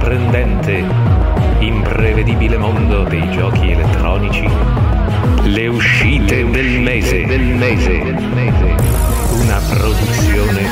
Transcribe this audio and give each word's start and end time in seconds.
sorprendente, 0.00 0.82
imprevedibile 1.58 2.56
mondo 2.56 3.04
dei 3.04 3.30
giochi 3.32 3.72
elettronici, 3.72 4.48
le 5.42 5.66
uscite 5.68 6.48
del 6.48 6.80
mese, 6.80 7.26
del 7.26 7.42
mese, 7.42 8.02
una 9.42 9.60
produzione 9.68 10.68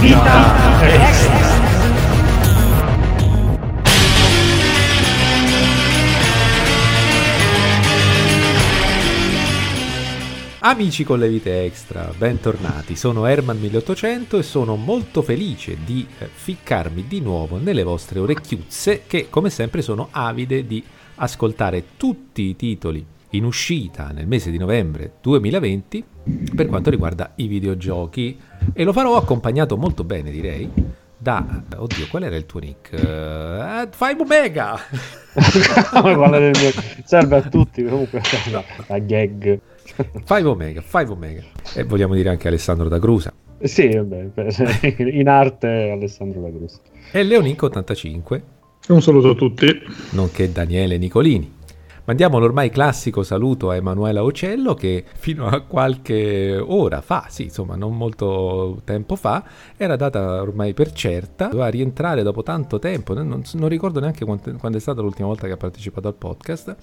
Vita 0.00 0.80
Extra. 0.80 1.73
Amici 10.66 11.04
con 11.04 11.18
le 11.18 11.28
vite 11.28 11.62
extra, 11.62 12.10
bentornati. 12.16 12.96
Sono 12.96 13.26
Herman1800 13.26 14.38
e 14.38 14.42
sono 14.42 14.76
molto 14.76 15.20
felice 15.20 15.76
di 15.84 16.06
eh, 16.18 16.24
ficcarmi 16.24 17.04
di 17.06 17.20
nuovo 17.20 17.58
nelle 17.58 17.82
vostre 17.82 18.18
orecchiuzze 18.18 19.02
che 19.06 19.28
come 19.28 19.50
sempre 19.50 19.82
sono 19.82 20.08
avide 20.10 20.66
di 20.66 20.82
ascoltare 21.16 21.84
tutti 21.98 22.44
i 22.44 22.56
titoli 22.56 23.04
in 23.32 23.44
uscita 23.44 24.08
nel 24.08 24.26
mese 24.26 24.50
di 24.50 24.56
novembre 24.56 25.16
2020 25.20 26.04
per 26.56 26.66
quanto 26.66 26.88
riguarda 26.88 27.32
i 27.34 27.46
videogiochi 27.46 28.40
e 28.72 28.84
lo 28.84 28.94
farò 28.94 29.16
accompagnato 29.16 29.76
molto 29.76 30.02
bene 30.02 30.30
direi 30.30 30.70
da 31.18 31.62
oddio 31.76 32.06
qual 32.08 32.22
era 32.22 32.36
il 32.36 32.46
tuo 32.46 32.60
nick? 32.60 32.90
Uh, 32.90 33.86
5 33.90 34.16
Omega 34.18 34.78
serve 37.04 37.36
a 37.36 37.42
tutti 37.42 37.84
comunque 37.88 38.22
la 38.86 38.98
gag 38.98 39.60
5 39.84 40.42
Omega, 40.44 40.80
5 40.80 41.14
Omega. 41.14 41.42
E 41.74 41.84
vogliamo 41.84 42.14
dire 42.14 42.30
anche 42.30 42.48
Alessandro 42.48 42.88
da 42.88 42.98
Grusa. 42.98 43.32
Sì, 43.62 43.88
vabbè, 43.94 44.30
in 45.12 45.28
arte 45.28 45.90
Alessandro 45.90 46.40
da 46.40 46.48
Grusa. 46.48 46.78
E 47.12 47.22
Leonico 47.22 47.66
85. 47.66 48.42
Un 48.88 49.00
saluto 49.00 49.30
a 49.30 49.34
tutti. 49.34 49.66
Nonché 50.10 50.50
Daniele 50.50 50.98
Nicolini. 50.98 51.62
Mandiamo 52.06 52.38
l'ormai 52.38 52.68
classico 52.68 53.22
saluto 53.22 53.70
a 53.70 53.76
Emanuela 53.76 54.22
Ocello 54.22 54.74
che 54.74 55.04
fino 55.16 55.46
a 55.46 55.60
qualche 55.60 56.54
ora 56.54 57.00
fa, 57.00 57.28
sì, 57.30 57.44
insomma, 57.44 57.76
non 57.76 57.96
molto 57.96 58.82
tempo 58.84 59.16
fa, 59.16 59.42
era 59.74 59.96
data 59.96 60.42
ormai 60.42 60.74
per 60.74 60.92
certa, 60.92 61.46
doveva 61.46 61.68
rientrare 61.68 62.22
dopo 62.22 62.42
tanto 62.42 62.78
tempo, 62.78 63.14
non, 63.14 63.42
non 63.54 63.68
ricordo 63.70 64.00
neanche 64.00 64.26
quando, 64.26 64.54
quando 64.58 64.76
è 64.76 64.80
stata 64.82 65.00
l'ultima 65.00 65.28
volta 65.28 65.46
che 65.46 65.54
ha 65.54 65.56
partecipato 65.56 66.06
al 66.06 66.14
podcast, 66.14 66.76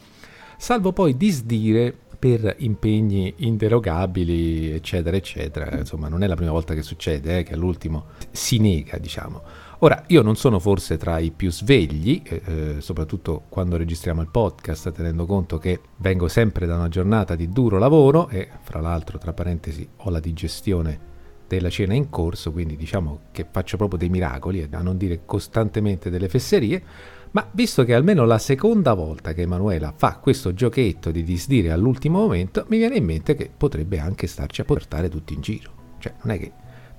salvo 0.57 0.91
poi 0.91 1.15
disdire 1.15 1.95
per 2.21 2.53
impegni 2.59 3.33
inderogabili, 3.37 4.69
eccetera, 4.69 5.17
eccetera. 5.17 5.75
Insomma, 5.75 6.07
non 6.07 6.21
è 6.21 6.27
la 6.27 6.35
prima 6.35 6.51
volta 6.51 6.75
che 6.75 6.83
succede, 6.83 7.39
eh, 7.39 7.43
che 7.43 7.55
all'ultimo 7.55 8.09
si 8.29 8.59
nega, 8.59 8.99
diciamo. 8.99 9.41
Ora, 9.79 10.03
io 10.05 10.21
non 10.21 10.35
sono 10.35 10.59
forse 10.59 10.97
tra 10.97 11.17
i 11.17 11.31
più 11.31 11.49
svegli, 11.49 12.21
eh, 12.23 12.41
eh, 12.45 12.75
soprattutto 12.81 13.45
quando 13.49 13.75
registriamo 13.75 14.21
il 14.21 14.29
podcast, 14.29 14.91
tenendo 14.91 15.25
conto 15.25 15.57
che 15.57 15.79
vengo 15.97 16.27
sempre 16.27 16.67
da 16.67 16.75
una 16.75 16.89
giornata 16.89 17.33
di 17.33 17.49
duro 17.49 17.79
lavoro 17.79 18.29
e, 18.29 18.49
fra 18.61 18.81
l'altro, 18.81 19.17
tra 19.17 19.33
parentesi, 19.33 19.89
ho 19.95 20.11
la 20.11 20.19
digestione 20.19 21.09
della 21.47 21.71
cena 21.71 21.95
in 21.95 22.11
corso, 22.11 22.51
quindi 22.51 22.75
diciamo 22.75 23.21
che 23.31 23.47
faccio 23.49 23.77
proprio 23.77 23.97
dei 23.97 24.09
miracoli, 24.09 24.69
a 24.69 24.81
non 24.83 24.95
dire 24.95 25.21
costantemente 25.25 26.11
delle 26.11 26.29
fesserie. 26.29 26.83
Ma 27.31 27.47
visto 27.51 27.83
che 27.85 27.93
almeno 27.93 28.25
la 28.25 28.37
seconda 28.37 28.93
volta 28.93 29.33
che 29.33 29.41
Emanuela 29.41 29.93
fa 29.95 30.17
questo 30.17 30.53
giochetto 30.53 31.11
di 31.11 31.23
disdire 31.23 31.71
all'ultimo 31.71 32.19
momento, 32.19 32.65
mi 32.67 32.77
viene 32.77 32.97
in 32.97 33.05
mente 33.05 33.35
che 33.35 33.49
potrebbe 33.55 33.99
anche 33.99 34.27
starci 34.27 34.61
a 34.61 34.65
portare 34.65 35.07
tutti 35.07 35.33
in 35.33 35.41
giro. 35.41 35.71
Cioè, 35.99 36.13
non 36.23 36.35
è 36.35 36.39
che... 36.39 36.51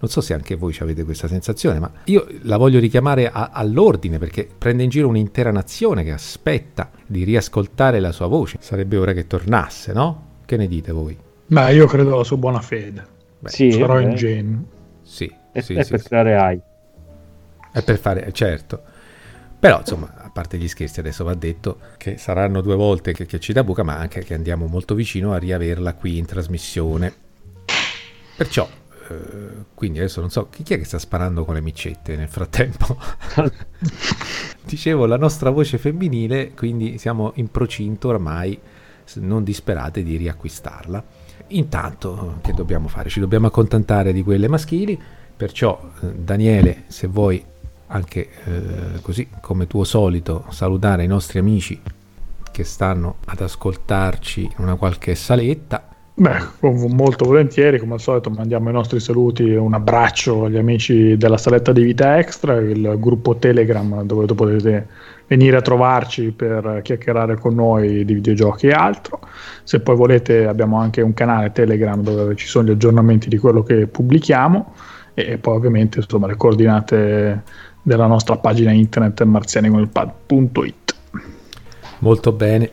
Non 0.02 0.10
so 0.10 0.20
se 0.20 0.34
anche 0.34 0.56
voi 0.56 0.76
avete 0.80 1.04
questa 1.04 1.28
sensazione, 1.28 1.78
ma 1.78 1.88
io 2.06 2.26
la 2.42 2.56
voglio 2.56 2.80
richiamare 2.80 3.30
a, 3.30 3.50
all'ordine 3.52 4.18
perché 4.18 4.48
prende 4.58 4.82
in 4.82 4.88
giro 4.88 5.06
un'intera 5.06 5.52
nazione 5.52 6.02
che 6.02 6.10
aspetta 6.10 6.90
di 7.06 7.22
riascoltare 7.22 8.00
la 8.00 8.10
sua 8.10 8.26
voce. 8.26 8.56
Sarebbe 8.58 8.96
ora 8.96 9.12
che 9.12 9.28
tornasse, 9.28 9.92
no? 9.92 10.30
Che 10.44 10.56
ne 10.56 10.66
dite 10.66 10.90
voi? 10.90 11.16
Ma 11.46 11.68
io 11.68 11.86
credo 11.86 12.14
alla 12.14 12.24
sua 12.24 12.36
buona 12.36 12.60
fede. 12.60 13.06
Beh, 13.38 13.48
sì, 13.48 13.70
sarò 13.70 14.00
in 14.00 14.16
gen. 14.16 14.66
Sì, 15.02 15.32
è, 15.52 15.60
sì, 15.60 15.74
è 15.74 15.84
sì, 15.84 15.90
per 15.90 16.00
sì. 16.00 16.08
creare 16.08 16.36
AI. 16.36 16.60
È 17.70 17.82
per 17.84 17.98
fare, 17.98 18.32
certo. 18.32 18.82
Però, 19.60 19.78
insomma, 19.78 20.21
parte 20.32 20.58
gli 20.58 20.68
scherzi, 20.68 21.00
adesso 21.00 21.24
va 21.24 21.34
detto 21.34 21.78
che 21.96 22.16
saranno 22.16 22.60
due 22.60 22.74
volte 22.74 23.12
che, 23.12 23.26
che 23.26 23.38
ci 23.38 23.52
dà 23.52 23.62
buca, 23.62 23.82
ma 23.82 23.96
anche 23.96 24.24
che 24.24 24.34
andiamo 24.34 24.66
molto 24.66 24.94
vicino 24.94 25.32
a 25.32 25.38
riaverla 25.38 25.94
qui 25.94 26.18
in 26.18 26.26
trasmissione. 26.26 27.14
Perciò, 28.36 28.68
eh, 29.08 29.64
quindi 29.74 29.98
adesso 29.98 30.20
non 30.20 30.30
so 30.30 30.48
chi 30.48 30.62
è 30.62 30.78
che 30.78 30.84
sta 30.84 30.98
sparando 30.98 31.44
con 31.44 31.54
le 31.54 31.60
micette 31.60 32.16
nel 32.16 32.28
frattempo. 32.28 32.96
Dicevo, 34.64 35.06
la 35.06 35.16
nostra 35.16 35.50
voce 35.50 35.78
femminile, 35.78 36.52
quindi 36.54 36.98
siamo 36.98 37.32
in 37.36 37.50
procinto 37.50 38.08
ormai, 38.08 38.58
non 39.14 39.44
disperate 39.44 40.02
di 40.02 40.16
riacquistarla. 40.16 41.04
Intanto, 41.48 42.38
che 42.40 42.52
dobbiamo 42.52 42.88
fare? 42.88 43.10
Ci 43.10 43.20
dobbiamo 43.20 43.48
accontentare 43.48 44.12
di 44.12 44.22
quelle 44.22 44.48
maschili. 44.48 44.98
Perciò, 45.36 45.90
eh, 46.00 46.12
Daniele, 46.14 46.84
se 46.86 47.06
vuoi 47.08 47.44
anche 47.92 48.28
eh, 48.44 49.00
così 49.02 49.28
come 49.40 49.66
tuo 49.66 49.84
solito 49.84 50.44
salutare 50.48 51.04
i 51.04 51.06
nostri 51.06 51.38
amici 51.38 51.80
che 52.50 52.64
stanno 52.64 53.16
ad 53.26 53.40
ascoltarci 53.40 54.42
in 54.42 54.64
una 54.64 54.74
qualche 54.76 55.14
saletta. 55.14 55.88
Beh, 56.14 56.38
molto 56.60 57.24
volentieri, 57.24 57.78
come 57.78 57.94
al 57.94 58.00
solito 58.00 58.28
mandiamo 58.28 58.68
i 58.68 58.72
nostri 58.72 59.00
saluti 59.00 59.50
e 59.50 59.56
un 59.56 59.72
abbraccio 59.72 60.44
agli 60.44 60.58
amici 60.58 61.16
della 61.16 61.38
saletta 61.38 61.72
di 61.72 61.82
Vita 61.82 62.18
Extra, 62.18 62.56
il 62.56 62.96
gruppo 62.98 63.36
Telegram 63.36 64.02
dove 64.02 64.26
potete 64.26 64.88
venire 65.26 65.56
a 65.56 65.62
trovarci 65.62 66.30
per 66.32 66.80
chiacchierare 66.82 67.38
con 67.38 67.54
noi 67.54 68.04
di 68.04 68.14
videogiochi 68.14 68.66
e 68.66 68.72
altro. 68.72 69.20
Se 69.62 69.80
poi 69.80 69.96
volete 69.96 70.46
abbiamo 70.46 70.78
anche 70.78 71.00
un 71.00 71.14
canale 71.14 71.50
Telegram 71.52 72.02
dove 72.02 72.36
ci 72.36 72.46
sono 72.46 72.68
gli 72.68 72.72
aggiornamenti 72.72 73.30
di 73.30 73.38
quello 73.38 73.62
che 73.62 73.86
pubblichiamo 73.86 74.74
e 75.14 75.38
poi 75.38 75.56
ovviamente 75.56 75.98
insomma 75.98 76.26
le 76.26 76.36
coordinate 76.36 77.42
della 77.82 78.06
nostra 78.06 78.36
pagina 78.36 78.70
internet 78.70 79.22
marzianiconilpad.it. 79.22 80.94
Molto 81.98 82.32
bene. 82.32 82.70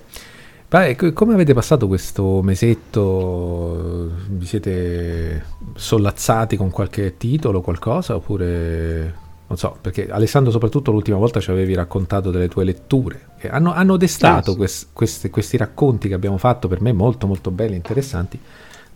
Beh, 0.68 0.96
come 1.14 1.34
avete 1.34 1.53
passato 1.53 1.88
questo 1.88 2.42
mesetto? 2.44 4.12
Vi 4.28 4.46
siete 4.46 5.44
sollazzati 5.74 6.56
con 6.56 6.69
qualche 6.69 7.18
titolo, 7.18 7.62
qualcosa? 7.62 8.16
Oppure 8.16 9.28
non 9.48 9.58
so, 9.58 9.75
perché 9.81 10.08
Alessandro, 10.12 10.52
soprattutto 10.52 10.92
l'ultima 10.92 11.18
volta 11.18 11.40
ci 11.40 11.50
avevi 11.50 11.74
raccontato 11.74 12.30
delle 12.30 12.48
tue 12.48 12.64
letture. 12.64 13.30
Che 13.40 13.50
hanno, 13.50 13.74
hanno 13.74 13.98
destato 13.98 14.46
sì, 14.46 14.52
sì. 14.52 14.58
Quest, 14.58 14.88
questi, 14.94 15.30
questi 15.31 15.58
racconti 15.58 16.08
che 16.08 16.14
abbiamo 16.14 16.38
fatto 16.38 16.68
per 16.68 16.81
me 16.81 16.94
molto, 16.94 17.25
molto 17.25 17.50
belli, 17.50 17.75
interessanti 17.75 18.40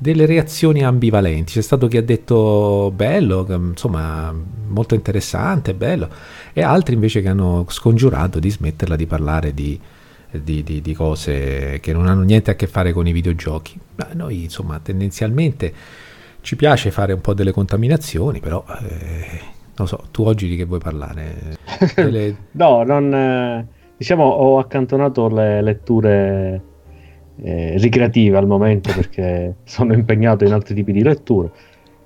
delle 0.04 0.26
reazioni 0.26 0.84
ambivalenti. 0.84 1.54
C'è 1.54 1.62
stato 1.62 1.88
chi 1.88 1.96
ha 1.96 2.04
detto 2.04 2.92
bello, 2.94 3.46
insomma, 3.48 4.36
molto 4.68 4.96
interessante, 4.96 5.74
bello, 5.74 6.10
e 6.52 6.62
altri 6.62 6.96
invece 6.96 7.22
che 7.22 7.30
hanno 7.30 7.66
scongiurato 7.70 8.38
di 8.40 8.52
smetterla 8.52 8.98
di 8.98 9.06
parlare 9.06 9.54
di, 9.54 9.80
di, 10.30 10.62
di, 10.62 10.82
di 10.82 10.94
cose 10.94 11.80
che 11.82 11.94
non 11.94 12.08
hanno 12.08 12.24
niente 12.24 12.52
a 12.52 12.56
che 12.56 12.68
fare 12.68 12.92
con 12.92 13.08
i 13.08 13.14
videogiochi. 13.14 13.80
Ma 13.96 14.10
noi, 14.12 14.44
insomma, 14.44 14.78
tendenzialmente 14.80 15.74
ci 16.42 16.58
piace 16.58 16.92
fare 16.92 17.14
un 17.14 17.22
po' 17.22 17.34
delle 17.34 17.54
contaminazioni, 17.54 18.42
però 18.42 18.66
eh, 18.82 19.40
non 19.78 19.88
so, 19.88 20.04
tu 20.12 20.24
oggi 20.24 20.50
di 20.50 20.58
che 20.58 20.66
vuoi 20.66 20.80
parlare? 20.80 21.56
Delle... 21.96 22.36
no, 22.52 22.84
non, 22.84 23.14
eh, 23.14 23.68
diciamo, 23.96 24.26
ho 24.26 24.60
accantonato 24.60 25.30
le 25.30 25.62
letture 25.62 26.72
eh, 27.42 27.78
ricreative 27.78 28.38
al 28.38 28.48
momento 28.48 28.92
perché 28.96 29.56
sono 29.64 29.94
impegnato 29.94 30.44
in 30.44 30.54
altri 30.54 30.76
tipi 30.76 30.92
di 30.92 31.04
letture 31.04 31.52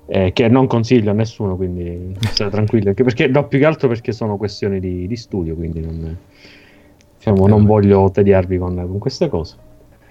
eh, 0.06 0.32
che 0.32 0.48
non 0.48 0.66
consiglio 0.66 1.10
a 1.10 1.14
nessuno 1.14 1.56
quindi 1.56 2.16
state 2.20 2.50
tranquilli 2.50 2.88
anche 2.88 3.04
perché 3.04 3.26
no, 3.26 3.46
più 3.46 3.58
che 3.58 3.64
altro 3.66 3.88
perché 3.88 4.12
sono 4.12 4.36
questioni 4.36 4.80
di, 4.80 5.06
di 5.06 5.16
studio 5.16 5.54
quindi 5.54 5.80
non, 5.80 6.16
diciamo, 7.18 7.46
non 7.46 7.64
voglio 7.64 8.10
tediarvi 8.10 8.58
con, 8.58 8.74
con 8.74 8.98
queste 8.98 9.28
cose. 9.28 9.56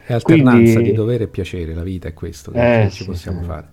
È 0.06 0.14
alternanza 0.14 0.74
quindi, 0.74 0.92
di 0.92 0.94
dovere 0.94 1.26
e 1.26 1.28
piacere 1.28 1.74
la 1.74 1.84
vita 1.84 2.08
è 2.08 2.14
questo 2.14 2.52
che 2.52 2.84
eh, 2.84 2.90
ci 2.90 3.06
possiamo 3.06 3.42
sì, 3.42 3.46
fare. 3.46 3.68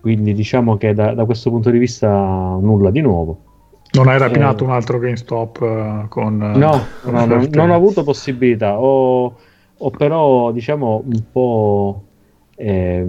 Quindi 0.00 0.32
diciamo 0.32 0.76
che 0.76 0.92
da, 0.94 1.14
da, 1.14 1.24
questo 1.24 1.50
punto 1.50 1.70
di 1.70 1.78
vista 1.78 2.08
nulla 2.08 2.90
di 2.90 3.00
nuovo. 3.00 3.44
Non 3.92 4.08
hai 4.08 4.18
rapinato 4.18 4.64
eh, 4.64 4.66
un 4.66 4.72
altro 4.72 4.98
GameStop 4.98 5.60
uh, 5.60 6.08
con 6.08 6.36
no, 6.36 6.86
uh, 7.02 7.10
no 7.10 7.24
non, 7.26 7.48
non 7.50 7.70
ho 7.70 7.74
avuto 7.74 8.02
possibilità. 8.02 8.78
Ho 8.78 9.36
ho 9.82 9.90
però 9.90 10.52
diciamo 10.52 11.02
un 11.04 11.22
po' 11.30 12.04
eh, 12.56 13.06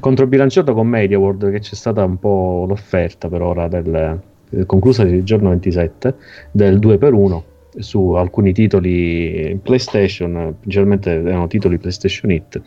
controbilanciato 0.00 0.72
con 0.72 0.86
Media 0.86 1.18
World 1.18 1.50
che 1.50 1.58
c'è 1.58 1.74
stata 1.74 2.04
un 2.04 2.18
po' 2.18 2.64
l'offerta 2.66 3.28
per 3.28 3.42
ora 3.42 3.68
del, 3.68 4.20
conclusa 4.64 5.02
il 5.02 5.22
giorno 5.22 5.50
27 5.50 6.14
del 6.52 6.78
2 6.78 6.98
per 6.98 7.12
1 7.12 7.44
su 7.78 8.12
alcuni 8.12 8.54
titoli 8.54 9.58
PlayStation, 9.62 10.56
principalmente 10.60 11.10
erano 11.10 11.46
titoli 11.46 11.76
PlayStation 11.76 12.30
Hit 12.30 12.62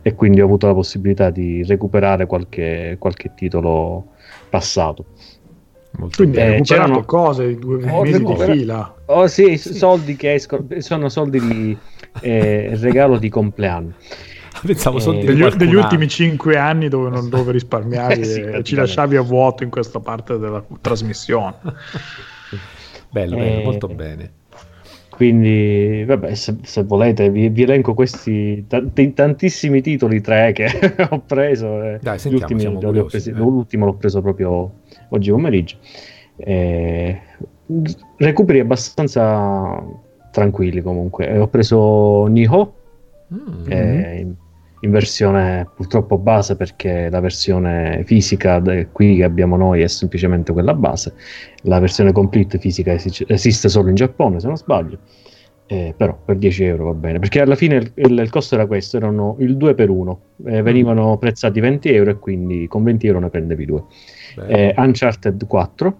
e 0.00 0.14
quindi 0.14 0.40
ho 0.40 0.46
avuto 0.46 0.66
la 0.66 0.72
possibilità 0.72 1.28
di 1.28 1.62
recuperare 1.64 2.24
qualche, 2.24 2.96
qualche 2.98 3.32
titolo 3.34 4.12
passato. 4.48 5.04
Molto 5.98 6.16
Quindi 6.16 6.40
hai 6.40 6.46
eh, 6.46 6.50
recuperato 6.56 7.04
cose 7.04 7.54
due 7.56 7.78
mesi 7.78 8.22
di 8.22 8.36
fila. 8.36 8.94
Oh 9.06 9.26
sì, 9.26 9.56
sì, 9.56 9.74
soldi 9.74 10.16
che 10.16 10.34
escono, 10.34 10.66
sono 10.78 11.08
soldi 11.08 11.40
di 11.40 11.78
eh, 12.20 12.76
regalo 12.80 13.18
di 13.18 13.28
compleanno. 13.28 13.92
Pensavo 14.64 14.98
soldi 14.98 15.20
eh, 15.20 15.26
degli, 15.26 15.46
degli 15.54 15.74
ultimi 15.74 16.08
cinque 16.08 16.56
anni 16.56 16.88
dove 16.88 17.10
non 17.10 17.28
dove 17.28 17.52
risparmiavi 17.52 18.20
eh, 18.20 18.24
sì, 18.24 18.40
e 18.40 18.62
ci 18.62 18.74
lasciavi 18.74 19.16
a 19.16 19.20
vuoto 19.20 19.62
in 19.62 19.70
questa 19.70 20.00
parte 20.00 20.38
della 20.38 20.64
trasmissione. 20.80 21.54
bello, 23.10 23.36
bello, 23.36 23.60
eh, 23.60 23.62
molto 23.62 23.86
bene. 23.88 24.32
Quindi, 25.14 26.02
vabbè, 26.04 26.34
se, 26.34 26.56
se 26.62 26.82
volete, 26.82 27.30
vi, 27.30 27.48
vi, 27.48 27.62
elenco 27.62 27.94
questi 27.94 28.66
t- 28.66 29.12
tantissimi 29.12 29.80
titoli, 29.80 30.20
tre 30.20 30.50
che 30.52 30.66
ho 31.08 31.20
preso. 31.20 31.82
Eh. 31.84 31.98
Dai, 32.02 32.18
sentiamo, 32.18 32.52
ultimi, 32.52 32.74
curiosi, 32.74 33.30
eh. 33.30 33.32
L'ultimo 33.32 33.84
l'ho 33.84 33.94
preso 33.94 34.20
proprio 34.20 34.72
oggi 35.14 35.30
pomeriggio. 35.30 35.76
Eh, 36.36 37.20
recuperi 38.16 38.60
abbastanza 38.60 39.82
tranquilli 40.30 40.82
comunque. 40.82 41.28
Eh, 41.28 41.38
ho 41.38 41.48
preso 41.48 42.26
Niho 42.26 42.74
mm-hmm. 43.32 43.70
eh, 43.70 44.18
in, 44.20 44.34
in, 44.80 44.90
versione 44.90 45.68
purtroppo 45.74 46.18
base 46.18 46.56
perché 46.56 47.08
la 47.08 47.20
versione 47.20 48.02
fisica 48.04 48.58
de, 48.58 48.88
qui 48.90 49.16
che 49.16 49.24
abbiamo 49.24 49.56
noi 49.56 49.82
è 49.82 49.86
semplicemente 49.86 50.52
quella 50.52 50.74
base. 50.74 51.14
La 51.62 51.78
versione 51.78 52.12
complete 52.12 52.58
fisica 52.58 52.92
es- 52.92 53.24
esiste 53.26 53.68
solo 53.68 53.88
in 53.88 53.94
Giappone, 53.94 54.40
se 54.40 54.46
non 54.46 54.56
sbaglio. 54.56 54.98
Eh, 55.66 55.94
però 55.96 56.18
per 56.22 56.36
10 56.36 56.62
euro 56.64 56.84
va 56.84 56.92
bene 56.92 57.18
perché 57.18 57.40
alla 57.40 57.54
fine 57.54 57.76
il, 57.76 57.90
il, 57.94 58.18
il 58.18 58.28
costo 58.28 58.54
era 58.54 58.66
questo 58.66 58.98
erano 58.98 59.36
il 59.38 59.56
2 59.56 59.74
per 59.74 59.88
1 59.88 60.20
eh, 60.44 60.60
venivano 60.60 61.16
prezzati 61.16 61.58
20 61.58 61.88
euro 61.88 62.10
e 62.10 62.18
quindi 62.18 62.66
con 62.68 62.82
20 62.82 63.06
euro 63.06 63.20
ne 63.20 63.30
prendevi 63.30 63.64
due 63.64 63.84
eh, 64.46 64.74
Uncharted 64.76 65.46
4 65.46 65.98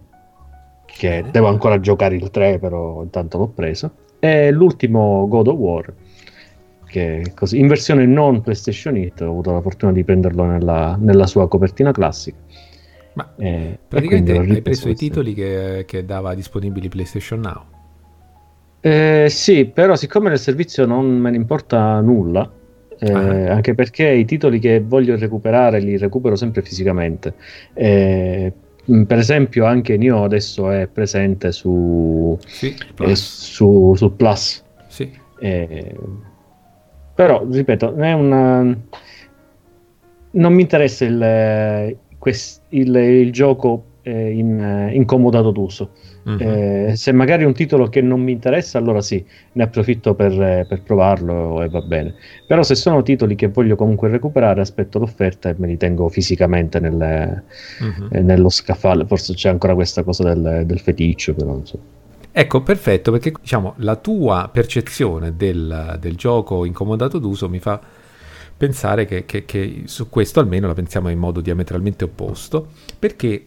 che 0.87 1.09
Bene. 1.09 1.31
devo 1.31 1.49
ancora 1.49 1.81
giocare 1.81 2.15
il 2.15 2.31
3 2.31 2.59
però 2.59 3.03
intanto 3.03 3.39
l'ho 3.39 3.49
preso. 3.49 3.91
E 4.19 4.51
l'ultimo 4.51 5.27
God 5.29 5.49
of 5.49 5.57
War 5.57 5.95
che 6.95 7.33
così, 7.35 7.59
in 7.59 7.67
versione 7.67 8.07
non 8.07 8.41
PlayStation 8.41 8.97
It 8.97 9.21
ho 9.21 9.29
avuto 9.29 9.53
la 9.53 9.61
fortuna 9.61 9.91
di 9.91 10.05
prenderlo 10.05 10.45
nella, 10.45 10.97
nella 10.99 11.27
sua 11.27 11.49
copertina 11.49 11.91
classica. 11.91 12.37
Ma 13.15 13.33
eh, 13.37 13.79
praticamente 13.89 14.39
hai 14.39 14.63
preso 14.63 14.89
i 14.89 14.95
titoli 14.95 15.35
che, 15.35 15.85
che, 15.87 16.05
dava 16.05 16.35
disponibili 16.35 16.89
PlayStation 16.89 17.41
Now? 17.41 17.63
Eh, 18.81 19.27
sì 19.29 19.65
però 19.65 19.97
siccome 19.97 20.29
nel 20.29 20.39
servizio 20.39 20.85
non 20.85 21.07
me 21.07 21.31
ne 21.31 21.37
importa 21.37 22.01
nulla 22.01 22.49
eh, 22.99 23.13
ah. 23.13 23.55
anche 23.55 23.75
perché 23.75 24.09
i 24.09 24.25
titoli 24.25 24.59
che 24.59 24.81
voglio 24.81 25.17
recuperare 25.17 25.81
li 25.81 25.97
recupero 25.97 26.37
sempre 26.37 26.63
fisicamente. 26.63 27.35
Eh, 27.73 28.53
per 28.85 29.19
esempio, 29.19 29.65
anche 29.65 29.97
Nio 29.97 30.25
adesso 30.25 30.71
è 30.71 30.87
presente 30.87 31.53
su, 31.53 32.37
sì, 32.47 32.75
eh, 33.01 33.17
su, 33.17 33.95
su 33.97 34.15
Plus. 34.15 34.63
Sì. 34.89 35.11
Eh, 35.39 35.97
però, 37.15 37.47
ripeto, 37.51 37.95
è 37.97 38.13
una... 38.13 38.77
non 40.33 40.53
mi 40.53 40.63
interessa 40.63 41.05
il, 41.05 41.97
quest, 42.19 42.63
il, 42.71 42.95
il 42.95 43.33
gioco 43.33 43.85
eh, 44.03 44.31
in, 44.33 44.91
incomodato 44.93 45.51
d'uso. 45.51 45.91
Uh-huh. 46.25 46.37
Eh, 46.39 46.93
se 46.97 47.13
magari 47.13 47.45
è 47.45 47.47
un 47.47 47.53
titolo 47.53 47.89
che 47.89 48.01
non 48.01 48.21
mi 48.21 48.33
interessa, 48.33 48.79
allora 48.79 49.03
sì, 49.03 49.25
ne 49.53 49.63
approfitto 49.63 50.15
per, 50.15 50.67
per, 50.67 50.83
provarlo 50.83 51.63
e 51.63 51.69
va 51.69 51.81
bene. 51.83 52.15
Però 52.47 52.63
se 52.63 52.75
sono 52.75 53.03
titoli 53.03 53.35
che 53.35 53.49
voglio 53.49 53.77
comunque 53.77 54.09
recuperare, 54.09 54.61
aspetto 54.61 54.99
l'offerta 54.99 55.51
e 55.51 55.55
me 55.59 55.67
li 55.67 55.77
tengo 55.77 56.09
fisicamente 56.09 56.81
nelle, 56.81 57.45
uh-huh. 57.81 58.09
eh, 58.11 58.21
nello 58.21 58.49
scaffale. 58.49 59.05
Forse 59.07 59.35
c'è 59.35 59.51
ancora 59.51 59.75
questa 59.75 60.03
cosa 60.03 60.33
del, 60.33 60.65
del 60.67 60.81
feticcio, 60.81 61.35
però 61.35 61.53
non 61.53 61.67
so. 61.67 61.79
Ecco, 62.37 62.63
perfetto, 62.63 63.13
perché 63.13 63.33
diciamo 63.41 63.75
la 63.77 63.95
tua 63.95 64.51
percezione 64.53 65.37
del, 65.37 65.99
del 66.01 66.17
gioco 66.17 66.65
incomodato 66.65 67.19
d'uso 67.19 67.49
mi 67.49 67.61
fa 67.61 67.81
pensare 68.57 69.05
che, 69.05 69.25
che, 69.25 69.45
che, 69.45 69.83
su 69.85 70.09
questo 70.09 70.41
almeno 70.41 70.67
la 70.67 70.75
pensiamo 70.75 71.11
in 71.11 71.19
modo 71.19 71.41
diametralmente 71.41 72.03
opposto, 72.03 72.69
perché 72.99 73.45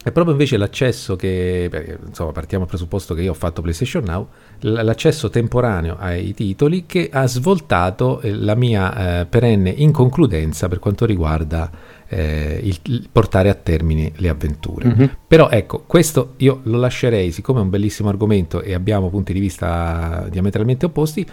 è 0.00 0.12
proprio 0.12 0.32
invece 0.32 0.56
l'accesso 0.56 1.16
che, 1.16 1.66
perché, 1.70 1.98
insomma, 2.06 2.30
partiamo 2.30 2.64
dal 2.64 2.72
presupposto 2.72 3.14
che 3.14 3.22
io 3.22 3.32
ho 3.32 3.34
fatto 3.34 3.62
PlayStation 3.62 4.04
Now, 4.04 4.28
l'accesso 4.60 5.28
temporaneo 5.28 5.96
ai 5.98 6.32
titoli 6.34 6.86
che 6.86 7.10
ha 7.12 7.26
svoltato 7.26 8.20
eh, 8.20 8.32
la 8.32 8.54
mia 8.54 9.20
eh, 9.20 9.26
perenne 9.26 9.70
inconcludenza 9.70 10.68
per 10.68 10.78
quanto 10.78 11.04
riguarda 11.04 11.68
eh, 12.06 12.60
il, 12.62 12.78
il, 12.84 13.08
portare 13.10 13.48
a 13.48 13.54
termine 13.54 14.12
le 14.16 14.28
avventure. 14.28 14.88
Mm-hmm. 14.88 15.06
Però 15.26 15.50
ecco, 15.50 15.82
questo 15.84 16.34
io 16.36 16.60
lo 16.62 16.78
lascerei, 16.78 17.32
siccome 17.32 17.58
è 17.58 17.62
un 17.62 17.70
bellissimo 17.70 18.08
argomento 18.08 18.62
e 18.62 18.74
abbiamo 18.74 19.10
punti 19.10 19.32
di 19.32 19.40
vista 19.40 20.26
diametralmente 20.30 20.86
opposti, 20.86 21.26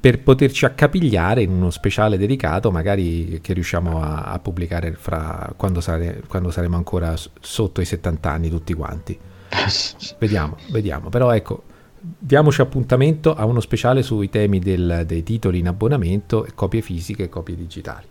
per 0.00 0.20
poterci 0.20 0.64
accapigliare 0.64 1.42
in 1.42 1.50
uno 1.50 1.70
speciale 1.70 2.16
dedicato, 2.16 2.70
magari 2.70 3.40
che 3.42 3.52
riusciamo 3.52 4.00
a, 4.00 4.24
a 4.24 4.38
pubblicare 4.38 4.92
fra, 4.92 5.52
quando, 5.56 5.80
sare, 5.80 6.22
quando, 6.28 6.50
saremo 6.50 6.76
ancora 6.76 7.14
sotto 7.40 7.80
i 7.80 7.84
70 7.84 8.30
anni 8.30 8.48
tutti 8.48 8.74
quanti. 8.74 9.18
vediamo, 10.18 10.56
vediamo. 10.70 11.08
Però 11.08 11.34
ecco, 11.34 11.64
diamoci 12.00 12.60
appuntamento 12.60 13.34
a 13.34 13.44
uno 13.44 13.60
speciale 13.60 14.02
sui 14.02 14.30
temi 14.30 14.60
del, 14.60 15.02
dei 15.04 15.24
titoli 15.24 15.58
in 15.58 15.66
abbonamento, 15.66 16.46
copie 16.54 16.80
fisiche 16.80 17.24
e 17.24 17.28
copie 17.28 17.56
digitali. 17.56 18.06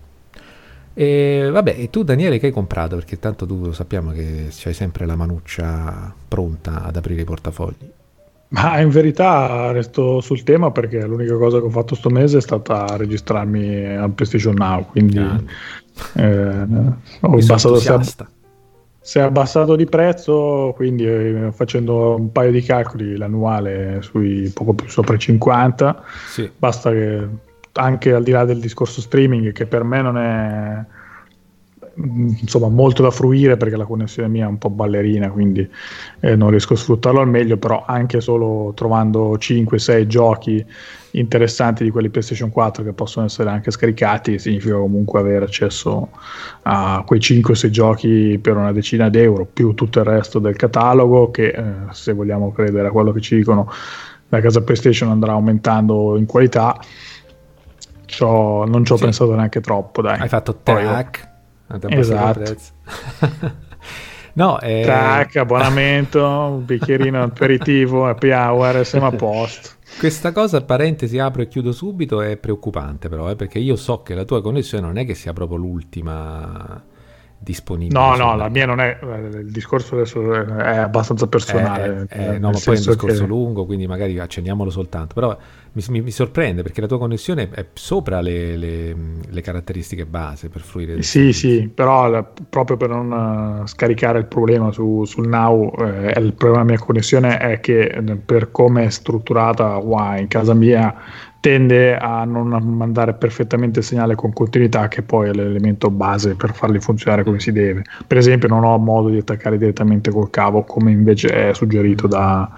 E 0.93 1.49
vabbè, 1.51 1.75
e 1.77 1.89
tu 1.89 2.03
Daniele 2.03 2.37
che 2.39 2.47
hai 2.47 2.51
comprato? 2.51 2.95
Perché 2.95 3.19
tanto 3.19 3.45
tu 3.45 3.71
sappiamo 3.71 4.11
che 4.11 4.47
c'hai 4.49 4.73
sempre 4.73 5.05
la 5.05 5.15
manuccia 5.15 6.13
pronta 6.27 6.83
ad 6.83 6.97
aprire 6.97 7.21
i 7.21 7.25
portafogli. 7.25 7.91
Ma 8.49 8.79
in 8.79 8.89
verità 8.89 9.71
resto 9.71 10.21
sul 10.21 10.43
tema 10.43 10.71
perché 10.71 11.05
l'unica 11.05 11.35
cosa 11.35 11.59
che 11.59 11.65
ho 11.65 11.69
fatto 11.69 11.95
sto 11.95 12.09
mese 12.09 12.37
è 12.37 12.41
stata 12.41 12.95
registrarmi 12.95 13.85
al 13.95 14.11
PlayStation 14.11 14.55
Now, 14.55 14.85
quindi 14.85 15.17
ah. 15.17 15.41
eh, 16.13 16.61
ho 17.21 17.33
abbassato, 17.33 17.75
si 17.75 17.89
è, 17.89 17.99
si 19.01 19.17
è 19.19 19.21
abbassato 19.21 19.75
di 19.75 19.85
prezzo, 19.85 20.71
quindi 20.75 21.05
eh, 21.05 21.49
facendo 21.51 22.15
un 22.15 22.31
paio 22.31 22.51
di 22.51 22.61
calcoli 22.61 23.17
l'annuale 23.17 24.01
sui 24.01 24.49
poco 24.53 24.73
più 24.73 24.87
sopra 24.87 25.15
i 25.15 25.19
50, 25.19 26.03
sì. 26.29 26.49
basta 26.57 26.91
che 26.91 27.27
anche 27.73 28.13
al 28.13 28.23
di 28.23 28.31
là 28.31 28.45
del 28.45 28.59
discorso 28.59 29.01
streaming 29.01 29.51
che 29.51 29.65
per 29.65 29.83
me 29.83 30.01
non 30.01 30.17
è 30.17 30.85
insomma 31.97 32.69
molto 32.69 33.01
da 33.01 33.09
fruire 33.09 33.57
perché 33.57 33.75
la 33.75 33.85
connessione 33.85 34.27
mia 34.27 34.45
è 34.45 34.47
un 34.47 34.59
po' 34.59 34.69
ballerina 34.69 35.29
quindi 35.31 35.67
eh, 36.19 36.35
non 36.35 36.51
riesco 36.51 36.73
a 36.73 36.77
sfruttarlo 36.77 37.19
al 37.19 37.27
meglio 37.27 37.57
però 37.57 37.83
anche 37.87 38.21
solo 38.21 38.71
trovando 38.75 39.35
5-6 39.35 40.05
giochi 40.05 40.63
interessanti 41.11 41.83
di 41.83 41.89
quelli 41.89 42.09
PlayStation 42.09 42.51
4 42.51 42.83
che 42.83 42.93
possono 42.93 43.25
essere 43.25 43.49
anche 43.49 43.71
scaricati 43.71 44.37
significa 44.37 44.75
comunque 44.75 45.19
avere 45.19 45.45
accesso 45.45 46.09
a 46.63 47.03
quei 47.05 47.19
5-6 47.19 47.69
giochi 47.69 48.39
per 48.39 48.57
una 48.57 48.71
decina 48.71 49.09
d'euro 49.09 49.47
più 49.51 49.73
tutto 49.73 49.99
il 49.99 50.05
resto 50.05 50.37
del 50.37 50.55
catalogo 50.55 51.31
che 51.31 51.47
eh, 51.47 51.63
se 51.91 52.13
vogliamo 52.13 52.51
credere 52.51 52.89
a 52.89 52.91
quello 52.91 53.11
che 53.11 53.21
ci 53.21 53.35
dicono 53.35 53.71
la 54.29 54.39
casa 54.39 54.61
PlayStation 54.61 55.09
andrà 55.09 55.31
aumentando 55.31 56.15
in 56.17 56.27
qualità 56.27 56.79
C'ho, 58.05 58.65
non 58.65 58.85
ci 58.85 58.91
ho 58.91 58.97
sì. 58.97 59.03
pensato 59.03 59.33
neanche 59.33 59.61
troppo 59.61 60.03
dai. 60.03 60.19
hai 60.19 60.29
fatto 60.29 60.59
tac 60.61 61.35
esatto. 61.89 62.55
no, 64.33 64.59
eh... 64.61 64.83
Tac, 64.85 65.35
abbonamento, 65.35 66.25
un 66.25 66.65
bicchierino 66.65 67.23
aperitivo, 67.23 68.07
happy 68.07 68.31
hour, 68.31 68.85
siamo 68.85 69.07
a 69.07 69.11
posto. 69.11 69.69
Questa 69.99 70.31
cosa, 70.31 70.63
parentesi, 70.63 71.17
apro 71.17 71.41
e 71.41 71.47
chiudo 71.47 71.71
subito, 71.71 72.21
è 72.21 72.37
preoccupante 72.37 73.09
però, 73.09 73.29
eh, 73.29 73.35
perché 73.35 73.59
io 73.59 73.75
so 73.75 74.03
che 74.03 74.13
la 74.13 74.25
tua 74.25 74.41
connessione 74.41 74.85
non 74.85 74.97
è 74.97 75.05
che 75.05 75.15
sia 75.15 75.33
proprio 75.33 75.57
l'ultima 75.57 76.83
disponibile. 77.39 77.99
No, 77.99 78.15
no, 78.15 78.35
la 78.35 78.49
mia 78.49 78.65
non 78.65 78.79
è, 78.79 78.97
eh, 79.01 79.39
il 79.39 79.51
discorso 79.51 79.95
adesso 79.95 80.33
è 80.33 80.77
abbastanza 80.77 81.27
personale. 81.27 82.07
Eh, 82.09 82.23
eh, 82.23 82.39
no, 82.39 82.51
ma 82.51 82.59
poi 82.63 82.75
è 82.75 82.79
un 82.79 82.85
discorso 82.85 83.21
che... 83.21 83.27
lungo, 83.27 83.65
quindi 83.65 83.87
magari 83.87 84.17
accenniamolo 84.19 84.69
soltanto, 84.69 85.13
però 85.13 85.37
mi, 85.73 85.83
mi, 85.89 86.01
mi, 86.01 86.11
sorprende 86.11 86.63
perché 86.63 86.81
la 86.81 86.87
tua 86.87 86.97
connessione 86.97 87.49
è 87.51 87.65
sopra 87.73 88.21
le, 88.21 88.57
le, 88.57 88.95
le 89.29 89.41
caratteristiche 89.41 90.05
base 90.05 90.49
per 90.49 90.61
fruire. 90.61 91.01
Sì, 91.03 91.31
sì, 91.31 91.69
però 91.73 92.09
la, 92.09 92.23
proprio 92.23 92.77
per 92.77 92.89
non 92.89 93.63
scaricare 93.65 94.19
il 94.19 94.25
problema 94.25 94.71
su, 94.71 95.05
sul 95.05 95.27
Now, 95.27 95.73
eh, 95.79 96.19
il 96.19 96.33
problema 96.33 96.63
della 96.63 96.77
mia 96.77 96.79
connessione 96.79 97.37
è 97.37 97.59
che 97.59 98.03
per 98.25 98.51
come 98.51 98.85
è 98.85 98.89
strutturata 98.89 99.79
qua 99.83 100.17
in 100.17 100.27
casa 100.27 100.53
mia 100.53 100.93
tende 101.47 101.95
a 101.95 102.25
non 102.25 102.49
mandare 102.49 103.13
perfettamente 103.13 103.79
il 103.79 103.85
segnale 103.85 104.15
con 104.15 104.33
continuità 104.33 104.89
che 104.89 105.01
poi 105.01 105.29
è 105.29 105.31
l'elemento 105.31 105.89
base 105.89 106.35
per 106.35 106.53
farli 106.53 106.81
funzionare 106.81 107.23
come 107.23 107.39
si 107.39 107.53
deve. 107.53 107.83
Per 108.05 108.17
esempio 108.17 108.49
non 108.49 108.65
ho 108.65 108.77
modo 108.77 109.07
di 109.07 109.19
attaccare 109.19 109.57
direttamente 109.57 110.11
col 110.11 110.29
cavo 110.29 110.63
come 110.63 110.91
invece 110.91 111.29
è 111.29 111.53
suggerito 111.53 112.05
da, 112.05 112.51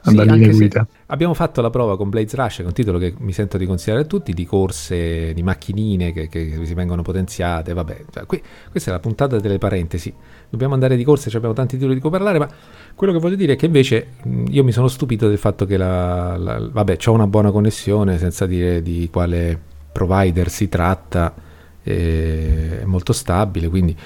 sì. 0.00 0.70
Abbiamo 1.06 1.34
fatto 1.34 1.60
la 1.60 1.68
prova 1.68 1.98
con 1.98 2.08
Blaze 2.08 2.36
Rush, 2.36 2.56
che 2.56 2.62
è 2.62 2.66
un 2.66 2.72
titolo 2.72 2.98
che 2.98 3.14
mi 3.18 3.32
sento 3.32 3.58
di 3.58 3.66
consigliare 3.66 4.04
a 4.04 4.06
tutti, 4.06 4.32
di 4.32 4.46
corse, 4.46 5.34
di 5.34 5.42
macchinine 5.42 6.12
che, 6.12 6.28
che 6.28 6.60
si 6.62 6.74
vengono 6.74 7.02
potenziate, 7.02 7.74
vabbè, 7.74 8.04
cioè, 8.10 8.24
qui, 8.24 8.42
questa 8.70 8.90
è 8.90 8.92
la 8.94 9.00
puntata 9.00 9.38
delle 9.38 9.58
parentesi, 9.58 10.12
dobbiamo 10.48 10.74
andare 10.74 10.96
di 10.96 11.04
corse, 11.04 11.34
abbiamo 11.36 11.54
tanti 11.54 11.76
titoli 11.76 11.94
di 11.94 12.00
cui 12.00 12.10
parlare, 12.10 12.38
ma 12.38 12.48
quello 12.94 13.12
che 13.12 13.18
voglio 13.18 13.36
dire 13.36 13.54
è 13.54 13.56
che 13.56 13.66
invece 13.66 14.14
io 14.48 14.64
mi 14.64 14.72
sono 14.72 14.88
stupito 14.88 15.28
del 15.28 15.38
fatto 15.38 15.64
che 15.64 15.76
la, 15.76 16.36
la 16.36 16.68
vabbè, 16.70 16.96
ho 17.06 17.12
una 17.12 17.26
buona 17.26 17.50
connessione, 17.50 18.18
senza 18.18 18.46
dire 18.46 18.82
di 18.82 19.08
quale 19.12 19.58
provider 19.92 20.48
si 20.48 20.68
tratta, 20.68 21.34
è 21.82 22.82
molto 22.84 23.12
stabile, 23.12 23.68
quindi 23.68 23.96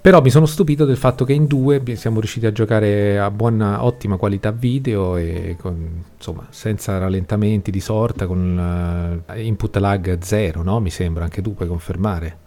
però 0.00 0.22
mi 0.22 0.30
sono 0.30 0.46
stupito 0.46 0.86
del 0.86 0.96
fatto 0.96 1.26
che 1.26 1.34
in 1.34 1.46
due 1.46 1.82
siamo 1.94 2.20
riusciti 2.20 2.46
a 2.46 2.52
giocare 2.52 3.18
a 3.18 3.30
buona, 3.30 3.84
ottima 3.84 4.16
qualità 4.16 4.50
video 4.50 5.18
e 5.18 5.56
con, 5.60 6.04
insomma, 6.16 6.46
senza 6.48 6.96
rallentamenti 6.96 7.70
di 7.70 7.80
sorta, 7.80 8.26
con 8.26 9.22
uh, 9.28 9.38
input 9.38 9.76
lag 9.76 10.18
zero, 10.22 10.62
no? 10.62 10.80
Mi 10.80 10.88
sembra, 10.88 11.24
anche 11.24 11.42
tu 11.42 11.52
puoi 11.52 11.68
confermare. 11.68 12.39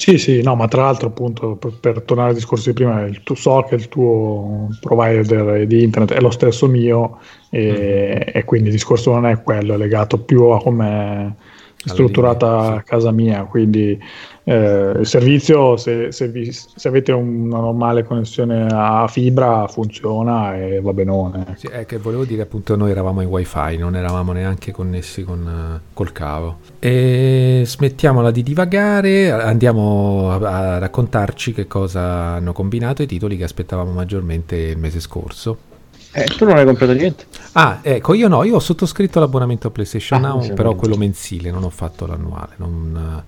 Sì, 0.00 0.16
sì, 0.16 0.40
no, 0.40 0.54
ma 0.56 0.66
tra 0.66 0.84
l'altro 0.84 1.08
appunto 1.08 1.56
per, 1.56 1.78
per 1.78 2.00
tornare 2.00 2.30
al 2.30 2.34
discorso 2.34 2.70
di 2.70 2.74
prima, 2.74 3.02
il 3.02 3.22
tuo, 3.22 3.34
so 3.34 3.66
che 3.68 3.74
il 3.74 3.88
tuo 3.88 4.68
provider 4.80 5.66
di 5.66 5.82
internet 5.82 6.16
è 6.16 6.20
lo 6.22 6.30
stesso 6.30 6.66
mio 6.68 7.18
e, 7.50 7.60
mm-hmm. 7.60 8.22
e 8.32 8.44
quindi 8.46 8.68
il 8.68 8.74
discorso 8.74 9.12
non 9.12 9.26
è 9.26 9.42
quello, 9.42 9.74
è 9.74 9.76
legato 9.76 10.18
più 10.18 10.44
a 10.44 10.58
come 10.58 11.36
strutturata 11.84 12.74
a 12.74 12.82
casa 12.82 13.10
mia, 13.10 13.44
quindi 13.44 13.98
eh, 14.44 14.92
il 14.98 15.06
servizio, 15.06 15.76
se, 15.76 16.12
se, 16.12 16.28
vi, 16.28 16.52
se, 16.52 16.88
avete 16.88 17.12
una 17.12 17.58
normale 17.58 18.04
connessione 18.04 18.66
a 18.70 19.06
fibra, 19.08 19.66
funziona 19.66 20.56
e 20.56 20.80
va 20.80 20.92
benone. 20.92 21.54
Sì, 21.56 21.68
è 21.68 21.86
che 21.86 21.98
volevo 21.98 22.24
dire 22.24 22.42
appunto 22.42 22.76
noi 22.76 22.90
eravamo 22.90 23.22
in 23.22 23.28
wifi, 23.28 23.76
non 23.78 23.96
eravamo 23.96 24.32
neanche 24.32 24.72
connessi 24.72 25.22
con, 25.22 25.80
col 25.92 26.12
cavo. 26.12 26.58
E 26.78 27.62
smettiamola 27.64 28.30
di 28.30 28.42
divagare, 28.42 29.30
andiamo 29.30 30.32
a, 30.32 30.74
a 30.74 30.78
raccontarci 30.78 31.52
che 31.52 31.66
cosa 31.66 32.00
hanno 32.00 32.52
combinato 32.52 33.02
i 33.02 33.06
titoli 33.06 33.36
che 33.36 33.44
aspettavamo 33.44 33.92
maggiormente 33.92 34.56
il 34.56 34.78
mese 34.78 35.00
scorso. 35.00 35.68
Eh, 36.12 36.24
tu 36.24 36.44
non 36.44 36.56
hai 36.56 36.64
comprato 36.64 36.92
niente? 36.92 37.26
Ah, 37.52 37.78
ecco, 37.82 38.14
io 38.14 38.28
no, 38.28 38.42
io 38.42 38.56
ho 38.56 38.60
sottoscritto 38.60 39.20
l'abbonamento 39.20 39.68
a 39.68 39.70
PlayStation 39.70 40.24
ah, 40.24 40.28
Now, 40.28 40.54
però 40.54 40.74
quello 40.74 40.96
mensile, 40.96 41.50
non 41.50 41.62
ho 41.62 41.70
fatto 41.70 42.06
l'annuale. 42.06 42.54
Non, 42.56 43.24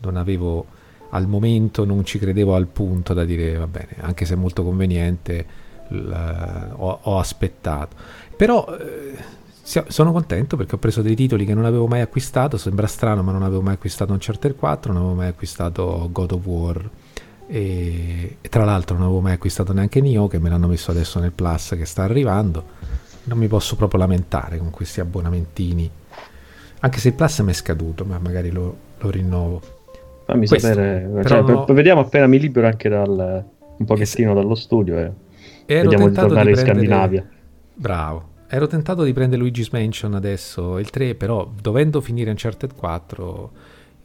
non 0.00 0.16
avevo 0.16 0.66
al 1.10 1.26
momento, 1.26 1.84
non 1.84 2.04
ci 2.04 2.18
credevo 2.18 2.54
al 2.54 2.66
punto 2.66 3.12
da 3.12 3.24
dire 3.24 3.56
va 3.56 3.66
bene, 3.66 3.96
anche 4.00 4.24
se 4.24 4.34
è 4.34 4.36
molto 4.36 4.64
conveniente, 4.64 5.46
ho, 5.88 6.98
ho, 7.02 7.18
aspettato. 7.18 7.96
Però 8.34 8.66
eh, 8.78 9.18
sono 9.88 10.12
contento 10.12 10.56
perché 10.56 10.74
ho 10.74 10.78
preso 10.78 11.02
dei 11.02 11.14
titoli 11.14 11.44
che 11.44 11.54
non 11.54 11.66
avevo 11.66 11.86
mai 11.86 12.00
acquistato, 12.00 12.56
sembra 12.56 12.86
strano 12.86 13.22
ma 13.22 13.32
non 13.32 13.42
avevo 13.42 13.60
mai 13.60 13.74
acquistato 13.74 14.12
Uncharted 14.12 14.56
4, 14.56 14.92
non 14.92 15.02
avevo 15.02 15.16
mai 15.16 15.28
acquistato 15.28 16.08
God 16.10 16.32
of 16.32 16.46
War 16.46 16.90
e, 17.52 18.36
e 18.40 18.48
tra 18.48 18.64
l'altro 18.64 18.96
non 18.96 19.04
avevo 19.04 19.20
mai 19.20 19.34
acquistato 19.34 19.74
neanche 19.74 20.00
Nioh 20.00 20.26
che 20.26 20.38
me 20.38 20.48
l'hanno 20.48 20.68
messo 20.68 20.90
adesso 20.90 21.20
nel 21.20 21.32
Plus 21.32 21.74
che 21.76 21.84
sta 21.84 22.02
arrivando. 22.02 22.64
Non 23.24 23.36
mi 23.36 23.46
posso 23.46 23.76
proprio 23.76 24.00
lamentare 24.00 24.56
con 24.56 24.70
questi 24.70 25.00
abbonamentini. 25.00 25.88
Anche 26.80 26.98
se 26.98 27.08
il 27.08 27.14
Plus 27.14 27.40
mi 27.40 27.50
è 27.50 27.54
scaduto, 27.54 28.06
ma 28.06 28.18
magari 28.18 28.50
lo, 28.50 28.74
lo 28.98 29.10
rinnovo. 29.10 29.60
Fammi 30.24 30.46
Questo, 30.46 30.66
sapere, 30.66 31.24
cioè, 31.26 31.42
no... 31.42 31.66
vediamo 31.66 32.00
appena 32.00 32.26
mi 32.26 32.38
libero 32.38 32.66
anche 32.66 32.88
dal, 32.88 33.44
un 33.76 33.84
pochettino 33.84 34.32
dallo 34.32 34.54
studio 34.54 34.98
e 34.98 35.12
Ero 35.66 35.90
vediamo 35.90 36.08
di 36.08 36.14
tornare 36.14 36.46
di 36.46 36.52
prendere... 36.52 36.78
in 36.78 36.86
Scandinavia. 36.86 37.28
Bravo. 37.74 38.28
Ero 38.48 38.66
tentato 38.66 39.02
di 39.04 39.12
prendere 39.12 39.42
Luigi's 39.42 39.68
Mansion 39.68 40.14
adesso, 40.14 40.78
il 40.78 40.88
3, 40.88 41.16
però 41.16 41.50
dovendo 41.60 42.00
finire 42.00 42.30
Uncharted 42.30 42.74
4, 42.74 43.50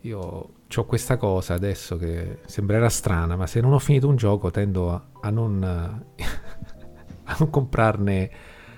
io 0.01 0.19
ho 0.19 0.85
questa 0.85 1.17
cosa 1.17 1.53
adesso 1.53 1.97
che 1.97 2.39
sembrerà 2.45 2.89
strana, 2.89 3.35
ma 3.35 3.47
se 3.47 3.61
non 3.61 3.73
ho 3.73 3.79
finito 3.79 4.07
un 4.07 4.15
gioco 4.15 4.51
tendo 4.51 4.91
a, 4.91 5.01
a, 5.21 5.29
non, 5.29 5.63
a 5.63 7.35
non, 7.39 7.49
comprarne 7.49 8.29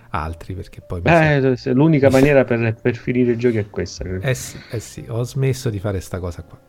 altri 0.09 0.53
perché 0.53 0.81
poi... 0.81 1.01
Eh, 1.03 1.73
l'unica 1.73 2.09
maniera 2.11 2.43
per, 2.45 2.75
per, 2.81 2.95
finire 2.95 3.33
i 3.33 3.37
giochi 3.37 3.57
è 3.57 3.69
questa. 3.69 4.03
Eh 4.03 4.33
sì, 4.33 4.57
eh 4.71 4.79
sì, 4.79 5.05
ho 5.07 5.23
smesso 5.23 5.69
di 5.69 5.79
fare 5.79 5.97
questa 5.97 6.19
cosa 6.19 6.43
qua. 6.43 6.59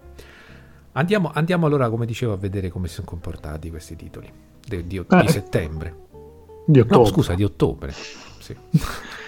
Andiamo, 0.92 1.30
andiamo, 1.32 1.66
allora, 1.66 1.88
come 1.88 2.04
dicevo, 2.04 2.32
a 2.32 2.36
vedere 2.36 2.68
come 2.68 2.88
si 2.88 2.94
sono 2.94 3.06
comportati 3.06 3.70
questi 3.70 3.94
titoli 3.94 4.30
di, 4.66 4.86
di, 4.86 5.04
di 5.06 5.16
eh. 5.24 5.28
settembre. 5.28 5.94
Di 6.66 6.80
ottobre. 6.80 6.98
No, 6.98 7.04
scusa, 7.04 7.34
di 7.34 7.44
ottobre. 7.44 7.92
Sì. 7.92 8.56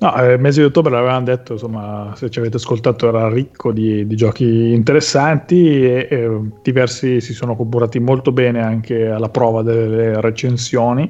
No, 0.00 0.14
il 0.18 0.30
eh, 0.30 0.36
mese 0.36 0.60
di 0.60 0.66
ottobre 0.66 0.92
l'avevamo 0.92 1.24
detto, 1.24 1.54
insomma, 1.54 2.12
se 2.14 2.30
ci 2.30 2.38
avete 2.38 2.56
ascoltato 2.56 3.08
era 3.08 3.28
ricco 3.28 3.72
di, 3.72 4.06
di 4.06 4.14
giochi 4.14 4.72
interessanti 4.72 5.84
e, 5.84 6.06
e, 6.08 6.40
diversi 6.62 7.20
si 7.20 7.32
sono 7.32 7.56
comportati 7.56 7.98
molto 7.98 8.30
bene 8.30 8.62
anche 8.62 9.08
alla 9.08 9.28
prova 9.28 9.62
delle 9.62 10.20
recensioni. 10.20 11.02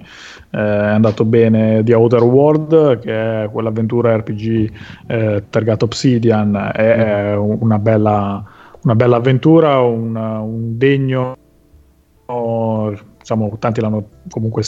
Eh, 0.50 0.58
è 0.58 0.60
andato 0.60 1.26
bene 1.26 1.82
The 1.84 1.92
Outer 1.92 2.22
World, 2.22 3.00
che 3.00 3.44
è 3.44 3.50
quell'avventura 3.50 4.16
RPG 4.16 4.72
eh, 5.06 5.44
targato 5.50 5.84
Obsidian, 5.84 6.70
è, 6.74 7.32
è 7.32 7.36
una 7.36 7.78
bella 7.78 8.56
una 8.80 8.94
bella 8.94 9.16
avventura, 9.16 9.80
una, 9.80 10.38
un 10.38 10.78
degno 10.78 11.36
diciamo, 13.28 13.58
tanti 13.58 13.80
l'hanno 13.80 14.08
comunque 14.30 14.62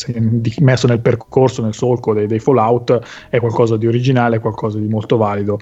messo 0.59 0.87
nel 0.87 1.01
percorso, 1.01 1.63
nel 1.63 1.73
solco 1.73 2.13
dei, 2.13 2.27
dei, 2.27 2.39
Fallout, 2.39 2.99
è 3.31 3.39
qualcosa 3.41 3.77
di 3.77 3.87
originale, 3.87 4.39
qualcosa 4.39 4.79
di 4.79 4.87
molto 4.87 5.17
valido. 5.17 5.59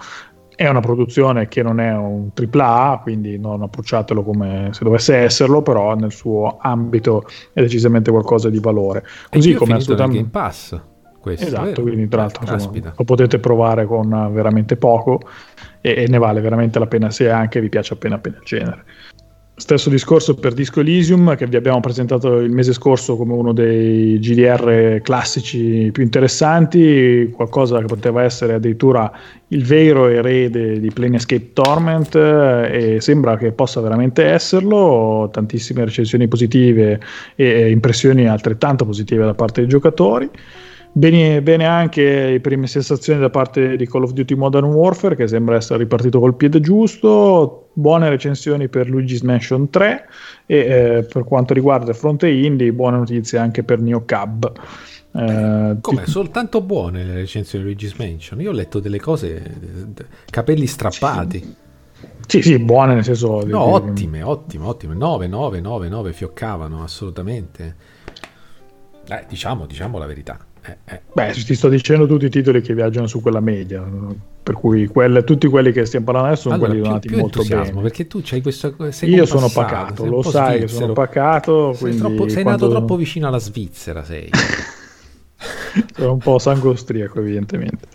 È 0.54 0.66
una 0.66 0.80
produzione 0.80 1.46
che 1.46 1.62
non 1.62 1.78
è 1.78 1.92
un 1.94 2.30
AAA, 2.34 3.00
quindi 3.02 3.38
non 3.38 3.62
approcciatelo 3.62 4.24
come 4.24 4.70
se 4.72 4.82
dovesse 4.82 5.14
esserlo, 5.14 5.62
però 5.62 5.94
nel 5.94 6.10
suo 6.10 6.58
ambito 6.60 7.24
è 7.52 7.60
decisamente 7.60 8.10
qualcosa 8.10 8.50
di 8.50 8.58
valore. 8.58 9.04
Così 9.30 9.54
come 9.54 9.74
assolutamente... 9.74 10.18
Game 10.18 10.30
Pass. 10.30 10.80
Questo, 11.20 11.46
esatto, 11.46 11.82
quindi 11.82 12.08
tra 12.08 12.22
l'altro 12.22 12.50
insomma, 12.50 12.92
lo 12.96 13.04
potete 13.04 13.40
provare 13.40 13.86
con 13.86 14.08
veramente 14.32 14.76
poco 14.76 15.20
e, 15.80 16.04
e, 16.04 16.06
ne 16.08 16.16
vale 16.16 16.40
veramente 16.40 16.78
la 16.78 16.86
pena 16.86 17.10
se 17.10 17.28
anche 17.28 17.60
vi 17.60 17.68
piace 17.68 17.94
appena 17.94 18.14
appena 18.14 18.36
il 18.38 18.44
genere. 18.44 18.84
Stesso 19.58 19.90
discorso 19.90 20.34
per 20.36 20.54
Disco 20.54 20.78
Elysium 20.78 21.34
che 21.34 21.48
vi 21.48 21.56
abbiamo 21.56 21.80
presentato 21.80 22.36
il 22.36 22.52
mese 22.52 22.72
scorso 22.72 23.16
come 23.16 23.32
uno 23.32 23.52
dei 23.52 24.20
GDR 24.20 25.00
classici 25.02 25.90
più 25.92 26.04
interessanti, 26.04 27.28
qualcosa 27.34 27.80
che 27.80 27.86
poteva 27.86 28.22
essere 28.22 28.54
addirittura 28.54 29.10
il 29.48 29.64
vero 29.64 30.06
erede 30.06 30.78
di 30.78 30.90
Planescape 30.90 31.52
Torment 31.54 32.14
eh, 32.14 32.94
e 32.94 33.00
sembra 33.00 33.36
che 33.36 33.50
possa 33.50 33.80
veramente 33.80 34.24
esserlo, 34.24 35.28
tantissime 35.32 35.84
recensioni 35.84 36.28
positive 36.28 37.00
e 37.34 37.68
impressioni 37.68 38.28
altrettanto 38.28 38.84
positive 38.84 39.24
da 39.24 39.34
parte 39.34 39.62
dei 39.62 39.68
giocatori. 39.68 40.30
Bene, 40.92 41.42
bene, 41.42 41.66
anche 41.66 42.30
le 42.30 42.40
prime 42.40 42.66
sensazioni 42.66 43.20
da 43.20 43.30
parte 43.30 43.76
di 43.76 43.86
Call 43.86 44.04
of 44.04 44.12
Duty 44.12 44.34
Modern 44.34 44.66
Warfare, 44.66 45.16
che 45.16 45.28
sembra 45.28 45.56
essere 45.56 45.80
ripartito 45.80 46.18
col 46.18 46.34
piede 46.34 46.60
giusto. 46.60 47.67
Buone 47.78 48.08
recensioni 48.08 48.68
per 48.68 48.88
Luigi's 48.88 49.20
Mansion 49.20 49.70
3 49.70 50.08
e 50.46 50.56
eh, 50.56 51.02
per 51.04 51.22
quanto 51.22 51.54
riguarda 51.54 51.90
il 51.90 51.96
fronte 51.96 52.28
indie, 52.28 52.72
buone 52.72 52.96
notizie 52.96 53.38
anche 53.38 53.62
per 53.62 53.78
Neo 53.78 54.04
Cab. 54.04 54.50
Eh, 55.12 55.76
Come? 55.80 56.02
Ti... 56.02 56.10
Soltanto 56.10 56.60
buone 56.60 57.04
le 57.04 57.14
recensioni 57.14 57.62
di 57.62 57.70
Luigi's 57.70 57.92
Mansion? 57.94 58.40
Io 58.40 58.50
ho 58.50 58.52
letto 58.52 58.80
delle 58.80 58.98
cose, 58.98 59.94
capelli 60.28 60.66
strappati. 60.66 61.54
Sì, 62.26 62.42
sì, 62.42 62.58
buone 62.58 62.94
nel 62.94 63.04
senso... 63.04 63.44
No, 63.44 63.44
di... 63.44 63.52
ottime, 63.52 64.22
ottime, 64.22 64.64
ottime. 64.64 64.94
9, 64.96 65.28
9, 65.28 65.60
9, 65.60 65.88
9 65.88 66.12
fioccavano 66.12 66.82
assolutamente. 66.82 67.76
Eh, 69.08 69.24
diciamo, 69.28 69.66
diciamo 69.66 69.98
la 69.98 70.06
verità. 70.06 70.36
Eh, 70.68 70.76
eh. 70.94 71.00
Beh, 71.12 71.32
ti 71.32 71.54
sto 71.54 71.68
dicendo 71.68 72.06
tutti 72.06 72.26
i 72.26 72.30
titoli 72.30 72.60
che 72.60 72.74
viaggiano 72.74 73.06
su 73.06 73.22
quella 73.22 73.40
media, 73.40 73.82
per 74.42 74.54
cui 74.54 74.86
quelle, 74.86 75.24
tutti 75.24 75.46
quelli 75.46 75.72
che 75.72 75.86
stiamo 75.86 76.04
parlando 76.04 76.30
adesso 76.30 76.50
sono 76.50 76.54
allora, 76.56 76.70
quelli 76.70 76.86
donati 76.86 77.14
molto 77.14 77.42
bene. 77.42 77.82
Perché 77.82 78.06
tu 78.06 78.20
c'hai 78.22 78.42
questo. 78.42 78.74
Io 79.02 79.24
sono 79.24 79.48
pacato, 79.48 80.04
lo 80.04 80.22
sai 80.22 80.60
che 80.60 80.68
sono 80.68 80.92
pacato. 80.92 81.72
Sei, 81.72 81.96
troppo, 81.96 82.28
sei 82.28 82.42
quando... 82.42 82.66
nato 82.66 82.76
troppo 82.76 82.96
vicino 82.96 83.28
alla 83.28 83.38
Svizzera, 83.38 84.04
sei. 84.04 84.28
sono 85.94 86.12
un 86.12 86.18
po' 86.18 86.38
sangue 86.38 86.70
austriaco, 86.70 87.20
evidentemente. 87.20 87.86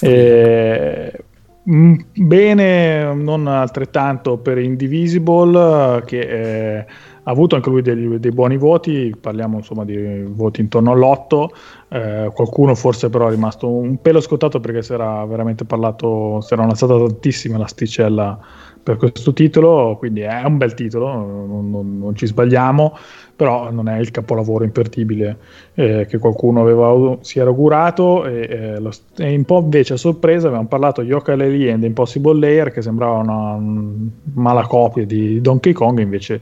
E... 0.00 1.24
Mm, 1.70 1.94
bene, 2.14 3.14
non 3.14 3.46
altrettanto 3.46 4.38
per 4.38 4.58
Indivisible, 4.58 6.02
che. 6.06 6.20
Eh, 6.20 6.86
ha 7.30 7.32
avuto 7.32 7.54
anche 7.54 7.70
lui 7.70 7.80
dei, 7.80 8.18
dei, 8.18 8.32
buoni 8.32 8.56
voti, 8.56 9.14
parliamo 9.18 9.58
insomma 9.58 9.84
di 9.84 10.22
voti 10.26 10.60
intorno 10.60 10.90
all'8, 10.90 11.48
eh, 11.88 12.30
qualcuno 12.34 12.74
forse 12.74 13.08
però 13.08 13.28
è 13.28 13.30
rimasto 13.30 13.68
un 13.68 14.00
pelo 14.00 14.20
scottato 14.20 14.58
perché 14.58 14.82
si 14.82 14.92
era 14.92 15.24
veramente 15.24 15.64
parlato, 15.64 16.40
si 16.40 16.52
era 16.52 16.64
alzata 16.64 16.98
tantissima 16.98 17.56
l'asticella 17.56 18.38
per 18.82 18.96
questo 18.96 19.32
titolo, 19.32 19.96
quindi 19.96 20.22
è 20.22 20.42
un 20.44 20.56
bel 20.56 20.74
titolo, 20.74 21.12
non, 21.12 21.70
non, 21.70 21.98
non 21.98 22.16
ci 22.16 22.26
sbagliamo, 22.26 22.96
però 23.40 23.70
non 23.70 23.88
è 23.88 23.98
il 23.98 24.10
capolavoro 24.10 24.64
imperdibile 24.64 25.38
eh, 25.72 26.06
che 26.06 26.18
qualcuno 26.18 26.60
aveva, 26.60 27.16
si 27.22 27.38
era 27.38 27.48
augurato 27.48 28.26
e, 28.26 28.46
eh, 28.50 28.78
lo, 28.80 28.90
e, 29.16 29.34
un 29.34 29.44
po' 29.44 29.60
invece 29.60 29.94
a 29.94 29.96
sorpresa 29.96 30.48
abbiamo 30.48 30.66
parlato 30.66 31.00
di 31.00 31.08
Yoka 31.08 31.34
Lely 31.34 31.70
and 31.70 31.84
Impossible 31.84 32.38
Layer 32.38 32.70
che 32.70 32.82
sembrava 32.82 33.16
una 33.18 33.52
um, 33.54 34.10
mala 34.34 34.66
copia 34.66 35.06
di 35.06 35.40
Donkey 35.40 35.72
Kong 35.72 36.00
invece 36.00 36.40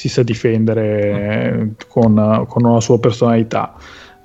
si 0.00 0.08
sa 0.08 0.22
difendere 0.22 1.74
con, 1.86 2.46
con 2.48 2.64
una 2.64 2.80
sua 2.80 2.98
personalità. 2.98 3.74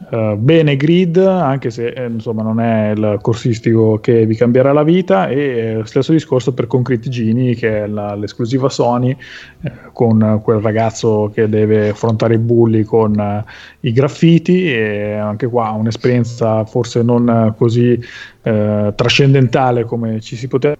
Uh, 0.09 0.35
bene 0.35 0.75
grid, 0.75 1.17
anche 1.17 1.69
se 1.69 1.87
eh, 1.87 2.05
insomma 2.05 2.43
non 2.43 2.59
è 2.59 2.91
il 2.91 3.17
corsistico 3.21 3.97
che 3.99 4.25
vi 4.25 4.35
cambierà 4.35 4.71
la 4.71 4.83
vita, 4.83 5.27
e 5.27 5.79
eh, 5.79 5.85
stesso 5.85 6.13
discorso 6.13 6.53
per 6.53 6.67
Concrete 6.67 7.09
Genie, 7.09 7.55
che 7.55 7.83
è 7.83 7.87
la, 7.87 8.13
l'esclusiva 8.15 8.69
Sony, 8.69 9.11
eh, 9.63 9.71
con 9.91 10.39
quel 10.43 10.59
ragazzo 10.59 11.31
che 11.33 11.49
deve 11.49 11.89
affrontare 11.89 12.35
i 12.35 12.39
bulli 12.39 12.83
con 12.83 13.19
eh, 13.19 13.43
i 13.81 13.91
graffiti, 13.91 14.71
e 14.71 15.13
anche 15.13 15.47
qua 15.47 15.71
un'esperienza 15.71 16.63
forse 16.65 17.01
non 17.01 17.53
così 17.57 17.99
eh, 18.43 18.93
trascendentale 18.95 19.83
come 19.83 20.21
ci 20.21 20.35
si 20.35 20.47
poteva 20.47 20.75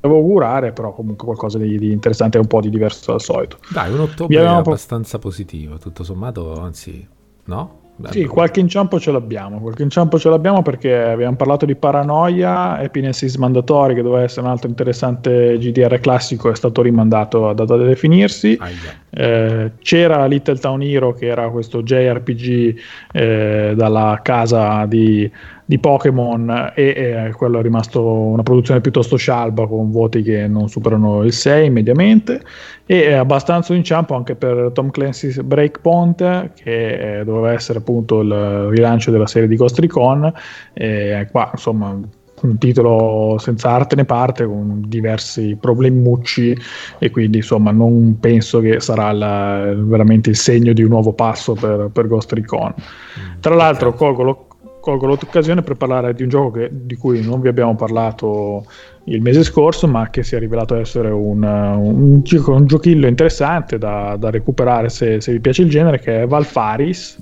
augurare, 0.00 0.72
però 0.72 0.92
comunque 0.92 1.26
qualcosa 1.26 1.58
di, 1.58 1.78
di, 1.78 1.90
interessante 1.92 2.38
e 2.38 2.40
un 2.40 2.46
po' 2.46 2.60
di 2.60 2.70
diverso 2.70 3.10
dal 3.12 3.20
solito. 3.20 3.58
Dai, 3.70 3.92
un 3.92 4.00
ottobre 4.00 4.46
abbastanza 4.46 5.18
po- 5.18 5.28
positivo, 5.28 5.78
tutto 5.78 6.04
sommato, 6.04 6.60
anzi, 6.60 7.06
no? 7.44 7.86
Sì, 8.10 8.26
qualche 8.26 8.60
inciampo 8.60 9.00
ce 9.00 9.10
l'abbiamo, 9.10 9.58
qualche 9.58 9.82
inciampo 9.82 10.20
ce 10.20 10.28
l'abbiamo 10.28 10.62
perché 10.62 10.94
abbiamo 10.94 11.34
parlato 11.34 11.66
di 11.66 11.74
Paranoia, 11.74 12.78
Happiness 12.78 13.22
is 13.22 13.34
Mandatory 13.34 13.94
che 13.94 14.02
doveva 14.02 14.22
essere 14.22 14.42
un 14.42 14.52
altro 14.52 14.68
interessante 14.68 15.58
GDR 15.58 15.98
classico 15.98 16.48
è 16.48 16.54
stato 16.54 16.80
rimandato 16.80 17.48
a 17.48 17.54
data 17.54 17.76
da 17.76 17.84
definirsi, 17.84 18.56
ah, 18.60 18.68
yeah. 18.68 18.78
Eh, 19.18 19.72
c'era 19.80 20.26
Little 20.26 20.58
Town 20.58 20.80
Hero 20.80 21.12
che 21.12 21.26
era 21.26 21.48
questo 21.50 21.82
JRPG 21.82 22.78
eh, 23.12 23.72
dalla 23.76 24.20
casa 24.22 24.86
di 24.86 25.30
di 25.68 25.78
Pokémon 25.78 26.72
e 26.74 27.26
eh, 27.26 27.32
quello 27.32 27.58
è 27.58 27.62
rimasto 27.62 28.02
una 28.02 28.42
produzione 28.42 28.80
piuttosto 28.80 29.16
scialba 29.16 29.66
con 29.66 29.90
voti 29.90 30.22
che 30.22 30.48
non 30.48 30.70
superano 30.70 31.22
il 31.24 31.32
6 31.34 31.68
mediamente 31.68 32.40
e 32.86 33.08
è 33.08 33.12
abbastanza 33.12 33.74
inciampo 33.74 34.14
anche 34.14 34.34
per 34.34 34.70
Tom 34.72 34.90
Clancy's 34.90 35.42
Breakpoint 35.42 36.52
che 36.54 37.18
eh, 37.18 37.24
doveva 37.24 37.52
essere 37.52 37.80
appunto 37.80 38.20
il 38.20 38.68
rilancio 38.70 39.10
della 39.10 39.26
serie 39.26 39.46
di 39.46 39.56
Ghost 39.56 39.78
Recon 39.78 40.32
e 40.72 41.28
qua 41.30 41.50
insomma 41.52 42.00
un 42.42 42.58
titolo 42.58 43.36
senza 43.38 43.70
arte 43.70 43.96
né 43.96 44.04
parte 44.04 44.44
con 44.44 44.82
diversi 44.86 45.56
problemucci 45.60 46.56
e 46.98 47.10
quindi 47.10 47.38
insomma 47.38 47.70
non 47.70 48.18
penso 48.20 48.60
che 48.60 48.80
sarà 48.80 49.12
la, 49.12 49.72
veramente 49.74 50.30
il 50.30 50.36
segno 50.36 50.72
di 50.72 50.82
un 50.82 50.90
nuovo 50.90 51.12
passo 51.12 51.54
per, 51.54 51.90
per 51.92 52.06
Ghost 52.06 52.32
Recon 52.32 52.74
mm, 52.76 53.40
tra 53.40 53.54
l'altro 53.54 53.94
colgo 53.94 54.22
lo, 54.22 54.46
colgo 54.80 55.06
l'occasione 55.06 55.62
per 55.62 55.76
parlare 55.76 56.14
di 56.14 56.22
un 56.22 56.28
gioco 56.28 56.52
che, 56.52 56.70
di 56.72 56.96
cui 56.96 57.22
non 57.22 57.40
vi 57.40 57.48
abbiamo 57.48 57.74
parlato 57.74 58.64
il 59.04 59.22
mese 59.22 59.42
scorso, 59.42 59.86
ma 59.86 60.10
che 60.10 60.22
si 60.22 60.34
è 60.34 60.38
rivelato 60.38 60.74
essere 60.76 61.10
un, 61.10 61.42
un, 61.42 62.22
un 62.22 62.66
giochillo 62.66 63.06
interessante 63.06 63.78
da, 63.78 64.16
da 64.18 64.30
recuperare 64.30 64.88
se, 64.88 65.20
se, 65.20 65.32
vi 65.32 65.40
piace 65.40 65.62
il 65.62 65.70
genere, 65.70 65.98
che 65.98 66.22
è 66.22 66.26
Valfaris. 66.26 67.18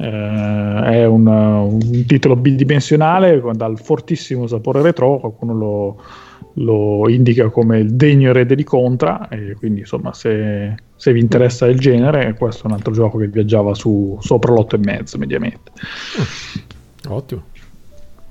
Eh, 0.00 0.82
è 0.82 1.04
un, 1.04 1.26
un, 1.26 2.04
titolo 2.06 2.34
bidimensionale 2.34 3.38
dal 3.52 3.78
fortissimo 3.78 4.46
sapore 4.46 4.80
retro, 4.80 5.18
qualcuno 5.18 5.52
lo, 5.52 6.02
lo 6.54 7.06
indica 7.10 7.50
come 7.50 7.80
il 7.80 7.94
degno 7.94 8.30
erede 8.30 8.54
di 8.54 8.64
Contra, 8.64 9.28
e 9.28 9.54
quindi 9.58 9.80
insomma 9.80 10.14
se, 10.14 10.74
se, 10.96 11.12
vi 11.12 11.20
interessa 11.20 11.66
il 11.66 11.78
genere, 11.78 12.32
questo 12.32 12.62
è 12.62 12.66
un 12.68 12.72
altro 12.72 12.94
gioco 12.94 13.18
che 13.18 13.28
viaggiava 13.28 13.74
su, 13.74 14.16
sopra 14.22 14.54
l'otto 14.54 14.76
e 14.76 14.78
mezzo 14.78 15.18
mediamente. 15.18 15.70
Ottimo. 17.08 17.42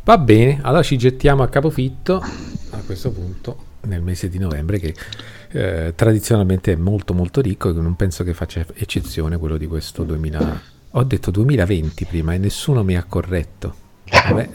Va 0.06 0.18
bene, 0.18 0.58
allora 0.64 0.82
ci 0.82 0.98
gettiamo 0.98 1.44
a 1.44 1.50
capofitto 1.50 2.16
a 2.16 2.82
questo 2.84 3.12
punto 3.12 3.68
nel 3.82 4.02
mese 4.02 4.28
di 4.28 4.40
novembre 4.40 4.80
che 4.80 4.96
eh, 5.52 5.94
tradizionalmente 5.96 6.72
è 6.72 6.76
molto 6.76 7.14
molto 7.14 7.42
ricco 7.42 7.70
e 7.70 7.74
non 7.74 7.96
penso 7.96 8.24
che 8.24 8.34
faccia 8.34 8.66
eccezione 8.74 9.38
quello 9.38 9.58
di 9.58 9.68
questo 9.68 10.04
2000 10.04 10.78
ho 10.92 11.04
detto 11.04 11.32
2020 11.32 12.06
prima 12.06 12.34
e 12.34 12.38
nessuno 12.38 12.84
mi 12.84 12.96
ha 12.96 13.04
corretto 13.04 13.88
Vabbè, 14.10 14.50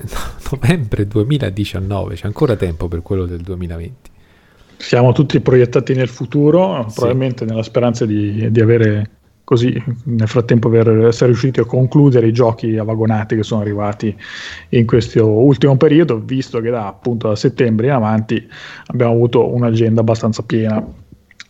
novembre 0.51 1.07
2019 1.07 2.15
c'è 2.15 2.27
ancora 2.27 2.57
tempo 2.57 2.89
per 2.89 3.03
quello 3.03 3.25
del 3.25 3.41
2020 3.41 4.11
siamo 4.77 5.13
tutti 5.13 5.41
proiettati 5.41 5.95
nel 5.95 6.09
futuro 6.09 6.87
sì. 6.89 6.95
probabilmente 6.97 7.45
nella 7.45 7.63
speranza 7.63 8.05
di, 8.05 8.51
di 8.51 8.61
avere 8.61 9.11
così 9.45 9.81
nel 10.05 10.27
frattempo 10.27 10.71
per 10.71 10.89
essere 11.05 11.27
riusciti 11.27 11.61
a 11.61 11.65
concludere 11.65 12.27
i 12.27 12.33
giochi 12.33 12.77
avagonati 12.79 13.37
che 13.37 13.43
sono 13.43 13.61
arrivati 13.61 14.17
in 14.71 14.87
questo 14.87 15.29
ultimo 15.29 15.77
periodo, 15.77 16.19
visto 16.19 16.61
che 16.61 16.71
da 16.71 16.87
appunto 16.87 17.29
da 17.29 17.37
settembre 17.37 17.87
in 17.87 17.93
avanti 17.93 18.49
abbiamo 18.87 19.13
avuto 19.13 19.47
un'agenda 19.55 20.01
abbastanza 20.01 20.43
piena. 20.43 20.85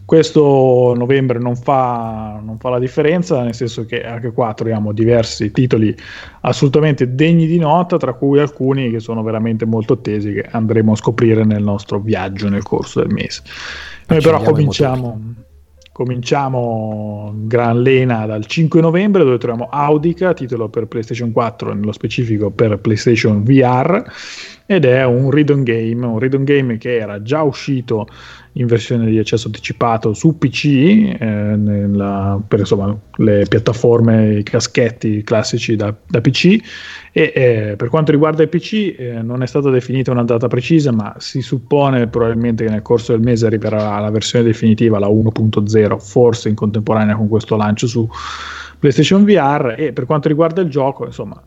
Questo 0.05 0.93
novembre 0.95 1.39
non 1.39 1.57
fa, 1.57 2.41
non 2.45 2.59
fa 2.59 2.69
la 2.69 2.79
differenza, 2.79 3.43
nel 3.43 3.55
senso 3.55 3.87
che 3.87 4.03
anche 4.05 4.33
qua 4.33 4.53
troviamo 4.53 4.93
diversi 4.93 5.51
titoli 5.51 5.97
assolutamente 6.43 7.15
degni 7.15 7.47
di 7.47 7.59
nota, 7.59 7.97
tra 7.97 8.13
cui 8.13 8.39
alcuni 8.39 8.91
che 8.91 9.01
sono 9.01 9.23
veramente 9.23 9.65
molto 9.65 9.95
attesi, 9.95 10.35
che 10.35 10.47
andremo 10.51 10.93
a 10.93 10.97
scoprire 10.97 11.45
nel 11.45 11.63
nostro 11.63 11.99
viaggio 12.01 12.51
nel 12.51 12.63
corso 12.63 13.01
del 13.01 13.13
mese. 13.13 13.43
Noi 14.09 14.21
però 14.21 14.43
cominciamo 14.43 15.43
Cominciamo 15.95 17.33
Gran 17.45 17.81
Lena 17.81 18.27
dal 18.27 18.47
5 18.47 18.81
novembre 18.81 19.23
dove 19.23 19.39
troviamo 19.39 19.69
Audica, 19.71 20.35
titolo 20.35 20.69
per 20.69 20.87
PlayStation 20.87 21.31
4 21.31 21.73
nello 21.73 21.93
specifico 21.93 22.51
per 22.51 22.81
PlayStation 22.81 23.45
VR 23.45 24.03
ed 24.67 24.87
è 24.87 25.05
un 25.05 25.31
read 25.31 25.63
game, 25.63 26.05
un 26.05 26.19
read 26.19 26.43
game 26.43 26.79
che 26.79 26.97
era 26.97 27.23
già 27.23 27.43
uscito 27.43 28.09
in 28.57 28.67
versione 28.67 29.07
di 29.07 29.19
accesso 29.19 29.47
anticipato 29.47 30.13
su 30.13 30.39
PC 30.39 30.65
eh, 30.65 31.17
nella, 31.19 32.41
per 32.47 32.61
insomma, 32.61 32.97
le 33.17 33.47
piattaforme, 33.49 34.39
i 34.39 34.43
caschetti 34.43 35.23
classici 35.25 35.75
da, 35.75 35.95
da 36.07 36.21
PC 36.21 36.59
e 37.11 37.33
eh, 37.35 37.75
per 37.77 37.89
quanto 37.89 38.13
riguarda 38.13 38.43
i 38.43 38.49
PC 38.49 38.95
eh, 38.97 39.23
non 39.23 39.43
è 39.43 39.47
stata 39.47 39.71
definita 39.71 40.13
una 40.13 40.25
data 40.25 40.47
precisa 40.47 40.93
ma 40.93 41.15
si 41.19 41.41
suppone 41.43 42.07
probabilmente 42.07 42.65
che 42.65 42.71
nel 42.71 42.83
corso 42.83 43.13
del 43.13 43.23
mese 43.23 43.47
arriverà 43.47 43.99
la 43.99 44.11
versione 44.11 44.45
definitiva, 44.45 44.99
la 44.99 45.09
1.0, 45.09 45.99
forse 45.99 46.49
in 46.49 46.55
contemporanea 46.55 47.17
con 47.17 47.29
questo 47.29 47.57
lancio 47.57 47.87
su 47.89 48.09
PlayStation 48.79 49.25
VR 49.25 49.75
e 49.77 49.93
per 49.93 50.05
quanto 50.07 50.29
riguarda 50.29 50.61
il 50.61 50.69
gioco 50.69 51.07
insomma 51.07 51.43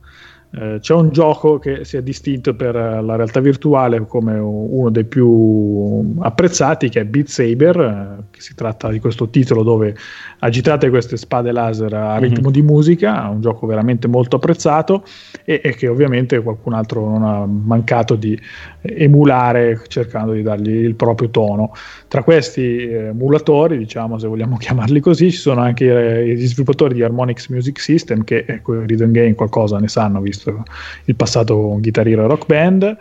eh, 0.49 0.77
c'è 0.79 0.93
un 0.93 1.09
gioco 1.09 1.59
che 1.59 1.83
si 1.83 1.97
è 1.97 2.01
distinto 2.01 2.55
per 2.55 2.73
eh, 2.73 3.01
la 3.01 3.17
realtà 3.17 3.41
virtuale 3.41 4.05
come 4.07 4.37
uno 4.39 4.89
dei 4.89 5.03
più 5.03 6.15
apprezzati 6.19 6.87
che 6.87 7.01
è 7.01 7.05
Beat 7.05 7.27
Saber, 7.27 7.79
eh, 7.79 8.23
che 8.31 8.39
si 8.39 8.55
tratta 8.55 8.89
di 8.89 8.99
questo 8.99 9.29
titolo 9.29 9.63
dove 9.63 9.95
agitate 10.39 10.89
queste 10.89 11.17
spade 11.17 11.51
laser 11.51 11.93
a 11.93 12.13
mhm. 12.13 12.21
ritmo 12.21 12.41
mm-hmm. 12.43 12.51
di 12.51 12.61
musica, 12.61 13.27
un 13.27 13.41
gioco 13.41 13.67
veramente 13.67 14.07
molto 14.07 14.37
apprezzato 14.37 15.03
e, 15.43 15.59
e, 15.61 15.75
che 15.75 15.89
ovviamente 15.89 16.41
qualcun 16.41 16.73
altro 16.73 17.09
non 17.09 17.23
ha 17.23 17.45
mancato 17.45 18.15
di 18.15 18.39
emulare 18.81 19.81
cercando 19.87 20.31
di 20.31 20.43
dargli 20.43 20.69
il 20.69 20.95
proprio 20.95 21.29
tono. 21.29 21.73
Tra 22.07 22.23
questi 22.23 22.83
emulatori, 22.83 23.77
diciamo 23.77 24.17
se 24.17 24.27
vogliamo 24.27 24.55
chiamarli 24.57 25.01
così, 25.01 25.29
ci 25.29 25.37
sono 25.37 25.59
anche 25.59 26.35
gli 26.37 26.47
sviluppatori 26.47 26.93
di 26.93 27.03
Harmonix 27.03 27.49
Music 27.49 27.81
System 27.81 28.23
che 28.23 28.61
con 28.61 28.85
Rhythm 28.85 29.11
Game 29.11 29.35
qualcosa 29.35 29.77
ne 29.77 29.89
sanno 29.89 30.21
visto 30.21 30.36
visto 30.37 30.63
il 31.05 31.15
passato 31.15 31.77
Guitar 31.79 32.07
Rock 32.07 32.45
Band. 32.45 32.97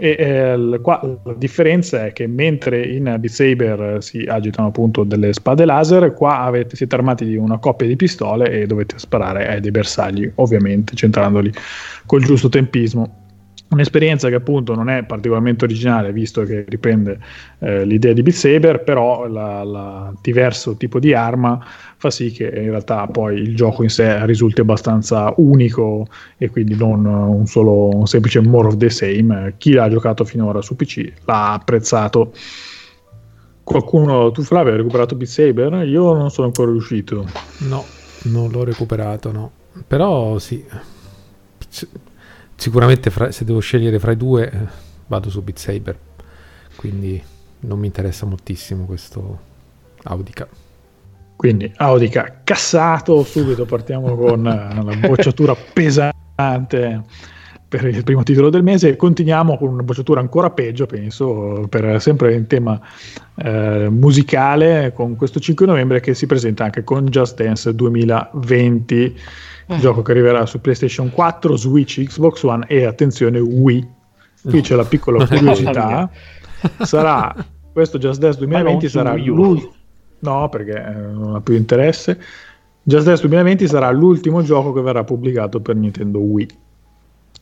E 0.00 0.16
eh, 0.16 0.80
qua 0.80 1.00
la 1.24 1.34
differenza 1.34 2.06
è 2.06 2.12
che 2.12 2.28
mentre 2.28 2.86
in 2.86 3.02
Beat 3.18 3.26
Saber 3.26 3.96
si 4.00 4.22
agitano 4.28 4.68
appunto 4.68 5.02
delle 5.02 5.32
spade 5.32 5.64
laser, 5.64 6.12
qua 6.12 6.42
avete, 6.42 6.76
siete 6.76 6.94
armati 6.94 7.24
di 7.24 7.34
una 7.34 7.58
coppia 7.58 7.88
di 7.88 7.96
pistole 7.96 8.48
e 8.48 8.66
dovete 8.66 8.96
sparare 8.96 9.48
ai 9.48 9.60
dei 9.60 9.72
bersagli, 9.72 10.30
ovviamente 10.36 10.94
centrandoli 10.94 11.52
col 12.06 12.22
giusto 12.22 12.48
tempismo 12.48 13.26
Un'esperienza 13.70 14.30
che 14.30 14.34
appunto 14.34 14.74
non 14.74 14.88
è 14.88 15.04
particolarmente 15.04 15.66
originale, 15.66 16.10
visto 16.10 16.42
che 16.44 16.64
riprende 16.66 17.18
eh, 17.58 17.84
l'idea 17.84 18.14
di 18.14 18.22
Beat 18.22 18.36
Saber, 18.36 18.82
però 18.82 19.26
la 19.26 20.10
diverso 20.22 20.74
tipo 20.74 20.98
di 20.98 21.12
arma 21.12 21.62
fa 21.98 22.10
sì 22.10 22.30
che 22.30 22.44
in 22.46 22.70
realtà 22.70 23.06
poi 23.08 23.36
il 23.36 23.54
gioco 23.54 23.82
in 23.82 23.90
sé 23.90 24.24
risulti 24.24 24.62
abbastanza 24.62 25.34
unico 25.36 26.06
e 26.38 26.48
quindi 26.48 26.76
non 26.76 27.04
un 27.04 27.44
solo 27.44 27.94
un 27.94 28.06
semplice 28.06 28.40
more 28.40 28.68
of 28.68 28.78
the 28.78 28.88
same. 28.88 29.54
Chi 29.58 29.72
l'ha 29.72 29.90
giocato 29.90 30.24
finora 30.24 30.62
su 30.62 30.74
PC 30.74 31.12
l'ha 31.26 31.52
apprezzato. 31.52 32.32
Qualcuno, 33.62 34.30
tu 34.30 34.42
Flavio, 34.44 34.72
hai 34.72 34.78
recuperato 34.78 35.14
Beat 35.14 35.30
Saber? 35.30 35.86
Io 35.86 36.14
non 36.14 36.30
sono 36.30 36.46
ancora 36.46 36.70
riuscito. 36.70 37.26
No, 37.68 37.84
non 38.22 38.50
l'ho 38.50 38.64
recuperato, 38.64 39.30
no. 39.30 39.50
Però 39.86 40.38
sì 40.38 40.64
sicuramente 42.58 43.08
fra, 43.08 43.32
se 43.32 43.46
devo 43.46 43.60
scegliere 43.60 43.98
fra 43.98 44.12
i 44.12 44.16
due 44.16 44.68
vado 45.06 45.30
su 45.30 45.40
Beat 45.40 45.58
Saber 45.58 45.98
quindi 46.78 47.20
non 47.60 47.80
mi 47.80 47.86
interessa 47.86 48.24
moltissimo 48.24 48.84
questo 48.84 49.46
Audica. 50.04 50.46
Quindi 51.34 51.72
Audica 51.76 52.42
cassato, 52.44 53.24
subito 53.24 53.64
partiamo 53.64 54.16
con 54.16 54.46
una 54.46 54.96
bocciatura 55.08 55.56
pesante 55.56 57.02
per 57.68 57.84
il 57.84 58.02
primo 58.02 58.22
titolo 58.22 58.48
del 58.48 58.62
mese. 58.62 58.96
Continuiamo 58.96 59.58
con 59.58 59.68
una 59.68 59.82
bocciatura 59.82 60.20
ancora 60.20 60.50
peggio, 60.50 60.86
penso, 60.86 61.66
per, 61.68 62.00
sempre 62.00 62.34
in 62.34 62.46
tema 62.46 62.80
eh, 63.36 63.88
musicale, 63.90 64.92
con 64.94 65.16
questo 65.16 65.38
5 65.38 65.66
novembre 65.66 66.00
che 66.00 66.14
si 66.14 66.26
presenta 66.26 66.64
anche 66.64 66.82
con 66.82 67.04
Just 67.06 67.40
Dance 67.40 67.74
2020, 67.74 69.16
eh. 69.66 69.76
gioco 69.78 70.00
che 70.00 70.12
arriverà 70.12 70.46
su 70.46 70.60
PlayStation 70.60 71.10
4, 71.10 71.56
Switch, 71.56 72.02
Xbox 72.02 72.42
One 72.42 72.64
e 72.68 72.84
attenzione 72.84 73.38
Wii. 73.38 73.96
Qui 74.42 74.60
c'è 74.62 74.74
la 74.74 74.84
piccola 74.84 75.26
curiosità. 75.28 76.08
sarà 76.80 77.34
questo 77.70 77.98
Just 77.98 78.18
Dance 78.18 78.38
2020 78.38 78.88
sarà 78.88 79.14
l'ultimo. 79.14 79.74
No, 80.20 80.48
perché 80.48 80.72
eh, 80.72 80.92
non 80.92 81.34
ha 81.34 81.40
più 81.42 81.54
interesse. 81.54 82.18
Just 82.82 83.04
Dance 83.04 83.20
2020 83.20 83.68
sarà 83.68 83.90
l'ultimo 83.90 84.42
gioco 84.42 84.72
che 84.72 84.80
verrà 84.80 85.04
pubblicato 85.04 85.60
per 85.60 85.76
Nintendo 85.76 86.18
Wii 86.18 86.66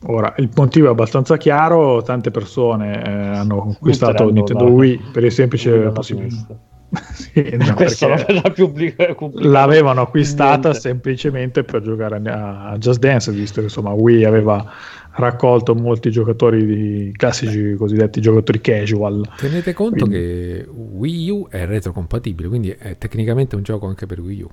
Ora, 0.05 0.33
il 0.37 0.49
motivo 0.55 0.87
è 0.87 0.89
abbastanza 0.91 1.37
chiaro, 1.37 2.01
tante 2.03 2.29
persone 2.29 3.03
eh, 3.03 3.09
hanno 3.09 3.71
acquistato 3.71 4.29
Nintendo 4.29 4.65
da, 4.65 4.71
Wii 4.71 5.01
per 5.11 5.23
il 5.23 5.31
semplice 5.31 5.71
possibilità. 5.89 6.57
sì, 7.13 7.57
no, 7.57 7.75
l'avevano 9.49 10.01
acquistata 10.01 10.69
Niente. 10.69 10.79
semplicemente 10.79 11.63
per 11.63 11.81
giocare 11.81 12.21
a 12.23 12.75
Just 12.77 12.99
Dance, 12.99 13.31
visto 13.31 13.59
che 13.59 13.65
insomma 13.65 13.91
Wii 13.91 14.23
aveva 14.23 14.71
raccolto 15.17 15.73
molti 15.73 16.11
giocatori 16.11 16.65
di 16.65 17.11
classici 17.15 17.73
cosiddetti 17.73 18.21
giocatori 18.21 18.61
casual. 18.61 19.27
Tenete 19.35 19.73
conto 19.73 20.05
quindi... 20.05 20.17
che 20.17 20.67
Wii 20.69 21.29
U 21.31 21.47
è 21.49 21.65
retrocompatibile, 21.65 22.47
quindi 22.47 22.69
è 22.69 22.97
tecnicamente 22.97 23.55
un 23.55 23.63
gioco 23.63 23.87
anche 23.87 24.05
per 24.05 24.19
Wii 24.19 24.41
U. 24.41 24.49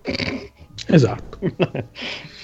Esatto. 0.86 1.38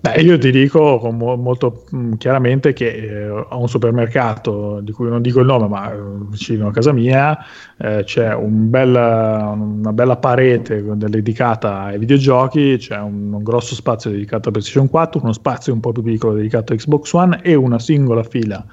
Beh, 0.00 0.20
io 0.20 0.38
ti 0.38 0.50
dico 0.50 0.98
mo- 1.12 1.36
molto 1.36 1.84
mh, 1.90 2.14
chiaramente 2.14 2.72
che 2.72 2.88
eh, 2.88 3.28
ho 3.28 3.60
un 3.60 3.68
supermercato 3.68 4.80
di 4.80 4.90
cui 4.90 5.08
non 5.08 5.22
dico 5.22 5.40
il 5.40 5.46
nome, 5.46 5.68
ma 5.68 5.92
eh, 5.92 5.96
vicino 6.28 6.68
a 6.68 6.72
casa 6.72 6.92
mia 6.92 7.38
eh, 7.78 8.02
c'è 8.04 8.34
un 8.34 8.68
bella, 8.68 9.54
una 9.54 9.92
bella 9.92 10.16
parete 10.16 10.82
dedicata 10.96 11.82
ai 11.82 11.98
videogiochi, 11.98 12.76
c'è 12.78 12.98
un, 12.98 13.32
un, 13.32 13.42
grosso 13.42 13.74
spazio 13.74 14.10
dedicato 14.10 14.48
a 14.48 14.52
PlayStation 14.52 14.88
4, 14.88 15.20
uno 15.22 15.32
spazio 15.32 15.72
un 15.72 15.80
po' 15.80 15.92
più 15.92 16.02
piccolo 16.02 16.34
dedicato 16.34 16.72
a 16.72 16.76
Xbox 16.76 17.12
One 17.12 17.42
e 17.42 17.54
una 17.54 17.78
singola 17.78 18.24
fila 18.24 18.64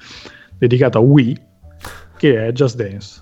dedicata 0.58 0.98
a 0.98 1.02
Wii, 1.02 1.40
che 2.16 2.46
è 2.46 2.52
Just 2.52 2.76
Dance. 2.76 3.20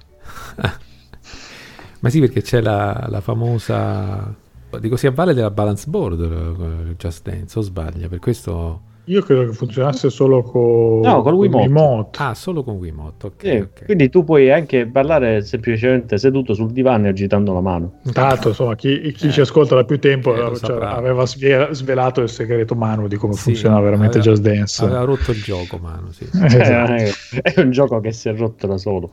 ma 2.00 2.08
sì, 2.08 2.20
perché 2.20 2.40
c'è 2.40 2.62
la, 2.62 3.06
la 3.08 3.20
famosa 3.20 4.46
Dico, 4.80 4.96
si 4.96 5.06
avvale 5.06 5.32
della 5.32 5.50
balance 5.50 5.88
board 5.88 6.20
uh, 6.20 6.94
Just 6.96 7.28
Dance, 7.28 7.58
o 7.58 7.62
sbaglia? 7.62 8.08
Per 8.08 8.18
questo... 8.18 8.82
Io 9.08 9.22
credo 9.22 9.46
che 9.46 9.52
funzionasse 9.54 10.10
solo 10.10 10.42
con 10.42 11.00
no, 11.00 11.22
col 11.22 11.32
Wiimote. 11.32 11.64
Wiimote. 11.64 12.22
Ah, 12.22 12.34
solo 12.34 12.62
con 12.62 12.74
Wiimote, 12.74 13.26
ok. 13.26 13.34
Sì, 13.38 13.48
okay. 13.48 13.84
Quindi 13.86 14.10
tu 14.10 14.22
puoi 14.22 14.52
anche 14.52 14.86
parlare 14.86 15.40
semplicemente 15.40 16.18
seduto 16.18 16.52
sul 16.52 16.72
divano 16.72 17.06
e 17.06 17.08
agitando 17.08 17.54
la 17.54 17.62
mano. 17.62 18.00
Tanto, 18.12 18.48
insomma, 18.48 18.74
chi, 18.74 19.00
chi 19.12 19.28
eh. 19.28 19.30
ci 19.30 19.40
ascolta 19.40 19.74
da 19.74 19.84
più 19.84 19.98
tempo 19.98 20.34
eh, 20.34 20.56
cioè, 20.58 20.84
aveva 20.84 21.24
svelato 21.24 22.20
il 22.20 22.28
segreto 22.28 22.74
Manu 22.74 23.08
di 23.08 23.16
come 23.16 23.32
sì, 23.32 23.44
funziona 23.44 23.80
veramente 23.80 24.18
aveva, 24.18 24.34
Just 24.34 24.42
Dance. 24.42 24.84
Aveva 24.84 25.04
rotto 25.04 25.30
il 25.30 25.42
gioco 25.42 25.78
Manu, 25.78 26.10
sì. 26.10 26.28
esatto. 26.30 27.40
È 27.40 27.60
un 27.60 27.70
gioco 27.70 28.00
che 28.00 28.12
si 28.12 28.28
è 28.28 28.36
rotto 28.36 28.66
da 28.66 28.76
solo. 28.76 29.10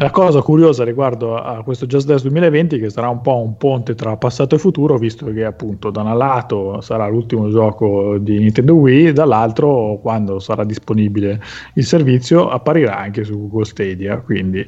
La 0.00 0.10
cosa 0.10 0.42
curiosa 0.42 0.84
riguardo 0.84 1.34
a 1.34 1.64
questo 1.64 1.84
Just 1.86 2.06
Dance 2.06 2.22
2020 2.22 2.78
che 2.78 2.88
sarà 2.88 3.08
un 3.08 3.20
po' 3.20 3.42
un 3.42 3.56
ponte 3.56 3.96
tra 3.96 4.16
passato 4.16 4.54
e 4.54 4.58
futuro, 4.58 4.96
visto 4.96 5.26
che 5.32 5.44
appunto 5.44 5.90
da 5.90 6.02
un 6.02 6.16
lato 6.16 6.80
sarà 6.80 7.08
l'ultimo 7.08 7.50
gioco 7.50 8.16
di 8.18 8.38
Nintendo 8.38 8.74
Wii, 8.74 9.10
dall'altro 9.10 9.98
quando 10.00 10.38
sarà 10.38 10.62
disponibile 10.62 11.42
il 11.74 11.84
servizio 11.84 12.48
apparirà 12.48 12.96
anche 12.96 13.24
su 13.24 13.36
Google 13.40 13.64
Stadia, 13.64 14.18
quindi 14.18 14.64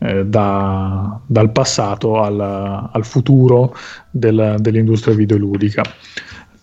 eh, 0.00 0.26
da, 0.26 1.18
dal 1.28 1.50
passato 1.50 2.20
al, 2.20 2.38
al 2.92 3.04
futuro 3.06 3.74
del, 4.10 4.56
dell'industria 4.58 5.14
videoludica. 5.14 5.82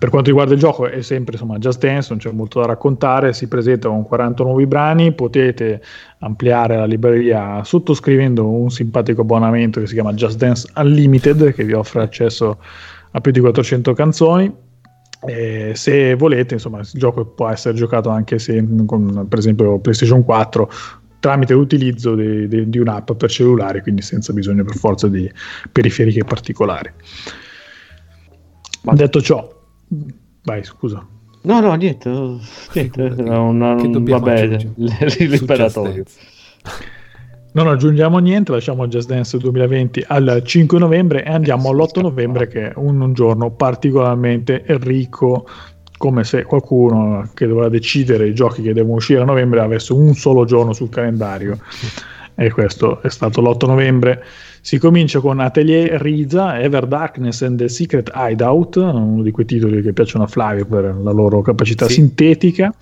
Per 0.01 0.09
quanto 0.09 0.29
riguarda 0.29 0.55
il 0.55 0.59
gioco 0.59 0.87
è 0.87 1.03
sempre 1.03 1.33
insomma 1.33 1.59
Just 1.59 1.77
Dance, 1.79 2.07
non 2.09 2.17
c'è 2.17 2.31
molto 2.31 2.59
da 2.59 2.65
raccontare, 2.65 3.33
si 3.33 3.47
presenta 3.47 3.87
con 3.87 4.01
40 4.01 4.43
nuovi 4.43 4.65
brani, 4.65 5.13
potete 5.13 5.79
ampliare 6.21 6.75
la 6.75 6.85
libreria 6.85 7.63
sottoscrivendo 7.63 8.49
un 8.49 8.71
simpatico 8.71 9.21
abbonamento 9.21 9.79
che 9.79 9.85
si 9.85 9.93
chiama 9.93 10.11
Just 10.13 10.37
Dance 10.37 10.67
Unlimited 10.75 11.53
che 11.53 11.63
vi 11.63 11.73
offre 11.73 12.01
accesso 12.01 12.57
a 13.11 13.21
più 13.21 13.31
di 13.31 13.41
400 13.41 13.93
canzoni. 13.93 14.51
E 15.23 15.73
se 15.75 16.15
volete, 16.15 16.55
insomma, 16.55 16.79
il 16.79 16.89
gioco 16.93 17.23
può 17.23 17.49
essere 17.49 17.75
giocato 17.75 18.09
anche 18.09 18.39
se 18.39 18.65
con 18.87 19.27
per 19.29 19.37
esempio 19.37 19.77
PlayStation 19.77 20.23
4 20.23 20.71
tramite 21.19 21.53
l'utilizzo 21.53 22.15
di, 22.15 22.47
di, 22.47 22.67
di 22.67 22.79
un'app 22.79 23.11
per 23.11 23.29
cellulare, 23.29 23.83
quindi 23.83 24.01
senza 24.01 24.33
bisogno 24.33 24.63
per 24.63 24.77
forza 24.77 25.07
di 25.07 25.31
periferiche 25.71 26.23
particolari. 26.23 26.91
Ma 28.81 28.93
detto 28.95 29.21
ciò, 29.21 29.59
Vai, 30.43 30.63
scusa. 30.63 31.06
No, 31.43 31.60
no, 31.60 31.73
niente, 31.73 32.10
niente 32.73 33.01
una, 33.01 33.73
un, 33.73 34.04
vabbè, 34.04 34.58
liberatorio. 35.27 36.04
Non 37.54 37.67
aggiungiamo 37.67 38.19
niente, 38.19 38.51
lasciamo 38.54 38.88
Just 38.88 39.10
Dance 39.10 39.38
2020 39.38 40.06
al 40.08 40.41
5 40.45 40.80
novembre 40.80 41.25
e 41.25 41.32
andiamo 41.32 41.69
all'8 41.69 42.01
novembre 42.01 42.47
che 42.47 42.69
è 42.69 42.73
un, 42.75 43.01
un 43.01 43.13
giorno 43.13 43.51
particolarmente 43.51 44.63
ricco 44.67 45.45
come 45.97 46.23
se 46.23 46.43
qualcuno 46.43 47.30
che 47.34 47.47
doveva 47.47 47.67
decidere 47.67 48.27
i 48.27 48.34
giochi 48.34 48.62
che 48.62 48.73
devono 48.73 48.95
uscire 48.95 49.21
a 49.21 49.25
novembre 49.25 49.60
avesse 49.60 49.91
un 49.93 50.13
solo 50.13 50.45
giorno 50.45 50.73
sul 50.73 50.89
calendario. 50.89 51.60
E 52.36 52.49
questo 52.51 53.01
è 53.01 53.10
stato 53.10 53.41
l'8 53.41 53.67
novembre 53.67 54.23
si 54.62 54.78
comincia 54.78 55.19
con 55.19 55.39
Atelier 55.39 56.00
Riza, 56.00 56.60
Ever 56.60 56.86
Darkness 56.86 57.41
and 57.41 57.58
the 57.58 57.67
Secret 57.67 58.12
Hideout, 58.13 58.76
uno 58.76 59.24
di 59.24 59.32
quei 59.32 59.45
titoli 59.45 59.82
che 59.82 59.91
piacciono 59.91 60.24
a 60.24 60.28
Flavio 60.28 60.65
per 60.65 60.95
la 60.95 61.12
loro 61.12 61.41
capacità 61.41 61.88
sì. 61.88 61.93
sintetica. 61.93 62.74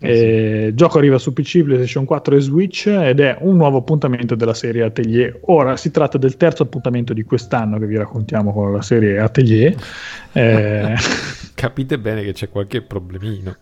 Eh, 0.00 0.66
il 0.68 0.74
gioco 0.74 0.98
arriva 0.98 1.18
su 1.18 1.32
PC, 1.32 1.64
PlayStation 1.64 2.04
4 2.04 2.36
e 2.36 2.40
Switch 2.40 2.86
ed 2.86 3.18
è 3.18 3.36
un 3.40 3.56
nuovo 3.56 3.78
appuntamento 3.78 4.36
della 4.36 4.54
serie 4.54 4.84
Atelier. 4.84 5.40
Ora 5.46 5.76
si 5.76 5.90
tratta 5.90 6.18
del 6.18 6.36
terzo 6.36 6.62
appuntamento 6.62 7.12
di 7.12 7.24
quest'anno 7.24 7.78
che 7.78 7.86
vi 7.86 7.96
raccontiamo 7.96 8.52
con 8.52 8.72
la 8.72 8.82
serie 8.82 9.18
Atelier. 9.18 9.74
Eh... 10.32 10.94
Capite 11.54 11.98
bene 11.98 12.22
che 12.22 12.32
c'è 12.32 12.48
qualche 12.48 12.80
problemino. 12.80 13.56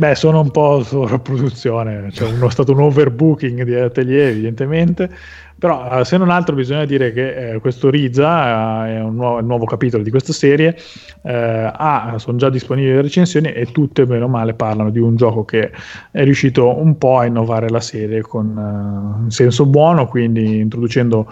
Beh, 0.00 0.14
sono 0.14 0.40
un 0.40 0.50
po' 0.50 0.82
sovrapproduzione, 0.82 2.06
c'è 2.08 2.24
cioè 2.24 2.50
stato 2.50 2.72
un 2.72 2.80
overbooking 2.80 3.64
di 3.64 3.74
Atelier 3.74 4.28
evidentemente, 4.28 5.10
però, 5.58 6.00
eh, 6.00 6.06
se 6.06 6.16
non 6.16 6.30
altro, 6.30 6.54
bisogna 6.54 6.86
dire 6.86 7.12
che 7.12 7.50
eh, 7.50 7.58
questo 7.58 7.90
Riza 7.90 8.86
eh, 8.86 8.94
è 8.94 9.00
un 9.02 9.14
nuovo, 9.14 9.42
nuovo, 9.42 9.66
capitolo 9.66 10.02
di 10.02 10.08
questa 10.08 10.32
serie. 10.32 10.74
Eh, 11.20 11.70
ah, 11.70 12.14
sono 12.16 12.38
già 12.38 12.48
disponibili 12.48 12.94
le 12.94 13.02
recensioni 13.02 13.52
e 13.52 13.66
tutte, 13.66 14.06
meno 14.06 14.26
male, 14.26 14.54
parlano 14.54 14.88
di 14.88 15.00
un 15.00 15.16
gioco 15.16 15.44
che 15.44 15.70
è 16.10 16.24
riuscito 16.24 16.78
un 16.78 16.96
po' 16.96 17.18
a 17.18 17.26
innovare 17.26 17.68
la 17.68 17.80
serie 17.80 18.22
con 18.22 18.56
uh, 18.56 19.24
in 19.24 19.30
senso 19.30 19.66
buono, 19.66 20.06
quindi 20.06 20.60
introducendo 20.60 21.30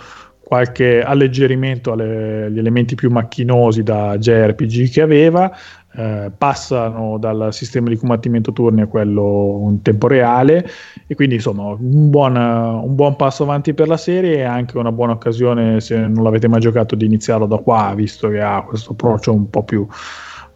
qualche 0.49 1.03
alleggerimento 1.03 1.93
agli 1.93 2.59
elementi 2.59 2.95
più 2.95 3.11
macchinosi 3.11 3.83
da 3.83 4.17
JRPG 4.17 4.91
che 4.91 5.03
aveva, 5.03 5.55
eh, 5.93 6.33
passano 6.39 7.19
dal 7.19 7.53
sistema 7.53 7.91
di 7.91 7.97
combattimento 7.97 8.51
turni 8.55 8.81
a 8.81 8.87
quello 8.87 9.67
in 9.69 9.83
tempo 9.83 10.07
reale 10.07 10.67
e 11.07 11.15
quindi 11.15 11.35
insomma 11.35 11.65
un 11.65 12.09
buon, 12.09 12.35
un 12.35 12.95
buon, 12.95 13.17
passo 13.17 13.43
avanti 13.43 13.75
per 13.75 13.89
la 13.89 13.99
serie 13.99 14.37
e 14.37 14.43
anche 14.45 14.79
una 14.79 14.91
buona 14.91 15.13
occasione 15.13 15.83
se 15.83 15.99
non 15.99 16.25
l'avete 16.25 16.49
mai 16.49 16.61
giocato 16.61 16.95
di 16.95 17.05
iniziarlo 17.05 17.45
da 17.45 17.59
qua 17.59 17.93
visto 17.95 18.31
che 18.31 18.41
ha 18.41 18.63
questo 18.63 18.93
approccio 18.93 19.35
un 19.35 19.51
po' 19.51 19.65
più 19.65 19.87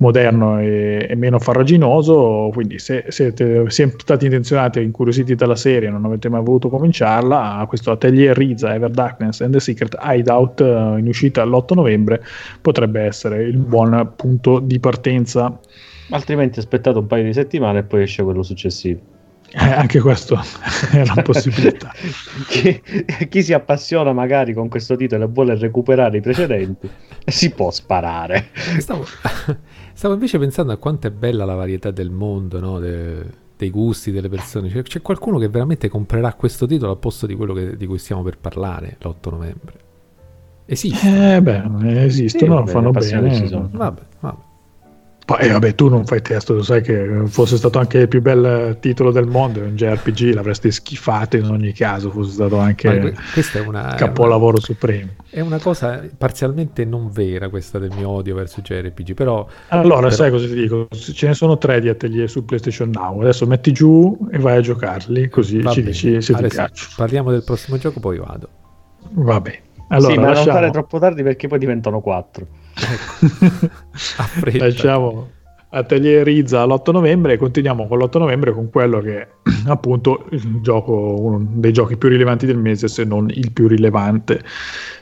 moderno 0.03 0.59
e, 0.59 1.07
e, 1.09 1.15
meno 1.15 1.39
farraginoso. 1.39 2.51
Quindi, 2.53 2.79
se 2.79 3.07
siete, 3.09 3.71
siete 3.71 3.95
stati 3.99 4.27
intenzionati 4.27 4.81
e 4.81 4.83
incuriositi 4.83 5.35
dalla 5.35 5.57
serie 5.57 5.89
e 5.89 5.91
non 5.91 6.05
avete 6.05 6.29
mai 6.29 6.43
voluto 6.43 6.69
cominciarla, 6.69 7.65
questo 7.69 7.93
Atelier 7.93 8.37
Riza, 8.37 8.75
Ever 8.75 8.91
Darkness 8.91 9.41
and 9.41 9.53
the 9.53 9.61
Secret 9.61 9.97
Hideout 10.01 10.61
uh, 10.61 10.99
in 10.99 11.07
uscita 11.07 11.45
l'8 11.45 11.75
novembre 11.75 12.23
potrebbe 12.61 13.03
essere 13.03 13.45
il 13.45 13.57
buon 13.57 14.13
punto 14.17 14.59
di 14.59 14.79
partenza. 14.79 15.59
Altrimenti 16.11 16.59
aspettate 16.59 16.99
un 16.99 17.07
paio 17.07 17.25
di 17.25 17.33
settimane 17.33 17.79
e 17.79 17.83
poi 17.85 18.03
esce 18.03 18.23
quello 18.23 18.43
successivo. 18.43 19.21
Eh, 19.55 19.71
anche 19.71 20.01
questo 20.01 20.41
è 20.93 21.03
una 21.03 21.23
possibilità. 21.23 21.93
chi, 22.49 22.81
chi, 23.29 23.43
si 23.43 23.53
appassiona 23.53 24.13
magari 24.15 24.55
con 24.55 24.69
questo 24.69 24.97
titolo 24.97 25.25
e 25.25 25.29
vuole 25.29 25.55
recuperare 25.57 26.17
i 26.17 26.21
precedenti, 26.23 26.89
si 27.27 27.51
può 27.51 27.71
sparare. 27.71 28.49
Stavo, 28.79 29.05
stavo 29.93 30.15
invece 30.15 30.39
pensando 30.39 30.73
a 30.73 30.77
quanto 30.77 31.07
è 31.07 31.11
bella 31.11 31.45
la 31.45 31.55
varietà 31.55 31.91
del 31.91 32.11
mondo, 32.11 32.61
no? 32.61 32.79
De, 32.79 33.41
dei 33.57 33.71
gusti 33.71 34.11
delle 34.11 34.29
persone. 34.29 34.69
C'è, 34.69 34.83
c'è, 34.83 35.03
qualcuno 35.03 35.39
che 35.39 35.49
veramente 35.49 35.89
comprerà 35.89 36.35
questo 36.35 36.67
titolo 36.67 36.93
al 36.93 36.99
posto 36.99 37.27
di 37.27 37.35
quello 37.35 37.55
che, 37.55 37.77
di 37.77 37.87
cui 37.87 37.99
stiamo 37.99 38.23
per 38.23 38.39
parlare 38.39 38.97
l'8 39.01 39.31
novembre. 39.31 39.73
Esiste. 40.65 41.37
Eh 41.37 41.43
beh, 41.43 42.05
esistono, 42.05 42.45
sì, 42.45 42.49
vabbè, 42.49 42.71
fanno 42.71 42.91
bene. 42.91 43.69
Vabbè, 43.71 44.03
vabbè. 44.21 44.51
Poi 45.25 45.49
vabbè, 45.49 45.75
tu 45.77 45.89
non 45.89 46.05
fai 46.05 46.21
testo, 46.21 46.55
lo 46.55 46.63
sai 46.63 46.83
che 46.83 47.23
fosse 47.27 47.57
stato 47.57 47.79
anche 47.79 47.99
il 47.99 48.09
più 48.09 48.21
bel 48.21 48.77
titolo 48.81 49.13
del 49.13 49.27
mondo, 49.27 49.61
un 49.61 49.77
JRPG 49.77 50.35
l'avresti 50.35 50.73
schifato 50.73 51.37
in 51.37 51.45
ogni 51.45 51.73
caso, 51.73 52.11
fosse 52.11 52.33
stato 52.33 52.59
anche 52.59 53.15
questa 53.33 53.61
è 53.61 53.63
una, 53.63 53.95
capolavoro 53.95 54.57
è 54.57 54.57
una, 54.57 54.61
supremo. 54.61 55.11
È 55.31 55.41
una 55.41 55.61
cosa 55.61 56.03
parzialmente 56.19 56.85
non 56.85 57.11
vera 57.13 57.49
questa 57.49 57.79
del 57.79 57.93
mio 57.95 58.09
odio 58.09 58.35
verso 58.35 58.61
i 58.61 58.63
JRPG, 58.63 59.15
però... 59.15 59.47
Allora, 59.69 60.01
però... 60.01 60.11
sai 60.11 60.31
cosa 60.33 60.47
ti 60.47 60.55
dico? 60.55 60.89
Ce 60.91 61.27
ne 61.27 61.35
sono 61.35 61.57
tre 61.57 61.81
di 61.81 61.89
atelier 61.89 62.29
su 62.29 62.45
PlayStation 62.45 62.91
Now, 62.91 63.21
adesso 63.21 63.47
metti 63.47 63.73
giù 63.73 64.29
e 64.31 64.39
vai 64.39 64.57
a 64.57 64.61
giocarli, 64.61 65.29
così 65.29 65.61
Va 65.63 65.71
ci 65.71 65.81
bene. 65.81 65.93
dici 65.93 66.21
se 66.21 66.33
Adesso 66.33 66.49
ti 66.49 66.55
piacciono. 66.55 66.95
Parliamo 66.97 67.31
del 67.31 67.45
prossimo 67.45 67.79
gioco, 67.79 68.01
poi 68.01 68.19
vado. 68.19 68.49
Va 69.13 69.41
bene. 69.41 69.61
Allora, 69.89 70.13
sì, 70.13 70.19
ma 70.19 70.27
lasciamo... 70.29 70.47
non 70.47 70.55
fare 70.57 70.71
troppo 70.71 70.99
tardi 70.99 71.23
perché 71.23 71.47
poi 71.47 71.59
diventano 71.59 72.01
quattro. 72.01 72.47
Ecco. 72.75 73.69
Lasciamo 74.59 75.29
Atelier 75.75 76.25
Rizza 76.25 76.67
l'8 76.67 76.93
novembre 76.93 77.35
e 77.35 77.37
continuiamo 77.39 77.87
con 77.87 77.99
l'8 77.99 78.19
novembre 78.19 78.53
con 78.53 78.69
quello 78.69 79.01
che 79.01 79.21
è 79.21 79.29
appunto 79.67 80.27
il 80.31 80.61
gioco, 80.61 81.17
uno 81.19 81.47
dei 81.55 81.73
giochi 81.73 81.97
più 81.97 82.11
rilevanti 82.11 82.45
del 82.45 82.59
mese, 82.59 82.89
se 82.89 83.05
non 83.05 83.31
il 83.31 83.53
più 83.53 83.69
rilevante. 83.69 84.43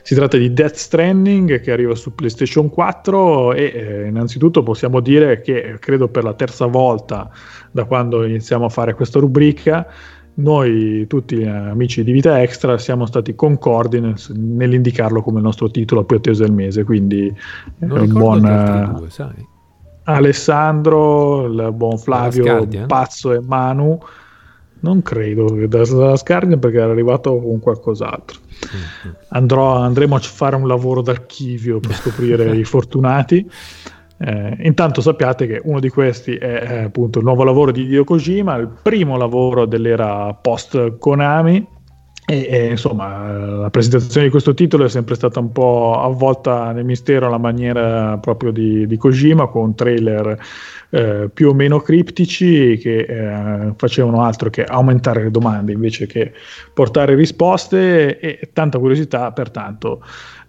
Si 0.01 0.15
tratta 0.15 0.37
di 0.37 0.53
Death 0.53 0.75
Stranding 0.75 1.59
che 1.59 1.71
arriva 1.71 1.93
su 1.95 2.15
PlayStation 2.15 2.69
4 2.69 3.53
e 3.53 3.63
eh, 3.63 4.07
innanzitutto 4.07 4.63
possiamo 4.63 5.01
dire 5.01 5.41
che 5.41 5.75
credo 5.79 6.07
per 6.07 6.23
la 6.23 6.33
terza 6.33 6.67
volta 6.67 7.29
da 7.69 7.83
quando 7.83 8.23
iniziamo 8.23 8.65
a 8.65 8.69
fare 8.69 8.93
questa 8.93 9.19
rubrica 9.19 9.85
noi 10.35 11.05
tutti 11.07 11.43
amici 11.43 12.03
di 12.03 12.11
Vita 12.11 12.41
Extra 12.41 12.77
siamo 12.77 13.05
stati 13.05 13.35
concordi 13.35 13.99
nel, 13.99 14.15
nell'indicarlo 14.33 15.21
come 15.21 15.39
il 15.39 15.43
nostro 15.43 15.69
titolo 15.69 16.03
più 16.03 16.17
atteso 16.17 16.43
del 16.43 16.53
mese, 16.53 16.83
quindi 16.83 17.33
non 17.79 17.97
è 17.97 18.01
un 18.01 18.11
buon... 18.11 18.95
Due, 18.97 19.09
sai. 19.09 19.49
Alessandro, 20.03 21.45
il 21.45 21.71
buon 21.73 21.97
Flavio, 21.97 22.67
Pazzo 22.87 23.33
e 23.33 23.39
Manu. 23.39 23.99
Non 24.79 25.03
credo 25.03 25.45
che 25.45 25.67
da, 25.67 25.85
da 25.85 26.15
Scardia 26.15 26.57
perché 26.57 26.77
era 26.77 26.91
arrivato 26.91 27.37
con 27.37 27.59
qualcos'altro. 27.59 28.39
Mm-hmm. 28.75 29.15
Andrò, 29.29 29.75
andremo 29.75 30.15
a 30.15 30.19
fare 30.19 30.55
un 30.55 30.67
lavoro 30.67 31.01
d'archivio 31.01 31.79
per 31.79 31.93
scoprire 31.95 32.55
i 32.55 32.63
fortunati. 32.63 33.47
Eh, 34.23 34.57
intanto 34.59 35.01
sappiate 35.01 35.47
che 35.47 35.61
uno 35.63 35.79
di 35.79 35.89
questi 35.89 36.35
è, 36.35 36.59
è 36.59 36.83
appunto 36.83 37.17
il 37.17 37.25
nuovo 37.25 37.43
lavoro 37.43 37.71
di 37.71 37.87
Dio 37.87 38.03
Kojima, 38.03 38.55
il 38.55 38.69
primo 38.83 39.17
lavoro 39.17 39.65
dell'era 39.65 40.33
post 40.33 40.97
Konami. 40.99 41.79
E, 42.23 42.47
e, 42.49 42.69
insomma, 42.69 43.31
la 43.31 43.69
presentazione 43.71 44.27
di 44.27 44.31
questo 44.31 44.53
titolo 44.53 44.85
è 44.85 44.89
sempre 44.89 45.15
stata 45.15 45.39
un 45.39 45.51
po' 45.51 45.99
avvolta 45.99 46.71
nel 46.71 46.85
mistero 46.85 47.25
alla 47.25 47.39
maniera 47.39 48.19
proprio 48.19 48.51
di, 48.51 48.85
di 48.85 48.95
Kojima, 48.95 49.47
con 49.47 49.73
trailer 49.73 50.37
eh, 50.91 51.29
più 51.33 51.49
o 51.49 51.53
meno 51.53 51.79
criptici 51.79 52.77
che 52.77 52.99
eh, 52.99 53.73
facevano 53.75 54.21
altro 54.21 54.51
che 54.51 54.63
aumentare 54.63 55.23
le 55.23 55.31
domande 55.31 55.71
invece 55.71 56.05
che 56.05 56.31
portare 56.73 57.15
risposte 57.15 58.19
e 58.19 58.49
tanta 58.53 58.77
curiosità, 58.77 59.31
pertanto 59.31 60.01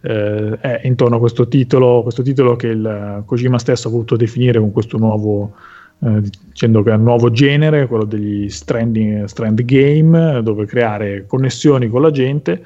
eh, 0.02 0.58
è 0.60 0.80
intorno 0.84 1.16
a 1.16 1.18
questo 1.18 1.48
titolo, 1.48 2.02
questo 2.02 2.22
titolo 2.22 2.56
che 2.56 2.68
il 2.68 3.22
Kojima 3.24 3.58
stesso 3.58 3.88
ha 3.88 3.90
voluto 3.90 4.16
definire 4.16 4.58
con 4.58 4.72
questo 4.72 4.98
nuovo 4.98 5.54
eh, 6.00 6.20
dicendo 6.46 6.82
che 6.82 6.90
è 6.90 6.94
un 6.94 7.04
nuovo 7.04 7.30
genere, 7.30 7.86
quello 7.86 8.04
degli 8.04 8.48
strand 8.48 9.62
game, 9.64 10.42
dove 10.42 10.66
creare 10.66 11.26
connessioni 11.26 11.88
con 11.88 12.02
la 12.02 12.10
gente 12.10 12.62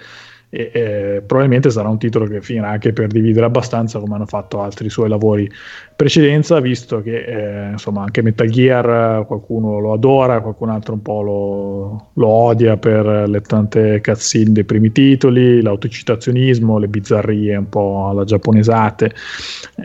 e, 0.49 0.71
e, 0.73 1.23
probabilmente 1.27 1.71
sarà 1.71 1.89
un 1.89 1.99
titolo 1.99 2.27
che 2.27 2.41
finirà 2.41 2.71
anche 2.71 2.93
per 2.93 3.09
dividere 3.09 3.47
abbastanza 3.47 3.99
come 3.99 4.15
hanno 4.15 4.27
fatto 4.27 4.61
altri 4.61 4.89
suoi 4.89 5.09
lavori 5.09 5.51
precedenza, 5.95 6.61
visto 6.61 7.03
che 7.03 7.25
eh, 7.25 7.71
insomma 7.73 8.03
anche 8.03 8.23
Metal 8.23 8.49
Gear 8.49 9.27
qualcuno 9.27 9.81
lo 9.81 9.93
adora, 9.93 10.41
qualcun 10.41 10.71
altro 10.71 10.95
un 10.95 11.03
po' 11.03 11.23
lo, 11.23 12.11
lo 12.15 12.27
odia 12.29 12.77
per 12.77 13.29
le 13.29 13.41
tante 13.41 14.01
cutscene 14.01 14.53
dei 14.53 14.65
primi 14.65 14.93
titoli, 14.93 15.61
l'autocitazionismo, 15.63 16.79
le 16.79 16.89
bizzarrie 16.89 17.57
un 17.57 17.69
po' 17.69 18.09
alla 18.09 18.25
giapponesate. 18.25 19.15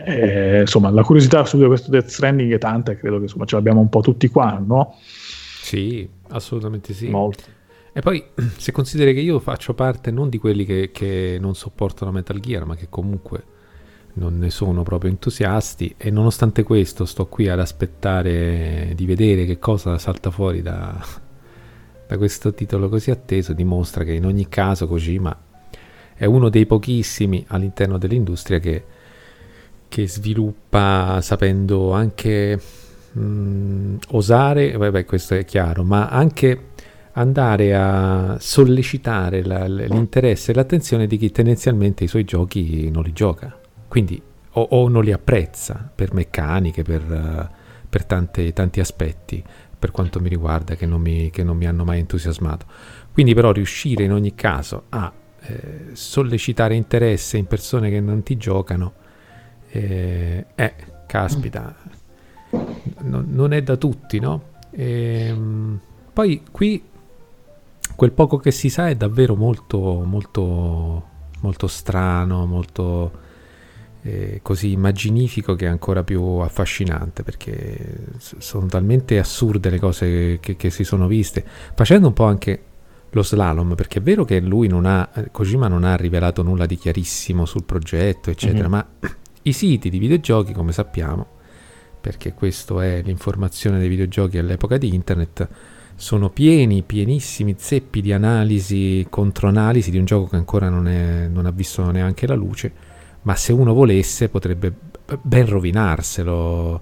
Eh, 0.04 0.60
insomma, 0.60 0.90
la 0.90 1.02
curiosità 1.02 1.44
su 1.44 1.58
questo 1.58 1.90
Death 1.90 2.08
Stranding 2.08 2.52
è 2.52 2.58
tanta 2.58 2.92
e 2.92 2.96
credo 2.96 3.16
che 3.16 3.22
insomma, 3.22 3.44
ce 3.46 3.56
l'abbiamo 3.56 3.80
un 3.80 3.88
po' 3.88 4.00
tutti 4.00 4.28
qua, 4.28 4.62
no? 4.64 4.94
Sì, 5.62 6.08
assolutamente 6.28 6.92
sì. 6.92 7.08
Molto. 7.08 7.60
E 7.94 8.00
poi, 8.00 8.24
se 8.56 8.72
consideri 8.72 9.12
che 9.14 9.20
io 9.20 9.38
faccio 9.38 9.74
parte 9.74 10.10
non 10.10 10.28
di 10.28 10.38
quelli 10.38 10.64
che, 10.64 10.90
che, 10.92 11.36
non 11.40 11.54
sopportano 11.54 12.10
Metal 12.10 12.40
Gear, 12.40 12.64
ma 12.64 12.74
che 12.74 12.86
comunque 12.88 13.44
non 14.14 14.38
ne 14.38 14.50
sono 14.50 14.82
proprio 14.82 15.10
entusiasti, 15.10 15.94
e 15.96 16.10
nonostante 16.10 16.62
questo 16.62 17.04
sto 17.04 17.26
qui 17.26 17.48
ad 17.48 17.60
aspettare 17.60 18.92
di 18.94 19.04
vedere 19.06 19.44
che 19.44 19.58
cosa 19.58 19.98
salta 19.98 20.30
fuori 20.30 20.62
da, 20.62 20.98
da 22.06 22.16
questo 22.16 22.54
titolo 22.54 22.88
così 22.88 23.10
atteso, 23.10 23.52
dimostra 23.52 24.04
che 24.04 24.12
in 24.12 24.24
ogni 24.24 24.48
caso 24.48 24.86
Kojima 24.86 25.50
è 26.14 26.24
uno 26.24 26.48
dei 26.48 26.66
pochissimi 26.66 27.44
all'interno 27.48 27.98
dell'industria 27.98 28.58
che, 28.58 28.84
che 29.88 30.08
sviluppa 30.08 31.20
sapendo 31.20 31.92
anche 31.92 32.60
mh, 33.12 33.20
mm, 33.20 33.96
osare, 34.10 34.76
vabbè 34.76 35.04
questo 35.04 35.34
è 35.34 35.44
chiaro, 35.44 35.82
ma 35.84 36.08
anche 36.08 36.70
andare 37.12 37.74
a 37.74 38.36
sollecitare 38.38 39.44
la, 39.44 39.66
l'interesse 39.66 40.52
e 40.52 40.54
l'attenzione 40.54 41.06
di 41.06 41.18
chi 41.18 41.30
tendenzialmente 41.30 42.04
i 42.04 42.08
suoi 42.08 42.24
giochi 42.24 42.90
non 42.90 43.02
li 43.02 43.12
gioca, 43.12 43.54
quindi 43.88 44.20
o, 44.52 44.60
o 44.60 44.88
non 44.88 45.04
li 45.04 45.12
apprezza 45.12 45.90
per 45.94 46.14
meccaniche, 46.14 46.82
per, 46.82 47.50
per 47.88 48.04
tante, 48.04 48.52
tanti 48.52 48.80
aspetti, 48.80 49.42
per 49.78 49.90
quanto 49.90 50.20
mi 50.20 50.28
riguarda, 50.28 50.74
che 50.74 50.86
non 50.86 51.00
mi, 51.00 51.30
che 51.30 51.42
non 51.42 51.56
mi, 51.56 51.66
hanno 51.66 51.84
mai 51.84 51.98
entusiasmato. 51.98 52.66
Quindi 53.12 53.34
però 53.34 53.52
riuscire 53.52 54.04
in 54.04 54.12
ogni 54.12 54.34
caso 54.34 54.84
a 54.88 55.12
eh, 55.40 55.86
sollecitare 55.92 56.74
interesse 56.74 57.36
in 57.36 57.46
persone 57.46 57.90
che 57.90 58.00
non 58.00 58.22
ti 58.22 58.36
giocano, 58.36 58.94
eh, 59.68 60.46
eh 60.54 60.74
caspita, 61.06 61.74
non, 63.00 63.26
non 63.28 63.52
è 63.52 63.62
da 63.62 63.76
tutti, 63.76 64.18
no? 64.18 64.50
E, 64.70 65.26
ehm, 65.28 65.80
poi 66.12 66.42
qui 66.50 66.82
quel 67.94 68.12
poco 68.12 68.38
che 68.38 68.50
si 68.50 68.68
sa 68.68 68.88
è 68.88 68.94
davvero 68.94 69.36
molto, 69.36 70.02
molto, 70.04 71.08
molto 71.40 71.66
strano, 71.66 72.46
molto 72.46 73.20
eh, 74.02 74.40
così 74.42 74.72
immaginifico 74.72 75.54
che 75.54 75.66
è 75.66 75.68
ancora 75.68 76.02
più 76.02 76.22
affascinante 76.22 77.22
perché 77.22 78.06
sono 78.18 78.66
talmente 78.66 79.18
assurde 79.18 79.70
le 79.70 79.78
cose 79.78 80.38
che, 80.40 80.56
che, 80.56 80.70
si 80.70 80.84
sono 80.84 81.06
viste, 81.06 81.44
facendo 81.74 82.08
un 82.08 82.12
po' 82.12 82.24
anche 82.24 82.64
lo 83.10 83.22
slalom, 83.22 83.74
perché 83.74 83.98
è 83.98 84.02
vero 84.02 84.24
che 84.24 84.40
lui 84.40 84.68
non 84.68 84.86
ha, 84.86 85.08
Kojima 85.30 85.68
non 85.68 85.84
ha 85.84 85.96
rivelato 85.96 86.42
nulla 86.42 86.66
di 86.66 86.76
chiarissimo 86.76 87.44
sul 87.44 87.64
progetto, 87.64 88.30
eccetera, 88.30 88.68
mm-hmm. 88.68 88.70
ma 88.70 88.88
i 89.42 89.52
siti 89.52 89.90
di 89.90 89.98
videogiochi, 89.98 90.52
come 90.52 90.72
sappiamo, 90.72 91.26
perché 92.00 92.32
questa 92.32 92.82
è 92.84 93.02
l'informazione 93.02 93.78
dei 93.78 93.88
videogiochi 93.88 94.38
all'epoca 94.38 94.78
di 94.78 94.94
internet, 94.94 95.48
sono 96.02 96.30
pieni, 96.30 96.82
pienissimi 96.82 97.54
zeppi 97.56 98.00
di 98.00 98.12
analisi, 98.12 99.06
controanalisi 99.08 99.92
di 99.92 99.98
un 99.98 100.04
gioco 100.04 100.26
che 100.26 100.34
ancora 100.34 100.68
non, 100.68 100.88
è, 100.88 101.28
non, 101.28 101.46
ha 101.46 101.52
visto 101.52 101.88
neanche 101.92 102.26
la 102.26 102.34
luce, 102.34 102.72
ma 103.22 103.36
se 103.36 103.52
uno 103.52 103.72
volesse 103.72 104.28
potrebbe 104.28 104.74
ben 105.22 105.46
rovinarselo 105.46 106.80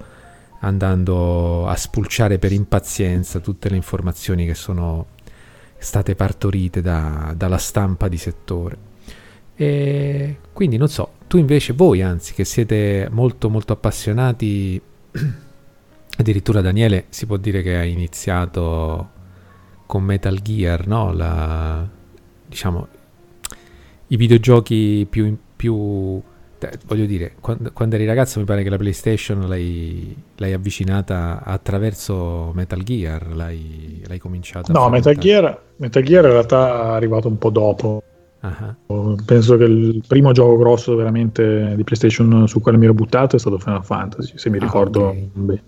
andando 0.61 1.67
a 1.69 1.77
spulciare 1.77 2.39
per 2.39 2.53
impazienza 2.53 3.41
tutte 3.41 3.69
le 3.69 3.77
informazioni 3.77 4.47
che 4.47 4.55
sono 4.55 5.09
state 5.77 6.15
partorite 6.15 6.81
da, 6.81 7.35
dalla 7.37 7.59
stampa 7.59 8.09
di 8.09 8.17
settore. 8.17 8.79
E 9.55 10.39
quindi 10.51 10.79
non 10.79 10.89
so, 10.89 11.17
tu 11.27 11.37
invece, 11.37 11.75
voi 11.75 12.01
anzi, 12.01 12.33
che 12.33 12.47
siete 12.47 13.07
molto 13.11 13.51
molto 13.51 13.75
appassionati 13.75 14.81
Addirittura 16.17 16.61
Daniele 16.61 17.07
si 17.09 17.27
può 17.27 17.37
dire 17.37 17.63
che 17.63 17.77
ha 17.77 17.85
iniziato 17.85 19.19
con 19.87 20.03
Metal 20.03 20.39
Gear, 20.41 20.87
no? 20.87 21.13
La, 21.13 21.87
diciamo, 22.47 22.87
i 24.09 24.17
videogiochi 24.17 25.07
più, 25.09 25.37
più 25.57 26.23
voglio 26.87 27.07
dire, 27.07 27.35
quando, 27.41 27.73
quando, 27.73 27.95
eri 27.95 28.05
ragazzo 28.05 28.39
mi 28.39 28.45
pare 28.45 28.63
che 28.63 28.69
la 28.69 28.77
PlayStation 28.77 29.49
l'hai, 29.49 30.15
l'hai 30.37 30.53
avvicinata 30.53 31.43
attraverso 31.43 32.53
Metal 32.55 32.83
Gear, 32.83 33.35
l'hai, 33.35 34.03
l'hai 34.07 34.19
cominciata 34.19 34.73
No, 34.73 34.89
Metal 34.91 35.17
Gear, 35.17 35.61
Metal 35.77 36.03
Gear 36.03 36.25
in 36.25 36.31
realtà 36.33 36.67
è 36.67 36.95
arrivato 36.95 37.29
un 37.29 37.39
po' 37.39 37.51
dopo. 37.51 38.03
Uh-huh. 38.43 39.17
Penso 39.27 39.59
che 39.59 39.65
il 39.65 40.03
primo 40.07 40.33
gioco 40.33 40.57
grosso 40.57 40.95
veramente 40.97 41.75
di 41.77 41.85
PlayStation 41.85 42.49
su 42.49 42.61
quale 42.61 42.79
mi 42.79 42.85
ero 42.85 42.95
buttato 42.95 43.37
è 43.37 43.39
stato 43.39 43.59
Final 43.59 43.85
Fantasy, 43.85 44.33
se 44.37 44.49
mi 44.49 44.57
ah, 44.57 44.61
ricordo 44.61 45.09
okay. 45.09 45.31
bene. 45.33 45.63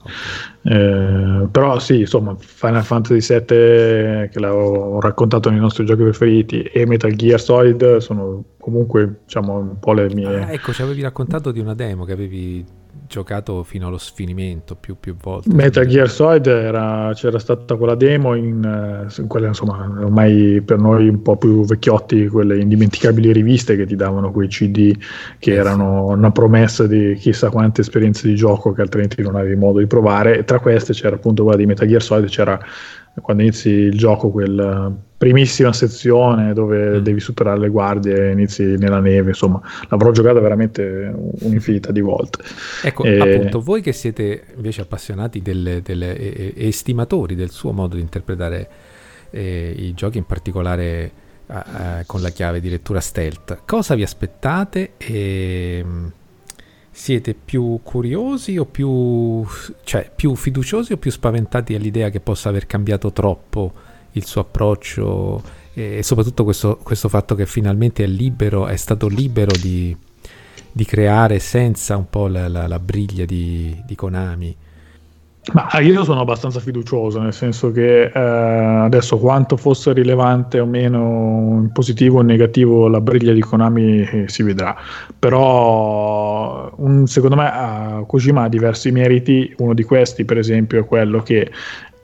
Eh, 0.62 1.48
però 1.50 1.78
sì, 1.78 2.00
insomma, 2.00 2.34
Final 2.38 2.82
Fantasy 2.82 3.36
VII 3.36 3.46
che 3.46 4.40
l'avevo 4.40 5.00
raccontato 5.00 5.50
nei 5.50 5.60
nostri 5.60 5.84
giochi 5.84 6.02
preferiti 6.02 6.62
e 6.62 6.86
Metal 6.86 7.12
Gear 7.14 7.38
Solid 7.38 7.98
sono 7.98 8.42
comunque 8.62 9.22
diciamo 9.24 9.58
un 9.58 9.78
po' 9.80 9.92
le 9.92 10.14
mie... 10.14 10.44
Ah, 10.44 10.52
ecco, 10.52 10.72
ci 10.72 10.82
avevi 10.82 11.02
raccontato 11.02 11.50
di 11.50 11.58
una 11.58 11.74
demo 11.74 12.04
che 12.04 12.12
avevi 12.12 12.64
giocato 13.08 13.64
fino 13.64 13.88
allo 13.88 13.98
sfinimento 13.98 14.76
più, 14.76 14.96
più 15.00 15.16
volte. 15.20 15.52
Metal 15.52 15.84
Gear 15.84 16.08
Solid 16.08 16.46
era, 16.46 17.10
c'era 17.12 17.40
stata 17.40 17.74
quella 17.74 17.96
demo 17.96 18.34
in, 18.34 19.10
in, 19.18 19.26
quelle 19.26 19.48
insomma 19.48 19.92
ormai 19.98 20.62
per 20.64 20.78
noi 20.78 21.08
un 21.08 21.20
po' 21.22 21.36
più 21.36 21.64
vecchiotti 21.64 22.28
quelle 22.28 22.60
indimenticabili 22.60 23.32
riviste 23.32 23.74
che 23.74 23.84
ti 23.84 23.96
davano 23.96 24.30
quei 24.30 24.46
CD 24.46 24.96
che 25.40 25.54
erano 25.54 26.06
una 26.06 26.30
promessa 26.30 26.86
di 26.86 27.14
chissà 27.18 27.50
quante 27.50 27.80
esperienze 27.80 28.28
di 28.28 28.36
gioco 28.36 28.72
che 28.72 28.80
altrimenti 28.80 29.20
non 29.22 29.34
avevi 29.34 29.56
modo 29.56 29.80
di 29.80 29.86
provare 29.86 30.38
e 30.38 30.44
tra 30.44 30.60
queste 30.60 30.92
c'era 30.92 31.16
appunto 31.16 31.42
quella 31.42 31.58
di 31.58 31.66
Metal 31.66 31.88
Gear 31.88 32.02
Solid 32.02 32.28
c'era 32.28 32.58
quando 33.20 33.42
inizi 33.42 33.68
il 33.68 33.98
gioco 33.98 34.30
quella 34.30 34.90
primissima 35.22 35.72
sezione 35.72 36.52
dove 36.52 36.98
mm. 36.98 37.02
devi 37.02 37.20
superare 37.20 37.60
le 37.60 37.68
guardie 37.68 38.28
e 38.28 38.32
inizi 38.32 38.76
nella 38.76 38.98
neve, 38.98 39.28
insomma, 39.28 39.60
l'avrò 39.88 40.10
giocata 40.10 40.40
veramente 40.40 41.12
un'infinità 41.40 41.92
di 41.92 42.00
volte. 42.00 42.42
Ecco, 42.82 43.04
e... 43.04 43.18
appunto, 43.18 43.60
voi 43.60 43.82
che 43.82 43.92
siete 43.92 44.46
invece 44.56 44.80
appassionati 44.80 45.40
delle, 45.40 45.80
delle, 45.82 46.16
e, 46.16 46.52
e, 46.56 46.66
estimatori 46.66 47.34
del 47.36 47.50
suo 47.50 47.72
modo 47.72 47.94
di 47.94 48.00
interpretare 48.00 48.68
eh, 49.30 49.72
i 49.76 49.94
giochi, 49.94 50.18
in 50.18 50.26
particolare 50.26 51.12
eh, 51.46 52.04
con 52.06 52.20
la 52.20 52.30
chiave 52.30 52.60
di 52.60 52.68
lettura 52.68 52.98
stealth, 52.98 53.60
cosa 53.64 53.94
vi 53.94 54.02
aspettate 54.02 54.92
e 54.96 55.84
siete 56.94 57.34
più 57.34 57.80
curiosi 57.82 58.58
o 58.58 58.66
più, 58.66 59.44
cioè, 59.82 60.10
più 60.14 60.36
fiduciosi 60.36 60.92
o 60.92 60.98
più 60.98 61.10
spaventati 61.10 61.74
all'idea 61.74 62.10
che 62.10 62.20
possa 62.20 62.50
aver 62.50 62.66
cambiato 62.66 63.12
troppo 63.12 63.72
il 64.12 64.26
suo 64.26 64.42
approccio 64.42 65.42
e 65.72 66.02
soprattutto 66.02 66.44
questo, 66.44 66.78
questo 66.82 67.08
fatto 67.08 67.34
che 67.34 67.46
finalmente 67.46 68.04
è 68.04 68.06
libero, 68.06 68.66
è 68.66 68.76
stato 68.76 69.08
libero 69.08 69.52
di, 69.56 69.96
di 70.70 70.84
creare 70.84 71.38
senza 71.38 71.96
un 71.96 72.10
po' 72.10 72.26
la, 72.26 72.46
la, 72.46 72.66
la 72.66 72.78
briglia 72.78 73.24
di, 73.24 73.80
di 73.86 73.94
Konami? 73.94 74.54
Ma 75.52 75.68
io 75.80 76.04
sono 76.04 76.20
abbastanza 76.20 76.60
fiducioso, 76.60 77.20
nel 77.20 77.32
senso 77.32 77.72
che 77.72 78.04
eh, 78.04 78.10
adesso 78.14 79.18
quanto 79.18 79.56
fosse 79.56 79.92
rilevante 79.92 80.60
o 80.60 80.66
meno 80.66 81.68
positivo 81.72 82.20
o 82.20 82.22
negativo 82.22 82.86
la 82.86 83.00
briglia 83.00 83.32
di 83.32 83.40
Konami 83.40 84.02
eh, 84.02 84.28
si 84.28 84.44
vedrà. 84.44 84.76
Però 85.18 86.72
un, 86.76 87.08
secondo 87.08 87.34
me 87.34 87.48
uh, 87.48 88.06
Kojima 88.06 88.44
ha 88.44 88.48
diversi 88.48 88.92
meriti, 88.92 89.52
uno 89.58 89.74
di 89.74 89.82
questi 89.82 90.24
per 90.24 90.38
esempio 90.38 90.78
è 90.78 90.84
quello 90.84 91.22
che 91.22 91.50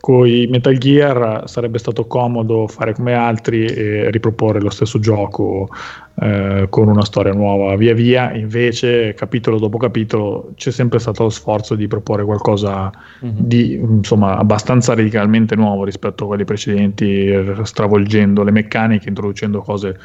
con 0.01 0.27
i 0.27 0.47
Metal 0.47 0.77
Gear 0.79 1.43
sarebbe 1.47 1.79
stato 1.79 2.07
comodo 2.07 2.67
fare 2.69 2.95
come 2.95 3.15
altri 3.15 3.67
e 3.67 4.11
riproporre 4.11 4.61
lo 4.61 4.71
stesso 4.71 4.99
gioco 4.99 5.69
eh, 6.21 6.67
con 6.69 6.89
una 6.89 7.05
storia 7.05 7.33
nuova 7.33 7.77
via 7.77 7.95
via, 7.95 8.33
invece 8.33 9.15
capitolo 9.15 9.59
dopo 9.59 9.79
capitolo 9.79 10.53
c'è 10.55 10.71
sempre 10.71 10.99
stato 10.99 11.25
lo 11.25 11.31
sforzo 11.31 11.75
di 11.75 11.87
proporre 11.87 12.25
qualcosa 12.25 12.91
mm-hmm. 13.25 13.35
di 13.39 13.73
insomma 13.73 14.37
abbastanza 14.37 14.95
radicalmente 14.95 15.57
nuovo 15.57 15.85
rispetto 15.85 16.25
a 16.25 16.27
quelli 16.29 16.45
precedenti, 16.45 17.33
stravolgendo 17.63 18.43
le 18.43 18.51
meccaniche, 18.51 19.09
introducendo 19.09 19.61
cose 19.61 19.99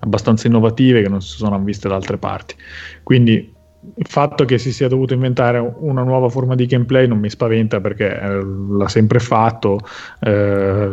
abbastanza 0.00 0.46
innovative 0.46 1.02
che 1.02 1.08
non 1.08 1.20
si 1.20 1.36
sono 1.36 1.58
viste 1.60 1.88
da 1.88 1.96
altre 1.96 2.18
parti. 2.18 2.54
Quindi 3.02 3.56
il 3.94 4.06
fatto 4.06 4.44
che 4.44 4.58
si 4.58 4.72
sia 4.72 4.88
dovuto 4.88 5.14
inventare 5.14 5.58
una 5.58 6.02
nuova 6.02 6.28
forma 6.28 6.54
di 6.54 6.66
gameplay 6.66 7.06
non 7.06 7.18
mi 7.18 7.30
spaventa 7.30 7.80
perché 7.80 8.20
eh, 8.20 8.42
l'ha 8.70 8.88
sempre 8.88 9.18
fatto. 9.18 9.80
Eh, 10.20 10.90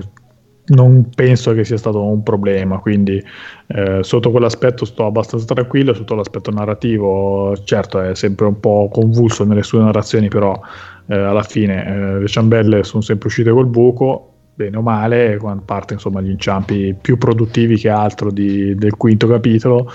non 0.67 1.09
penso 1.15 1.53
che 1.53 1.63
sia 1.63 1.77
stato 1.77 2.03
un 2.03 2.23
problema, 2.23 2.79
quindi 2.79 3.21
eh, 3.67 3.99
sotto 4.01 4.31
quell'aspetto 4.31 4.85
sto 4.85 5.05
abbastanza 5.05 5.53
tranquillo, 5.53 5.93
sotto 5.93 6.15
l'aspetto 6.15 6.49
narrativo 6.49 7.55
certo 7.65 8.01
è 8.01 8.15
sempre 8.15 8.47
un 8.47 8.59
po' 8.59 8.89
convulso 8.91 9.43
nelle 9.43 9.61
sue 9.61 9.79
narrazioni, 9.79 10.27
però 10.27 10.59
eh, 11.07 11.15
alla 11.15 11.43
fine 11.43 11.85
eh, 11.85 12.19
le 12.19 12.27
ciambelle 12.27 12.83
sono 12.83 13.03
sempre 13.03 13.27
uscite 13.27 13.51
col 13.51 13.67
buco, 13.67 14.31
bene 14.55 14.77
o 14.77 14.81
male, 14.81 15.37
quando 15.37 15.63
parte 15.63 15.93
insomma 15.93 16.21
gli 16.21 16.29
inciampi 16.31 16.95
più 16.99 17.17
produttivi 17.17 17.77
che 17.77 17.89
altro 17.89 18.31
di, 18.31 18.73
del 18.75 18.95
quinto 18.95 19.27
capitolo. 19.27 19.91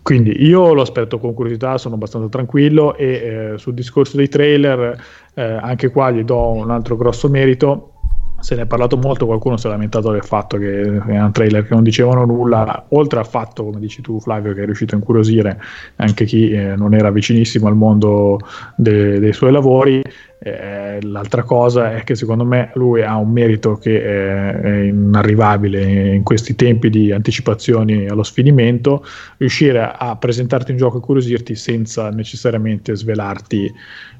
Eh, 0.00 0.02
quindi 0.02 0.44
io 0.44 0.72
lo 0.72 0.82
aspetto 0.82 1.18
con 1.18 1.34
curiosità, 1.34 1.78
sono 1.78 1.94
abbastanza 1.94 2.28
tranquillo 2.28 2.96
e 2.96 3.52
eh, 3.52 3.58
sul 3.58 3.74
discorso 3.74 4.16
dei 4.16 4.28
trailer 4.28 5.00
eh, 5.34 5.42
anche 5.42 5.90
qua 5.90 6.10
gli 6.10 6.24
do 6.24 6.52
un 6.52 6.70
altro 6.70 6.96
grosso 6.96 7.28
merito. 7.28 7.92
Se 8.40 8.54
ne 8.54 8.62
è 8.62 8.66
parlato 8.66 8.96
molto, 8.96 9.26
qualcuno 9.26 9.58
si 9.58 9.66
è 9.66 9.70
lamentato 9.70 10.10
del 10.10 10.24
fatto 10.24 10.56
che 10.56 10.80
erano 10.80 11.30
trailer 11.30 11.66
che 11.66 11.74
non 11.74 11.82
dicevano 11.82 12.24
nulla, 12.24 12.86
oltre 12.88 13.18
al 13.18 13.26
fatto, 13.26 13.64
come 13.64 13.78
dici 13.78 14.00
tu 14.00 14.18
Flavio, 14.18 14.54
che 14.54 14.62
è 14.62 14.64
riuscito 14.64 14.94
a 14.94 14.98
incuriosire 14.98 15.60
anche 15.96 16.24
chi 16.24 16.50
eh, 16.50 16.74
non 16.74 16.94
era 16.94 17.10
vicinissimo 17.10 17.68
al 17.68 17.76
mondo 17.76 18.38
de- 18.76 19.18
dei 19.18 19.34
suoi 19.34 19.52
lavori, 19.52 20.02
eh, 20.42 20.98
l'altra 21.02 21.42
cosa 21.42 21.96
è 21.96 22.02
che 22.02 22.14
secondo 22.14 22.46
me 22.46 22.70
lui 22.74 23.02
ha 23.02 23.16
un 23.16 23.30
merito 23.30 23.74
che 23.76 24.02
è, 24.02 24.54
è 24.54 24.76
inarrivabile 24.84 26.14
in 26.14 26.22
questi 26.22 26.54
tempi 26.54 26.88
di 26.88 27.12
anticipazioni 27.12 28.08
allo 28.08 28.22
sfinimento, 28.22 29.04
riuscire 29.36 29.80
a 29.80 30.16
presentarti 30.16 30.70
un 30.70 30.78
gioco 30.78 30.96
e 30.96 31.00
curiosirti 31.02 31.54
senza 31.54 32.08
necessariamente 32.08 32.96
svelarti 32.96 33.70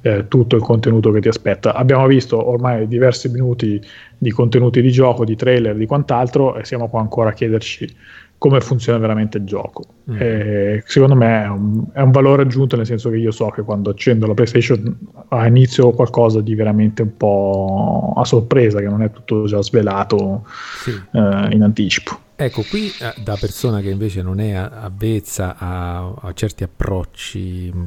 eh, 0.02 0.28
tutto 0.28 0.56
il 0.56 0.62
contenuto 0.62 1.10
che 1.10 1.20
ti 1.20 1.28
aspetta. 1.28 1.72
Abbiamo 1.74 2.06
visto 2.06 2.46
ormai 2.46 2.86
diversi 2.86 3.30
minuti 3.30 3.80
di 4.18 4.30
contenuti 4.30 4.82
di 4.82 4.90
gioco, 4.90 5.24
di 5.24 5.36
trailer, 5.36 5.74
di 5.74 5.86
quant'altro 5.86 6.54
e 6.56 6.66
siamo 6.66 6.90
qua 6.90 7.00
ancora 7.00 7.30
a 7.30 7.32
chiederci 7.32 7.96
come 8.40 8.62
funziona 8.62 8.96
veramente 8.96 9.36
il 9.36 9.44
gioco. 9.44 9.84
Mm. 10.10 10.16
E 10.18 10.82
secondo 10.86 11.14
me 11.14 11.42
è 11.44 11.48
un, 11.48 11.84
è 11.92 12.00
un, 12.00 12.10
valore 12.10 12.40
aggiunto, 12.40 12.74
nel 12.74 12.86
senso 12.86 13.10
che 13.10 13.18
io 13.18 13.32
so 13.32 13.48
che 13.48 13.60
quando 13.60 13.90
accendo 13.90 14.26
la 14.26 14.32
PlayStation 14.32 14.96
a 15.28 15.46
inizio 15.46 15.90
qualcosa 15.90 16.40
di 16.40 16.54
veramente 16.54 17.02
un 17.02 17.18
po' 17.18 18.14
a 18.16 18.24
sorpresa, 18.24 18.78
che 18.78 18.86
non 18.86 19.02
è 19.02 19.10
tutto 19.10 19.44
già 19.44 19.60
svelato 19.60 20.46
sì. 20.82 20.90
eh, 20.90 21.48
in 21.50 21.62
anticipo. 21.62 22.18
Ecco, 22.34 22.62
qui 22.62 22.86
eh, 22.86 23.20
da 23.22 23.36
persona 23.38 23.82
che 23.82 23.90
invece 23.90 24.22
non 24.22 24.40
è 24.40 24.52
avvezza 24.52 25.56
a, 25.58 26.10
a 26.22 26.32
certi 26.32 26.62
approcci 26.62 27.70
mm, 27.76 27.84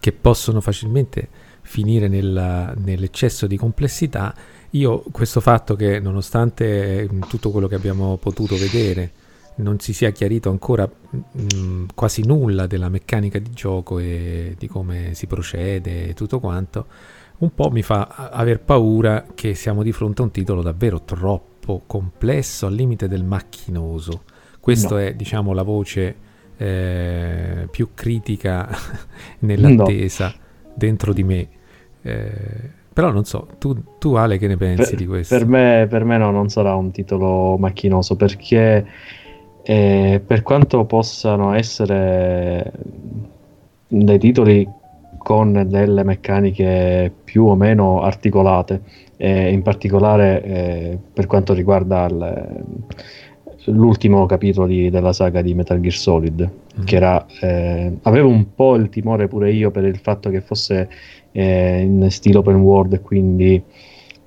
che 0.00 0.12
possono 0.12 0.62
facilmente 0.62 1.28
finire 1.60 2.08
nella, 2.08 2.72
nell'eccesso 2.78 3.46
di 3.46 3.58
complessità, 3.58 4.34
io 4.70 5.02
questo 5.12 5.42
fatto 5.42 5.76
che 5.76 6.00
nonostante 6.00 7.06
mm, 7.12 7.20
tutto 7.28 7.50
quello 7.50 7.68
che 7.68 7.74
abbiamo 7.74 8.16
potuto 8.16 8.56
vedere, 8.56 9.19
non 9.60 9.78
si 9.78 9.92
sia 9.92 10.10
chiarito 10.10 10.50
ancora 10.50 10.88
mh, 10.88 11.18
mm, 11.54 11.84
quasi 11.94 12.24
nulla 12.24 12.66
della 12.66 12.88
meccanica 12.88 13.38
di 13.38 13.50
gioco 13.52 13.98
e 13.98 14.54
di 14.58 14.66
come 14.66 15.14
si 15.14 15.26
procede 15.26 16.08
e 16.08 16.14
tutto 16.14 16.40
quanto, 16.40 16.86
un 17.38 17.54
po' 17.54 17.70
mi 17.70 17.82
fa 17.82 18.30
aver 18.30 18.60
paura 18.60 19.26
che 19.34 19.54
siamo 19.54 19.82
di 19.82 19.92
fronte 19.92 20.22
a 20.22 20.24
un 20.24 20.30
titolo 20.30 20.62
davvero 20.62 21.02
troppo 21.02 21.82
complesso 21.86 22.66
al 22.66 22.74
limite 22.74 23.08
del 23.08 23.24
macchinoso. 23.24 24.24
Questa 24.60 24.94
no. 24.94 25.00
è, 25.00 25.14
diciamo, 25.14 25.52
la 25.52 25.62
voce 25.62 26.16
eh, 26.56 27.68
più 27.70 27.90
critica 27.94 28.68
nell'attesa 29.40 30.26
no. 30.26 30.72
dentro 30.74 31.12
di 31.12 31.22
me. 31.22 31.48
Eh, 32.02 32.78
però 32.92 33.10
non 33.10 33.24
so, 33.24 33.48
tu, 33.58 33.98
tu, 33.98 34.14
Ale 34.14 34.36
che 34.36 34.46
ne 34.46 34.56
pensi 34.58 34.90
per, 34.90 34.98
di 34.98 35.06
questo? 35.06 35.34
Per 35.34 35.46
me, 35.46 35.86
per 35.88 36.04
me 36.04 36.18
no, 36.18 36.30
non 36.30 36.50
sarà 36.50 36.74
un 36.74 36.90
titolo 36.90 37.56
macchinoso 37.56 38.16
perché 38.16 38.84
e 39.70 40.20
per 40.26 40.42
quanto 40.42 40.84
possano 40.84 41.54
essere 41.54 42.72
dei 43.86 44.18
titoli 44.18 44.68
con 45.16 45.64
delle 45.68 46.02
meccaniche 46.02 47.12
più 47.22 47.44
o 47.44 47.54
meno 47.54 48.02
articolate, 48.02 48.82
e 49.16 49.52
in 49.52 49.62
particolare 49.62 50.42
eh, 50.42 50.98
per 51.12 51.26
quanto 51.26 51.52
riguarda 51.54 52.06
il, 52.06 52.64
l'ultimo 53.66 54.26
capitolo 54.26 54.66
di, 54.66 54.90
della 54.90 55.12
saga 55.12 55.40
di 55.40 55.54
Metal 55.54 55.78
Gear 55.78 55.94
Solid, 55.94 56.50
mm. 56.80 56.84
che 56.84 56.96
era, 56.96 57.24
eh, 57.40 57.92
avevo 58.02 58.26
un 58.26 58.52
po' 58.52 58.74
il 58.74 58.88
timore 58.88 59.28
pure 59.28 59.52
io 59.52 59.70
per 59.70 59.84
il 59.84 59.98
fatto 59.98 60.30
che 60.30 60.40
fosse 60.40 60.88
eh, 61.30 61.80
in 61.82 62.10
stile 62.10 62.38
open 62.38 62.56
world 62.56 62.94
e 62.94 63.00
quindi 63.02 63.62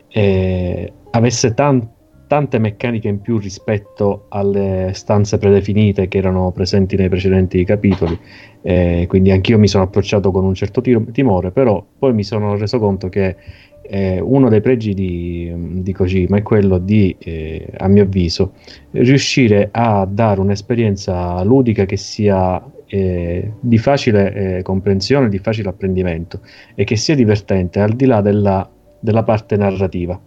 eh, 0.08 0.94
avesse 1.10 1.54
tanto 1.54 1.93
tante 2.34 2.58
meccaniche 2.58 3.08
in 3.08 3.22
più 3.22 3.38
rispetto 3.38 4.26
alle 4.30 4.90
stanze 4.96 5.38
predefinite 5.38 6.08
che 6.08 6.18
erano 6.18 6.52
presenti 6.52 6.96
nei 6.96 7.08
precedenti 7.08 7.64
capitoli. 7.64 8.18
Eh, 8.64 9.06
quindi 9.08 9.30
anch'io 9.30 9.60
mi 9.60 9.68
sono 9.68 9.84
approcciato 9.84 10.32
con 10.32 10.44
un 10.44 10.56
certo 10.56 10.82
tiro, 10.82 11.04
timore, 11.12 11.52
però 11.52 11.86
poi 12.00 12.12
mi 12.16 12.24
sono 12.24 12.58
reso 12.58 12.80
conto 12.80 13.08
che 13.08 13.36
eh, 13.84 14.20
uno 14.20 14.50
dei 14.50 14.62
pregi 14.62 14.96
di, 14.96 15.54
di, 15.84 15.94
Kojima 15.94 16.38
è 16.38 16.42
quello 16.42 16.80
di, 16.80 17.16
eh, 17.20 17.68
a 17.78 17.88
mio 17.88 18.02
avviso, 18.02 18.54
riuscire 18.94 19.70
a 19.72 20.08
dare 20.10 20.40
un'esperienza 20.40 21.44
ludica 21.44 21.86
che 21.86 21.98
sia 21.98 22.60
eh, 22.88 23.52
di 23.60 23.78
facile 23.78 24.34
eh, 24.58 24.62
comprensione, 24.64 25.30
di 25.30 25.38
facile 25.38 25.70
apprendimento 25.70 26.40
e 26.74 26.84
che 26.84 26.96
sia 26.96 27.14
divertente 27.14 27.80
al 27.80 27.94
di 27.94 28.08
là 28.08 28.22
della, 28.22 28.68
della 29.00 29.22
parte 29.22 29.56
narrativa. 29.56 30.20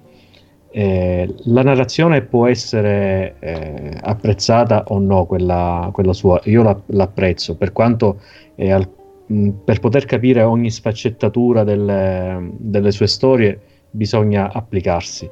Eh, 0.78 1.34
la 1.44 1.62
narrazione 1.62 2.20
può 2.20 2.46
essere 2.46 3.36
eh, 3.38 3.96
apprezzata 3.98 4.84
o 4.88 4.98
no, 4.98 5.24
quella, 5.24 5.88
quella 5.90 6.12
sua, 6.12 6.38
io 6.44 6.62
la, 6.62 6.78
l'apprezzo 6.88 7.56
per 7.56 7.72
quanto 7.72 8.20
al, 8.58 8.86
mh, 9.26 9.48
per 9.64 9.80
poter 9.80 10.04
capire 10.04 10.42
ogni 10.42 10.70
sfaccettatura 10.70 11.64
delle, 11.64 12.50
delle 12.58 12.90
sue 12.90 13.06
storie 13.06 13.58
bisogna 13.90 14.52
applicarsi. 14.52 15.26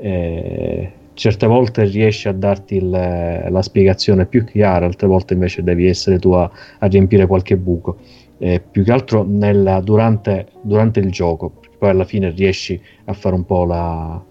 Eh, 0.00 0.92
certe 1.14 1.46
volte 1.46 1.84
riesce 1.84 2.28
a 2.28 2.32
darti 2.32 2.78
il, 2.78 2.90
la 2.90 3.62
spiegazione 3.62 4.26
più 4.26 4.42
chiara, 4.42 4.84
altre 4.84 5.06
volte 5.06 5.34
invece 5.34 5.62
devi 5.62 5.86
essere 5.86 6.18
tu 6.18 6.32
a, 6.32 6.50
a 6.80 6.86
riempire 6.86 7.28
qualche 7.28 7.56
buco. 7.56 7.98
Eh, 8.38 8.60
più 8.68 8.82
che 8.82 8.90
altro 8.90 9.22
nella, 9.22 9.80
durante, 9.80 10.48
durante, 10.60 10.98
il 10.98 11.12
gioco, 11.12 11.52
poi 11.78 11.90
alla 11.90 12.04
fine 12.04 12.30
riesci 12.30 12.80
a 13.04 13.12
fare 13.12 13.36
un 13.36 13.44
po' 13.44 13.64
la, 13.64 14.24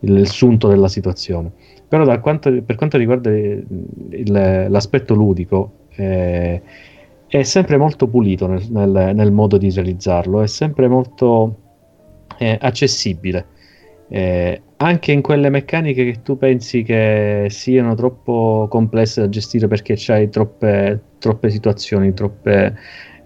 il, 0.00 0.26
sunto 0.28 0.68
della 0.68 0.88
situazione. 0.88 1.50
Però 1.88 2.20
quanto, 2.20 2.50
per 2.62 2.76
quanto 2.76 2.96
riguarda 2.96 3.30
il, 3.30 3.64
il, 4.10 4.66
l'aspetto 4.68 5.14
ludico, 5.14 5.72
eh, 5.96 6.62
è 7.26 7.42
sempre 7.42 7.76
molto 7.76 8.08
pulito 8.08 8.46
nel, 8.46 8.64
nel, 8.70 9.12
nel, 9.14 9.32
modo 9.32 9.56
di 9.56 9.70
realizzarlo, 9.70 10.42
è 10.42 10.46
sempre 10.46 10.88
molto 10.88 11.56
eh, 12.38 12.58
accessibile. 12.60 13.46
Eh, 14.08 14.60
anche 14.78 15.12
in 15.12 15.20
quelle 15.20 15.50
meccaniche 15.50 16.04
che 16.04 16.22
tu 16.22 16.36
pensi 16.36 16.82
che 16.82 17.46
siano 17.48 17.94
troppo 17.94 18.66
complesse 18.68 19.20
da 19.20 19.28
gestire 19.28 19.68
perché 19.68 19.94
c'hai 19.96 20.28
troppe, 20.30 21.00
troppe 21.18 21.50
situazioni, 21.50 22.14
troppe, 22.14 22.76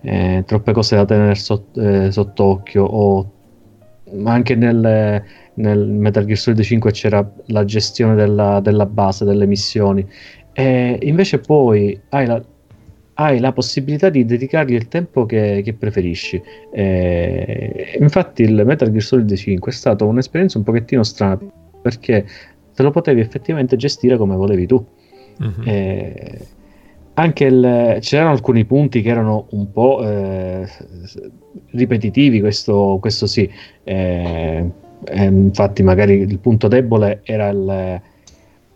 eh, 0.02 0.42
troppe, 0.44 0.72
cose 0.72 0.96
da 0.96 1.04
tenere 1.04 1.34
sott, 1.36 1.76
eh, 1.78 2.10
sott'occhio 2.10 2.84
o 2.84 3.30
anche 4.24 4.54
nel, 4.54 5.24
nel, 5.54 5.86
Metal 5.86 6.24
Gear 6.24 6.38
Solid 6.38 6.60
5 6.60 6.90
c'era 6.90 7.28
la 7.46 7.64
gestione 7.64 8.14
della, 8.14 8.60
della 8.60 8.86
base, 8.86 9.24
delle 9.24 9.46
missioni 9.46 10.06
e 10.52 10.98
invece 11.02 11.38
poi 11.38 12.00
hai 12.10 12.26
la, 12.26 12.42
hai 13.14 13.40
la 13.40 13.52
possibilità 13.52 14.08
di 14.08 14.24
dedicargli 14.24 14.74
il 14.74 14.88
tempo 14.88 15.26
che, 15.26 15.62
che 15.64 15.74
preferisci. 15.74 16.40
Eh, 16.72 17.96
infatti, 17.98 18.42
il 18.42 18.62
Metal 18.64 18.90
Gear 18.90 19.02
Solid 19.02 19.34
5 19.34 19.70
è 19.70 19.74
stata 19.74 20.04
un'esperienza 20.04 20.58
un 20.58 20.64
pochettino 20.64 21.02
strana 21.02 21.38
perché 21.82 22.26
te 22.74 22.82
lo 22.82 22.90
potevi 22.90 23.20
effettivamente 23.20 23.76
gestire 23.76 24.16
come 24.16 24.36
volevi 24.36 24.66
tu. 24.66 24.84
Mm-hmm. 25.42 25.68
Eh, 25.68 26.38
anche 27.14 27.44
il, 27.44 27.98
c'erano 28.00 28.30
alcuni 28.30 28.64
punti 28.64 29.00
che 29.00 29.08
erano 29.08 29.46
un 29.50 29.70
po' 29.70 30.00
eh, 30.02 30.68
ripetitivi, 31.70 32.40
questo, 32.40 32.98
questo 33.00 33.26
sì. 33.26 33.48
Eh, 33.84 34.70
infatti, 35.12 35.82
magari 35.82 36.14
il 36.14 36.38
punto 36.38 36.68
debole 36.68 37.20
era 37.24 37.48
il, 37.48 38.00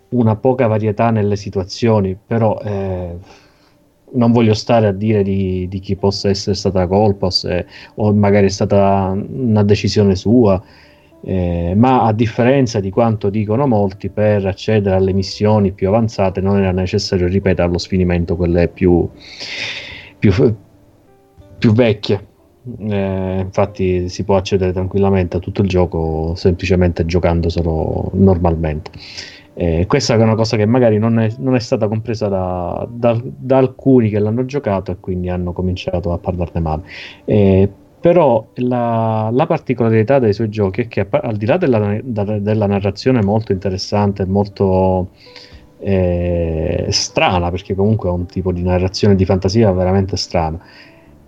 una 0.09 0.35
poca 0.35 0.67
varietà 0.67 1.09
nelle 1.11 1.35
situazioni, 1.35 2.17
però 2.25 2.59
eh, 2.63 3.15
non 4.11 4.31
voglio 4.31 4.53
stare 4.53 4.87
a 4.87 4.91
dire 4.91 5.23
di, 5.23 5.67
di, 5.67 5.79
chi 5.79 5.95
possa 5.95 6.29
essere 6.29 6.55
stata 6.55 6.87
colpa 6.87 7.29
se, 7.29 7.65
o 7.95 8.13
magari 8.13 8.47
è 8.47 8.49
stata 8.49 9.15
una 9.15 9.63
decisione 9.63 10.15
sua, 10.15 10.61
eh, 11.21 11.73
ma 11.75 12.03
a 12.03 12.13
differenza 12.13 12.79
di 12.79 12.89
quanto 12.89 13.29
dicono 13.29 13.67
molti, 13.67 14.09
per 14.09 14.45
accedere 14.45 14.95
alle 14.95 15.13
missioni 15.13 15.71
più 15.71 15.89
avanzate 15.89 16.41
non 16.41 16.57
era 16.57 16.71
necessario 16.71 17.27
ripetere 17.27 17.67
allo 17.67 17.77
sfinimento 17.77 18.35
quelle 18.35 18.67
più, 18.67 19.07
più, 20.17 20.55
più 21.57 21.71
vecchie. 21.73 22.27
Eh, 22.77 23.39
infatti 23.39 24.09
si 24.09 24.23
può 24.23 24.37
accedere 24.37 24.71
tranquillamente 24.71 25.37
a 25.37 25.39
tutto 25.39 25.61
il 25.61 25.67
gioco 25.67 26.33
semplicemente 26.35 27.05
giocando 27.05 27.49
solo 27.49 28.11
normalmente. 28.13 28.91
Eh, 29.53 29.85
questa 29.87 30.13
è 30.13 30.17
una 30.17 30.35
cosa 30.35 30.55
che 30.55 30.65
magari 30.65 30.97
non 30.99 31.19
è, 31.19 31.29
non 31.39 31.55
è 31.55 31.59
stata 31.59 31.87
compresa 31.87 32.27
da, 32.27 32.87
da, 32.89 33.19
da, 33.23 33.57
alcuni 33.57 34.09
che 34.09 34.19
l'hanno 34.19 34.45
giocato 34.45 34.91
e 34.91 34.97
quindi 34.99 35.29
hanno 35.29 35.51
cominciato 35.51 36.13
a 36.13 36.17
parlarne 36.17 36.59
male. 36.61 36.83
Eh, 37.25 37.69
però 37.99 38.47
la, 38.55 39.29
la, 39.33 39.45
particolarità 39.45 40.19
dei 40.19 40.31
suoi 40.31 40.47
giochi 40.49 40.81
è 40.81 40.87
che 40.87 41.05
al 41.09 41.35
di 41.35 41.45
là 41.45 41.57
della, 41.57 41.99
della 42.01 42.65
narrazione 42.67 43.21
molto 43.21 43.51
interessante, 43.51 44.25
molto 44.25 45.09
eh, 45.79 46.87
strana, 46.89 47.49
perché 47.51 47.75
comunque 47.75 48.09
è 48.09 48.11
un 48.11 48.25
tipo 48.25 48.51
di 48.51 48.61
narrazione 48.61 49.15
di 49.15 49.25
fantasia 49.25 49.71
veramente 49.71 50.15
strana, 50.15 50.59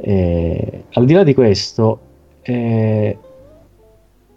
eh, 0.02 0.84
al 0.94 1.06
di 1.06 1.14
là 1.14 1.24
di 1.24 1.34
questo, 1.34 2.00
eh, 2.42 3.18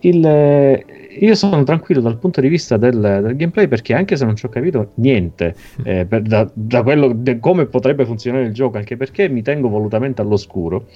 il, 0.00 0.84
io 1.18 1.34
sono 1.34 1.62
tranquillo 1.62 2.00
dal 2.00 2.18
punto 2.18 2.40
di 2.40 2.48
vista 2.48 2.76
del, 2.76 2.98
del, 2.98 3.36
gameplay 3.36 3.68
perché 3.68 3.94
anche 3.94 4.16
se 4.16 4.24
non 4.24 4.36
ci 4.36 4.44
ho 4.44 4.50
capito 4.50 4.90
niente 4.96 5.54
eh, 5.84 6.04
per, 6.04 6.22
da, 6.22 6.48
da, 6.52 6.82
quello 6.82 7.12
de, 7.14 7.38
come 7.38 7.66
potrebbe 7.66 8.04
funzionare 8.04 8.44
il 8.44 8.52
gioco, 8.52 8.76
anche 8.76 8.96
perché 8.96 9.28
mi 9.28 9.42
tengo 9.42 9.68
volutamente 9.68 10.20
all'oscuro. 10.20 10.86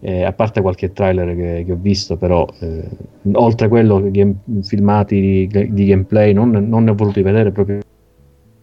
Eh, 0.00 0.22
a 0.22 0.32
parte 0.34 0.60
qualche 0.60 0.92
trailer 0.92 1.34
che, 1.34 1.64
che 1.64 1.72
ho 1.72 1.78
visto, 1.80 2.18
però 2.18 2.46
eh, 2.60 2.86
oltre 3.32 3.66
a 3.66 3.68
quello, 3.70 4.10
game, 4.10 4.34
filmati 4.62 5.48
di, 5.48 5.72
di 5.72 5.86
gameplay, 5.86 6.34
non, 6.34 6.50
non, 6.50 6.84
ne 6.84 6.90
ho 6.90 6.94
voluti 6.94 7.22
vedere 7.22 7.52
proprio 7.52 7.78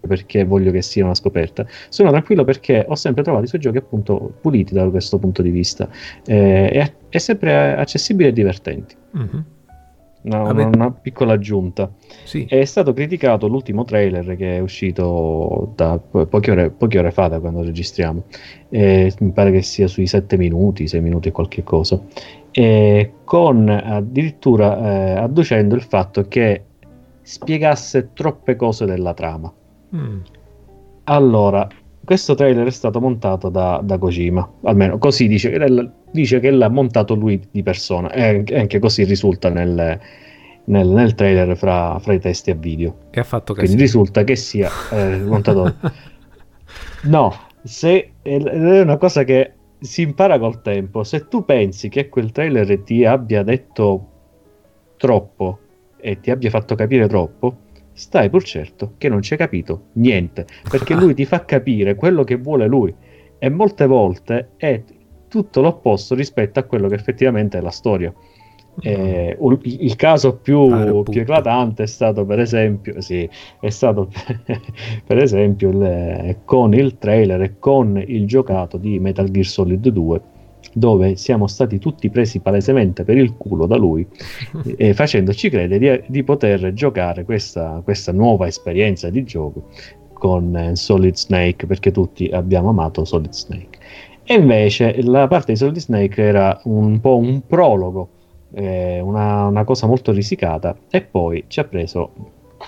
perché 0.08 0.44
voglio 0.44 0.72
che 0.72 0.82
sia 0.82 1.04
una 1.04 1.16
scoperta. 1.16 1.66
Sono 1.90 2.10
tranquillo 2.10 2.44
perché 2.44 2.86
ho 2.88 2.96
sempre 2.96 3.24
trovato 3.24 3.46
i 3.46 3.48
suoi 3.48 3.62
giochi 3.62 3.78
appunto 3.78 4.34
puliti 4.42 4.74
da 4.74 4.90
questo 4.90 5.18
punto 5.18 5.42
di 5.42 5.50
vista 5.50 5.88
eh, 6.26 6.70
e, 6.74 6.94
è 7.10 7.18
sempre 7.18 7.76
accessibili 7.76 8.30
e 8.30 8.34
divertenti. 8.34 8.96
Mm-hmm. 9.18 9.42
Una, 10.24 10.52
una, 10.52 10.66
una, 10.68 10.92
piccola 10.92 11.34
aggiunta. 11.34 11.92
Sì. 12.26 12.46
È 12.48 12.64
stato 12.66 12.94
criticato 12.94 13.48
l'ultimo 13.48 13.86
trailer 13.86 14.36
che 14.36 14.58
è 14.58 14.60
uscito 14.60 15.74
da 15.76 15.98
poche 15.98 16.52
ore, 16.52 16.70
poche 16.70 17.00
ore 17.00 17.10
fa, 17.10 17.28
da 17.28 17.40
quando 17.40 17.64
registriamo. 17.64 18.26
Eh, 18.70 19.12
mi 19.20 19.32
pare 19.32 19.52
che 19.52 19.64
sia 19.64 19.88
sui 19.88 20.06
7 20.06 20.38
minuti, 20.38 20.88
6 20.88 21.02
minuti 21.02 21.30
e 21.30 21.32
qualche 21.32 21.64
cosa. 21.64 22.00
Eh, 22.52 23.14
con 23.24 23.68
addirittura 23.68 24.78
eh, 24.78 25.18
adducendo 25.18 25.74
il 25.74 25.82
fatto 25.82 26.28
che 26.28 26.66
spiegasse 27.22 28.10
troppe 28.14 28.56
cose 28.56 28.86
della 28.86 29.14
trama. 29.16 29.52
Mm. 29.96 30.20
Allora, 31.06 31.68
questo 32.04 32.36
trailer 32.36 32.68
è 32.68 32.72
stato 32.72 33.00
montato 33.00 33.50
da, 33.50 33.80
da 33.84 33.98
Kojima, 33.98 34.50
almeno 34.64 34.98
così 34.98 35.28
dice, 35.28 35.54
dice, 36.12 36.40
che 36.40 36.52
l'ha 36.52 36.70
montato 36.70 37.16
lui 37.16 37.42
di 37.52 37.64
persona 37.64 38.12
e 38.12 38.44
anche 38.54 38.80
così 38.80 39.04
risulta 39.04 39.50
nel, 39.50 40.00
nel, 40.66 40.88
nel 40.88 41.16
trailer 41.16 41.56
fra, 41.58 42.00
fra, 42.00 42.14
i 42.14 42.20
testi 42.20 42.52
a 42.52 42.56
video. 42.56 42.96
E 43.12 43.20
ha 43.20 43.24
fatto 43.24 43.54
casino. 43.54 43.66
Quindi 43.68 43.82
risulta 43.84 44.24
che 44.24 44.36
sia 44.36 44.70
eh, 44.92 45.18
montato... 45.20 45.76
no, 47.04 47.34
se, 47.64 48.12
è 48.22 48.82
una 48.82 48.98
cosa 48.98 49.24
che 49.24 49.54
si 49.80 50.04
impara 50.04 50.40
col 50.40 50.62
tempo. 50.62 51.04
Se 51.04 51.28
tu 51.28 51.44
pensi 51.44 51.90
che 51.90 52.10
quel 52.10 52.32
trailer 52.32 52.80
ti 52.82 53.04
abbia 53.04 53.44
detto 53.44 54.08
troppo 54.98 55.60
e 55.98 56.20
ti 56.20 56.32
abbia 56.32 56.50
fatto 56.50 56.76
capire 56.76 57.08
troppo, 57.08 57.56
stai 57.94 58.30
pur 58.30 58.44
certo 58.44 58.94
che 58.98 59.10
non 59.10 59.22
ci 59.22 59.34
hai 59.34 59.40
capito 59.40 59.88
niente, 59.94 60.46
perché 60.70 60.94
lui 60.94 61.14
ti 61.14 61.26
fa 61.26 61.46
capire 61.46 61.96
quello 61.96 62.24
che 62.24 62.36
vuole 62.36 62.68
lui 62.68 62.94
e 63.38 63.50
molte 63.50 63.86
volte 63.86 64.50
è 64.58 64.82
tutto 65.28 65.62
l'opposto 65.62 66.14
rispetto 66.16 66.60
a 66.60 66.64
quello 66.64 66.88
che 66.88 66.96
effettivamente 66.96 67.58
è 67.58 67.62
la 67.62 67.72
storia. 67.72 68.14
Eh, 68.80 69.38
il 69.64 69.96
caso 69.98 70.38
più, 70.38 71.04
più, 71.04 71.22
eclatante 71.22 71.84
è 71.84 71.88
stato 71.88 72.26
per 72.26 72.40
esempio, 72.40 73.02
sì, 73.02 73.30
è 73.60 73.70
stato 73.70 74.10
per 75.06 75.18
esempio 75.18 75.72
le, 75.72 76.40
con 76.46 76.74
il 76.74 76.98
trailer 76.98 77.42
e 77.42 77.60
con 77.60 78.02
il 78.06 78.26
giocato 78.26 78.78
di 78.78 78.98
Metal 79.00 79.30
Gear 79.30 79.46
Solid 79.46 79.86
2 79.86 80.22
dove 80.74 81.16
siamo 81.16 81.48
stati 81.48 81.80
tutti 81.80 82.10
presi 82.10 82.40
palesemente 82.40 83.04
per 83.04 83.18
il 83.18 83.36
culo 83.38 83.66
da 83.66 83.78
lui, 83.78 84.06
eh, 84.78 84.94
facendoci 84.94 85.50
credere 85.50 85.80
di, 85.80 86.04
di, 86.08 86.24
poter 86.24 86.74
giocare 86.74 87.24
questa, 87.24 87.82
questa 87.84 88.12
nuova 88.12 88.48
esperienza 88.48 89.10
di 89.10 89.24
gioco 89.24 89.68
con 90.14 90.56
eh, 90.56 90.76
Solid 90.76 91.16
Snake, 91.16 91.66
perché 91.66 91.92
tutti 91.92 92.28
abbiamo 92.30 92.70
amato 92.70 93.06
Solid 93.06 93.32
Snake. 93.32 93.80
E 94.24 94.36
invece 94.36 95.02
la 95.02 95.28
parte 95.28 95.54
di 95.54 95.58
Solid 95.58 95.78
Snake 95.78 96.22
era 96.22 96.60
un 96.66 97.00
po' 97.02 97.18
un 97.18 97.42
prologo, 97.46 98.10
eh, 98.54 99.00
una, 99.00 99.48
una 99.48 99.64
cosa 99.64 99.88
molto 99.88 100.12
risicata, 100.12 100.78
e 100.90 101.02
poi 101.02 101.46
ci 101.48 101.60
ha 101.60 101.64
preso 101.64 102.12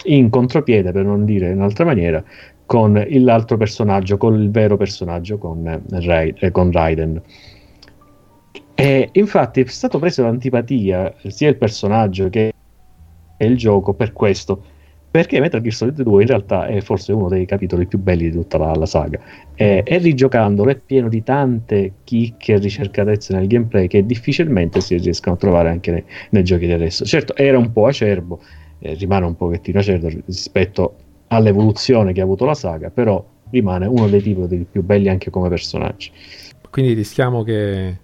in 0.05 0.29
contropiede, 0.29 0.91
per 0.91 1.05
non 1.05 1.25
dire 1.25 1.51
in 1.51 1.57
un'altra 1.57 1.85
maniera, 1.85 2.23
con 2.65 3.05
l'altro 3.07 3.57
personaggio, 3.57 4.17
con 4.17 4.33
il 4.41 4.49
vero 4.49 4.77
personaggio, 4.77 5.37
con, 5.37 5.67
eh, 5.67 6.33
eh, 6.39 6.51
con 6.51 6.71
Raiden 6.71 7.21
E 8.75 9.09
infatti 9.11 9.61
è 9.61 9.65
stato 9.67 9.99
preso 9.99 10.23
l'antipatia 10.23 11.13
sia 11.27 11.49
il 11.49 11.57
personaggio 11.57 12.29
che 12.29 12.53
il 13.37 13.57
gioco 13.57 13.93
per 13.93 14.13
questo. 14.13 14.71
Perché 15.13 15.39
Metal 15.39 15.61
Gear 15.61 15.75
Solid 15.75 16.01
2 16.01 16.21
in 16.23 16.27
realtà 16.27 16.65
è 16.65 16.81
forse 16.81 17.11
uno 17.11 17.29
dei 17.29 17.45
capitoli 17.45 17.85
più 17.85 17.99
belli 17.99 18.31
di 18.31 18.35
tutta 18.35 18.57
la, 18.57 18.73
la 18.73 18.87
saga. 18.87 19.19
E, 19.53 19.83
e, 19.85 19.97
rigiocandolo 19.99 20.71
è 20.71 20.75
pieno 20.75 21.07
di 21.07 21.21
tante 21.21 21.93
chicche 22.03 22.53
e 22.53 22.57
ricercatezze 22.57 23.35
nel 23.35 23.45
gameplay 23.45 23.85
che 23.85 24.03
difficilmente 24.07 24.81
si 24.81 24.97
riescono 24.97 25.35
a 25.35 25.37
trovare 25.37 25.69
anche 25.69 25.91
nei, 25.91 26.03
nei 26.31 26.43
giochi 26.43 26.65
di 26.65 26.71
adesso. 26.71 27.05
Certo, 27.05 27.35
era 27.35 27.59
un 27.59 27.71
po' 27.71 27.85
acerbo, 27.85 28.41
eh, 28.79 28.95
rimane 28.95 29.27
un 29.27 29.35
pochettino 29.35 29.77
acerbo 29.77 30.07
rispetto 30.25 30.95
all'evoluzione 31.27 32.11
che 32.11 32.21
ha 32.21 32.23
avuto 32.23 32.45
la 32.45 32.55
saga, 32.55 32.89
però 32.89 33.23
rimane 33.51 33.85
uno 33.85 34.07
dei 34.07 34.19
tipi 34.19 34.65
più 34.69 34.81
belli 34.81 35.09
anche 35.09 35.29
come 35.29 35.47
personaggi. 35.47 36.09
Quindi 36.71 36.93
rischiamo 36.93 37.43
che 37.43 37.97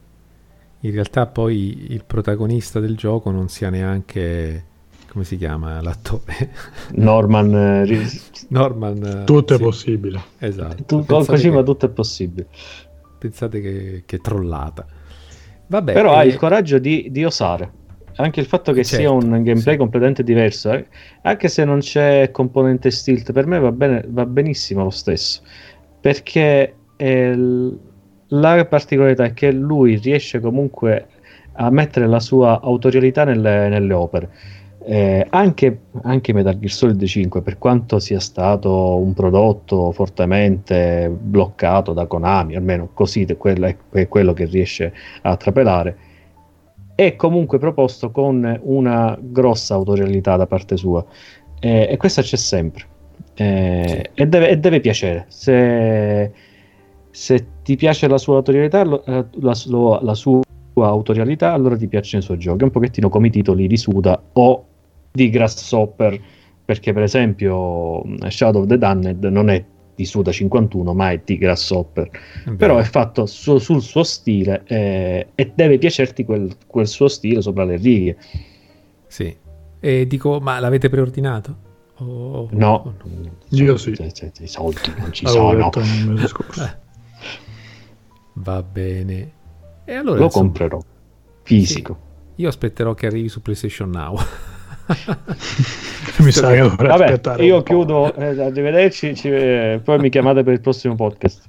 in 0.82 0.92
realtà 0.92 1.26
poi 1.28 1.92
il 1.92 2.04
protagonista 2.06 2.80
del 2.80 2.96
gioco 2.96 3.32
non 3.32 3.50
sia 3.50 3.70
neanche 3.70 4.68
come 5.10 5.24
si 5.24 5.38
chiama 5.38 5.82
l'attore? 5.82 6.52
Norman 6.94 7.84
eh, 7.86 8.08
Norman 8.50 9.04
eh, 9.04 9.24
tutto 9.26 9.56
sì. 9.56 9.62
è 9.62 9.64
possibile. 9.64 10.22
Esatto. 10.38 10.84
Tu, 10.84 11.06
con 11.06 11.26
Kojima 11.26 11.58
che, 11.58 11.64
tutto 11.64 11.86
è 11.88 11.90
possibile. 11.90 12.48
Pensate 13.18 13.60
che, 13.60 14.04
che 14.06 14.18
trollata. 14.20 14.86
Vabbè, 15.68 15.94
però 15.94 16.14
e... 16.14 16.18
ha 16.18 16.24
il 16.24 16.36
coraggio 16.36 16.78
di, 16.78 17.08
di, 17.10 17.26
osare. 17.26 17.78
Anche 18.16 18.40
il 18.40 18.46
fatto 18.46 18.72
che 18.72 18.84
certo, 18.84 18.98
sia 18.98 19.12
un 19.12 19.30
gameplay 19.44 19.74
sì. 19.74 19.78
completamente 19.78 20.24
diverso 20.24 20.72
eh, 20.74 20.88
anche 21.22 21.48
se 21.48 21.64
non 21.64 21.80
c'è 21.80 22.32
componente 22.32 22.92
stilt 22.92 23.32
per 23.32 23.46
me 23.46 23.60
va, 23.60 23.72
bene, 23.72 24.04
va 24.08 24.26
benissimo 24.26 24.84
lo 24.84 24.90
stesso. 24.90 25.42
Perché 26.00 26.76
l- 26.98 27.74
la 28.30 28.66
particolarità 28.66 29.26
è 29.26 29.34
che 29.34 29.52
lui 29.52 29.98
riesce 29.98 30.40
comunque 30.40 31.08
a 31.54 31.70
mettere 31.70 32.08
la 32.08 32.20
sua 32.20 32.62
autorialità 32.62 33.24
nelle, 33.24 33.70
nelle 33.70 33.94
opere 33.94 34.30
eh, 34.92 35.26
anche, 35.30 35.82
anche 36.02 36.34
Metal 36.34 36.58
Gear 36.58 36.72
Solid 36.72 37.04
5, 37.04 37.42
per 37.42 37.58
quanto 37.58 38.00
sia 38.00 38.20
stato 38.20 38.98
un 38.98 39.14
prodotto 39.14 39.92
fortemente 39.92 41.10
bloccato 41.10 41.94
da 41.94 42.08
Konami, 42.08 42.56
almeno 42.56 42.90
così 42.94 43.24
è 43.24 43.38
quello, 43.38 43.72
è 43.92 44.08
quello 44.08 44.34
che 44.34 44.46
riesce 44.46 44.94
a 45.22 45.36
trapelare, 45.36 45.98
è 46.96 47.16
comunque 47.16 47.60
proposto 47.60 48.10
con 48.12 48.60
una 48.64 49.18
grossa 49.22 49.76
autorialità 49.76 50.38
da 50.38 50.48
parte 50.48 50.76
sua. 50.76 51.06
Eh, 51.60 51.88
e 51.92 51.98
questa 51.98 52.22
c'è 52.22 52.38
sempre. 52.38 52.86
Eh, 53.36 54.10
e, 54.14 54.28
deve, 54.28 54.50
e, 54.50 54.58
deve, 54.58 54.80
piacere. 54.80 55.26
Se, 55.28 56.34
se, 57.12 57.46
ti 57.64 57.76
piace 57.76 58.08
la 58.08 58.18
sua 58.18 58.38
autorialità, 58.38 58.84
la, 58.84 59.02
la, 59.06 60.00
la 60.02 60.14
sua 60.14 60.42
autorialità, 60.76 61.54
allora 61.54 61.76
ti 61.76 61.88
piacciono 61.88 62.22
i 62.22 62.26
suoi 62.26 62.38
giochi. 62.38 62.64
Un 62.64 62.72
pochettino 62.72 63.10
come 63.10 63.28
i 63.28 63.32
titoli 63.32 63.68
di 63.68 63.78
Suda 63.78 64.22
o 64.34 64.66
di 65.12 65.30
Grasshopper, 65.30 66.20
perché 66.64 66.94
per 66.94 67.04
esempio 67.04 68.04
Shadow 68.28 68.62
of 68.62 68.68
the 68.68 68.78
Damned 68.78 69.24
non 69.26 69.50
è 69.50 69.64
di 69.96 70.06
Suda 70.06 70.32
51, 70.32 70.94
ma 70.94 71.12
è 71.12 71.22
di 71.24 71.38
Grasshopper. 71.38 72.10
Beh. 72.46 72.56
Però 72.56 72.78
è 72.78 72.84
fatto 72.84 73.26
su, 73.26 73.58
sul 73.58 73.82
suo 73.82 74.04
stile 74.04 74.64
eh, 74.66 75.28
e 75.36 75.52
deve 75.54 75.78
piacerti 75.78 76.24
quel, 76.24 76.56
quel, 76.68 76.88
suo 76.88 77.10
stile 77.10 77.42
sopra 77.42 77.66
le 77.66 77.76
righe. 77.76 78.18
Sì. 79.08 79.36
E 79.82 80.08
dico, 80.08 80.40
ma 80.40 80.60
l'avete 80.60 80.88
preordinato? 80.90 81.68
Oh, 81.98 82.48
no. 82.52 82.96
Io 83.50 83.76
sì. 83.76 83.94
Cioè, 83.94 84.12
cioè, 84.12 84.32
I 84.40 84.48
soldi 84.48 84.94
non 84.98 85.12
ci 85.12 85.28
sono. 85.28 85.70
Va 88.42 88.64
bene. 88.64 89.32
E 89.86 89.94
allora, 89.94 90.20
Lo 90.20 90.26
insomma, 90.26 90.46
comprerò. 90.46 90.80
Fisico. 91.44 91.98
Sì. 92.36 92.42
Io 92.42 92.48
aspetterò 92.48 92.94
che 92.94 93.08
arrivi 93.08 93.28
su 93.28 93.42
PlayStation 93.42 93.90
Now. 93.90 94.16
mi 96.20 96.32
sa 96.32 96.52
che 96.52 96.60
dovrei 96.60 96.88
Vabbè, 96.88 97.04
aspettare. 97.04 97.46
Io 97.46 97.62
chiudo, 97.64 98.14
eh, 98.14 98.42
arrivederci, 98.42 99.16
ci, 99.16 99.30
eh, 99.30 99.82
poi 99.84 100.00
mi 100.00 100.10
chiamate 100.10 100.44
per 100.44 100.54
il 100.54 100.62
prossimo 100.62 100.96
podcast. 100.96 101.48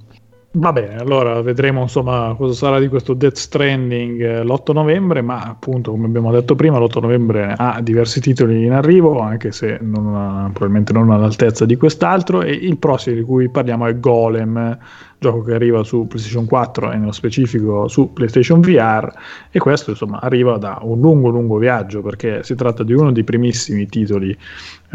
Va 0.53 0.73
bene, 0.73 0.97
allora 0.97 1.41
vedremo 1.41 1.79
insomma 1.79 2.35
cosa 2.37 2.53
sarà 2.53 2.77
di 2.77 2.89
questo 2.89 3.13
Death 3.13 3.37
Stranding 3.37 4.21
eh, 4.21 4.43
l'8 4.43 4.73
novembre, 4.73 5.21
ma 5.21 5.43
appunto 5.43 5.91
come 5.91 6.07
abbiamo 6.07 6.29
detto 6.29 6.55
prima 6.55 6.77
l'8 6.77 6.99
novembre 6.99 7.53
ha 7.55 7.79
diversi 7.81 8.19
titoli 8.19 8.65
in 8.65 8.73
arrivo, 8.73 9.21
anche 9.21 9.53
se 9.53 9.77
non, 9.79 10.49
probabilmente 10.51 10.91
non 10.91 11.09
all'altezza 11.09 11.63
di 11.63 11.77
quest'altro, 11.77 12.41
e 12.41 12.51
il 12.51 12.77
prossimo 12.77 13.15
di 13.15 13.21
cui 13.21 13.47
parliamo 13.47 13.85
è 13.85 13.97
Golem, 13.97 14.77
gioco 15.21 15.43
che 15.43 15.53
arriva 15.53 15.83
su 15.83 16.07
PlayStation 16.07 16.47
4 16.47 16.93
e 16.93 16.97
nello 16.97 17.11
specifico 17.11 17.87
su 17.87 18.11
PlayStation 18.11 18.59
VR 18.59 19.13
e 19.51 19.59
questo 19.59 19.91
insomma 19.91 20.19
arriva 20.19 20.57
da 20.57 20.79
un 20.81 20.99
lungo 20.99 21.29
lungo 21.29 21.57
viaggio 21.59 22.01
perché 22.01 22.41
si 22.41 22.55
tratta 22.55 22.81
di 22.81 22.93
uno 22.93 23.11
dei 23.11 23.23
primissimi 23.23 23.85
titoli 23.85 24.35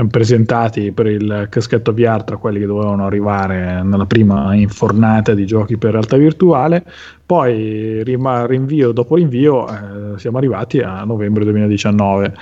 presentati 0.08 0.92
per 0.92 1.06
il 1.06 1.46
caschetto 1.48 1.92
VR 1.92 2.22
tra 2.24 2.36
quelli 2.36 2.58
che 2.58 2.66
dovevano 2.66 3.06
arrivare 3.06 3.82
nella 3.82 4.06
prima 4.06 4.54
infornata 4.54 5.32
di 5.34 5.46
giochi 5.46 5.76
per 5.78 5.92
realtà 5.92 6.16
virtuale 6.16 6.84
poi 7.26 8.04
rinvio 8.04 8.92
dopo 8.92 9.16
rinvio 9.16 9.66
eh, 9.68 10.16
siamo 10.16 10.38
arrivati 10.38 10.78
a 10.78 11.02
novembre 11.02 11.42
2019. 11.42 12.34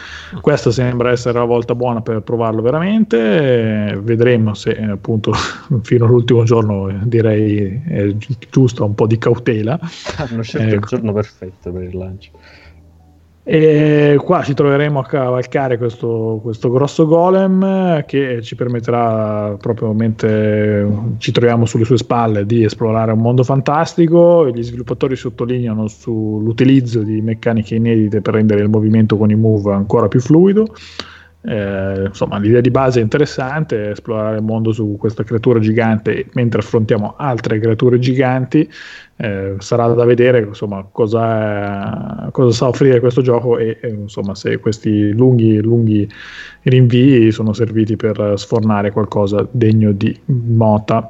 Questa 0.43 0.71
sembra 0.71 1.11
essere 1.11 1.39
la 1.39 1.47
volta 1.47 1.75
buona 1.75 2.03
per 2.03 2.21
provarlo 2.21 2.61
veramente. 2.61 3.99
Vedremo 4.03 4.53
se 4.53 4.77
appunto 4.77 5.33
fino 5.81 6.05
all'ultimo 6.05 6.45
giorno 6.45 6.93
direi 7.03 7.81
è 7.83 8.15
giusto 8.51 8.85
un 8.85 8.95
po' 8.95 9.07
di 9.07 9.17
cautela. 9.17 9.81
Hanno 10.19 10.43
scelto 10.43 10.75
eh, 10.75 10.77
il 10.77 10.85
giorno 10.87 11.15
perfetto 11.15 11.73
per 11.73 11.83
il 11.85 11.97
lancio. 11.97 12.31
E 13.47 14.19
qua 14.25 14.43
ci 14.43 14.55
troveremo 14.55 15.01
a 15.01 15.05
cavalcare 15.05 15.77
questo, 15.77 16.41
questo, 16.43 16.71
grosso 16.71 17.07
golem 17.07 18.03
che 18.07 18.41
ci 18.41 18.55
permetterà 18.55 19.55
proprio 19.61 19.93
mentre 19.93 20.89
ci 21.19 21.31
troviamo 21.31 21.67
sulle 21.67 21.85
sue 21.85 21.99
spalle 21.99 22.47
di 22.47 22.65
esplorare 22.65 23.13
un 23.13 23.19
mondo 23.19 23.45
fantastico. 23.45 24.49
Gli 24.49 24.63
sviluppatori 24.63 25.15
sottolineano 25.15 25.89
sull'utilizzo 25.89 27.03
di 27.03 27.21
meccaniche 27.21 27.75
inedite 27.75 28.23
per 28.23 28.33
rendere 28.33 28.63
il 28.63 28.71
movimento 28.71 29.19
con 29.19 29.31
i 29.31 29.37
move 29.37 29.75
ancora 29.75 30.09
più 30.09 30.21
fluido. 30.21 30.67
Eh, 31.47 32.05
insomma, 32.07 32.39
l'idea 32.39 32.63
di 32.63 32.71
base 32.71 33.01
è 33.01 33.03
interessante, 33.03 33.91
esplorare 33.91 34.37
il 34.37 34.43
mondo 34.43 34.73
su 34.73 34.97
questa 34.99 35.25
creatura 35.25 35.59
gigante 35.59 36.29
mentre 36.33 36.61
affrontiamo 36.61 37.17
altre 37.19 37.59
creature 37.59 37.99
giganti. 37.99 38.67
Eh, 39.17 39.55
sarà 39.59 39.87
da 39.89 40.05
vedere 40.05 40.41
insomma, 40.41 40.85
cosa, 40.91 42.29
cosa, 42.33 42.51
sa 42.53 42.69
offrire 42.69 42.99
questo 42.99 43.23
gioco 43.23 43.59
e, 43.59 43.79
e 43.81 43.89
insomma, 43.91 44.35
se 44.35 44.59
questi 44.59 45.13
lunghi, 45.13 45.61
lunghi 45.61 46.09
rinvii 46.63 47.31
sono 47.31 47.53
serviti 47.53 47.95
per 47.95 48.33
sfornare 48.37 48.91
qualcosa 48.91 49.47
degno 49.51 49.93
di 49.93 50.19
nota. 50.27 51.09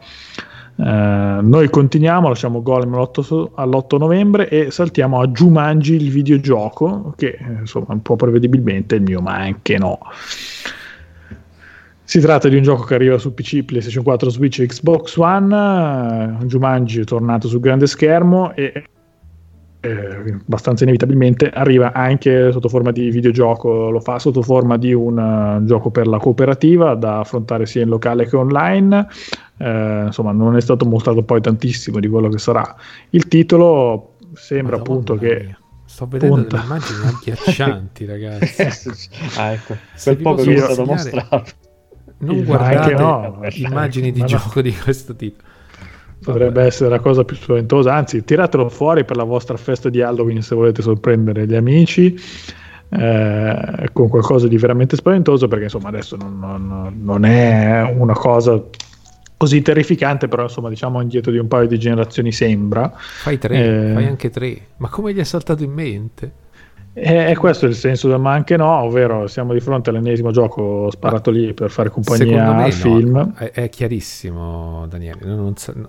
Eh, 0.76 1.38
noi 1.40 1.70
continuiamo, 1.70 2.28
lasciamo 2.28 2.62
Golem 2.62 2.94
all'8, 2.94 3.50
all'8, 3.54 3.98
novembre 3.98 4.48
e 4.48 4.70
saltiamo 4.70 5.20
a 5.20 5.28
Jumanji 5.28 5.94
il 5.94 6.10
videogioco, 6.10 7.14
che 7.16 7.38
insomma 7.60 7.86
un 7.88 8.02
po' 8.02 8.16
prevedibilmente 8.16 8.96
è 8.96 8.98
il 8.98 9.04
mio, 9.04 9.20
ma 9.20 9.36
anche 9.36 9.78
no. 9.78 9.98
Si 12.14 12.20
tratta 12.20 12.48
di 12.48 12.54
un 12.54 12.62
gioco 12.62 12.84
che 12.84 12.94
arriva 12.94 13.18
su 13.18 13.34
PC, 13.34 13.64
PlayStation 13.64 14.04
4, 14.04 14.30
Switch 14.30 14.60
e 14.60 14.66
Xbox 14.66 15.16
One. 15.16 15.52
Uh, 15.52 16.44
Jumanji 16.44 17.00
è 17.00 17.04
tornato 17.04 17.48
sul 17.48 17.58
grande 17.58 17.88
schermo 17.88 18.54
e 18.54 18.84
eh, 19.80 20.38
abbastanza 20.46 20.84
inevitabilmente 20.84 21.50
arriva 21.50 21.92
anche 21.92 22.52
sotto 22.52 22.68
forma 22.68 22.92
di 22.92 23.10
videogioco, 23.10 23.90
lo 23.90 23.98
fa 23.98 24.20
sotto 24.20 24.42
forma 24.42 24.76
di 24.78 24.92
un 24.92 25.18
uh, 25.18 25.64
gioco 25.64 25.90
per 25.90 26.06
la 26.06 26.18
cooperativa 26.18 26.94
da 26.94 27.18
affrontare 27.18 27.66
sia 27.66 27.82
in 27.82 27.88
locale 27.88 28.28
che 28.28 28.36
online. 28.36 29.08
Eh, 29.56 30.02
insomma, 30.06 30.30
non 30.30 30.54
è 30.54 30.60
stato 30.60 30.84
mostrato 30.84 31.24
poi 31.24 31.40
tantissimo 31.40 31.98
di 31.98 32.06
quello 32.06 32.28
che 32.28 32.38
sarà 32.38 32.76
il 33.10 33.26
titolo. 33.26 34.18
Sembra 34.34 34.76
Madonna 34.76 34.92
appunto 34.92 35.16
che. 35.16 35.42
Mia. 35.46 35.58
Sto 35.84 36.06
vedendo 36.06 36.36
punta. 36.36 36.58
delle 36.58 36.68
immagini 36.68 37.06
agghiaccianti, 37.08 38.04
ragazzi. 38.06 39.08
ah, 39.36 39.50
ecco. 39.50 39.76
Quel 40.00 40.16
poco 40.18 40.42
che 40.42 40.54
è 40.54 40.58
stato 40.58 40.84
mostrato. 40.84 41.62
Non 42.24 42.44
guardate 42.44 42.94
no, 42.94 43.40
immagini 43.54 44.12
di 44.12 44.24
gioco 44.24 44.52
no. 44.56 44.62
di 44.62 44.74
questo 44.74 45.14
tipo. 45.14 45.42
Potrebbe 46.22 46.54
Vabbè. 46.54 46.66
essere 46.66 46.88
la 46.88 47.00
cosa 47.00 47.24
più 47.24 47.36
spaventosa, 47.36 47.94
anzi, 47.94 48.24
tiratelo 48.24 48.68
fuori 48.70 49.04
per 49.04 49.16
la 49.16 49.24
vostra 49.24 49.56
festa 49.58 49.90
di 49.90 50.00
Halloween 50.00 50.40
se 50.40 50.54
volete 50.54 50.80
sorprendere 50.80 51.46
gli 51.46 51.54
amici. 51.54 52.18
Eh, 52.88 53.88
con 53.92 54.08
qualcosa 54.08 54.46
di 54.46 54.56
veramente 54.56 54.94
spaventoso 54.94 55.48
perché 55.48 55.64
insomma 55.64 55.88
adesso 55.88 56.14
non, 56.16 56.38
non, 56.38 57.00
non 57.02 57.24
è 57.24 57.82
una 57.96 58.12
cosa 58.12 58.62
così 59.36 59.62
terrificante, 59.62 60.28
però 60.28 60.44
insomma 60.44 60.68
diciamo 60.68 61.00
indietro 61.00 61.30
di 61.32 61.38
un 61.38 61.48
paio 61.48 61.66
di 61.66 61.78
generazioni 61.78 62.32
sembra. 62.32 62.92
Fai 62.94 63.38
tre, 63.38 63.88
eh, 63.90 63.92
fai 63.92 64.06
anche 64.06 64.30
tre, 64.30 64.58
ma 64.78 64.88
come 64.88 65.12
gli 65.12 65.18
è 65.18 65.24
saltato 65.24 65.62
in 65.62 65.72
mente? 65.72 66.32
E, 66.96 67.34
questo 67.36 67.66
è 67.66 67.68
il 67.68 67.74
senso 67.74 68.06
del 68.06 68.20
ma 68.20 68.32
anche 68.32 68.56
no, 68.56 68.82
ovvero 68.82 69.26
siamo 69.26 69.52
di 69.52 69.58
fronte 69.58 69.90
all'ennesimo 69.90 70.30
gioco 70.30 70.88
sparato 70.92 71.32
ma 71.32 71.38
lì 71.38 71.52
per 71.52 71.68
fare 71.70 71.90
compagnia 71.90 72.54
al 72.54 72.66
no, 72.66 72.70
film. 72.70 73.34
È, 73.34 73.50
è, 73.50 73.68
chiarissimo, 73.68 74.86
Daniele. 74.88 75.18
Non, 75.24 75.36
non, 75.36 75.88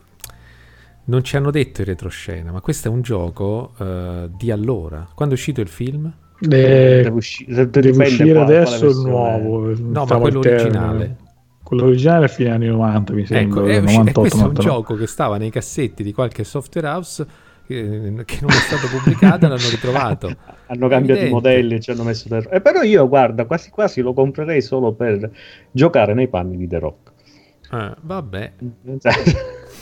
Non 1.05 1.23
ci 1.23 1.35
hanno 1.35 1.51
detto 1.51 1.81
in 1.81 1.87
retroscena, 1.87 2.51
ma 2.51 2.59
questo 2.59 2.87
è 2.87 2.91
un 2.91 3.03
gioco 3.03 3.73
uh, 3.77 4.31
di 4.35 4.49
allora. 4.49 5.07
Quando 5.13 5.35
è 5.35 5.37
uscito 5.37 5.61
il 5.61 5.67
film? 5.67 6.11
De... 6.39 6.57
Deve, 6.57 7.09
usci- 7.09 7.45
deve 7.45 7.89
uscire 7.91 8.33
quale, 8.33 8.57
adesso 8.57 8.87
il 8.87 8.97
nuovo. 8.97 9.73
No, 9.77 10.05
ma 10.05 10.17
quello 10.17 10.39
originale. 10.39 11.17
Quello 11.61 11.83
originale 11.83 12.25
è 12.25 12.29
fine 12.29 12.49
anni 12.49 12.65
90, 12.65 13.13
mi 13.13 13.25
sembra. 13.27 13.61
Ecco, 13.61 13.69
è 13.69 13.77
usci- 13.77 13.97
98, 13.97 14.19
questo 14.21 14.37
99. 14.37 14.43
è 14.43 14.73
un 14.73 14.75
gioco 14.75 14.95
che 14.95 15.07
stava 15.07 15.37
nei 15.37 15.51
cassetti 15.51 16.03
di 16.03 16.13
qualche 16.13 16.43
software 16.43 16.87
house 16.87 17.25
che, 17.65 18.13
che 18.25 18.37
non 18.41 18.49
è 18.49 18.53
stato 18.53 18.87
pubblicato 18.87 19.47
l'hanno 19.47 19.69
ritrovato. 19.69 20.35
hanno 20.67 20.87
cambiato 20.87 21.25
i 21.25 21.29
modelli 21.29 21.75
e 21.75 21.79
ci 21.79 21.91
hanno 21.91 22.03
messo 22.03 22.27
del... 22.27 22.47
Eh, 22.51 22.61
però 22.61 22.81
io, 22.81 23.07
guarda, 23.07 23.45
quasi 23.45 23.69
quasi 23.69 24.01
lo 24.01 24.13
comprerei 24.13 24.61
solo 24.61 24.93
per 24.93 25.29
giocare 25.71 26.13
nei 26.13 26.27
panni 26.27 26.57
di 26.57 26.67
The 26.67 26.79
Rock. 26.79 27.13
Ah, 27.69 27.95
vabbè. 27.99 28.53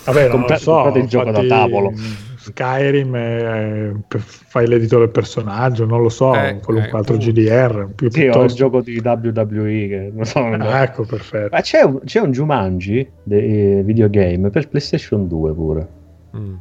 vabbè, 0.06 0.28
non 0.28 0.30
Compr- 0.30 0.58
so, 0.58 0.92
il 0.96 1.08
gioco 1.08 1.32
da 1.32 1.46
tavolo. 1.46 1.94
Skyrim 2.38 3.16
eh, 3.16 3.94
fai 4.08 4.68
l'editore 4.68 5.04
del 5.06 5.12
personaggio, 5.12 5.86
non 5.86 6.02
lo 6.02 6.10
so, 6.10 6.34
eh, 6.34 6.60
qualunque 6.62 6.92
eh, 6.92 6.98
altro 6.98 7.18
GDR. 7.18 7.90
Più 7.96 8.10
sì, 8.10 8.22
piuttosto... 8.22 8.46
il 8.46 8.54
gioco 8.54 8.82
di 8.82 9.02
WWE. 9.04 9.88
Che 9.88 10.12
non 10.14 10.26
so, 10.26 10.40
ah, 10.40 10.82
ecco, 10.82 11.04
perfetto. 11.04 11.56
Ma 11.56 11.62
c'è 11.62 11.84
un, 11.84 12.02
c'è 12.04 12.20
un 12.20 12.32
Jumanji 12.32 13.08
dei 13.24 13.82
videogame 13.84 14.50
per 14.50 14.68
PlayStation 14.68 15.28
2 15.28 15.54
pure. 15.54 15.88
Mm. 16.36 16.56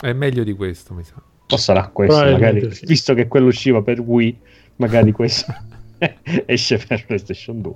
È 0.00 0.12
meglio 0.12 0.44
di 0.44 0.52
questo, 0.52 0.94
mi 0.94 1.04
sa. 1.04 1.14
O 1.48 1.56
sarà 1.56 1.88
questo, 1.88 2.24
magari, 2.24 2.72
sì. 2.74 2.86
visto 2.86 3.14
che 3.14 3.28
quello 3.28 3.46
usciva 3.46 3.80
per 3.82 4.00
Wii, 4.00 4.38
magari 4.76 5.12
questo 5.12 5.54
esce 6.44 6.78
per 6.78 7.06
PlayStation 7.06 7.60
2. 7.60 7.72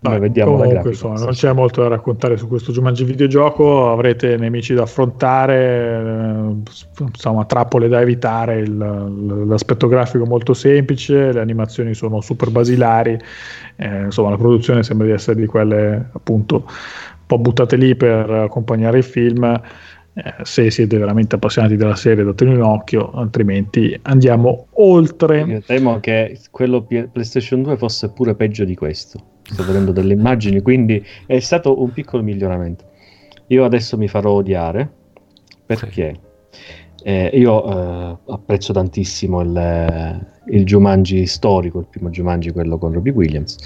Beh, 0.00 0.20
vediamo 0.20 0.56
comunque, 0.56 0.90
insomma, 0.90 1.18
non 1.18 1.32
c'è 1.32 1.52
molto 1.52 1.82
da 1.82 1.88
raccontare 1.88 2.36
su 2.36 2.46
questo 2.46 2.70
Jumanji 2.70 3.02
videogioco 3.02 3.90
avrete 3.90 4.36
nemici 4.36 4.72
da 4.72 4.82
affrontare 4.82 6.54
eh, 6.56 7.02
insomma 7.02 7.44
trappole 7.46 7.88
da 7.88 8.00
evitare 8.00 8.60
il, 8.60 8.76
l'aspetto 9.48 9.88
grafico 9.88 10.24
molto 10.24 10.54
semplice 10.54 11.32
le 11.32 11.40
animazioni 11.40 11.94
sono 11.94 12.20
super 12.20 12.50
basilari 12.50 13.18
eh, 13.74 14.02
insomma 14.04 14.30
la 14.30 14.36
produzione 14.36 14.84
sembra 14.84 15.04
di 15.08 15.12
essere 15.14 15.40
di 15.40 15.46
quelle 15.46 16.10
appunto 16.12 16.54
un 16.66 17.26
po' 17.26 17.38
buttate 17.38 17.74
lì 17.74 17.96
per 17.96 18.30
accompagnare 18.30 18.98
il 18.98 19.04
film 19.04 19.60
eh, 20.14 20.34
se 20.42 20.70
siete 20.70 20.98
veramente 20.98 21.36
appassionati 21.36 21.76
della 21.76 21.96
serie 21.96 22.24
datelo 22.24 22.52
in 22.52 22.62
occhio 22.62 23.10
altrimenti 23.12 23.98
andiamo 24.02 24.66
oltre 24.72 25.42
io 25.42 25.62
temo 25.62 26.00
che 26.00 26.38
quello 26.50 26.82
PlayStation 26.82 27.62
2 27.62 27.76
fosse 27.76 28.10
pure 28.10 28.34
peggio 28.34 28.64
di 28.64 28.74
questo 28.74 29.36
sto 29.52 29.64
vedendo 29.64 29.92
delle 29.92 30.12
immagini, 30.12 30.60
quindi 30.60 31.04
è 31.26 31.38
stato 31.40 31.80
un 31.80 31.92
piccolo 31.92 32.22
miglioramento. 32.22 32.84
Io 33.48 33.64
adesso 33.64 33.96
mi 33.96 34.08
farò 34.08 34.32
odiare 34.32 34.90
perché 35.64 36.20
eh, 37.02 37.30
io 37.32 37.64
eh, 37.64 38.16
apprezzo 38.26 38.72
tantissimo 38.72 39.40
il, 39.40 40.26
il, 40.48 40.64
Jumanji 40.64 41.26
storico, 41.26 41.78
il 41.80 41.86
primo 41.88 42.10
Jumanji, 42.10 42.50
quello 42.50 42.76
con 42.76 42.92
Robbie 42.92 43.12
Williams, 43.12 43.56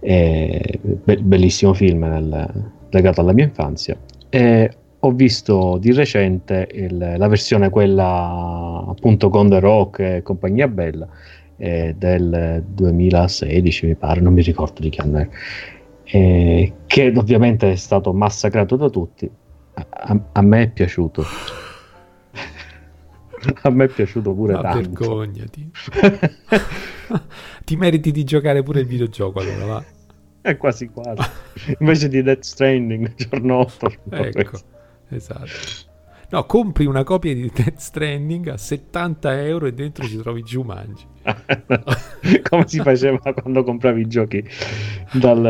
eh, 0.00 0.80
be- 0.82 1.18
bellissimo 1.18 1.72
film 1.72 2.04
nel, 2.04 2.70
legato 2.90 3.20
alla 3.20 3.32
mia 3.32 3.44
infanzia. 3.44 3.96
E 4.28 4.70
ho 5.06 5.12
visto 5.12 5.76
di 5.78 5.92
recente 5.92 6.66
il, 6.72 6.96
la 6.96 7.28
versione 7.28 7.68
quella 7.68 8.82
appunto 8.88 9.28
con 9.28 9.50
The 9.50 9.60
Rock 9.60 9.98
e 9.98 10.22
compagnia 10.22 10.66
bella 10.66 11.06
eh, 11.56 11.94
del 11.96 12.64
2016, 12.66 13.86
mi 13.86 13.94
pare, 13.96 14.20
non 14.20 14.32
mi 14.32 14.40
ricordo 14.40 14.80
di 14.80 14.88
che 14.88 15.02
anno 15.02 15.18
è, 15.18 15.28
eh, 16.04 16.72
che 16.86 17.12
ovviamente 17.14 17.72
è 17.72 17.76
stato 17.76 18.14
massacrato 18.14 18.76
da 18.76 18.88
tutti. 18.88 19.30
A, 19.74 20.20
a 20.32 20.42
me 20.42 20.62
è 20.62 20.70
piaciuto. 20.70 21.22
a 23.62 23.70
me 23.70 23.84
è 23.84 23.88
piaciuto 23.88 24.32
pure 24.32 24.54
Ma 24.54 24.62
tanto. 24.62 25.18
Vergognati. 25.18 25.70
Ti 27.64 27.76
meriti 27.76 28.10
di 28.10 28.24
giocare 28.24 28.62
pure 28.62 28.80
il 28.80 28.86
videogioco 28.86 29.40
allora, 29.40 29.66
va. 29.66 29.84
È 30.40 30.56
quasi 30.56 30.88
quasi. 30.88 31.28
Invece 31.78 32.08
di 32.08 32.22
Death 32.22 32.42
Stranding, 32.42 33.14
giorno 33.16 33.58
8. 33.58 33.92
Ecco, 34.10 34.58
esatto. 35.14 35.92
No, 36.30 36.46
compri 36.46 36.86
una 36.86 37.04
copia 37.04 37.32
di 37.32 37.50
Death 37.54 37.76
Stranding 37.76 38.48
a 38.48 38.56
70 38.56 39.42
euro 39.44 39.66
e 39.66 39.72
dentro 39.72 40.04
ci 40.04 40.16
trovi 40.16 40.42
Jumanji. 40.42 41.06
Come 42.48 42.66
si 42.66 42.80
faceva 42.80 43.18
quando 43.32 43.62
compravi 43.62 44.00
i 44.00 44.06
giochi 44.08 44.44
dal, 45.12 45.40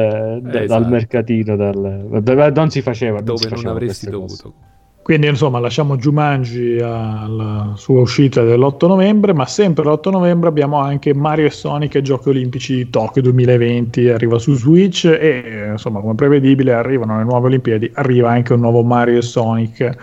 da, 0.43 0.63
esatto. 0.63 0.67
dal 0.67 0.91
mercatino? 0.91 1.57
Dal... 1.57 2.53
Non 2.55 2.71
si 2.71 2.83
faceva. 2.83 3.21
Dove 3.21 3.49
si 3.49 3.63
non 3.63 3.67
avresti 3.67 4.11
dovuto. 4.11 4.53
Cose. 4.53 4.74
Quindi 5.05 5.27
insomma 5.27 5.59
lasciamo 5.59 5.99
Jumanji 5.99 6.79
alla 6.81 7.75
sua 7.77 8.01
uscita 8.01 8.43
dell'8 8.43 8.87
novembre, 8.87 9.35
ma 9.35 9.45
sempre 9.45 9.85
l'8 9.85 10.11
novembre 10.11 10.49
abbiamo 10.49 10.79
anche 10.79 11.13
Mario 11.13 11.45
e 11.45 11.51
Sonic 11.51 11.97
ai 11.97 12.03
Giochi 12.03 12.31
Olimpici 12.31 12.75
di 12.77 12.89
Tokyo 12.89 13.21
2020, 13.21 14.09
arriva 14.09 14.39
su 14.39 14.55
Switch 14.55 15.05
e 15.05 15.69
insomma 15.73 16.01
come 16.01 16.15
prevedibile 16.15 16.73
arrivano 16.73 17.19
le 17.19 17.25
nuove 17.25 17.49
Olimpiadi, 17.49 17.91
arriva 17.97 18.31
anche 18.31 18.55
un 18.55 18.61
nuovo 18.61 18.83
Mario 18.83 19.19
e 19.19 19.23
Sonic 19.23 19.95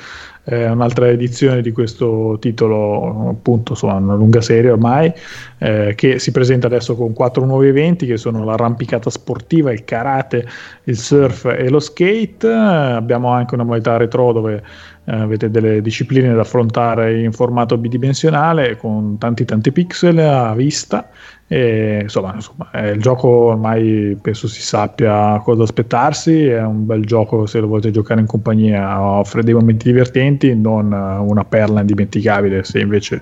eh, 0.44 0.70
un'altra 0.70 1.08
edizione 1.08 1.62
di 1.62 1.72
questo 1.72 2.38
titolo, 2.40 3.30
appunto, 3.30 3.74
insomma, 3.74 3.96
una 3.96 4.16
lunga 4.16 4.42
serie 4.42 4.72
ormai, 4.72 5.12
eh, 5.60 5.94
che 5.96 6.20
si 6.20 6.32
presenta 6.32 6.68
adesso 6.68 6.96
con 6.96 7.14
quattro 7.14 7.46
nuovi 7.46 7.68
eventi 7.68 8.06
che 8.06 8.18
sono 8.18 8.44
l'arrampicata 8.44 9.10
sportiva, 9.10 9.72
il 9.72 9.84
karate, 9.84 10.46
il 10.86 10.98
surf 10.98 11.46
e 11.46 11.70
lo 11.70 11.80
skate. 11.80 12.48
Abbiamo 12.48 13.30
anche 13.30 13.54
una 13.54 13.64
modalità 13.64 13.98
retro 13.98 14.32
dove 14.32 14.64
eh, 15.12 15.16
avete 15.16 15.52
delle 15.52 15.82
discipline 15.82 16.34
da 16.34 16.42
affrontare 16.42 17.22
in 17.22 17.34
formato 17.34 17.78
bidimensionale 17.78 18.78
con 18.78 19.18
tanti 19.18 19.44
tanti 19.44 19.74
pixel 19.74 20.18
a 20.20 20.54
vista 20.56 21.10
e, 21.48 22.00
insomma, 22.04 22.34
insomma 22.36 22.70
il 22.90 23.02
gioco 23.02 23.28
ormai 23.28 24.18
penso 24.22 24.48
si 24.48 24.62
sappia 24.62 25.38
cosa 25.44 25.64
aspettarsi, 25.64 26.46
è 26.46 26.64
un 26.64 26.86
bel 26.86 27.04
gioco 27.04 27.46
se 27.46 27.60
lo 27.60 27.68
volete 27.68 27.92
giocare 27.92 28.22
in 28.22 28.26
compagnia, 28.26 29.02
offre 29.02 29.44
dei 29.44 29.54
momenti 29.54 29.88
divertenti, 29.92 30.56
non 30.56 30.94
una 30.94 31.44
perla 31.44 31.82
indimenticabile 31.82 32.64
se 32.64 32.80
invece 32.80 33.20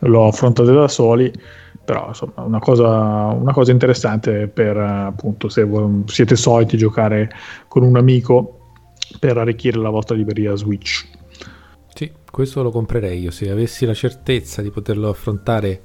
lo 0.00 0.26
affrontate 0.26 0.72
da 0.72 0.88
soli 0.88 1.32
però 1.82 2.08
insomma 2.08 2.42
una 2.42 2.58
cosa, 2.58 2.88
una 3.28 3.52
cosa 3.52 3.70
interessante 3.72 4.46
per 4.48 4.76
appunto 4.76 5.48
se 5.48 5.66
siete 6.06 6.36
soliti 6.36 6.76
giocare 6.76 7.30
con 7.68 7.82
un 7.82 7.96
amico 7.96 8.63
per 9.18 9.38
arricchire 9.38 9.78
la 9.78 9.90
vostra 9.90 10.16
libreria 10.16 10.54
Switch. 10.54 11.06
Sì, 11.94 12.10
questo 12.30 12.62
lo 12.62 12.70
comprerei 12.70 13.20
io. 13.20 13.30
Se 13.30 13.50
avessi 13.50 13.86
la 13.86 13.94
certezza 13.94 14.62
di 14.62 14.70
poterlo 14.70 15.08
affrontare 15.08 15.82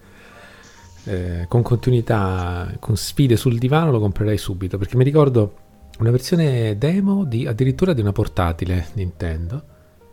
eh, 1.05 1.45
con 1.47 1.61
continuità, 1.61 2.75
con 2.79 2.97
sfide 2.97 3.35
sul 3.35 3.57
divano, 3.57 3.91
lo 3.91 3.99
comprerei 3.99 4.37
subito. 4.37 4.77
Perché 4.77 4.97
mi 4.97 5.03
ricordo 5.03 5.53
una 5.99 6.11
versione 6.11 6.77
demo 6.77 7.25
di, 7.25 7.45
addirittura 7.45 7.93
di 7.93 8.01
una 8.01 8.11
portatile 8.11 8.87
Nintendo 8.93 9.63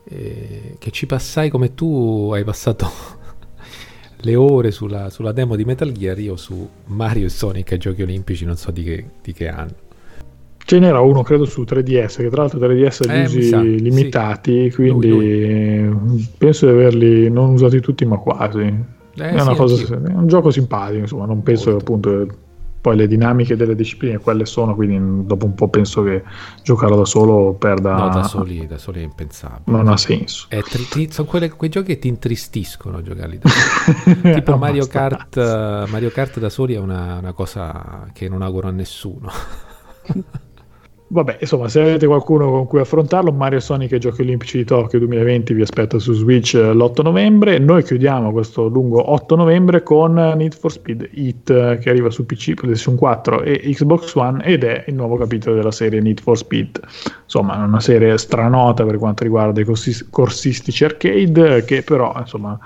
eh, 0.09 0.77
che 0.79 0.91
ci 0.91 1.07
passai 1.07 1.51
come 1.51 1.75
tu 1.75 2.31
hai 2.33 2.45
passato 2.45 2.91
le 4.19 4.35
ore 4.35 4.71
sulla, 4.71 5.11
sulla, 5.11 5.33
demo 5.33 5.57
di 5.57 5.65
Metal 5.65 5.91
Gear, 5.93 6.19
io 6.19 6.37
su 6.37 6.69
Mario 6.87 7.27
e 7.27 7.31
Sonic 7.31 7.73
ai 7.73 7.79
giochi 7.79 8.03
olimpici 8.03 8.45
non 8.45 8.57
so 8.57 8.71
di 8.71 8.83
che, 8.83 9.11
di 9.23 9.33
che 9.33 9.49
anno. 9.49 9.86
Ce 10.67 10.81
n'era 10.81 10.99
uno, 10.99 11.23
credo, 11.23 11.45
su 11.45 11.63
3DS, 11.63 12.17
che 12.17 12.29
tra 12.29 12.43
l'altro 12.43 12.59
3DS 12.59 13.09
ha 13.09 13.15
eh, 13.15 13.23
usi 13.23 13.81
limitati, 13.81 14.69
sì. 14.69 14.75
quindi 14.75 15.09
lui, 15.09 15.87
lui. 15.87 16.29
penso 16.37 16.67
di 16.67 16.73
averli 16.73 17.31
non 17.31 17.51
usati 17.51 17.79
tutti, 17.79 18.05
ma 18.05 18.19
quasi. 18.19 18.63
Eh, 19.19 19.31
è, 19.31 19.39
sì, 19.39 19.55
cosa, 19.55 19.95
è, 19.95 20.13
un 20.13 20.27
gioco 20.27 20.51
simpatico, 20.51 20.99
insomma, 20.99 21.25
non 21.25 21.45
penso 21.45 21.71
Molto. 21.71 21.85
che 21.85 21.93
appunto 21.93 22.37
poi 22.81 22.97
le 22.97 23.07
dinamiche 23.07 23.55
delle 23.55 23.77
discipline 23.77 24.19
quelle 24.19 24.45
sono, 24.45 24.75
quindi 24.75 25.25
dopo 25.25 25.47
un 25.47 25.55
po' 25.55 25.69
penso 25.69 26.03
che 26.03 26.25
giocarlo 26.65 26.97
da 26.97 27.05
solo 27.05 27.53
perda... 27.55 27.97
No, 27.97 28.09
da 28.09 28.25
soli, 28.25 28.67
da 28.67 28.79
soli 28.79 29.01
è 29.01 29.05
impensabile. 29.05 29.77
Non 29.77 29.87
ha 29.87 29.97
senso. 29.97 30.47
È 30.49 30.61
tri- 30.63 31.13
sono 31.13 31.29
quelle, 31.29 31.49
quei 31.51 31.71
giochi 31.71 31.95
che 31.95 31.99
ti 32.01 32.09
intristiscono 32.09 33.03
giocarli 33.03 33.39
da 33.39 33.49
soli. 33.49 34.35
tipo 34.35 34.57
Mario 34.57 34.87
Kart, 34.87 35.37
Mario 35.91 36.11
Kart 36.11 36.41
da 36.41 36.49
soli 36.49 36.75
è 36.75 36.79
una, 36.79 37.19
una 37.19 37.33
cosa 37.33 38.09
che 38.13 38.29
non 38.29 38.43
auguro 38.43 38.67
a 38.67 38.73
nessuno. 38.73 39.31
Vabbè, 41.09 41.37
insomma, 41.39 41.69
se 41.69 41.81
avete 41.81 42.05
qualcuno 42.05 42.51
con 42.51 42.67
cui 42.67 42.81
affrontarlo, 42.81 43.31
Mario 43.31 43.61
Sonic 43.61 43.93
e 43.93 43.99
Giochi 43.99 44.23
Olimpici 44.23 44.57
di 44.57 44.65
Tokyo 44.65 44.99
2020 44.99 45.55
vi 45.55 45.63
aspetta 45.63 46.01
su 46.01 46.13
Switch 46.13 46.55
l'8 46.55 47.03
novembre. 47.03 47.59
Noi 47.59 47.85
chiudiamo 47.85 48.33
questo 48.33 48.67
lungo 48.67 49.13
8 49.13 49.37
novembre 49.37 49.85
con 49.85 50.15
Need 50.15 50.55
for 50.57 50.73
Speed 50.73 51.11
Heat 51.15 51.79
che 51.79 51.91
arriva 51.91 52.11
su 52.11 52.27
PC, 52.27 52.55
PlayStation 52.55 52.97
4 52.97 53.43
e 53.43 53.61
Xbox 53.73 54.15
One 54.17 54.45
ed 54.45 54.65
è 54.65 54.85
il 54.89 54.95
nuovo 54.95 55.17
capitolo 55.17 55.55
della 55.55 55.71
serie 55.71 56.01
Need 56.01 56.21
for 56.21 56.37
Speed. 56.37 56.81
Insomma, 57.23 57.55
una 57.55 57.81
serie 57.81 58.19
stranota 58.19 58.85
per 58.85 58.99
quanto 58.99 59.23
riguarda 59.23 59.61
i 59.61 59.67
corsistici 60.11 60.85
arcade 60.85 61.65
che 61.65 61.83
però, 61.83 62.17
insomma, 62.19 62.59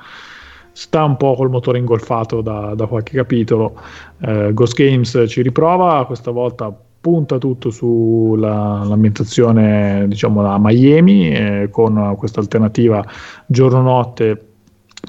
sta 0.73 1.05
un 1.05 1.19
po' 1.19 1.35
col 1.35 1.51
motore 1.51 1.77
ingolfato 1.77 2.41
da, 2.41 2.73
da 2.75 2.87
qualche 2.87 3.17
capitolo. 3.17 3.79
Uh, 4.21 4.55
Ghost 4.55 4.75
Games 4.75 5.25
ci 5.27 5.43
riprova, 5.43 6.07
questa 6.07 6.31
volta 6.31 6.75
punta 7.01 7.39
tutto 7.39 7.71
sull'ambientazione 7.71 10.05
diciamo 10.07 10.45
a 10.45 10.59
Miami 10.59 11.31
eh, 11.31 11.69
con 11.71 12.15
questa 12.19 12.41
alternativa 12.41 13.03
giorno-notte 13.47 14.51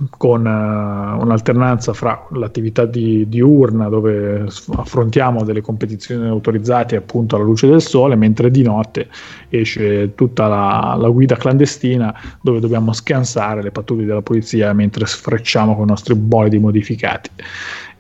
con 0.09 0.45
uh, 0.45 1.21
un'alternanza 1.21 1.93
fra 1.93 2.27
l'attività 2.31 2.85
di, 2.85 3.27
diurna 3.27 3.89
dove 3.89 4.45
affrontiamo 4.75 5.43
delle 5.43 5.61
competizioni 5.61 6.27
autorizzate 6.27 6.95
appunto 6.95 7.35
alla 7.35 7.45
luce 7.45 7.67
del 7.67 7.81
sole, 7.81 8.15
mentre 8.15 8.51
di 8.51 8.63
notte 8.63 9.09
esce 9.49 10.15
tutta 10.15 10.47
la, 10.47 10.95
la 10.97 11.09
guida 11.09 11.35
clandestina 11.35 12.13
dove 12.41 12.59
dobbiamo 12.59 12.93
scansare 12.93 13.61
le 13.61 13.71
pattuglie 13.71 14.05
della 14.05 14.21
polizia 14.21 14.71
mentre 14.73 15.05
sfrecciamo 15.05 15.75
con 15.75 15.83
i 15.83 15.89
nostri 15.89 16.15
bolidi 16.15 16.57
modificati. 16.57 17.29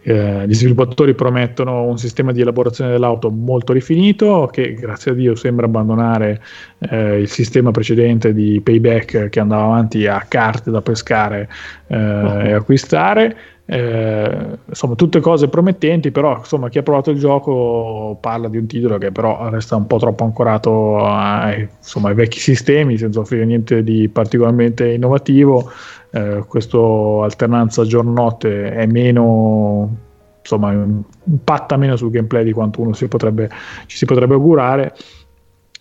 Eh, 0.03 0.47
gli 0.47 0.53
sviluppatori 0.55 1.13
promettono 1.13 1.83
un 1.83 1.97
sistema 1.99 2.31
di 2.31 2.41
elaborazione 2.41 2.89
dell'auto 2.89 3.29
molto 3.29 3.71
rifinito 3.71 4.49
che 4.51 4.73
grazie 4.73 5.11
a 5.11 5.13
Dio 5.13 5.35
sembra 5.35 5.67
abbandonare 5.67 6.41
eh, 6.79 7.19
il 7.19 7.29
sistema 7.29 7.69
precedente 7.69 8.33
di 8.33 8.59
payback 8.61 9.29
che 9.29 9.39
andava 9.39 9.65
avanti 9.65 10.07
a 10.07 10.25
carte 10.27 10.71
da 10.71 10.81
pescare 10.81 11.47
eh, 11.87 11.95
e 11.95 12.53
acquistare. 12.53 13.37
Eh, 13.63 14.57
insomma, 14.67 14.95
tutte 14.95 15.21
cose 15.21 15.47
promettenti, 15.47 16.11
però 16.11 16.39
insomma, 16.39 16.67
chi 16.67 16.79
ha 16.79 16.83
provato 16.83 17.11
il 17.11 17.19
gioco 17.19 18.17
parla 18.19 18.49
di 18.49 18.57
un 18.57 18.65
titolo 18.65 18.97
che 18.97 19.13
però 19.13 19.49
resta 19.49 19.77
un 19.77 19.87
po' 19.87 19.97
troppo 19.97 20.25
ancorato 20.25 20.97
ai, 20.97 21.69
insomma, 21.77 22.09
ai 22.09 22.15
vecchi 22.15 22.39
sistemi 22.39 22.97
senza 22.97 23.21
offrire 23.21 23.45
niente 23.45 23.81
di 23.81 24.09
particolarmente 24.09 24.91
innovativo 24.91 25.71
eh, 26.11 26.43
questa 26.47 26.77
alternanza 26.77 27.85
giorno-notte 27.85 28.71
è 28.71 28.85
meno 28.85 30.09
insomma 30.41 30.71
impatta 30.71 31.77
meno 31.77 31.95
sul 31.95 32.09
gameplay 32.09 32.43
di 32.43 32.51
quanto 32.51 32.81
uno 32.81 32.93
si 32.93 33.07
potrebbe, 33.07 33.49
ci 33.85 33.97
si 33.97 34.05
potrebbe 34.05 34.33
augurare 34.33 34.95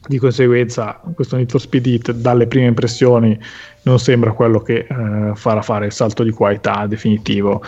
di 0.06 0.18
conseguenza 0.18 1.00
questo 1.14 1.36
Need 1.36 1.50
for 1.50 1.60
Speed 1.60 1.86
Hit 1.86 2.12
dalle 2.12 2.46
prime 2.46 2.66
impressioni 2.66 3.38
non 3.82 3.98
sembra 3.98 4.32
quello 4.32 4.60
che 4.60 4.86
eh, 4.88 5.32
farà 5.34 5.62
fare 5.62 5.86
il 5.86 5.92
salto 5.92 6.22
di 6.22 6.30
qualità 6.30 6.86
definitivo 6.86 7.62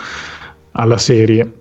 alla 0.72 0.98
serie 0.98 1.60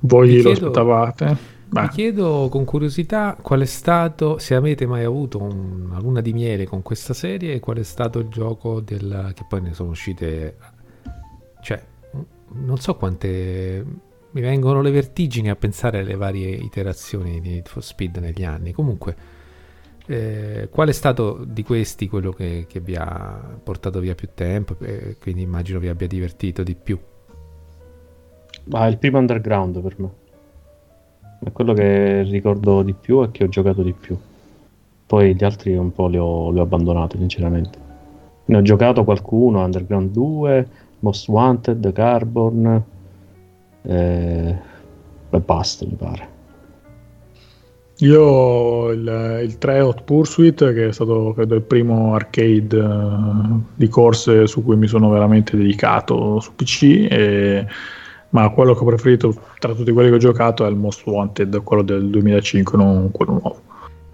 voi 0.00 0.28
chiedo, 0.28 0.48
lo 0.48 0.54
aspettavate? 0.54 1.36
Beh. 1.70 1.82
Mi 1.82 1.88
chiedo 1.88 2.48
con 2.50 2.64
curiosità 2.64 3.36
qual 3.40 3.60
è 3.60 3.66
stato, 3.66 4.38
se 4.38 4.54
avete 4.54 4.86
mai 4.86 5.04
avuto 5.04 5.42
una 5.42 6.00
luna 6.00 6.22
di 6.22 6.32
miele 6.32 6.64
con 6.66 6.80
questa 6.80 7.12
serie, 7.12 7.60
qual 7.60 7.76
è 7.76 7.82
stato 7.82 8.20
il 8.20 8.28
gioco 8.28 8.80
del, 8.80 9.32
che 9.34 9.44
poi 9.46 9.60
ne 9.60 9.74
sono 9.74 9.90
uscite, 9.90 10.56
cioè 11.60 11.84
non 12.52 12.78
so 12.78 12.96
quante, 12.96 13.84
mi 14.30 14.40
vengono 14.40 14.80
le 14.80 14.90
vertigini 14.90 15.50
a 15.50 15.56
pensare 15.56 15.98
alle 15.98 16.16
varie 16.16 16.48
iterazioni 16.48 17.38
di 17.38 17.50
Need 17.50 17.68
for 17.68 17.84
Speed 17.84 18.16
negli 18.16 18.44
anni, 18.44 18.72
comunque 18.72 19.16
eh, 20.06 20.68
qual 20.70 20.88
è 20.88 20.92
stato 20.92 21.44
di 21.46 21.62
questi 21.62 22.08
quello 22.08 22.32
che, 22.32 22.64
che 22.66 22.80
vi 22.80 22.96
ha 22.96 23.58
portato 23.62 24.00
via 24.00 24.14
più 24.14 24.30
tempo, 24.32 24.74
e 24.80 25.16
quindi 25.20 25.42
immagino 25.42 25.78
vi 25.78 25.88
abbia 25.88 26.06
divertito 26.06 26.62
di 26.62 26.74
più? 26.74 26.98
Ma 28.70 28.86
il 28.86 28.96
primo 28.96 29.18
underground 29.18 29.82
per 29.82 30.00
me. 30.00 30.26
È 31.40 31.52
quello 31.52 31.72
che 31.72 32.22
ricordo 32.22 32.82
di 32.82 32.94
più 32.94 33.22
e 33.22 33.30
che 33.30 33.44
ho 33.44 33.48
giocato 33.48 33.82
di 33.82 33.92
più. 33.92 34.16
Poi 35.06 35.34
gli 35.34 35.44
altri 35.44 35.76
un 35.76 35.92
po' 35.92 36.08
li 36.08 36.18
ho, 36.18 36.50
li 36.50 36.58
ho 36.58 36.62
abbandonati, 36.62 37.16
sinceramente. 37.16 37.78
Ne 38.46 38.56
ho 38.56 38.62
giocato 38.62 39.04
qualcuno, 39.04 39.62
Underground 39.62 40.10
2, 40.10 40.68
Most 41.00 41.28
Wanted, 41.28 41.92
Carbon, 41.92 42.82
eh, 43.82 44.56
e 45.30 45.40
basta, 45.40 45.84
mi 45.86 45.94
pare. 45.94 46.36
Io 47.98 48.22
ho 48.22 48.92
il, 48.92 49.40
il 49.42 49.58
3 49.58 49.80
Hot 49.80 50.02
Pursuit, 50.02 50.72
che 50.72 50.88
è 50.88 50.92
stato 50.92 51.32
credo 51.34 51.56
il 51.56 51.62
primo 51.62 52.14
arcade 52.14 52.78
uh, 52.78 53.60
di 53.74 53.88
corse 53.88 54.46
su 54.46 54.62
cui 54.62 54.76
mi 54.76 54.86
sono 54.86 55.08
veramente 55.10 55.56
dedicato 55.56 56.38
su 56.38 56.54
PC. 56.54 56.82
E 57.10 57.66
ma 58.30 58.48
quello 58.50 58.74
che 58.74 58.80
ho 58.80 58.86
preferito 58.86 59.34
tra 59.58 59.74
tutti 59.74 59.92
quelli 59.92 60.10
che 60.10 60.16
ho 60.16 60.18
giocato 60.18 60.64
è 60.66 60.68
il 60.68 60.76
Most 60.76 61.06
Wanted, 61.06 61.62
quello 61.62 61.82
del 61.82 62.10
2005, 62.10 62.76
non 62.76 63.10
quello 63.10 63.32
nuovo. 63.32 63.60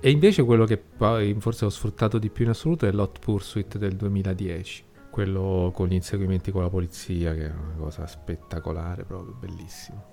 E 0.00 0.10
invece 0.10 0.44
quello 0.44 0.64
che 0.66 0.76
poi 0.76 1.34
forse 1.38 1.64
ho 1.64 1.70
sfruttato 1.70 2.18
di 2.18 2.28
più 2.28 2.44
in 2.44 2.50
assoluto 2.50 2.86
è 2.86 2.92
l'Hot 2.92 3.18
Pursuit 3.18 3.78
del 3.78 3.96
2010, 3.96 4.84
quello 5.10 5.70
con 5.74 5.88
gli 5.88 5.94
inseguimenti 5.94 6.50
con 6.50 6.62
la 6.62 6.68
polizia, 6.68 7.32
che 7.32 7.46
è 7.46 7.50
una 7.50 7.74
cosa 7.78 8.06
spettacolare, 8.06 9.04
proprio 9.04 9.34
bellissimo. 9.38 10.04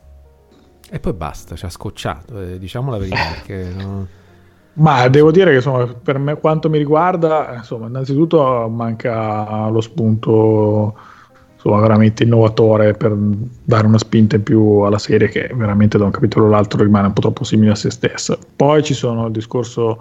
E 0.89 0.99
poi 0.99 1.13
basta, 1.13 1.55
ci 1.55 1.65
ha 1.65 1.69
scocciato, 1.69 2.39
eh, 2.41 2.57
diciamo 2.57 2.89
la 2.89 2.97
verità, 2.97 3.27
perché... 3.35 3.69
No... 3.75 4.07
Ma 4.73 5.09
devo 5.09 5.31
dire 5.31 5.49
che 5.49 5.57
insomma, 5.57 5.85
per 5.85 6.17
me 6.17 6.35
quanto 6.35 6.69
mi 6.69 6.77
riguarda, 6.77 7.55
insomma, 7.55 7.87
innanzitutto 7.87 8.69
manca 8.69 9.67
lo 9.67 9.81
spunto 9.81 10.95
insomma, 11.63 11.79
veramente 11.79 12.23
innovatore 12.23 12.93
per 12.93 13.15
dare 13.15 13.85
una 13.85 13.99
spinta 13.99 14.35
in 14.35 14.43
più 14.43 14.79
alla 14.79 14.97
serie 14.97 15.29
che 15.29 15.51
veramente 15.53 15.97
da 15.97 16.05
un 16.05 16.11
capitolo 16.11 16.47
all'altro 16.47 16.83
rimane 16.83 17.07
un 17.07 17.13
po' 17.13 17.21
troppo 17.21 17.43
simile 17.43 17.71
a 17.71 17.75
se 17.75 17.91
stessa. 17.91 18.37
Poi 18.55 18.83
ci 18.83 18.95
sono 18.95 19.27
il 19.27 19.31
discorso 19.31 19.99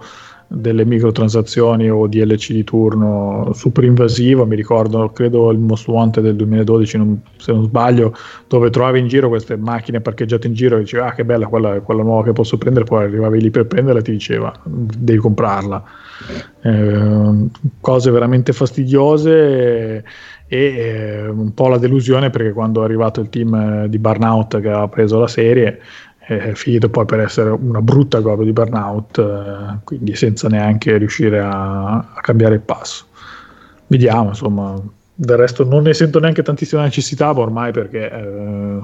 delle 0.52 0.84
microtransazioni 0.84 1.88
o 1.88 2.08
DLC 2.08 2.52
di 2.52 2.64
turno 2.64 3.52
super 3.54 3.84
invasivo, 3.84 4.44
mi 4.46 4.56
ricordo, 4.56 5.08
credo 5.10 5.52
il 5.52 5.58
Most 5.58 5.86
Wanted 5.86 6.24
del 6.24 6.34
2012, 6.34 6.96
non, 6.96 7.20
se 7.36 7.52
non 7.52 7.62
sbaglio, 7.62 8.16
dove 8.48 8.68
trovavi 8.70 8.98
in 8.98 9.06
giro 9.06 9.28
queste 9.28 9.56
macchine 9.56 10.00
parcheggiate 10.00 10.48
in 10.48 10.54
giro 10.54 10.76
e 10.76 10.80
dicevi 10.80 11.04
ah 11.04 11.12
che 11.12 11.24
bella, 11.24 11.46
quella 11.46 11.80
quella 11.80 12.02
nuova 12.02 12.24
che 12.24 12.32
posso 12.32 12.58
prendere, 12.58 12.84
poi 12.84 13.04
arrivavi 13.04 13.40
lì 13.40 13.50
per 13.50 13.66
prenderla 13.66 14.00
e 14.00 14.02
ti 14.02 14.10
diceva 14.10 14.52
devi 14.64 15.18
comprarla. 15.18 15.84
Eh, 16.62 17.46
cose 17.80 18.10
veramente 18.10 18.52
fastidiose 18.52 19.30
e 19.30 20.04
eh, 20.50 21.28
un 21.28 21.54
po' 21.54 21.68
la 21.68 21.78
delusione 21.78 22.30
perché 22.30 22.52
quando 22.52 22.82
è 22.82 22.84
arrivato 22.84 23.20
il 23.20 23.28
team 23.28 23.54
eh, 23.54 23.88
di 23.88 23.98
Burnout 23.98 24.60
che 24.60 24.68
aveva 24.68 24.88
preso 24.88 25.20
la 25.20 25.28
serie 25.28 25.80
è 26.18 26.52
finito 26.54 26.88
poi 26.88 27.06
per 27.06 27.20
essere 27.20 27.50
una 27.50 27.80
brutta 27.80 28.20
copia 28.20 28.44
di 28.44 28.52
Burnout 28.52 29.18
eh, 29.18 29.78
quindi 29.84 30.14
senza 30.14 30.48
neanche 30.48 30.96
riuscire 30.96 31.40
a, 31.40 31.98
a, 31.98 32.20
cambiare 32.20 32.54
il 32.54 32.60
passo. 32.60 33.06
Vediamo 33.86 34.28
insomma 34.28 34.80
del 35.14 35.36
resto 35.36 35.64
non 35.64 35.82
ne 35.82 35.94
sento 35.94 36.18
neanche 36.18 36.42
tantissima 36.42 36.82
necessità 36.82 37.30
ormai 37.36 37.72
perché 37.72 38.10
eh, 38.10 38.80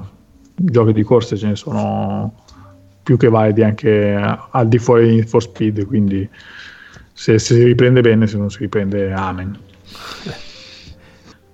giochi 0.55 0.93
di 0.93 1.03
corse 1.03 1.35
ce 1.35 1.47
ne 1.47 1.55
sono 1.55 2.33
più 3.03 3.17
che 3.17 3.29
validi 3.29 3.63
anche 3.63 4.15
al 4.51 4.67
di 4.67 4.77
fuori 4.77 5.15
di 5.15 5.21
for 5.23 5.41
Speed 5.41 5.85
quindi 5.85 6.27
se, 7.13 7.39
se 7.39 7.55
si 7.55 7.63
riprende 7.63 8.01
bene 8.01 8.27
se 8.27 8.37
non 8.37 8.49
si 8.49 8.59
riprende 8.59 9.11
amen 9.11 9.57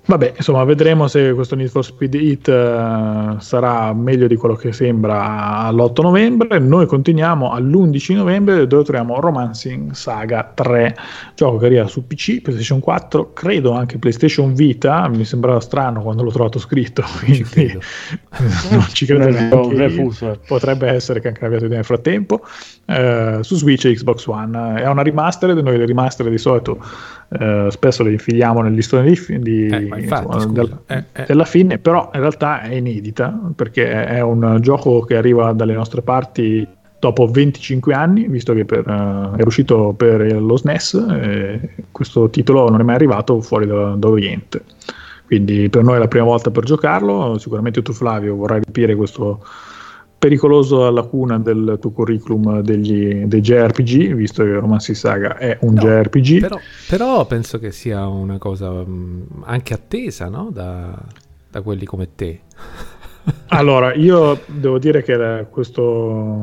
Vabbè, 0.06 0.34
insomma, 0.36 0.66
vedremo 0.66 1.08
se 1.08 1.32
questo 1.34 1.56
Need 1.56 1.70
for 1.70 1.86
Speed 1.86 2.14
Hit 2.16 2.48
uh, 2.48 3.40
sarà 3.40 3.94
meglio 3.94 4.28
di 4.28 4.36
quello 4.36 4.56
che 4.56 4.74
sembra 4.74 5.60
all'8 5.60 6.02
novembre. 6.02 6.60
Noi 6.60 6.86
continuiamo 6.88 7.52
all'11 7.52 8.16
novembre 8.16 8.68
dove 8.68 8.84
troviamo 8.84 9.22
Romancing 9.22 9.94
Saga 9.94 10.52
3, 10.54 10.98
gioco 11.36 11.56
che 11.58 11.68
arriva 11.68 11.88
su 11.88 12.06
PC, 12.06 12.42
PlayStation 12.42 12.82
4, 12.82 13.32
credo 13.32 13.72
anche 13.72 13.98
PlayStation 13.98 14.54
Vita. 14.54 15.08
Mi 15.08 15.24
sembrava 15.24 15.62
strano 15.62 16.02
quando 16.02 16.24
l'ho 16.24 16.32
trovato 16.32 16.60
scritto, 16.60 17.02
quindi 17.20 17.46
non 18.72 18.86
ci 18.92 19.06
credo 19.06 19.30
neanche. 19.30 20.40
Potrebbe 20.46 20.90
essere 20.90 21.22
che 21.22 21.30
anche 21.30 21.40
cambiato 21.40 21.64
idea 21.64 21.78
nel 21.78 21.86
frattempo. 21.86 22.42
Uh, 22.94 23.42
su 23.42 23.56
Switch 23.56 23.86
e 23.86 23.94
Xbox 23.94 24.28
One 24.28 24.82
è 24.82 24.88
una 24.88 25.02
remastered. 25.02 25.58
Noi 25.58 25.78
le 25.78 25.86
remastered 25.88 26.32
di 26.32 26.38
solito 26.38 26.80
uh, 27.30 27.70
spesso 27.70 28.04
le 28.04 28.12
infiliamo 28.12 28.62
nel 28.62 28.74
listone 28.74 29.10
di, 29.10 29.40
di 29.40 29.68
eh, 29.68 29.78
infatti, 29.78 30.26
insomma, 30.26 30.46
del, 30.46 30.78
eh, 30.86 31.04
eh. 31.12 31.26
della 31.26 31.46
fine, 31.46 31.80
però 31.80 32.12
in 32.14 32.20
realtà 32.20 32.62
è 32.62 32.76
inedita 32.76 33.36
perché 33.56 34.06
è 34.06 34.22
un 34.22 34.60
gioco 34.62 35.02
che 35.02 35.16
arriva 35.18 35.54
dalle 35.54 35.74
nostre 35.74 36.04
parti 36.04 36.68
dopo 37.00 37.26
25 37.26 37.94
anni, 37.96 38.28
visto 38.28 38.54
che 38.54 38.64
per, 38.64 38.88
uh, 38.88 39.36
è 39.38 39.44
uscito 39.44 39.94
per 39.98 40.40
lo 40.40 40.56
SNES, 40.56 41.88
questo 41.92 42.30
titolo 42.30 42.70
non 42.70 42.80
è 42.80 42.84
mai 42.84 42.96
arrivato 42.96 43.42
fuori 43.42 43.66
da, 43.66 43.96
dall'Oriente. 43.96 44.64
Quindi 45.26 45.68
per 45.70 45.84
noi 45.84 45.96
è 45.96 46.00
la 46.00 46.08
prima 46.08 46.26
volta 46.26 46.52
per 46.52 46.64
giocarlo, 46.64 47.40
sicuramente 47.40 47.82
tu 47.82 47.92
Flavio 47.92 48.36
vorrai 48.36 48.60
riempire 48.60 48.96
questo 48.96 49.44
pericoloso 50.24 50.90
lacuna 50.90 51.38
del 51.38 51.78
tuo 51.82 51.92
curriculum 51.92 52.62
degli, 52.62 53.26
dei 53.26 53.42
JRPG, 53.42 54.14
visto 54.14 54.42
che 54.42 54.54
Romancy 54.54 54.94
Saga 54.94 55.36
è 55.36 55.58
un 55.64 55.74
no, 55.74 55.82
JRPG. 55.82 56.40
Però, 56.40 56.58
però, 56.88 57.26
penso 57.26 57.60
che 57.60 57.74
sia 57.74 58.08
una 58.08 58.38
cosa 58.38 58.72
mh, 58.72 59.44
anche 59.44 59.74
attesa 59.74 60.30
no? 60.30 60.50
da, 60.50 60.98
da 61.52 61.62
quelli 61.62 61.84
come 61.84 62.16
te. 62.16 62.40
allora, 63.48 63.94
io 63.96 64.40
devo 64.46 64.80
dire 64.80 65.04
che 65.04 65.46
questo 65.50 66.40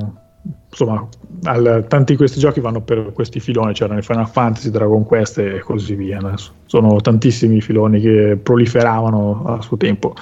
insomma, 0.68 1.08
al, 1.44 1.86
tanti 1.88 2.12
di 2.12 2.18
questi 2.18 2.38
giochi 2.38 2.60
vanno 2.60 2.82
per 2.82 3.12
questi 3.14 3.40
filoni, 3.40 3.72
c'erano 3.72 4.00
i 4.00 4.02
Final 4.02 4.28
Fantasy, 4.28 4.68
Dragon 4.68 5.04
Quest 5.04 5.38
e 5.38 5.60
così 5.60 5.94
via. 5.94 6.20
Sono 6.66 7.00
tantissimi 7.00 7.62
filoni 7.62 7.98
che 7.98 8.38
proliferavano 8.42 9.44
a 9.46 9.62
suo 9.62 9.78
tempo 9.78 10.14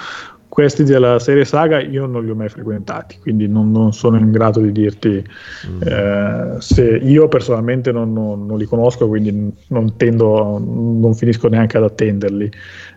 questi 0.59 0.83
della 0.83 1.19
serie 1.19 1.45
saga 1.45 1.79
io 1.79 2.05
non 2.05 2.25
li 2.25 2.29
ho 2.29 2.35
mai 2.35 2.49
frequentati, 2.49 3.17
quindi 3.21 3.47
non, 3.47 3.71
non 3.71 3.93
sono 3.93 4.17
in 4.17 4.29
grado 4.29 4.59
di 4.59 4.73
dirti 4.73 5.23
mm. 5.67 5.81
eh, 5.83 6.55
se 6.59 6.83
io 6.83 7.29
personalmente 7.29 7.93
non, 7.93 8.11
non, 8.11 8.45
non, 8.45 8.57
li 8.57 8.65
conosco, 8.65 9.07
quindi 9.07 9.53
non 9.67 9.95
tendo, 9.95 10.59
non 10.59 11.13
finisco 11.15 11.47
neanche 11.47 11.77
ad 11.77 11.83
attenderli. 11.83 12.51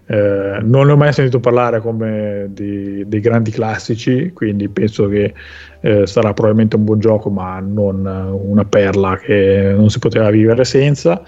Eh, 0.07 0.59
non 0.61 0.87
ne 0.87 0.93
ho 0.93 0.97
mai 0.97 1.13
sentito 1.13 1.39
parlare 1.39 1.81
come 1.81 2.49
di, 2.51 3.05
dei 3.07 3.21
grandi 3.21 3.53
classici, 3.53 4.33
quindi 4.33 4.69
penso 4.69 5.07
che 5.07 5.33
eh, 5.83 6.05
sarà 6.05 6.33
probabilmente 6.33 6.75
un 6.75 6.83
buon 6.83 6.99
gioco, 6.99 7.31
ma 7.31 7.61
non 7.61 8.05
una 8.43 8.65
perla 8.65 9.19
che 9.19 9.73
non 9.77 9.89
si 9.89 10.01
poteva 10.01 10.31
vivere 10.31 10.65
senza. 10.65 11.23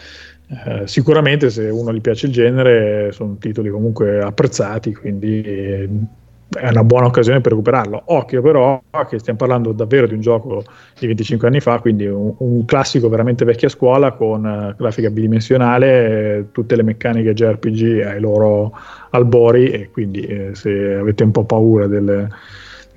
Eh, 0.49 0.89
sicuramente 0.89 1.49
se 1.49 1.69
uno 1.69 1.93
gli 1.93 2.01
piace 2.01 2.27
il 2.27 2.33
genere 2.33 3.13
sono 3.13 3.37
titoli 3.39 3.71
comunque 3.71 4.21
apprezzati, 4.21 4.93
quindi 4.93 6.23
è 6.55 6.69
una 6.69 6.85
buona 6.85 7.07
occasione 7.07 7.41
per 7.41 7.53
recuperarlo. 7.53 8.03
Occhio 8.07 8.43
però 8.43 8.83
che 9.09 9.19
stiamo 9.19 9.39
parlando 9.39 9.73
davvero 9.73 10.07
di 10.07 10.15
un 10.15 10.21
gioco 10.21 10.65
di 10.99 11.07
25 11.07 11.49
anni 11.49 11.61
fa, 11.61 11.79
quindi 11.81 12.07
un, 12.07 12.35
un 12.39 12.65
classico 12.65 13.09
veramente 13.09 13.45
vecchia 13.45 13.69
scuola 13.69 14.13
con 14.13 14.45
uh, 14.45 14.75
grafica 14.77 15.11
bidimensionale, 15.11 16.37
eh, 16.37 16.45
tutte 16.53 16.77
le 16.77 16.83
meccaniche 16.83 17.35
JRPG 17.35 18.03
ai 18.05 18.21
loro 18.21 18.77
albori 19.11 19.71
e 19.71 19.91
quindi 19.91 20.21
eh, 20.21 20.51
se 20.55 20.95
avete 20.95 21.23
un 21.25 21.31
po' 21.31 21.45
paura 21.45 21.87
di 21.87 21.99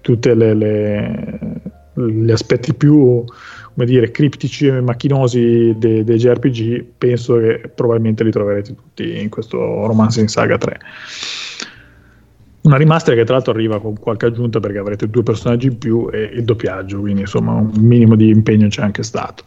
tutti 0.01 0.29
gli 1.93 2.31
aspetti 2.31 2.73
più 2.73 3.23
come 3.77 3.89
dire, 3.89 4.09
criptici 4.09 4.65
e 4.65 4.81
macchinosi 4.81 5.75
dei, 5.77 6.03
dei 6.03 6.17
JRPG, 6.17 6.83
penso 6.97 7.37
che 7.37 7.69
probabilmente 7.75 8.23
li 8.23 8.31
troverete 8.31 8.73
tutti 8.73 9.21
in 9.21 9.29
questo 9.29 9.85
Romance 9.85 10.19
in 10.19 10.27
Saga 10.27 10.57
3. 10.57 10.79
Una 12.67 12.75
remaster 12.75 13.15
che 13.15 13.23
tra 13.23 13.35
l'altro 13.35 13.53
arriva 13.53 13.79
con 13.79 13.97
qualche 13.97 14.25
aggiunta 14.25 14.59
perché 14.59 14.77
avrete 14.77 15.09
due 15.09 15.23
personaggi 15.23 15.67
in 15.67 15.77
più 15.77 16.09
e 16.11 16.31
il 16.33 16.43
doppiaggio, 16.43 16.99
quindi 16.99 17.21
insomma 17.21 17.53
un 17.53 17.71
minimo 17.79 18.17
di 18.17 18.27
impegno 18.27 18.67
c'è 18.67 18.81
anche 18.81 19.03
stato. 19.03 19.45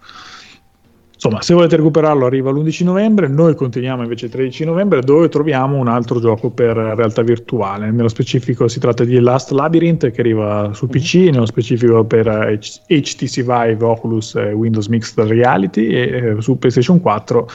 Insomma, 1.13 1.43
se 1.43 1.53
volete 1.53 1.77
recuperarlo 1.77 2.25
arriva 2.25 2.51
l'11 2.51 2.83
novembre, 2.83 3.29
noi 3.29 3.55
continuiamo 3.55 4.05
invece 4.05 4.25
il 4.25 4.31
13 4.31 4.65
novembre 4.65 5.03
dove 5.03 5.29
troviamo 5.29 5.77
un 5.77 5.89
altro 5.89 6.19
gioco 6.19 6.49
per 6.49 6.75
realtà 6.75 7.21
virtuale. 7.21 7.91
Nello 7.91 8.09
specifico 8.09 8.69
si 8.69 8.81
tratta 8.81 9.05
di 9.05 9.21
Last 9.21 9.51
Labyrinth 9.51 10.13
che 10.13 10.21
arriva 10.23 10.71
su 10.73 10.87
PC, 10.87 11.29
nello 11.31 11.45
specifico 11.45 12.03
per 12.05 12.27
HTC 12.27 13.43
Vive, 13.43 13.85
Oculus 13.85 14.35
e 14.37 14.53
Windows 14.53 14.87
Mixed 14.87 15.23
Reality 15.27 15.89
e 15.89 16.01
eh, 16.01 16.41
su 16.41 16.57
PlayStation 16.57 16.99
4 17.03 17.47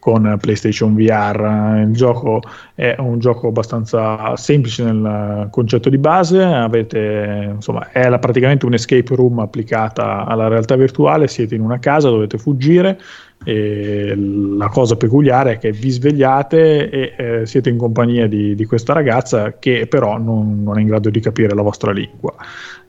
con 0.00 0.36
PlayStation 0.40 0.96
VR. 0.96 1.84
Il 1.86 1.94
gioco 1.94 2.42
è 2.74 2.96
un 2.98 3.20
gioco 3.20 3.48
abbastanza 3.48 4.34
semplice 4.34 4.82
nel 4.82 5.48
concetto 5.50 5.88
di 5.88 5.98
base, 5.98 6.42
avete, 6.42 7.50
insomma, 7.54 7.92
è 7.92 8.08
la, 8.08 8.18
praticamente 8.18 8.66
un 8.66 8.74
escape 8.74 9.14
room 9.14 9.38
applicata 9.38 10.24
alla 10.24 10.48
realtà 10.48 10.74
virtuale, 10.74 11.28
siete 11.28 11.54
in 11.54 11.60
una 11.60 11.78
casa, 11.78 12.08
dovete 12.08 12.38
fuggire. 12.38 12.98
E 13.42 14.14
la 14.14 14.68
cosa 14.68 14.96
peculiare 14.96 15.52
è 15.52 15.58
che 15.58 15.72
vi 15.72 15.88
svegliate 15.88 16.90
e 16.90 17.14
eh, 17.16 17.46
siete 17.46 17.70
in 17.70 17.78
compagnia 17.78 18.26
di, 18.26 18.54
di, 18.54 18.66
questa 18.66 18.92
ragazza 18.92 19.58
che 19.58 19.86
però 19.88 20.18
non, 20.18 20.62
non, 20.62 20.76
è 20.76 20.82
in 20.82 20.88
grado 20.88 21.08
di 21.08 21.20
capire 21.20 21.54
la 21.54 21.62
vostra 21.62 21.90
lingua. 21.90 22.34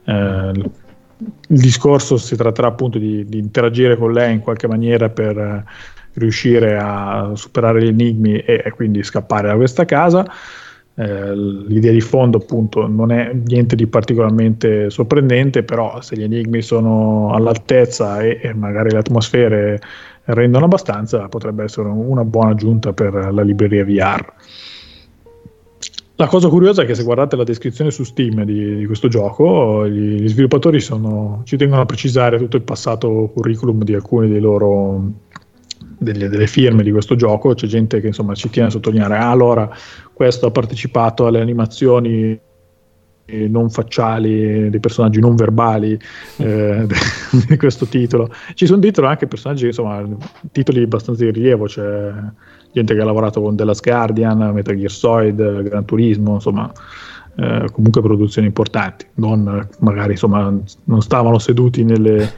Eh, 0.04 0.52
il 1.48 1.60
discorso 1.60 2.16
si 2.16 2.36
tratterà 2.36 2.68
appunto 2.68 2.98
di, 2.98 3.24
di, 3.24 3.38
interagire 3.38 3.96
con 3.96 4.12
lei 4.12 4.32
in 4.32 4.40
qualche 4.40 4.66
maniera 4.66 5.08
per 5.08 5.64
riuscire 6.14 6.78
a 6.78 7.32
superare 7.34 7.82
gli 7.82 7.88
enigmi 7.88 8.38
e, 8.38 8.62
e 8.64 8.70
quindi 8.70 9.02
scappare 9.02 9.48
da 9.48 9.56
questa 9.56 9.84
casa. 9.84 10.24
Eh, 10.94 11.34
l'idea 11.34 11.90
di 11.90 12.02
fondo 12.02 12.36
appunto 12.36 12.86
non 12.86 13.12
è 13.12 13.32
niente 13.32 13.76
di 13.76 13.86
particolarmente 13.86 14.90
sorprendente, 14.90 15.62
però 15.62 16.00
se 16.02 16.16
gli 16.16 16.22
enigmi 16.22 16.60
sono 16.60 17.32
all'altezza 17.32 18.20
e, 18.20 18.40
e 18.42 18.52
magari 18.54 18.90
le 18.90 18.98
atmosfere 18.98 19.80
rendono 20.24 20.66
abbastanza, 20.66 21.28
potrebbe 21.28 21.64
essere 21.64 21.88
una 21.88 22.24
buona 22.24 22.50
aggiunta 22.50 22.92
per 22.92 23.14
la 23.32 23.42
libreria 23.42 23.84
VR. 23.84 24.32
La 26.16 26.28
cosa 26.28 26.48
curiosa 26.48 26.82
è 26.82 26.86
che 26.86 26.94
se 26.94 27.02
guardate 27.02 27.36
la 27.36 27.42
descrizione 27.42 27.90
su 27.90 28.04
Steam 28.04 28.44
di, 28.44 28.76
di 28.76 28.86
questo 28.86 29.08
gioco, 29.08 29.88
gli, 29.88 30.20
gli 30.20 30.28
sviluppatori 30.28 30.78
sono, 30.78 31.40
ci 31.44 31.56
tengono 31.56 31.80
a 31.80 31.86
precisare 31.86 32.38
tutto 32.38 32.56
il 32.56 32.62
passato 32.62 33.30
curriculum 33.34 33.82
di 33.82 33.94
alcuni 33.94 34.28
dei 34.28 34.38
loro 34.38 35.02
delle, 36.02 36.28
delle, 36.28 36.46
firme 36.46 36.82
di 36.82 36.90
questo 36.90 37.14
gioco, 37.14 37.54
c'è 37.54 37.66
gente 37.66 38.00
che 38.00 38.08
insomma 38.08 38.34
ci 38.34 38.50
tiene 38.50 38.68
a 38.68 38.70
sottolineare, 38.70 39.16
ah, 39.16 39.30
allora 39.30 39.68
questo 40.12 40.46
ha 40.46 40.50
partecipato 40.50 41.26
alle 41.26 41.40
animazioni 41.40 42.38
non 43.48 43.70
facciali, 43.70 44.68
dei 44.68 44.80
personaggi 44.80 45.20
non 45.20 45.36
verbali 45.36 45.98
eh, 46.36 46.86
di 47.48 47.56
questo 47.56 47.86
titolo. 47.86 48.30
Ci 48.54 48.66
sono 48.66 48.78
dietro 48.78 49.06
anche 49.06 49.26
personaggi, 49.26 49.66
insomma, 49.66 50.04
titoli 50.50 50.82
abbastanza 50.82 51.24
di 51.24 51.30
rilievo, 51.30 51.66
c'è 51.66 52.12
gente 52.72 52.94
che 52.94 53.00
ha 53.00 53.04
lavorato 53.04 53.40
con 53.40 53.56
The 53.56 53.64
Last 53.64 53.82
Guardian, 53.82 54.52
Metal 54.52 54.76
Gear 54.76 54.90
Solid, 54.90 55.62
Gran 55.62 55.84
Turismo, 55.84 56.34
insomma, 56.34 56.70
eh, 57.36 57.66
comunque 57.72 58.02
produzioni 58.02 58.46
importanti, 58.48 59.06
non 59.14 59.66
magari 59.78 60.12
insomma 60.12 60.54
non 60.84 61.00
stavano 61.02 61.38
seduti 61.38 61.84
nelle 61.84 62.30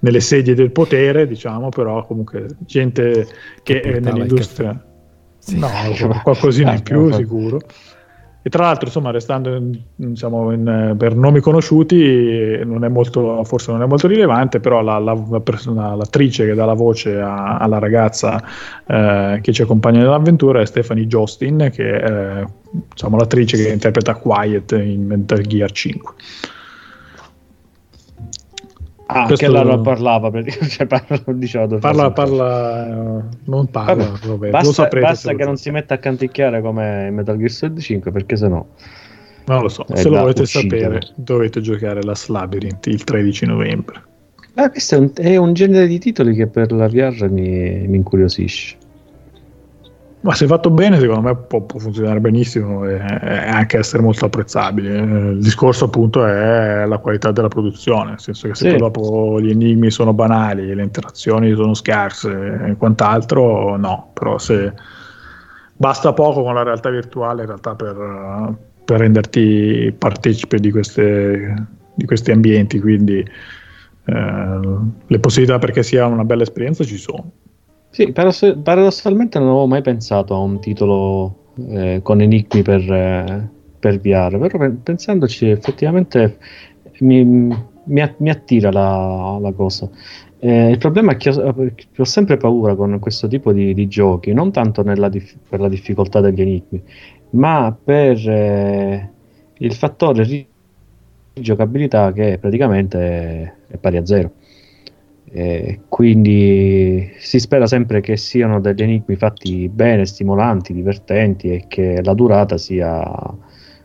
nelle 0.00 0.20
sedie 0.20 0.54
del 0.54 0.70
potere, 0.70 1.26
diciamo, 1.26 1.68
però 1.68 2.04
comunque 2.06 2.48
gente 2.60 3.26
che 3.62 3.80
è 3.80 4.00
nell'industria... 4.00 4.80
Sì. 5.38 5.58
No, 5.58 5.68
qualcosina 6.24 6.72
in 6.72 6.82
più 6.82 7.12
sicuro. 7.12 7.60
E 8.46 8.48
tra 8.48 8.62
l'altro, 8.62 8.86
insomma, 8.86 9.10
restando 9.10 9.60
diciamo, 9.96 10.52
in, 10.52 10.94
per 10.96 11.16
nomi 11.16 11.40
conosciuti, 11.40 12.60
non 12.64 12.84
è 12.84 12.88
molto, 12.88 13.42
forse 13.42 13.72
non 13.72 13.82
è 13.82 13.86
molto 13.86 14.06
rilevante, 14.06 14.60
però 14.60 14.82
la, 14.82 14.98
la, 14.98 15.20
la 15.28 15.40
persona, 15.40 15.96
l'attrice 15.96 16.46
che 16.46 16.54
dà 16.54 16.64
la 16.64 16.74
voce 16.74 17.20
a, 17.20 17.56
alla 17.56 17.80
ragazza 17.80 18.40
eh, 18.86 19.40
che 19.42 19.52
ci 19.52 19.62
accompagna 19.62 19.98
nell'avventura 19.98 20.60
è 20.60 20.64
Stephanie 20.64 21.08
Jostin, 21.08 21.70
che 21.72 21.98
è 21.98 22.44
diciamo, 22.70 23.16
l'attrice 23.16 23.56
che 23.56 23.68
interpreta 23.68 24.14
Quiet 24.14 24.70
in 24.80 25.06
Metal 25.06 25.40
Gear 25.40 25.72
5. 25.72 26.14
Ah, 29.08 29.26
Questo... 29.26 29.46
che 29.46 29.56
allora 29.56 29.78
parlava, 29.78 30.30
cioè 30.68 30.86
parla, 30.86 31.22
diciamo, 31.32 31.78
parla, 31.78 32.10
parla 32.10 33.24
non 33.44 33.70
parla, 33.70 34.18
vabbè, 34.24 34.50
basta, 34.50 34.88
basta 34.88 35.34
che 35.34 35.44
non 35.44 35.56
si 35.56 35.70
metta 35.70 35.94
a 35.94 35.98
canticchiare 35.98 36.60
come 36.60 37.10
Metal 37.10 37.36
Gear 37.36 37.50
Solid 37.50 37.78
5 37.78 38.10
perché 38.10 38.36
sennò 38.36 38.66
non 39.46 39.62
lo 39.62 39.68
so, 39.68 39.86
se 39.92 40.08
lo 40.08 40.18
volete 40.18 40.42
uccidere. 40.42 40.80
sapere 40.82 41.12
dovete 41.14 41.60
giocare 41.60 42.02
la 42.02 42.14
Labyrinth 42.26 42.86
il 42.86 43.04
13 43.04 43.46
novembre. 43.46 44.02
Eh, 44.54 44.70
questo 44.70 44.96
è 44.96 44.98
un, 44.98 45.10
è 45.14 45.36
un, 45.36 45.52
genere 45.52 45.86
di 45.86 46.00
titoli 46.00 46.34
che 46.34 46.48
per 46.48 46.72
la 46.72 46.88
VR 46.88 47.30
mi, 47.30 47.86
mi 47.86 47.96
incuriosisce 47.96 48.76
ma 50.26 50.34
se 50.34 50.48
fatto 50.48 50.70
bene, 50.70 50.98
secondo 50.98 51.20
me 51.20 51.36
può, 51.36 51.60
può 51.60 51.78
funzionare 51.78 52.18
benissimo 52.18 52.84
e, 52.84 52.94
e, 52.96 53.48
anche 53.48 53.78
essere 53.78 54.02
molto 54.02 54.24
apprezzabile. 54.24 54.98
Il 54.98 55.38
discorso, 55.38 55.84
appunto, 55.84 56.26
è 56.26 56.84
la 56.84 56.98
qualità 56.98 57.30
della 57.30 57.46
produzione, 57.46 58.10
nel 58.10 58.20
senso 58.20 58.48
che 58.48 58.56
se 58.56 58.70
sì. 58.72 58.76
dopo 58.76 59.40
gli 59.40 59.50
enigmi 59.50 59.88
sono 59.88 60.12
banali, 60.12 60.74
le 60.74 60.82
interazioni 60.82 61.54
sono 61.54 61.74
scarse 61.74 62.60
e 62.66 62.76
quant'altro, 62.76 63.76
no. 63.76 64.10
Però 64.14 64.36
se 64.38 64.72
basta 65.76 66.12
poco 66.12 66.42
con 66.42 66.54
la 66.54 66.64
realtà 66.64 66.90
virtuale, 66.90 67.42
in 67.42 67.46
realtà, 67.46 67.76
per, 67.76 68.56
per 68.84 68.98
renderti 68.98 69.94
partecipe 69.96 70.58
di, 70.58 70.72
queste, 70.72 71.68
di 71.94 72.04
questi 72.04 72.32
ambienti, 72.32 72.80
quindi 72.80 73.18
eh, 73.18 74.60
le 75.06 75.18
possibilità 75.20 75.60
perché 75.60 75.84
sia 75.84 76.04
una 76.06 76.24
bella 76.24 76.42
esperienza 76.42 76.82
ci 76.82 76.98
sono. 76.98 77.30
Sì, 77.96 78.12
paradoss- 78.12 78.58
paradossalmente 78.62 79.38
non 79.38 79.48
avevo 79.48 79.66
mai 79.66 79.80
pensato 79.80 80.34
a 80.34 80.38
un 80.38 80.60
titolo 80.60 81.52
eh, 81.70 82.00
con 82.02 82.20
enigmi 82.20 82.60
per, 82.62 82.80
eh, 82.92 83.48
per 83.78 83.98
VR, 84.00 84.38
però 84.38 84.58
pe- 84.58 84.76
pensandoci 84.82 85.48
effettivamente 85.48 86.36
mi, 87.00 87.24
mi, 87.24 87.62
mi 88.18 88.30
attira 88.30 88.70
la, 88.70 89.38
la 89.40 89.52
cosa. 89.52 89.88
Eh, 90.38 90.68
il 90.70 90.76
problema 90.78 91.12
è 91.12 91.16
che 91.16 91.30
ho, 91.30 91.54
ho, 91.96 92.04
sempre 92.04 92.36
paura 92.36 92.74
con 92.74 92.98
questo 92.98 93.26
tipo 93.28 93.50
di, 93.52 93.72
di 93.72 93.88
giochi, 93.88 94.34
non 94.34 94.52
tanto 94.52 94.82
dif- 95.08 95.38
per 95.48 95.60
la 95.60 95.68
difficoltà 95.68 96.20
degli 96.20 96.40
enigmi, 96.42 96.82
ma 97.30 97.74
per 97.82 98.28
eh, 98.28 99.10
il 99.58 99.72
fattore 99.74 100.26
di 100.26 100.46
giocabilità 101.32 102.12
che 102.12 102.36
praticamente 102.38 103.58
è 103.68 103.76
pari 103.78 103.96
a 103.96 104.04
zero. 104.04 104.32
Eh, 105.28 105.80
quindi 105.88 107.12
si 107.18 107.40
spera 107.40 107.66
sempre 107.66 108.00
che 108.00 108.16
siano 108.16 108.60
degli 108.60 108.82
enigmi 108.82 109.16
fatti 109.16 109.68
bene, 109.68 110.06
stimolanti, 110.06 110.72
divertenti 110.72 111.48
e 111.50 111.64
che 111.68 112.00
la 112.02 112.14
durata 112.14 112.56
sia 112.56 113.02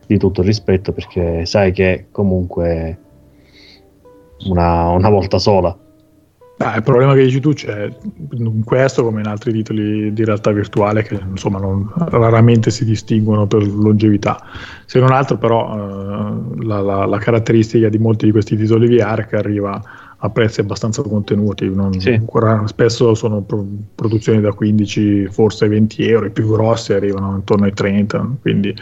di 0.06 0.18
tutto 0.18 0.42
rispetto 0.42 0.92
perché 0.92 1.46
sai 1.46 1.72
che 1.72 2.08
comunque 2.12 2.98
una, 4.46 4.90
una 4.90 5.10
volta 5.10 5.40
sola. 5.40 5.76
Ah, 6.58 6.76
il 6.76 6.84
problema 6.84 7.16
che 7.16 7.24
dici 7.24 7.40
tu 7.40 7.54
c'è 7.54 7.92
in 8.34 8.64
questo 8.64 9.04
come 9.04 9.22
in 9.22 9.26
altri 9.26 9.52
titoli 9.52 10.14
di 10.14 10.24
realtà 10.24 10.52
virtuale 10.52 11.02
che 11.02 11.20
insomma 11.28 11.58
non, 11.58 11.92
raramente 11.96 12.70
si 12.70 12.86
distinguono 12.86 13.48
per 13.48 13.66
longevità. 13.66 14.40
Se 14.86 15.00
non 15.00 15.12
altro 15.12 15.38
però 15.38 15.74
eh, 15.74 16.64
la, 16.64 16.82
la, 16.82 17.06
la, 17.06 17.18
caratteristica 17.18 17.90
di 17.90 17.98
molti 17.98 18.26
di 18.26 18.32
questi 18.32 18.56
titoli 18.56 18.96
VR 18.96 19.26
che 19.26 19.38
arriva 19.38 19.82
a 20.24 20.30
prezzi 20.30 20.60
abbastanza 20.60 21.02
contenuti, 21.02 21.68
non, 21.68 22.00
sì. 22.00 22.22
spesso 22.66 23.16
sono 23.16 23.42
pro- 23.42 23.66
produzioni 23.96 24.40
da 24.40 24.54
15, 24.54 25.28
forse 25.32 25.68
20 25.68 26.08
euro, 26.08 26.28
i 26.28 26.32
più 26.32 26.48
grossi 26.48 26.94
arrivano 26.94 27.36
intorno 27.36 27.66
ai 27.66 27.74
30, 27.74 28.38
quindi 28.40 28.76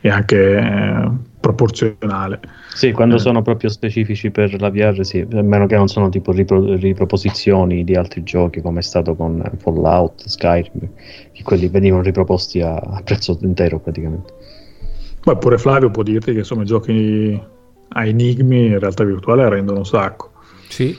è 0.00 0.08
anche 0.08 0.56
eh, 0.56 1.10
proporzionale. 1.38 2.40
Sì, 2.72 2.92
quando 2.92 3.16
eh. 3.16 3.18
sono 3.18 3.42
proprio 3.42 3.68
specifici 3.68 4.30
per 4.30 4.58
la 4.58 4.70
VR, 4.70 5.04
sì, 5.04 5.20
a 5.20 5.42
meno 5.42 5.66
che 5.66 5.76
non 5.76 5.88
sono 5.88 6.08
tipo 6.08 6.32
ripro- 6.32 6.74
riproposizioni 6.76 7.84
di 7.84 7.94
altri 7.94 8.22
giochi 8.22 8.62
come 8.62 8.78
è 8.78 8.82
stato 8.82 9.14
con 9.14 9.42
Fallout, 9.58 10.24
Skyrim, 10.26 10.88
che 11.32 11.42
quelli 11.42 11.68
venivano 11.68 12.02
riproposti 12.02 12.62
a, 12.62 12.74
a 12.74 13.02
prezzo 13.02 13.36
intero 13.42 13.78
praticamente. 13.80 14.32
Poi 15.20 15.36
pure 15.36 15.58
Flavio 15.58 15.90
può 15.90 16.02
dirti 16.02 16.32
che 16.32 16.38
insomma 16.38 16.62
i 16.62 16.66
giochi 16.66 17.38
a 17.88 18.06
enigmi 18.06 18.66
in 18.66 18.78
realtà 18.78 19.04
virtuale 19.04 19.46
rendono 19.48 19.80
un 19.80 19.86
sacco. 19.86 20.30
Sì, 20.68 20.96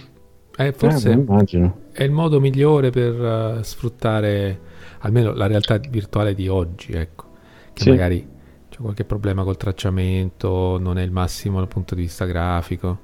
eh, 0.57 0.73
forse 0.73 1.11
eh, 1.11 1.71
è 1.91 2.03
il 2.03 2.11
modo 2.11 2.39
migliore 2.39 2.89
per 2.89 3.13
uh, 3.59 3.61
sfruttare 3.61 4.59
almeno 4.99 5.33
la 5.33 5.47
realtà 5.47 5.77
virtuale 5.77 6.33
di 6.33 6.47
oggi, 6.47 6.93
ecco, 6.93 7.25
che 7.73 7.83
sì. 7.83 7.89
magari 7.89 8.27
c'è 8.69 8.77
qualche 8.79 9.05
problema 9.05 9.43
col 9.43 9.57
tracciamento, 9.57 10.77
non 10.79 10.97
è 10.97 11.03
il 11.03 11.11
massimo 11.11 11.59
dal 11.59 11.67
punto 11.67 11.95
di 11.95 12.01
vista 12.01 12.25
grafico, 12.25 12.99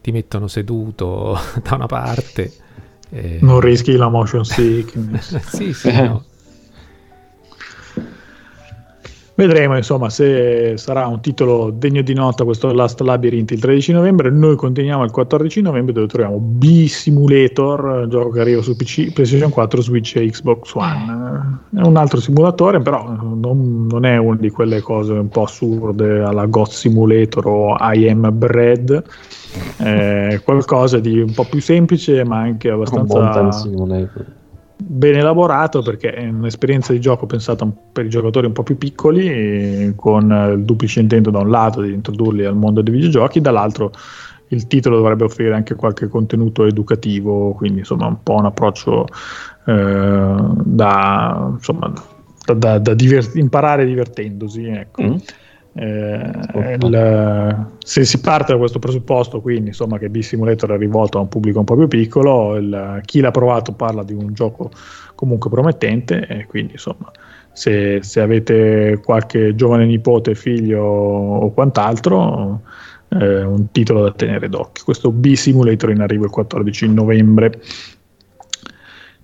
ti 0.00 0.10
mettono 0.10 0.46
seduto 0.46 1.38
da 1.62 1.74
una 1.74 1.86
parte. 1.86 2.52
E... 3.10 3.38
Non 3.40 3.60
rischi 3.60 3.96
la 3.96 4.08
motion 4.08 4.44
sickness. 4.44 5.36
sì, 5.54 5.72
sì, 5.74 5.92
no. 5.92 6.24
Vedremo 9.40 9.74
insomma 9.74 10.10
se 10.10 10.76
sarà 10.76 11.06
un 11.06 11.22
titolo 11.22 11.70
degno 11.70 12.02
di 12.02 12.12
nota 12.12 12.44
questo 12.44 12.74
Last 12.74 13.00
Labyrinth 13.00 13.52
il 13.52 13.60
13 13.60 13.92
novembre. 13.92 14.28
Noi 14.30 14.54
continuiamo 14.54 15.02
il 15.02 15.10
14 15.10 15.62
novembre 15.62 15.94
dove 15.94 16.08
troviamo 16.08 16.36
B-Simulator, 16.36 18.06
gioco 18.08 18.28
che 18.28 18.40
arriva 18.40 18.60
su 18.60 18.76
PC, 18.76 19.14
PlayStation 19.14 19.48
4, 19.48 19.80
Switch 19.80 20.16
e 20.16 20.26
Xbox 20.26 20.74
One. 20.74 21.60
È 21.74 21.80
un 21.80 21.96
altro 21.96 22.20
simulatore, 22.20 22.82
però 22.82 23.02
non, 23.08 23.86
non 23.90 24.04
è 24.04 24.18
una 24.18 24.36
di 24.36 24.50
quelle 24.50 24.82
cose 24.82 25.12
un 25.14 25.30
po' 25.30 25.44
assurde 25.44 26.20
alla 26.20 26.44
God 26.44 26.68
Simulator 26.68 27.46
o 27.46 27.76
I 27.80 28.10
Am 28.10 28.28
Bread. 28.34 29.02
È 29.78 30.38
qualcosa 30.44 30.98
di 30.98 31.18
un 31.18 31.32
po' 31.32 31.46
più 31.48 31.62
semplice, 31.62 32.22
ma 32.26 32.40
anche 32.40 32.68
abbastanza 32.68 33.48
ben 34.82 35.16
elaborato 35.16 35.82
perché 35.82 36.12
è 36.12 36.28
un'esperienza 36.28 36.92
di 36.92 37.00
gioco 37.00 37.26
pensata 37.26 37.66
per 37.92 38.06
i 38.06 38.08
giocatori 38.08 38.46
un 38.46 38.52
po' 38.52 38.62
più 38.62 38.76
piccoli, 38.76 39.92
con 39.96 40.54
il 40.54 40.64
duplice 40.64 41.00
intento 41.00 41.30
da 41.30 41.38
un 41.38 41.50
lato 41.50 41.82
di 41.82 41.92
introdurli 41.92 42.44
al 42.44 42.56
mondo 42.56 42.82
dei 42.82 42.92
videogiochi, 42.92 43.40
dall'altro 43.40 43.92
il 44.48 44.66
titolo 44.66 44.96
dovrebbe 44.96 45.24
offrire 45.24 45.54
anche 45.54 45.74
qualche 45.74 46.08
contenuto 46.08 46.64
educativo, 46.64 47.52
quindi 47.52 47.80
insomma 47.80 48.06
un 48.06 48.22
po' 48.22 48.34
un 48.34 48.46
approccio 48.46 49.06
eh, 49.66 50.34
da, 50.64 51.50
insomma, 51.52 51.92
da, 52.44 52.54
da, 52.54 52.78
da 52.78 52.94
divert- 52.94 53.36
imparare 53.36 53.84
divertendosi. 53.84 54.64
Ecco. 54.64 55.02
Mm. 55.02 55.16
Eh, 55.72 56.76
il, 56.80 57.66
se 57.78 58.04
si 58.04 58.20
parte 58.20 58.52
da 58.52 58.58
questo 58.58 58.78
presupposto, 58.78 59.40
quindi 59.40 59.68
insomma 59.68 59.98
che 59.98 60.10
B-Simulator 60.10 60.72
è 60.72 60.76
rivolto 60.76 61.18
a 61.18 61.20
un 61.20 61.28
pubblico 61.28 61.60
un 61.60 61.64
po' 61.64 61.76
più 61.76 61.86
piccolo, 61.86 62.56
il, 62.56 63.00
chi 63.04 63.20
l'ha 63.20 63.30
provato 63.30 63.72
parla 63.72 64.02
di 64.02 64.12
un 64.12 64.32
gioco 64.32 64.70
comunque 65.14 65.50
promettente 65.50 66.26
e 66.26 66.46
quindi 66.46 66.72
insomma 66.72 67.10
se, 67.52 68.02
se 68.02 68.20
avete 68.20 69.00
qualche 69.04 69.54
giovane 69.54 69.86
nipote, 69.86 70.34
figlio 70.34 70.82
o 70.82 71.52
quant'altro, 71.52 72.62
eh, 73.08 73.42
un 73.42 73.70
titolo 73.70 74.02
da 74.02 74.12
tenere 74.12 74.48
d'occhio. 74.48 74.84
Questo 74.84 75.10
B-Simulator 75.10 75.90
in 75.90 76.00
arrivo 76.00 76.24
il 76.24 76.30
14 76.30 76.88
novembre 76.88 77.60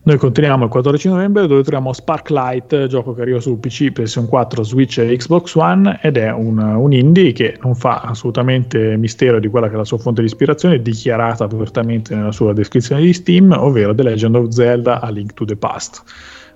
noi 0.06 0.18
continuiamo 0.18 0.64
il 0.66 0.70
14 0.70 1.08
novembre 1.08 1.48
dove 1.48 1.62
troviamo 1.62 1.92
Sparklight, 1.92 2.86
gioco 2.86 3.12
che 3.12 3.22
arriva 3.22 3.40
su 3.40 3.58
PC, 3.58 3.90
PS 3.90 4.24
4, 4.28 4.62
Switch 4.62 4.98
e 4.98 5.16
Xbox 5.16 5.56
One 5.56 5.98
ed 6.00 6.16
è 6.16 6.30
un, 6.30 6.58
un, 6.58 6.92
indie 6.92 7.32
che 7.32 7.58
non 7.60 7.74
fa 7.74 8.02
assolutamente 8.02 8.96
mistero 8.96 9.40
di 9.40 9.48
quella 9.48 9.66
che 9.66 9.74
è 9.74 9.76
la 9.76 9.84
sua 9.84 9.98
fonte 9.98 10.20
di 10.20 10.28
ispirazione, 10.28 10.80
dichiarata 10.80 11.42
apertamente 11.42 12.14
nella 12.14 12.30
sua 12.30 12.52
descrizione 12.52 13.00
di 13.00 13.12
Steam, 13.12 13.50
ovvero 13.50 13.92
The 13.96 14.04
Legend 14.04 14.36
of 14.36 14.48
Zelda 14.50 15.00
A 15.00 15.10
Link 15.10 15.34
to 15.34 15.44
the 15.44 15.56
Past. 15.56 16.04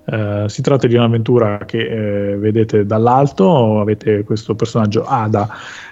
Uh, 0.03 0.47
si 0.47 0.63
tratta 0.63 0.87
di 0.87 0.95
un'avventura 0.95 1.59
che 1.65 2.31
eh, 2.31 2.35
vedete 2.35 2.85
dall'alto, 2.87 3.79
avete 3.79 4.23
questo 4.23 4.55
personaggio 4.55 5.05
Ada 5.05 5.47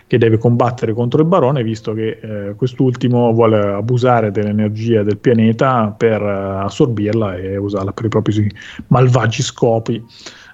che 0.08 0.18
deve 0.18 0.40
combattere 0.40 0.94
contro 0.94 1.22
il 1.22 1.28
barone, 1.28 1.62
visto 1.62 1.94
che 1.94 2.18
eh, 2.20 2.56
quest'ultimo 2.56 3.32
vuole 3.32 3.60
abusare 3.60 4.32
dell'energia 4.32 5.04
del 5.04 5.20
pianeta 5.20 5.94
per 5.96 6.20
uh, 6.20 6.66
assorbirla 6.66 7.36
e 7.36 7.58
usarla 7.58 7.92
per 7.92 8.06
i 8.06 8.10
propri 8.10 8.52
malvagi 8.88 9.44
scopi. 9.44 10.04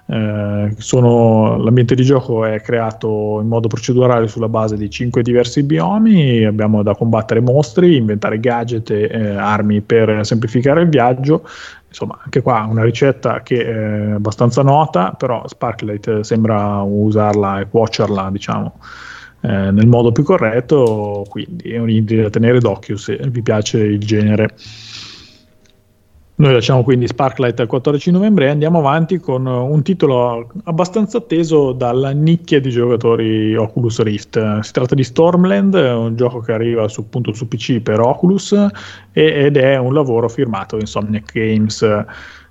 Eh, 0.08 0.74
sono, 0.78 1.56
l'ambiente 1.56 1.96
di 1.96 2.04
gioco 2.04 2.44
è 2.44 2.60
creato 2.60 3.40
in 3.40 3.48
modo 3.48 3.66
procedurale 3.66 4.28
sulla 4.28 4.48
base 4.48 4.76
di 4.76 4.88
cinque 4.88 5.22
diversi 5.22 5.64
biomi, 5.64 6.44
abbiamo 6.44 6.84
da 6.84 6.94
combattere 6.94 7.40
mostri, 7.40 7.96
inventare 7.96 8.38
gadget 8.38 8.90
e 8.90 9.08
eh, 9.10 9.28
armi 9.30 9.80
per 9.80 10.24
semplificare 10.24 10.82
il 10.82 10.88
viaggio. 10.90 11.42
Insomma, 11.98 12.20
anche 12.22 12.42
qua 12.42 12.66
una 12.68 12.84
ricetta 12.84 13.40
che 13.40 13.64
è 13.64 14.10
abbastanza 14.10 14.60
nota, 14.60 15.12
però 15.12 15.48
Sparklight 15.48 16.20
sembra 16.20 16.82
usarla 16.82 17.60
e 17.60 17.68
cuocerla, 17.68 18.28
diciamo, 18.30 18.78
eh, 19.40 19.70
nel 19.70 19.86
modo 19.86 20.12
più 20.12 20.22
corretto, 20.22 21.24
quindi 21.26 21.70
è 21.70 21.78
un 21.78 21.88
indie 21.88 22.20
da 22.20 22.28
tenere 22.28 22.60
d'occhio 22.60 22.98
se 22.98 23.18
vi 23.30 23.40
piace 23.40 23.78
il 23.78 24.00
genere. 24.00 24.54
Noi 26.38 26.52
lasciamo 26.52 26.82
quindi 26.82 27.06
Sparklight 27.06 27.60
al 27.60 27.66
14 27.66 28.10
novembre 28.10 28.46
e 28.46 28.50
andiamo 28.50 28.78
avanti 28.78 29.18
con 29.18 29.46
un 29.46 29.82
titolo 29.82 30.50
abbastanza 30.64 31.16
atteso 31.16 31.72
dalla 31.72 32.10
nicchia 32.10 32.60
di 32.60 32.68
giocatori 32.68 33.56
Oculus 33.56 34.02
Rift. 34.02 34.60
Si 34.60 34.72
tratta 34.72 34.94
di 34.94 35.02
Stormland, 35.02 35.72
un 35.74 36.14
gioco 36.14 36.40
che 36.40 36.52
arriva 36.52 36.88
su, 36.88 37.00
appunto, 37.00 37.32
su 37.32 37.48
PC 37.48 37.80
per 37.80 38.00
Oculus 38.00 38.54
ed 39.12 39.56
è 39.56 39.78
un 39.78 39.94
lavoro 39.94 40.28
firmato 40.28 40.76
Insomniac 40.76 41.32
Games 41.32 42.04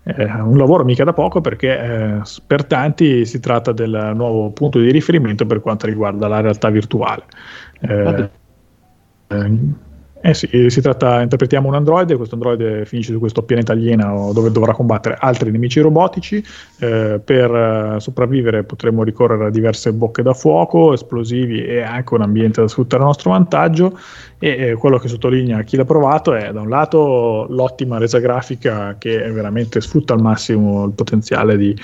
eh, 0.08 0.26
un 0.26 0.58
lavoro 0.58 0.84
mica 0.84 1.04
da 1.04 1.14
poco 1.14 1.42
perché 1.42 1.80
eh, 1.80 2.22
per 2.46 2.66
tanti 2.66 3.26
si 3.26 3.40
tratta 3.40 3.72
del 3.72 4.12
nuovo 4.16 4.52
punto 4.52 4.80
di 4.80 4.92
riferimento 4.92 5.46
per 5.48 5.62
quanto 5.62 5.88
riguarda 5.88 6.28
la 6.28 6.42
realtà 6.42 6.70
virtuale. 6.70 7.24
Eh, 7.82 8.30
eh 10.22 10.34
sì, 10.34 10.70
si 10.70 10.82
tratta, 10.82 11.22
interpretiamo 11.22 11.68
un 11.68 11.76
androide, 11.76 12.16
questo 12.16 12.36
androide 12.36 12.86
finisce 12.86 13.12
su 13.12 13.20
questo 13.20 13.44
pianeta 13.44 13.74
alieno 13.74 14.32
dove 14.34 14.50
dovrà 14.50 14.72
combattere 14.74 15.18
altri 15.20 15.52
nemici 15.52 15.80
robotici, 15.82 16.44
eh, 16.80 17.20
per 17.24 17.54
eh, 17.54 18.00
sopravvivere 18.00 18.64
potremo 18.64 19.04
ricorrere 19.04 19.46
a 19.46 19.50
diverse 19.50 19.94
bocche 19.94 20.24
da 20.24 20.34
fuoco, 20.34 20.94
esplosivi 20.94 21.64
e 21.64 21.82
anche 21.82 22.14
un 22.14 22.22
ambiente 22.22 22.62
da 22.62 22.68
sfruttare 22.68 23.04
a 23.04 23.06
nostro 23.06 23.32
vantaggio 23.32 23.98
e 24.46 24.68
eh, 24.68 24.74
quello 24.76 25.00
che 25.00 25.08
sottolinea 25.08 25.64
chi 25.64 25.76
l'ha 25.76 25.86
provato 25.86 26.36
è 26.36 26.52
da 26.52 26.62
un 26.62 26.70
lato 26.70 27.48
l'ottima 27.50 27.98
resa 27.98 28.20
grafica 28.20 28.96
che 29.00 29.18
veramente 29.32 29.82
sfrutta 29.82 30.14
al 30.14 30.22
massimo 30.22 30.86
il 30.86 30.92
potenziale 30.92 31.58
di, 31.58 31.76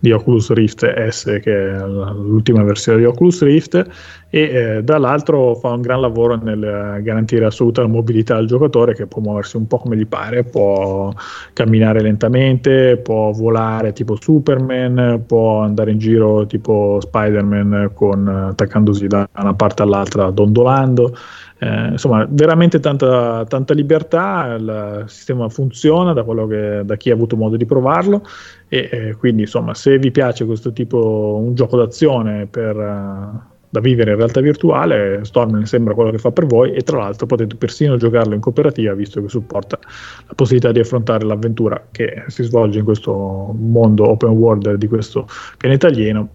di 0.00 0.10
Oculus 0.10 0.50
Rift 0.50 1.08
S 1.08 1.38
che 1.40 1.52
è 1.52 1.78
l'ultima 1.86 2.64
versione 2.64 2.98
di 2.98 3.04
Oculus 3.04 3.40
Rift 3.42 3.86
e 4.30 4.40
eh, 4.40 4.82
dall'altro 4.82 5.54
fa 5.54 5.70
un 5.70 5.80
gran 5.80 6.00
lavoro 6.00 6.36
nel 6.36 7.00
garantire 7.02 7.46
assoluta 7.46 7.86
mobilità 7.86 8.36
al 8.36 8.46
giocatore 8.46 8.94
che 8.94 9.06
può 9.06 9.22
muoversi 9.22 9.56
un 9.56 9.66
po' 9.66 9.78
come 9.78 9.96
gli 9.96 10.06
pare, 10.06 10.44
può 10.44 11.12
camminare 11.54 12.02
lentamente, 12.02 12.98
può 12.98 13.30
volare 13.30 13.92
tipo 13.92 14.16
Superman, 14.20 15.22
può 15.26 15.60
andare 15.60 15.92
in 15.92 15.98
giro 15.98 16.46
tipo 16.46 16.98
Spider-Man 17.00 17.92
con, 17.94 18.28
attaccandosi 18.28 19.06
da 19.06 19.26
una 19.36 19.54
parte 19.54 19.82
all'altra 19.82 20.30
dondolando. 20.30 21.16
Eh, 21.60 21.88
insomma, 21.88 22.24
veramente 22.30 22.78
tanta, 22.78 23.44
tanta, 23.46 23.74
libertà, 23.74 24.54
il 24.58 25.04
sistema 25.06 25.48
funziona 25.48 26.12
da, 26.12 26.24
che, 26.24 26.82
da, 26.84 26.96
chi 26.96 27.10
ha 27.10 27.14
avuto 27.14 27.36
modo 27.36 27.56
di 27.56 27.66
provarlo 27.66 28.22
e 28.68 28.88
eh, 28.92 29.16
quindi 29.16 29.42
insomma 29.42 29.74
se 29.74 29.98
vi 29.98 30.12
piace 30.12 30.44
questo 30.44 30.72
tipo, 30.72 31.40
un 31.42 31.54
gioco 31.54 31.76
d'azione 31.76 32.46
per... 32.46 32.76
Uh, 32.76 33.56
da 33.70 33.80
vivere 33.80 34.12
in 34.12 34.16
realtà 34.16 34.40
virtuale, 34.40 35.20
Storm 35.24 35.62
sembra 35.64 35.92
quello 35.92 36.10
che 36.10 36.18
fa 36.18 36.30
per 36.30 36.46
voi 36.46 36.72
e 36.72 36.80
tra 36.80 36.98
l'altro 36.98 37.26
potete 37.26 37.54
persino 37.56 37.96
giocarlo 37.96 38.34
in 38.34 38.40
cooperativa 38.40 38.94
visto 38.94 39.20
che 39.20 39.28
supporta 39.28 39.78
la 40.26 40.34
possibilità 40.34 40.72
di 40.72 40.80
affrontare 40.80 41.26
l'avventura 41.26 41.88
che 41.90 42.24
si 42.28 42.44
svolge 42.44 42.78
in 42.78 42.84
questo 42.84 43.54
mondo 43.58 44.08
open 44.08 44.30
world 44.30 44.72
di 44.74 44.86
questo 44.86 45.28
pianeta 45.58 45.88
alieno 45.88 46.28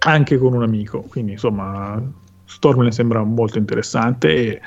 anche 0.00 0.36
con 0.38 0.52
un 0.52 0.62
amico. 0.62 1.02
Quindi 1.08 1.32
insomma 1.32 2.00
Storm 2.50 2.88
sembra 2.88 3.22
molto 3.22 3.58
interessante 3.58 4.34
e 4.34 4.60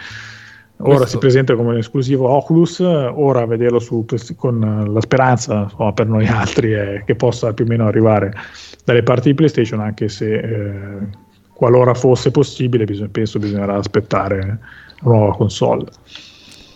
Ora 0.77 0.97
Questo... 0.97 1.07
si 1.11 1.17
presenta 1.19 1.55
come 1.55 1.69
un 1.69 1.77
esclusivo 1.77 2.27
Oculus, 2.29 2.79
ora 2.79 3.45
vederlo 3.45 3.79
su, 3.79 4.05
con 4.36 4.89
la 4.91 5.01
speranza 5.01 5.61
insomma, 5.61 5.93
per 5.93 6.07
noi 6.07 6.25
altri 6.27 6.71
è 6.71 7.03
che 7.05 7.15
possa 7.15 7.53
più 7.53 7.63
o 7.63 7.67
meno 7.67 7.86
arrivare 7.86 8.34
dalle 8.84 9.03
parti 9.03 9.29
di 9.29 9.36
PlayStation, 9.36 9.79
anche 9.79 10.09
se 10.09 10.34
eh, 10.34 11.07
qualora 11.53 11.93
fosse 11.93 12.31
possibile, 12.31 12.84
bisog- 12.86 13.11
penso 13.11 13.39
bisognerà 13.39 13.75
aspettare 13.75 14.59
una 15.01 15.15
nuova 15.17 15.36
console. 15.36 15.86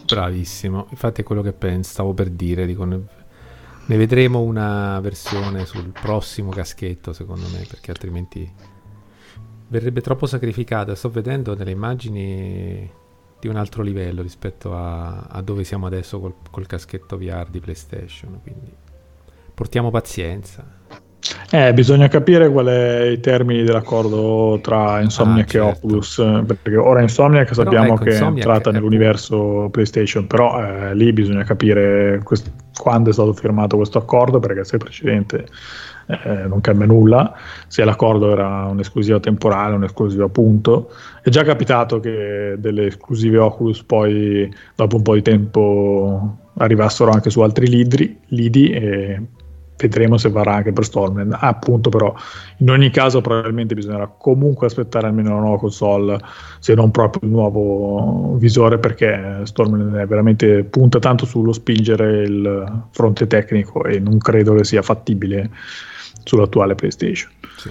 Bravissimo, 0.06 0.88
infatti 0.92 1.22
è 1.22 1.24
quello 1.26 1.42
che 1.42 1.52
penso, 1.52 1.90
stavo 1.92 2.14
per 2.14 2.30
dire, 2.30 2.66
dico, 2.66 2.86
ne, 2.86 3.02
ne 3.88 3.98
vedremo 3.98 4.40
una 4.40 5.00
versione 5.02 5.66
sul 5.66 5.92
prossimo 5.92 6.52
caschetto 6.52 7.12
secondo 7.12 7.48
me, 7.52 7.66
perché 7.68 7.92
altrimenti 7.92 8.50
verrebbe 9.68 10.02
troppo 10.02 10.26
sacrificata. 10.26 10.96
Sto 10.96 11.10
vedendo 11.10 11.56
nelle 11.56 11.72
immagini 11.72 12.90
di 13.40 13.48
un 13.48 13.56
altro 13.56 13.84
livello 13.84 14.22
rispetto 14.22 14.76
a, 14.76 15.28
a 15.30 15.42
dove 15.42 15.64
siamo 15.64 15.86
adesso 15.86 16.20
col, 16.20 16.34
col, 16.50 16.66
caschetto 16.66 17.18
VR 17.18 17.48
di 17.50 17.60
PlayStation, 17.60 18.40
quindi 18.42 18.74
portiamo 19.54 19.92
pazienza. 19.92 20.76
Eh, 21.52 21.74
bisogna 21.74 22.08
capire 22.08 22.50
qual 22.50 22.68
è 22.68 23.02
i 23.04 23.20
termini 23.20 23.64
dell'accordo 23.64 24.60
tra 24.62 25.02
Insomniac 25.02 25.48
ah, 25.48 25.52
certo. 25.52 25.68
e 25.68 25.72
Oculus, 25.72 26.44
perché 26.46 26.76
ora 26.78 27.02
Insomniac 27.02 27.54
sappiamo 27.54 27.94
ecco, 27.96 28.04
che 28.04 28.10
Insomniac 28.12 28.34
è 28.34 28.38
entrata 28.38 28.70
è 28.70 28.74
nell'universo 28.74 29.68
PlayStation, 29.72 30.26
però 30.26 30.64
eh, 30.64 30.96
lì 30.96 31.12
bisogna 31.14 31.44
capire 31.44 32.22
quest- 32.24 32.52
quando 32.80 33.10
è 33.10 33.14
stato 33.14 33.34
firmato 33.34 33.76
questo 33.76 33.98
accordo, 33.98 34.40
perché 34.40 34.64
se 34.64 34.76
il 34.76 34.84
precedente 34.84 35.46
eh, 36.08 36.48
non 36.48 36.62
cambia 36.62 36.86
nulla, 36.86 37.34
se 37.68 37.84
l'accordo 37.84 38.32
era 38.32 38.66
un'esclusiva 38.66 39.20
temporale, 39.20 39.76
un'esclusiva 39.76 40.28
punto. 40.30 40.92
È 41.22 41.30
già 41.30 41.44
capitato 41.44 42.00
che 42.00 42.56
delle 42.58 42.88
esclusive 42.88 43.38
Oculus 43.38 43.84
poi 43.84 44.52
dopo 44.76 44.96
un 44.96 45.02
po' 45.02 45.16
di 45.16 45.22
tempo 45.22 46.38
arrivassero 46.58 47.12
anche 47.12 47.30
su 47.30 47.42
altri 47.42 47.68
lidi, 47.68 48.20
lidi 48.28 48.70
e 48.70 49.22
vedremo 49.78 50.18
se 50.18 50.30
varrà 50.30 50.56
anche 50.56 50.74
per 50.74 50.86
Stormland. 50.86 51.34
Ah, 51.34 51.50
appunto, 51.50 51.90
però, 51.90 52.14
in 52.58 52.70
ogni 52.70 52.90
caso, 52.90 53.22
probabilmente 53.22 53.76
bisognerà 53.76 54.08
comunque 54.08 54.68
aspettare 54.68 55.08
almeno 55.08 55.32
una 55.32 55.42
nuova 55.42 55.60
console, 55.60 56.20
se 56.60 56.74
non 56.74 56.90
proprio 56.92 57.30
il 57.30 57.36
nuovo 57.36 58.36
visore, 58.38 58.80
perché 58.80 59.42
Stormland 59.44 60.06
veramente 60.08 60.64
punta 60.64 61.00
tanto 61.00 61.26
sullo 61.26 61.54
spingere 61.54 62.24
il 62.24 62.86
fronte 62.92 63.28
tecnico 63.28 63.84
e 63.84 64.00
non 64.00 64.18
credo 64.18 64.56
che 64.56 64.64
sia 64.64 64.82
fattibile 64.82 65.52
sull'attuale 66.28 66.76
PlayStation. 66.76 67.32
Sì. 67.58 67.70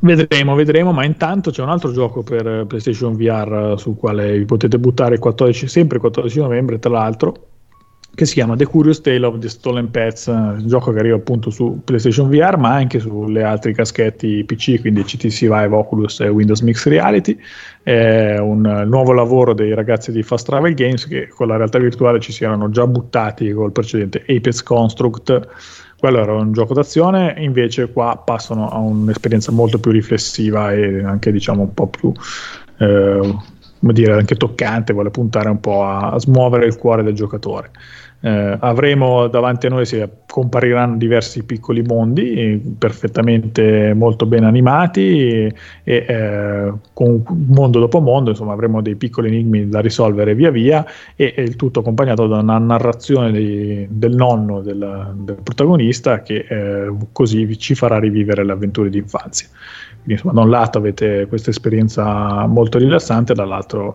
Vedremo, 0.00 0.54
vedremo, 0.54 0.92
ma 0.92 1.04
intanto 1.04 1.50
c'è 1.50 1.62
un 1.62 1.70
altro 1.70 1.90
gioco 1.90 2.22
per 2.22 2.66
PlayStation 2.66 3.16
VR 3.16 3.74
sul 3.78 3.96
quale 3.96 4.36
vi 4.36 4.44
potete 4.44 4.78
buttare 4.78 5.14
il 5.14 5.20
14, 5.20 5.66
sempre 5.68 5.96
il 5.96 6.02
14 6.02 6.38
novembre, 6.40 6.78
tra 6.78 6.90
l'altro, 6.90 7.34
che 8.16 8.24
si 8.24 8.32
chiama 8.32 8.56
The 8.56 8.64
Curious 8.64 9.02
Tale 9.02 9.26
of 9.26 9.38
the 9.40 9.48
Stolen 9.50 9.90
Pets, 9.90 10.28
un 10.28 10.62
gioco 10.64 10.90
che 10.90 11.00
arriva 11.00 11.16
appunto 11.16 11.50
su 11.50 11.82
PlayStation 11.84 12.30
VR 12.30 12.56
ma 12.56 12.72
anche 12.72 12.98
sulle 12.98 13.42
altre 13.42 13.74
caschetti 13.74 14.42
PC, 14.42 14.80
quindi 14.80 15.04
CTC 15.04 15.40
Vive, 15.40 15.76
Oculus 15.76 16.20
e 16.20 16.28
Windows 16.28 16.62
Mixed 16.62 16.90
Reality. 16.90 17.36
È 17.82 18.38
un 18.38 18.84
nuovo 18.86 19.12
lavoro 19.12 19.52
dei 19.52 19.74
ragazzi 19.74 20.12
di 20.12 20.22
Fast 20.22 20.46
Travel 20.46 20.72
Games 20.72 21.06
che 21.06 21.28
con 21.28 21.48
la 21.48 21.56
realtà 21.58 21.78
virtuale 21.78 22.18
ci 22.18 22.32
si 22.32 22.42
erano 22.42 22.70
già 22.70 22.86
buttati 22.86 23.52
col 23.52 23.70
precedente 23.70 24.24
Apex 24.26 24.62
Construct. 24.62 25.48
Quello 25.98 26.18
era 26.18 26.32
un 26.32 26.52
gioco 26.52 26.72
d'azione, 26.72 27.34
invece 27.36 27.92
qua 27.92 28.22
passano 28.24 28.70
a 28.70 28.78
un'esperienza 28.78 29.52
molto 29.52 29.78
più 29.78 29.90
riflessiva 29.90 30.72
e 30.72 31.04
anche 31.04 31.30
diciamo 31.30 31.62
un 31.64 31.74
po' 31.74 31.88
più... 31.88 32.10
Eh, 32.78 33.54
come 33.78 33.92
dire, 33.92 34.14
anche 34.14 34.36
toccante, 34.36 34.92
vuole 34.92 35.10
puntare 35.10 35.48
un 35.48 35.60
po' 35.60 35.84
a, 35.84 36.10
a 36.10 36.18
smuovere 36.18 36.66
il 36.66 36.76
cuore 36.76 37.02
del 37.02 37.14
giocatore. 37.14 37.70
Eh, 38.26 38.56
avremo 38.58 39.28
davanti 39.28 39.66
a 39.66 39.70
noi, 39.70 39.86
si 39.86 40.04
compariranno 40.26 40.96
diversi 40.96 41.44
piccoli 41.44 41.82
mondi 41.82 42.60
perfettamente 42.76 43.94
molto 43.94 44.26
ben 44.26 44.42
animati 44.42 45.46
e, 45.46 45.54
eh, 45.84 46.72
con 46.92 47.22
mondo 47.46 47.78
dopo 47.78 48.00
mondo, 48.00 48.30
insomma 48.30 48.52
avremo 48.52 48.82
dei 48.82 48.96
piccoli 48.96 49.28
enigmi 49.28 49.68
da 49.68 49.78
risolvere 49.78 50.34
via 50.34 50.50
via 50.50 50.84
e, 51.14 51.34
e 51.36 51.42
il 51.42 51.54
tutto 51.54 51.78
accompagnato 51.78 52.26
da 52.26 52.38
una 52.38 52.58
narrazione 52.58 53.30
di, 53.30 53.86
del 53.88 54.16
nonno 54.16 54.60
del, 54.60 55.12
del 55.18 55.36
protagonista 55.40 56.22
che 56.22 56.46
eh, 56.48 56.92
così 57.12 57.56
ci 57.58 57.76
farà 57.76 58.00
rivivere 58.00 58.44
le 58.44 58.50
avventure 58.50 58.90
di 58.90 58.98
infanzia. 58.98 59.46
Insomma 60.02 60.32
da 60.34 60.40
un 60.40 60.50
lato 60.50 60.78
avete 60.78 61.26
questa 61.28 61.50
esperienza 61.50 62.44
molto 62.48 62.78
rilassante, 62.78 63.34
dall'altro 63.34 63.94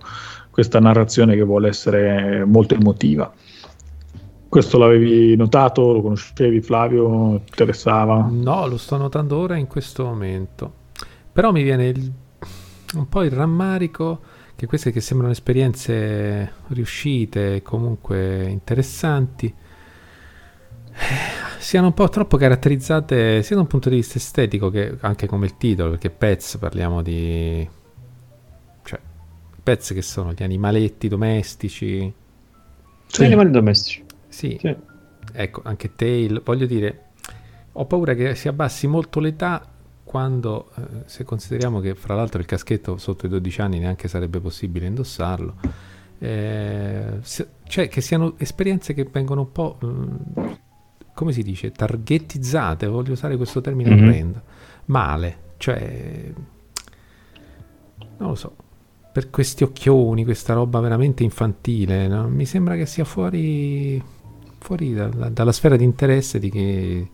questa 0.52 0.80
narrazione 0.80 1.36
che 1.36 1.44
vuole 1.44 1.68
essere 1.68 2.46
molto 2.46 2.76
emotiva. 2.76 3.30
Questo 4.52 4.78
l'avevi 4.78 5.34
notato? 5.38 5.94
Lo 5.94 6.02
conoscevi 6.02 6.60
Flavio? 6.60 7.40
Ti 7.46 7.52
interessava? 7.52 8.28
No, 8.30 8.68
lo 8.68 8.76
sto 8.76 8.98
notando 8.98 9.38
ora 9.38 9.56
in 9.56 9.66
questo 9.66 10.04
momento. 10.04 10.74
Però 11.32 11.54
mi 11.54 11.64
viene 11.64 11.88
il, 11.88 12.12
un 12.96 13.08
po' 13.08 13.24
il 13.24 13.32
rammarico 13.32 14.20
che 14.58 14.66
queste 14.66 14.92
che 14.92 15.00
sembrano 15.00 15.32
esperienze 15.32 16.52
riuscite, 16.68 17.62
comunque 17.62 18.50
interessanti, 18.50 19.46
eh, 19.46 20.96
siano 21.58 21.88
un 21.88 21.94
po' 21.94 22.10
troppo 22.10 22.36
caratterizzate 22.36 23.44
sia 23.44 23.56
da 23.56 23.62
un 23.62 23.68
punto 23.70 23.88
di 23.88 23.96
vista 23.96 24.18
estetico 24.18 24.70
che 24.70 24.98
anche 25.00 25.28
come 25.28 25.46
il 25.46 25.56
titolo, 25.56 25.92
perché 25.92 26.10
Pets 26.10 26.58
parliamo 26.58 27.02
di... 27.02 27.66
cioè, 28.84 29.00
Pets 29.64 29.94
che 29.94 30.02
sono 30.02 30.34
gli 30.34 30.44
animaletti 30.44 31.08
domestici. 31.08 32.14
Sì. 33.08 33.24
animali 33.24 33.50
domestici. 33.50 34.10
Sì. 34.32 34.58
sì. 34.60 34.76
Ecco, 35.34 35.62
anche 35.64 35.94
Tail, 35.96 36.42
voglio 36.44 36.66
dire, 36.66 37.10
ho 37.74 37.86
paura 37.86 38.14
che 38.16 38.34
si 38.36 38.48
abbassi 38.48 38.88
molto 38.88 39.20
l'età 39.20 39.66
quando, 40.04 40.72
eh, 40.76 40.82
se 41.06 41.24
consideriamo 41.24 41.80
che 41.80 41.96
fra 41.96 42.16
l'altro 42.16 42.40
il 42.40 42.46
caschetto 42.46 42.98
sotto 42.98 43.28
i 43.28 43.30
12 43.30 43.62
anni 43.62 43.80
neanche 43.80 44.08
sarebbe 44.08 44.40
possibile 44.40 44.88
indossarlo, 44.88 45.56
eh, 46.20 47.18
se, 47.22 47.48
cioè 47.64 47.88
che 47.88 48.02
siano 48.02 48.34
esperienze 48.38 48.94
che 48.94 49.08
vengono 49.10 49.42
un 49.42 49.52
po', 49.52 49.78
mh, 49.80 49.88
mm, 49.88 50.52
come 51.14 51.32
si 51.34 51.44
dice, 51.44 51.72
targettizzate, 51.72 52.88
voglio 52.88 53.14
usare 53.14 53.38
questo 53.38 53.62
termine 53.62 53.92
mm-hmm. 53.92 54.08
orrendo, 54.08 54.42
male, 54.86 55.38
cioè, 55.58 56.34
non 58.18 58.30
lo 58.30 58.36
so, 58.36 58.56
per 59.12 59.30
questi 59.30 59.64
occhioni, 59.64 60.24
questa 60.24 60.54
roba 60.54 60.80
veramente 60.80 61.24
infantile, 61.24 62.08
no? 62.08 62.28
mi 62.28 62.46
sembra 62.46 62.76
che 62.76 62.86
sia 62.86 63.04
fuori 63.04 64.02
fuori 64.62 64.94
dalla, 64.94 65.30
dalla 65.30 65.52
sfera 65.52 65.76
di 65.76 65.84
interesse 65.84 66.40
di 66.40 66.50
chi 66.50 67.10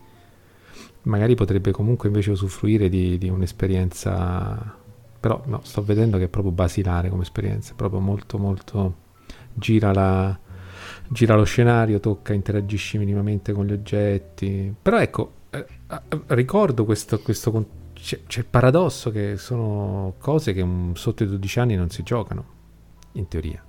magari 1.03 1.33
potrebbe 1.35 1.71
comunque 1.71 2.09
invece 2.09 2.31
usufruire 2.31 2.89
di, 2.89 3.17
di 3.17 3.29
un'esperienza 3.29 4.75
però 5.19 5.41
no, 5.45 5.61
sto 5.63 5.83
vedendo 5.83 6.17
che 6.17 6.25
è 6.25 6.27
proprio 6.27 6.51
basilare 6.51 7.09
come 7.09 7.23
esperienza, 7.23 7.73
proprio 7.75 7.99
molto 7.99 8.37
molto 8.37 8.95
gira, 9.53 9.91
la, 9.91 10.37
gira 11.07 11.35
lo 11.35 11.43
scenario, 11.43 11.99
tocca, 11.99 12.33
interagisci 12.33 12.97
minimamente 12.97 13.51
con 13.51 13.65
gli 13.65 13.73
oggetti, 13.73 14.73
però 14.79 14.99
ecco, 14.99 15.31
eh, 15.49 15.65
eh 15.89 16.01
ricordo 16.27 16.85
questo, 16.85 17.19
questo 17.19 17.65
c'è, 17.93 18.21
c'è, 18.27 18.39
il 18.39 18.45
paradosso 18.45 19.09
che 19.09 19.37
sono 19.37 20.13
cose 20.19 20.53
che 20.53 20.61
un, 20.61 20.91
sotto 20.95 21.23
i 21.23 21.27
12 21.27 21.59
anni 21.59 21.75
non 21.75 21.89
si 21.89 22.03
giocano, 22.03 22.45
in 23.13 23.27
teoria. 23.27 23.63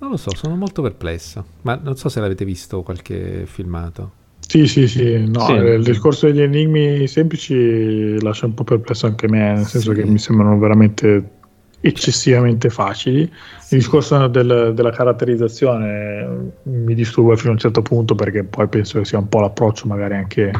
Non 0.00 0.10
lo 0.10 0.16
so, 0.16 0.34
sono 0.34 0.56
molto 0.56 0.80
perplesso, 0.80 1.44
ma 1.62 1.78
non 1.80 1.94
so 1.96 2.08
se 2.08 2.20
l'avete 2.20 2.46
visto 2.46 2.82
qualche 2.82 3.44
filmato. 3.44 4.12
Sì, 4.38 4.66
sì, 4.66 4.88
sì, 4.88 5.28
no, 5.28 5.44
sì. 5.44 5.52
il 5.52 5.84
discorso 5.84 6.26
degli 6.26 6.40
enigmi 6.40 7.06
semplici 7.06 8.20
lascia 8.22 8.46
un 8.46 8.54
po' 8.54 8.64
perplesso 8.64 9.06
anche 9.06 9.28
me, 9.28 9.52
nel 9.54 9.66
senso 9.66 9.94
sì. 9.94 10.00
che 10.00 10.06
mi 10.06 10.18
sembrano 10.18 10.58
veramente 10.58 11.38
eccessivamente 11.80 12.70
facili. 12.70 13.20
Il 13.20 13.78
discorso 13.78 14.26
del, 14.28 14.72
della 14.74 14.90
caratterizzazione 14.90 16.52
mi 16.64 16.94
disturba 16.94 17.36
fino 17.36 17.50
a 17.50 17.52
un 17.52 17.58
certo 17.58 17.82
punto 17.82 18.14
perché 18.14 18.42
poi 18.44 18.68
penso 18.68 18.98
che 18.98 19.04
sia 19.04 19.18
un 19.18 19.28
po' 19.28 19.40
l'approccio 19.40 19.86
magari 19.86 20.14
anche 20.14 20.50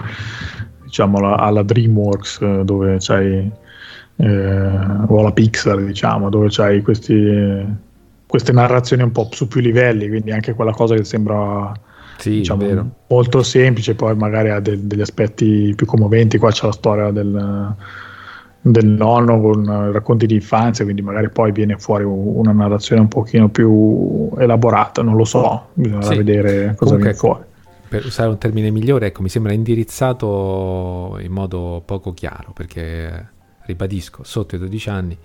diciamo 0.85 1.19
alla, 1.19 1.37
alla 1.39 1.63
DreamWorks 1.63 2.61
dove 2.61 2.97
c'hai 3.01 3.51
eh, 4.17 4.67
o 5.07 5.19
alla 5.19 5.33
Pixar 5.33 5.83
diciamo 5.83 6.29
dove 6.29 6.49
c'hai 6.51 6.83
questi 6.83 7.89
queste 8.31 8.53
narrazioni 8.53 9.03
un 9.03 9.11
po' 9.11 9.29
su 9.33 9.49
più 9.49 9.61
livelli, 9.61 10.09
quindi 10.09 10.31
anche 10.31 10.55
quella 10.55 10.71
cosa 10.71 10.95
che 10.95 11.03
sembra 11.03 11.73
sì, 12.17 12.31
diciamo, 12.31 12.91
molto 13.09 13.43
semplice, 13.43 13.97
poi 13.97 14.15
magari 14.15 14.51
ha 14.51 14.61
de- 14.61 14.87
degli 14.87 15.01
aspetti 15.01 15.73
più 15.75 15.85
commoventi. 15.85 16.39
Qua 16.39 16.53
c'è 16.53 16.67
la 16.67 16.73
storia 16.73 17.11
del, 17.11 17.75
del 18.61 18.87
nonno 18.87 19.41
con 19.41 19.91
racconti 19.93 20.27
di 20.27 20.35
infanzia, 20.35 20.85
quindi 20.85 21.03
magari 21.03 21.29
poi 21.31 21.51
viene 21.51 21.77
fuori 21.77 22.05
una 22.05 22.53
narrazione 22.53 23.01
un 23.01 23.09
pochino 23.09 23.49
più 23.49 24.31
elaborata, 24.39 25.03
non 25.03 25.17
lo 25.17 25.25
so, 25.25 25.71
bisogna 25.75 26.03
sì. 26.03 26.17
vedere 26.17 26.77
cosa 26.77 26.77
Comunque, 26.77 26.97
viene 26.99 27.15
fuori. 27.15 27.43
Per 27.89 28.05
usare 28.05 28.29
un 28.29 28.39
termine 28.39 28.71
migliore, 28.71 29.07
ecco, 29.07 29.23
mi 29.23 29.29
sembra 29.29 29.53
indirizzato 29.53 31.19
in 31.21 31.33
modo 31.33 31.83
poco 31.85 32.13
chiaro, 32.13 32.53
perché 32.53 33.29
ribadisco, 33.67 34.23
sotto 34.23 34.55
i 34.55 34.59
12 34.59 34.89
anni 34.89 35.19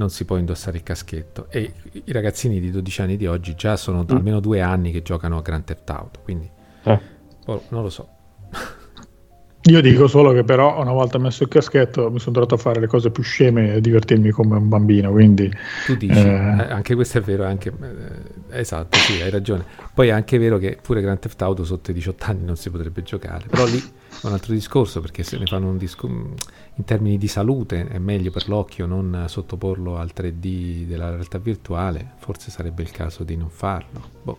non 0.00 0.08
si 0.08 0.24
può 0.24 0.38
indossare 0.38 0.78
il 0.78 0.82
caschetto. 0.82 1.46
E 1.50 1.72
i 1.92 2.12
ragazzini 2.12 2.58
di 2.58 2.70
12 2.70 3.02
anni 3.02 3.16
di 3.18 3.26
oggi 3.26 3.54
già 3.54 3.76
sono 3.76 4.02
mm. 4.02 4.16
almeno 4.16 4.40
due 4.40 4.62
anni 4.62 4.92
che 4.92 5.02
giocano 5.02 5.36
a 5.36 5.42
Grand 5.42 5.64
Theft 5.64 5.90
Auto, 5.90 6.20
quindi 6.22 6.50
eh. 6.84 7.00
oh, 7.44 7.62
non 7.68 7.82
lo 7.82 7.90
so. 7.90 8.08
Io 9.64 9.82
dico 9.82 10.08
solo 10.08 10.32
che 10.32 10.42
però 10.42 10.80
una 10.80 10.92
volta 10.92 11.18
messo 11.18 11.42
il 11.42 11.50
caschetto 11.50 12.10
mi 12.10 12.18
sono 12.18 12.32
trovato 12.32 12.54
a 12.54 12.58
fare 12.58 12.80
le 12.80 12.86
cose 12.86 13.10
più 13.10 13.22
sceme 13.22 13.74
e 13.74 13.80
divertirmi 13.82 14.30
come 14.30 14.56
un 14.56 14.70
bambino, 14.70 15.10
quindi... 15.10 15.52
Tu 15.84 15.96
dici, 15.96 16.18
eh... 16.18 16.28
eh 16.28 16.72
anche 16.72 16.94
questo 16.94 17.18
è 17.18 17.20
vero, 17.20 17.44
anche, 17.44 17.68
eh, 17.68 18.39
esatto, 18.52 18.98
sì, 18.98 19.20
hai 19.20 19.30
ragione. 19.30 19.64
Poi 19.92 20.08
è 20.08 20.10
anche 20.10 20.38
vero 20.38 20.58
che 20.58 20.78
pure 20.80 21.00
Grand 21.00 21.18
Theft 21.18 21.40
Auto 21.42 21.64
sotto 21.64 21.90
i 21.90 21.94
18 21.94 22.24
anni 22.26 22.44
non 22.44 22.56
si 22.56 22.70
potrebbe 22.70 23.02
giocare, 23.02 23.46
però 23.48 23.64
lì 23.66 23.78
è 23.78 24.26
un 24.26 24.32
altro 24.32 24.52
discorso 24.52 25.00
perché 25.00 25.22
se 25.22 25.38
ne 25.38 25.46
fanno 25.46 25.68
un 25.68 25.78
discorso 25.78 26.34
in 26.74 26.84
termini 26.84 27.18
di 27.18 27.28
salute 27.28 27.88
è 27.88 27.98
meglio 27.98 28.30
per 28.30 28.48
l'occhio 28.48 28.86
non 28.86 29.24
sottoporlo 29.26 29.98
al 29.98 30.12
3D 30.14 30.84
della 30.84 31.10
realtà 31.10 31.38
virtuale, 31.38 32.12
forse 32.18 32.50
sarebbe 32.50 32.82
il 32.82 32.90
caso 32.90 33.22
di 33.24 33.36
non 33.36 33.50
farlo. 33.50 34.02
Boh. 34.22 34.38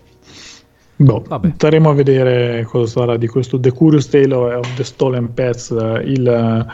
Boh, 0.95 1.23
staremo 1.55 1.89
a 1.89 1.93
vedere 1.93 2.63
cosa 2.63 2.99
sarà 2.99 3.17
di 3.17 3.27
questo 3.27 3.59
The 3.59 3.71
Curious 3.71 4.07
Tale 4.07 4.33
of 4.35 4.75
the 4.75 4.83
Stolen 4.83 5.33
Pets 5.33 5.71
eh, 5.71 6.03
il 6.05 6.67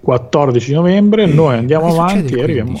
14 0.00 0.72
novembre. 0.72 1.26
Noi 1.26 1.56
andiamo 1.56 1.88
avanti 1.88 2.34
e 2.34 2.42
arriviamo. 2.42 2.78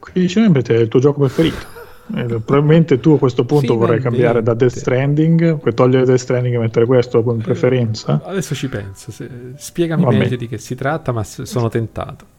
15 0.00 0.38
novembre 0.38 0.62
è 0.62 0.78
il 0.80 0.88
tuo 0.88 1.00
gioco 1.00 1.20
preferito. 1.20 1.75
Eh, 2.14 2.24
probabilmente 2.24 3.00
tu 3.00 3.12
a 3.12 3.18
questo 3.18 3.44
punto 3.44 3.72
Finalmente. 3.72 3.86
vorrai 3.86 4.02
cambiare 4.02 4.42
da 4.42 4.54
Death 4.54 4.76
Stranding, 4.76 5.58
puoi 5.58 5.74
togliere 5.74 6.04
Death 6.04 6.18
Stranding 6.18 6.54
e 6.54 6.58
mettere 6.58 6.86
questo 6.86 7.22
come 7.22 7.40
eh, 7.40 7.44
preferenza. 7.44 8.20
Adesso 8.24 8.54
ci 8.54 8.68
penso. 8.68 9.12
Spiegami 9.56 10.04
meglio 10.16 10.36
di 10.36 10.46
che 10.46 10.58
si 10.58 10.74
tratta, 10.74 11.12
ma 11.12 11.24
sono 11.24 11.68
tentato. 11.68 12.34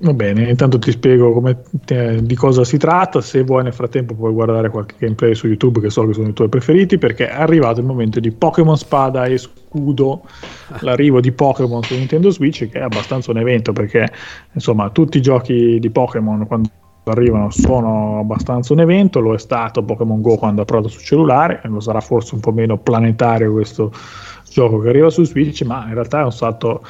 Va 0.00 0.12
bene, 0.12 0.48
intanto 0.48 0.78
ti 0.78 0.92
spiego 0.92 1.32
come, 1.32 1.60
eh, 1.88 2.22
di 2.22 2.34
cosa 2.36 2.62
si 2.62 2.78
tratta, 2.78 3.20
se 3.20 3.42
vuoi 3.42 3.64
nel 3.64 3.72
frattempo 3.72 4.14
puoi 4.14 4.32
guardare 4.32 4.70
qualche 4.70 4.94
gameplay 4.96 5.34
su 5.34 5.48
YouTube 5.48 5.80
che 5.80 5.90
so 5.90 6.06
che 6.06 6.12
sono 6.12 6.28
i 6.28 6.32
tuoi 6.32 6.48
preferiti 6.48 6.98
perché 6.98 7.28
è 7.28 7.34
arrivato 7.34 7.80
il 7.80 7.86
momento 7.86 8.20
di 8.20 8.30
Pokémon 8.30 8.76
Spada 8.76 9.24
e 9.24 9.38
Scudo, 9.38 10.22
l'arrivo 10.80 11.20
di 11.20 11.32
Pokémon 11.32 11.82
su 11.82 11.94
Nintendo 11.94 12.30
Switch 12.30 12.68
che 12.68 12.78
è 12.78 12.82
abbastanza 12.82 13.32
un 13.32 13.38
evento 13.38 13.72
perché 13.72 14.08
insomma 14.52 14.88
tutti 14.90 15.18
i 15.18 15.20
giochi 15.20 15.80
di 15.80 15.90
Pokémon 15.90 16.46
quando 16.46 16.70
arrivano 17.10 17.50
sono 17.50 18.18
abbastanza 18.20 18.72
un 18.72 18.80
evento, 18.80 19.20
lo 19.20 19.34
è 19.34 19.38
stato 19.38 19.82
Pokémon 19.82 20.20
Go 20.20 20.36
quando 20.36 20.62
ha 20.62 20.64
provato 20.64 20.88
su 20.88 21.00
cellulare, 21.00 21.60
lo 21.64 21.80
sarà 21.80 22.00
forse 22.00 22.34
un 22.34 22.40
po' 22.40 22.52
meno 22.52 22.78
planetario 22.78 23.52
questo 23.52 23.92
gioco 24.50 24.78
che 24.80 24.88
arriva 24.88 25.10
su 25.10 25.24
Switch, 25.24 25.62
ma 25.62 25.84
in 25.86 25.94
realtà 25.94 26.20
è 26.20 26.24
un 26.24 26.32
salto 26.32 26.82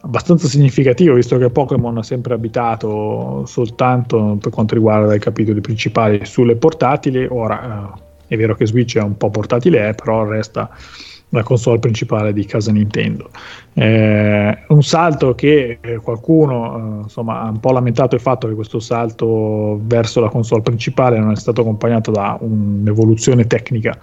abbastanza 0.00 0.46
significativo 0.46 1.14
visto 1.14 1.38
che 1.38 1.50
Pokémon 1.50 1.98
ha 1.98 2.02
sempre 2.02 2.34
abitato 2.34 3.44
soltanto 3.46 4.38
per 4.40 4.52
quanto 4.52 4.74
riguarda 4.74 5.14
i 5.14 5.18
capitoli 5.18 5.60
principali 5.60 6.24
sulle 6.24 6.56
portatili. 6.56 7.26
Ora 7.28 7.92
eh, 7.94 8.34
è 8.34 8.36
vero 8.36 8.54
che 8.54 8.66
Switch 8.66 8.96
è 8.96 9.02
un 9.02 9.16
po' 9.16 9.30
portatile 9.30 9.88
eh, 9.88 9.94
però 9.94 10.24
resta 10.24 10.70
la 11.30 11.42
console 11.42 11.78
principale 11.78 12.32
di 12.32 12.44
casa 12.44 12.72
Nintendo 12.72 13.30
eh, 13.74 14.58
un 14.68 14.82
salto 14.82 15.34
che 15.34 15.78
eh, 15.80 15.96
qualcuno 15.96 16.76
eh, 16.76 17.02
insomma 17.02 17.42
ha 17.42 17.48
un 17.48 17.60
po' 17.60 17.72
lamentato 17.72 18.14
il 18.14 18.20
fatto 18.20 18.48
che 18.48 18.54
questo 18.54 18.80
salto 18.80 19.78
verso 19.82 20.20
la 20.20 20.28
console 20.30 20.62
principale 20.62 21.18
non 21.18 21.32
è 21.32 21.36
stato 21.36 21.60
accompagnato 21.60 22.10
da 22.10 22.36
un'evoluzione 22.40 23.46
tecnica 23.46 23.98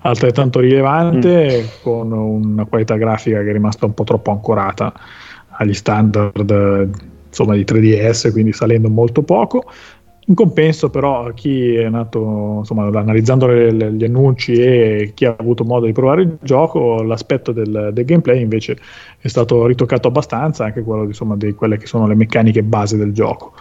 altrettanto 0.00 0.60
rilevante 0.60 1.62
mm. 1.62 1.82
con 1.82 2.12
una 2.12 2.64
qualità 2.64 2.96
grafica 2.96 3.42
che 3.42 3.50
è 3.50 3.52
rimasta 3.52 3.86
un 3.86 3.94
po' 3.94 4.04
troppo 4.04 4.30
ancorata 4.30 4.92
agli 5.48 5.74
standard 5.74 6.90
insomma, 7.32 7.54
di 7.54 7.64
3DS, 7.64 8.30
quindi 8.30 8.52
salendo 8.52 8.88
molto 8.90 9.22
poco. 9.22 9.64
In 10.26 10.34
compenso, 10.34 10.88
però, 10.88 11.32
chi 11.34 11.74
è 11.74 11.88
nato 11.88 12.58
insomma, 12.58 12.86
analizzando 12.86 13.46
le, 13.46 13.72
le, 13.72 13.92
gli 13.92 14.04
annunci 14.04 14.52
e 14.52 15.12
chi 15.14 15.24
ha 15.24 15.34
avuto 15.36 15.64
modo 15.64 15.86
di 15.86 15.92
provare 15.92 16.22
il 16.22 16.38
gioco, 16.40 17.02
l'aspetto 17.02 17.50
del, 17.50 17.90
del 17.92 18.04
gameplay 18.04 18.40
invece 18.40 18.76
è 19.18 19.26
stato 19.26 19.66
ritoccato 19.66 20.06
abbastanza, 20.06 20.64
anche 20.64 20.82
quello 20.82 21.04
insomma, 21.04 21.34
di 21.34 21.52
quelle 21.54 21.76
che 21.76 21.86
sono 21.86 22.06
le 22.06 22.14
meccaniche 22.14 22.62
base 22.62 22.96
del 22.96 23.12
gioco. 23.12 23.54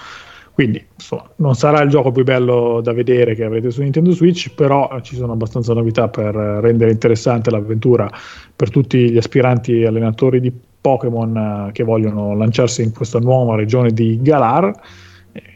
Quindi 0.53 0.85
insomma, 0.93 1.27
non 1.38 1.55
sarà 1.55 1.81
il 1.81 1.89
gioco 1.89 2.11
più 2.11 2.23
bello 2.23 2.79
da 2.83 2.93
vedere 2.93 3.33
che 3.33 3.43
avrete 3.43 3.71
su 3.71 3.81
Nintendo 3.81 4.11
Switch, 4.11 4.53
però 4.53 4.99
ci 5.01 5.15
sono 5.15 5.33
abbastanza 5.33 5.73
novità 5.73 6.09
per 6.09 6.35
rendere 6.35 6.91
interessante 6.91 7.49
l'avventura 7.49 8.07
per 8.55 8.69
tutti 8.69 9.09
gli 9.09 9.17
aspiranti 9.17 9.83
allenatori 9.83 10.39
di 10.39 10.53
Pokémon 10.81 11.67
eh, 11.67 11.71
che 11.71 11.83
vogliono 11.83 12.35
lanciarsi 12.35 12.83
in 12.83 12.93
questa 12.93 13.17
nuova 13.17 13.55
regione 13.55 13.91
di 13.91 14.19
Galar. 14.21 14.71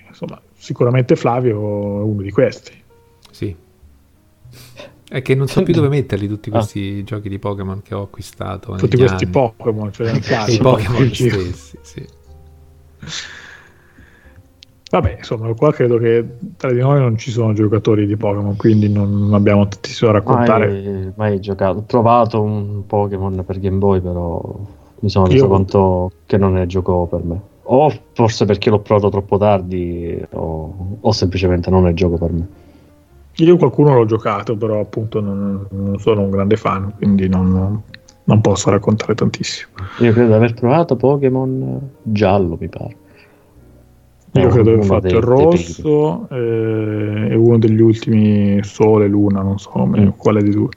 Insomma, 0.07 0.40
sicuramente 0.66 1.16
Flavio 1.16 2.00
è 2.00 2.04
uno 2.04 2.22
di 2.24 2.32
questi. 2.32 2.72
Sì. 3.30 3.56
È 5.08 5.22
che 5.22 5.36
non 5.36 5.48
so 5.48 5.62
più 5.62 5.74
dove 5.76 5.90
metterli 5.90 6.28
tutti 6.28 6.50
ah. 6.50 6.54
questi 6.54 7.02
ah. 7.02 7.04
giochi 7.04 7.30
di 7.30 7.38
Pokémon 7.38 7.84
che 7.84 7.94
ho 7.94 8.02
acquistato. 8.02 8.74
Tutti 8.74 8.98
questi 8.98 9.26
anni. 9.26 9.32
Pokémon, 9.32 9.94
cioè 9.94 10.12
i 10.50 10.58
Pokémon 10.58 11.14
stessi, 11.14 11.78
sì. 11.82 12.08
Vabbè, 14.90 15.18
insomma, 15.18 15.54
qua 15.54 15.72
credo 15.72 15.98
che 15.98 16.26
tra 16.58 16.72
di 16.72 16.80
noi 16.80 17.00
non 17.00 17.16
ci 17.18 17.30
sono 17.30 17.54
giocatori 17.54 18.08
di 18.08 18.16
Pokémon, 18.18 18.56
quindi 18.56 18.90
non 18.90 19.32
abbiamo 19.34 19.68
tantissimo 19.68 20.12
da 20.12 20.18
raccontare. 20.18 20.68
Mai, 20.68 21.12
mai 21.16 21.40
giocato. 21.40 21.80
Ho 21.80 21.84
provato 21.84 22.42
un 22.42 22.88
Pokémon 22.88 23.44
per 23.46 23.60
Game 23.60 23.78
Boy, 23.78 24.02
però 24.02 24.42
mi 25.00 25.10
sono 25.10 25.28
reso 25.28 25.44
Io... 25.44 25.48
conto 25.48 26.12
che 26.26 26.38
non 26.38 26.58
è 26.58 26.66
gioco 26.66 27.06
per 27.06 27.24
me. 27.24 27.54
O 27.68 27.92
forse 28.14 28.46
perché 28.46 28.70
l'ho 28.70 28.80
provato 28.80 29.10
troppo 29.10 29.38
tardi, 29.38 30.24
o, 30.32 30.98
o 31.00 31.12
semplicemente 31.12 31.70
non 31.70 31.88
è 31.88 31.94
gioco 31.94 32.18
per 32.18 32.32
me. 32.32 32.48
Io 33.38 33.58
qualcuno 33.58 33.94
l'ho 33.94 34.06
giocato, 34.06 34.56
però 34.56 34.80
appunto 34.80 35.20
non, 35.20 35.66
non 35.72 36.00
sono 36.00 36.22
un 36.22 36.30
grande 36.30 36.56
fan, 36.56 36.94
quindi 36.96 37.28
non, 37.28 37.82
non, 38.24 38.42
posso 38.42 38.70
raccontare 38.70 39.14
tantissimo. 39.14 39.72
Io 40.00 40.14
credo 40.14 40.30
di 40.30 40.34
aver 40.34 40.54
trovato 40.54 40.96
Pokémon 40.96 41.90
giallo, 42.02 42.58
mi 42.60 42.70
pare. 42.70 42.96
Io 44.34 44.48
credo 44.50 44.70
di 44.70 44.76
aver 44.76 44.86
fatto 44.86 45.08
il 45.08 45.22
rosso 45.22 46.28
eh, 46.30 47.28
e 47.30 47.36
uno 47.36 47.58
degli 47.58 47.82
ultimi 47.82 48.60
Sole, 48.64 49.08
Luna, 49.08 49.42
non 49.42 49.58
so 49.58 49.86
mm. 49.86 50.10
quale 50.18 50.42
di 50.42 50.52
due. 50.52 50.70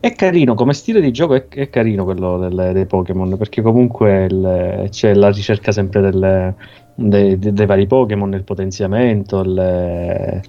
È 0.00 0.12
carino, 0.14 0.54
come 0.54 0.72
stile 0.72 1.00
di 1.00 1.12
gioco 1.12 1.34
è, 1.34 1.46
è 1.48 1.68
carino 1.70 2.04
quello 2.04 2.38
delle, 2.38 2.72
dei 2.72 2.86
Pokémon, 2.86 3.36
perché 3.36 3.62
comunque 3.62 4.24
il, 4.24 4.86
c'è 4.90 5.14
la 5.14 5.30
ricerca 5.30 5.72
sempre 5.72 6.00
delle, 6.00 6.54
dei, 6.94 7.38
dei, 7.38 7.66
vari 7.66 7.86
Pokémon, 7.86 8.32
il 8.32 8.42
potenziamento, 8.42 9.40
il, 9.40 10.42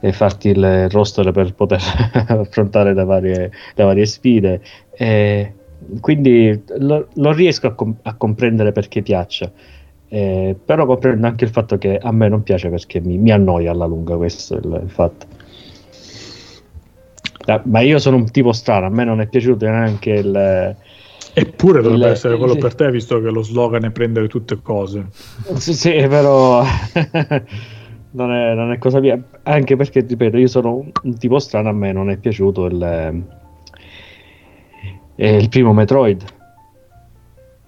e 0.00 0.12
farti 0.12 0.48
il 0.48 0.88
roster 0.90 1.30
per 1.30 1.54
poter 1.54 1.80
affrontare 2.28 2.94
da 2.94 3.04
varie, 3.04 3.50
da 3.74 3.84
varie 3.84 4.06
sfide. 4.06 4.60
E 4.90 5.54
quindi 6.00 6.62
lo, 6.78 7.08
lo 7.14 7.32
riesco 7.32 7.68
a, 7.68 7.74
com- 7.74 7.96
a, 8.02 8.14
comprendere 8.14 8.72
perché 8.72 9.02
piaccia. 9.02 9.50
Eh, 10.08 10.56
però 10.64 10.86
comprendo 10.86 11.26
anche 11.26 11.44
il 11.44 11.50
fatto 11.50 11.78
che 11.78 11.98
a 11.98 12.12
me 12.12 12.28
non 12.28 12.42
piace 12.42 12.68
perché 12.68 13.00
mi, 13.00 13.18
mi 13.18 13.32
annoia 13.32 13.72
alla 13.72 13.86
lunga 13.86 14.16
questo 14.16 14.56
il, 14.56 14.80
il 14.84 14.90
fatto. 14.90 15.26
Ma 17.64 17.80
io 17.80 17.98
sono 17.98 18.16
un 18.16 18.30
tipo 18.30 18.52
strano, 18.52 18.86
a 18.86 18.90
me 18.90 19.04
non 19.04 19.20
è 19.20 19.26
piaciuto 19.28 19.66
neanche 19.66 20.10
il... 20.10 20.76
Eppure 21.38 21.82
dovrebbe 21.82 22.06
il, 22.06 22.12
essere 22.12 22.36
quello 22.38 22.54
sì. 22.54 22.58
per 22.58 22.74
te, 22.74 22.90
visto 22.90 23.20
che 23.20 23.28
lo 23.28 23.42
slogan 23.42 23.84
è 23.84 23.90
prendere 23.90 24.26
tutte 24.26 24.58
cose. 24.62 25.06
Sì, 25.54 25.74
sì 25.74 25.90
però 26.08 26.62
non, 28.12 28.32
è, 28.32 28.54
non, 28.54 28.72
è, 28.72 28.78
cosa 28.78 29.00
mia. 29.00 29.22
Anche 29.42 29.76
perché, 29.76 30.00
ripeto, 30.00 30.38
io 30.38 30.46
sono 30.46 30.74
un, 30.76 30.90
un 31.02 31.18
tipo 31.18 31.38
strano, 31.38 31.68
a 31.68 31.72
me 31.72 31.92
non 31.92 32.10
è 32.10 32.16
piaciuto 32.16 32.64
il, 32.64 32.82
eh, 35.16 35.36
il 35.36 35.48
primo 35.48 35.72
Metroid. 35.72 36.24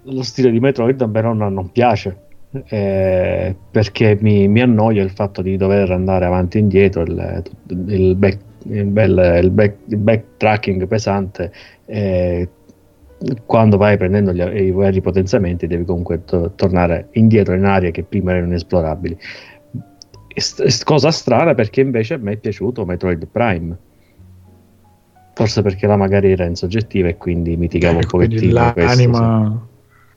Lo 0.05 0.23
stile 0.23 0.51
di 0.51 0.61
Metroid 0.61 1.01
a 1.03 1.07
me 1.07 1.21
non, 1.21 1.37
non 1.37 1.71
piace. 1.71 2.23
Eh, 2.51 3.55
perché 3.71 4.17
mi, 4.19 4.49
mi, 4.49 4.63
annoia 4.63 5.03
il 5.03 5.11
fatto 5.11 5.43
di 5.43 5.59
dover 5.59 5.91
andare 5.91 6.25
avanti 6.25 6.57
e 6.57 6.61
indietro, 6.61 7.03
il, 7.03 7.43
il 7.89 8.17
back 8.17 8.48
il, 8.69 8.85
bel, 8.85 9.41
il, 9.43 9.51
back, 9.51 9.77
il 9.87 9.97
backtracking 9.97 10.87
pesante. 10.87 11.53
Eh, 11.87 12.49
quando 13.47 13.77
vai 13.77 13.97
prendendo 13.97 14.33
gli, 14.33 14.41
i 14.41 14.71
vari 14.71 15.01
potenziamenti, 15.01 15.67
devi 15.67 15.85
comunque 15.85 16.25
to- 16.25 16.53
tornare 16.55 17.09
indietro 17.13 17.55
in 17.55 17.65
aree 17.65 17.91
che 17.91 18.05
prima 18.05 18.33
erano 18.33 18.47
inesplorabili. 18.47 19.19
Est- 20.35 20.85
cosa 20.85 21.11
strana 21.11 21.55
perché 21.55 21.81
invece 21.81 22.15
a 22.15 22.19
me 22.19 22.33
è 22.33 22.37
piaciuto 22.37 22.85
Metroid 22.85 23.27
Prime. 23.27 23.77
Forse 25.35 25.63
perché 25.63 25.87
là 25.87 25.97
magari 25.97 26.33
era 26.33 26.45
in 26.45 26.57
soggettiva 26.57 27.09
e 27.09 27.17
quindi 27.17 27.57
mitigavo 27.57 27.99
ecco, 28.01 28.17
un 28.17 28.27
pochettino. 28.27 28.53
L'anima, 28.53 28.79
questo, 28.85 29.69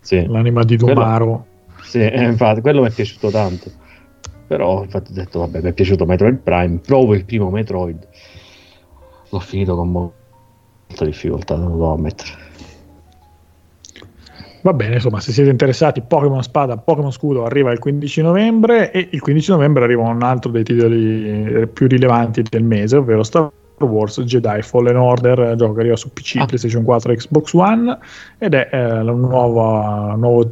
sì. 0.01 0.25
l'anima 0.27 0.63
di 0.63 0.77
Dumaro. 0.77 1.25
Quello, 1.25 1.45
sì, 1.83 1.99
eh, 1.99 2.23
infatti, 2.23 2.61
quello 2.61 2.81
mi 2.81 2.87
è 2.87 2.91
piaciuto 2.91 3.29
tanto. 3.29 3.71
Però 4.47 4.83
infatti 4.83 5.11
ho 5.11 5.13
detto, 5.13 5.39
vabbè, 5.39 5.61
mi 5.61 5.69
è 5.69 5.73
piaciuto 5.73 6.05
Metroid 6.05 6.37
Prime, 6.37 6.79
provo 6.79 7.13
il 7.13 7.23
primo 7.23 7.49
Metroid 7.49 8.07
l'ho 9.31 9.39
finito 9.39 9.75
con 9.75 9.91
molta 9.91 11.05
difficoltà, 11.05 11.55
non 11.55 11.69
lo 11.69 11.73
devo 11.73 11.93
ammettere. 11.93 12.49
Va 14.63 14.73
bene, 14.73 14.95
insomma, 14.95 15.19
se 15.19 15.31
siete 15.31 15.49
interessati, 15.49 16.01
Pokémon 16.01 16.43
Spada, 16.43 16.77
Pokémon 16.77 17.11
Scudo 17.11 17.45
arriva 17.45 17.71
il 17.71 17.79
15 17.79 18.21
novembre 18.21 18.91
e 18.91 19.07
il 19.09 19.19
15 19.19 19.51
novembre 19.51 19.83
arriva 19.83 20.03
un 20.03 20.21
altro 20.21 20.51
dei 20.51 20.63
titoli 20.63 21.61
eh, 21.61 21.67
più 21.67 21.87
rilevanti 21.87 22.43
del 22.47 22.63
mese, 22.63 22.97
ovvero 22.97 23.23
Star 23.23 23.49
Wars 23.79 24.21
Jedi 24.21 24.61
Fallen 24.61 24.97
Order, 24.97 25.55
gioco 25.55 25.73
che 25.73 25.79
arriva 25.79 25.95
su 25.95 26.13
PC, 26.13 26.35
ah. 26.39 26.45
PlayStation 26.45 26.83
4 26.83 27.13
Xbox 27.13 27.53
One 27.53 27.97
ed 28.37 28.53
è 28.53 28.69
eh, 28.71 28.99
un 28.99 29.19
nuovo 29.21 30.51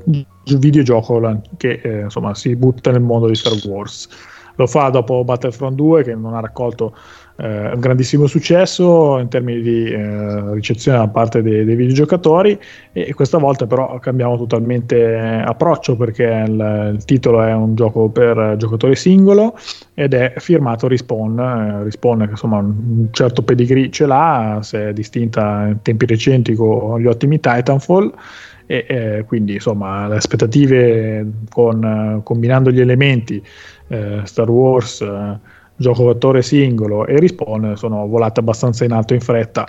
videogioco 0.58 1.42
che 1.58 1.80
eh, 1.84 2.00
insomma, 2.02 2.34
si 2.34 2.56
butta 2.56 2.90
nel 2.90 3.02
mondo 3.02 3.28
di 3.28 3.36
Star 3.36 3.54
Wars. 3.68 4.10
Lo 4.56 4.66
fa 4.68 4.90
dopo 4.90 5.24
Battlefront 5.24 5.76
2 5.76 6.04
che 6.04 6.16
non 6.16 6.34
ha 6.34 6.40
raccolto 6.40 6.96
eh, 7.40 7.72
un 7.74 7.80
grandissimo 7.80 8.28
successo 8.28 9.18
in 9.18 9.30
termini 9.30 9.62
di 9.62 9.86
eh, 9.86 10.54
ricezione 10.54 10.98
da 10.98 11.08
parte 11.08 11.42
dei, 11.42 11.64
dei, 11.64 11.76
videogiocatori 11.76 12.60
e 12.92 13.14
questa 13.14 13.38
volta 13.38 13.66
però 13.66 13.98
cambiamo 14.00 14.38
totalmente 14.38 15.16
approccio 15.16 15.96
perché 15.96 16.24
il, 16.24 16.92
il, 16.96 17.06
titolo 17.06 17.42
è 17.42 17.54
un 17.54 17.76
gioco 17.76 18.10
per 18.10 18.56
giocatore 18.58 18.96
singolo 18.96 19.58
ed 19.94 20.14
è 20.14 20.34
firmato 20.38 20.90
Respawn, 20.90 21.40
eh, 21.40 21.84
Respawn 21.86 22.26
che 22.26 22.32
insomma 22.32 22.58
un 22.58 23.08
certo 23.12 23.42
pedigree 23.42 23.90
ce 23.90 24.06
l'ha, 24.06 24.60
si 24.62 24.76
è 24.76 24.92
distinta 24.92 25.68
in 25.68 25.82
tempi 25.82 26.06
recenti 26.06 26.54
con 26.56 27.00
gli 27.00 27.08
ottimi 27.08 27.40
Titanfall 27.40 28.14
e 28.66 28.86
eh, 28.88 29.24
quindi 29.26 29.54
insomma 29.54 30.08
le 30.10 30.18
aspettative 30.18 31.26
con, 31.50 32.20
combinando 32.24 32.70
gli 32.70 32.82
elementi 32.82 33.42
eh, 33.88 34.22
Star 34.26 34.50
Wars 34.50 35.02
gioco 35.80 36.10
attore 36.10 36.42
singolo 36.42 37.06
e 37.06 37.18
respawn 37.20 37.78
sono 37.78 38.06
volate 38.06 38.42
abbastanza 38.42 38.84
in 38.84 38.92
alto 38.92 39.14
in 39.14 39.22
fretta. 39.22 39.66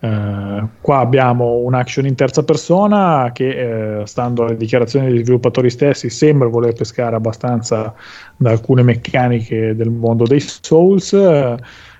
Eh, 0.00 0.64
qua 0.80 0.98
abbiamo 0.98 1.56
un'action 1.56 2.06
in 2.06 2.14
terza 2.14 2.42
persona 2.42 3.30
che, 3.34 4.00
eh, 4.00 4.06
stando 4.06 4.44
alle 4.44 4.56
dichiarazioni 4.56 5.08
degli 5.08 5.22
sviluppatori 5.22 5.68
stessi, 5.68 6.08
sembra 6.08 6.48
voler 6.48 6.72
pescare 6.72 7.14
abbastanza 7.14 7.94
da 8.36 8.50
alcune 8.50 8.82
meccaniche 8.82 9.76
del 9.76 9.90
mondo 9.90 10.24
dei 10.24 10.40
Souls. 10.40 11.14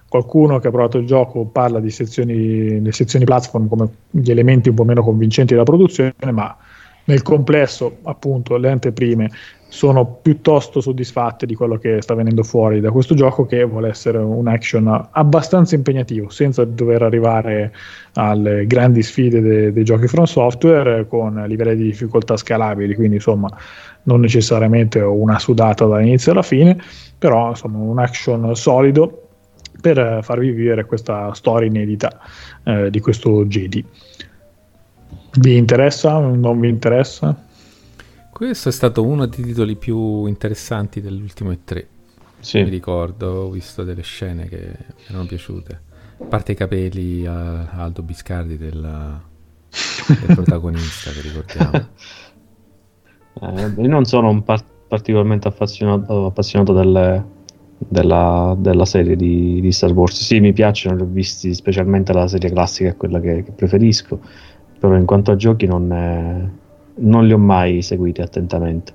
Qualcuno 0.09 0.59
che 0.59 0.67
ha 0.67 0.71
provato 0.73 0.99
il 0.99 1.07
gioco 1.07 1.45
parla 1.45 1.79
di 1.79 1.91
sezioni, 1.91 2.81
le 2.81 2.93
sezioni 2.93 3.25
platform 3.25 3.69
come 3.69 3.89
gli 4.11 4.31
elementi 4.31 4.69
un 4.71 4.75
po' 4.75 4.85
meno 4.85 5.05
convincenti 5.05 5.53
della 5.53 5.65
produzione, 5.65 6.15
ma 6.33 6.57
nel 7.05 7.23
complesso, 7.23 7.99
appunto, 8.03 8.57
le 8.57 8.71
anteprime 8.71 9.31
sono 9.71 10.19
piuttosto 10.21 10.81
soddisfatte 10.81 11.47
di 11.47 11.55
quello 11.55 11.79
che 11.79 12.03
sta 12.03 12.15
venendo 12.15 12.43
fuori 12.43 12.81
da 12.81 12.91
questo 12.91 13.15
gioco 13.15 13.47
che 13.47 13.63
vuole 13.63 13.89
essere 13.89 14.19
un 14.19 14.49
action 14.49 15.09
abbastanza 15.13 15.77
impegnativo 15.77 16.29
senza 16.29 16.65
dover 16.65 17.03
arrivare 17.03 17.73
alle 18.15 18.67
grandi 18.67 19.01
sfide 19.01 19.41
de- 19.41 19.73
dei 19.73 19.85
giochi 19.85 20.09
from 20.09 20.25
software 20.25 21.07
con 21.07 21.45
livelli 21.47 21.77
di 21.77 21.85
difficoltà 21.85 22.37
scalabili 22.37 22.97
quindi 22.97 23.15
insomma 23.17 23.49
non 24.03 24.21
necessariamente 24.21 24.99
una 24.99 25.39
sudata 25.39 25.87
dall'inizio 25.87 26.33
alla 26.33 26.43
fine 26.43 26.77
però 27.17 27.51
insomma 27.51 27.79
un 27.79 28.01
action 28.01 28.57
solido 28.57 29.29
per 29.81 30.19
farvi 30.23 30.51
vivere 30.51 30.85
questa 30.85 31.33
storia 31.33 31.69
inedita 31.69 32.19
eh, 32.65 32.91
di 32.91 32.99
questo 32.99 33.45
Jedi 33.45 33.85
vi 35.39 35.57
interessa? 35.57 36.19
non 36.19 36.59
vi 36.59 36.69
interessa? 36.69 37.45
Questo 38.33 38.69
è 38.69 38.73
stato 38.73 39.05
uno 39.05 39.27
dei 39.27 39.45
titoli 39.45 39.77
più 39.77 40.27
interessanti 40.27 41.01
dell'ultimo 41.01 41.51
E3. 41.51 41.87
Sì. 42.39 42.63
Mi 42.63 42.71
ricordo, 42.71 43.29
ho 43.29 43.51
visto 43.51 43.85
delle 43.85 44.03
scene 44.03 44.49
che 44.49 44.57
mi 44.57 45.05
erano 45.09 45.27
piaciute. 45.27 45.81
A 46.21 46.25
parte 46.25 46.53
i 46.53 46.55
capelli 46.55 47.27
a 47.27 47.71
Aldo 47.71 48.03
Biscardi 48.03 48.57
del, 48.57 48.81
del 48.81 50.27
protagonista, 50.35 51.11
che 51.11 51.21
ricordiamo. 51.21 51.89
Eh, 53.43 53.83
io 53.83 53.89
non 53.89 54.05
sono 54.05 54.31
un 54.31 54.43
par- 54.43 54.65
particolarmente 54.89 55.49
affazionato, 55.49 56.27
appassionato 56.27 56.73
delle, 56.73 57.25
della, 57.79 58.55
della, 58.59 58.85
serie 58.85 59.17
di, 59.17 59.61
di, 59.61 59.73
Star 59.73 59.93
Wars. 59.93 60.23
Sì, 60.23 60.41
mi 60.41 60.53
piacciono, 60.53 60.97
li 60.97 61.03
ho 61.03 61.07
visti, 61.07 61.53
specialmente 61.53 62.13
la 62.13 62.27
serie 62.27 62.51
classica 62.51 62.91
è 62.91 62.97
quella 62.97 63.21
che, 63.21 63.43
che 63.43 63.53
preferisco, 63.53 64.21
però 64.79 64.97
in 64.97 65.05
quanto 65.05 65.31
a 65.31 65.37
giochi 65.37 65.67
non 65.67 65.93
è 65.93 66.49
non 67.01 67.27
li 67.27 67.33
ho 67.33 67.39
mai 67.39 67.83
seguiti 67.83 68.21
attentamente. 68.21 68.93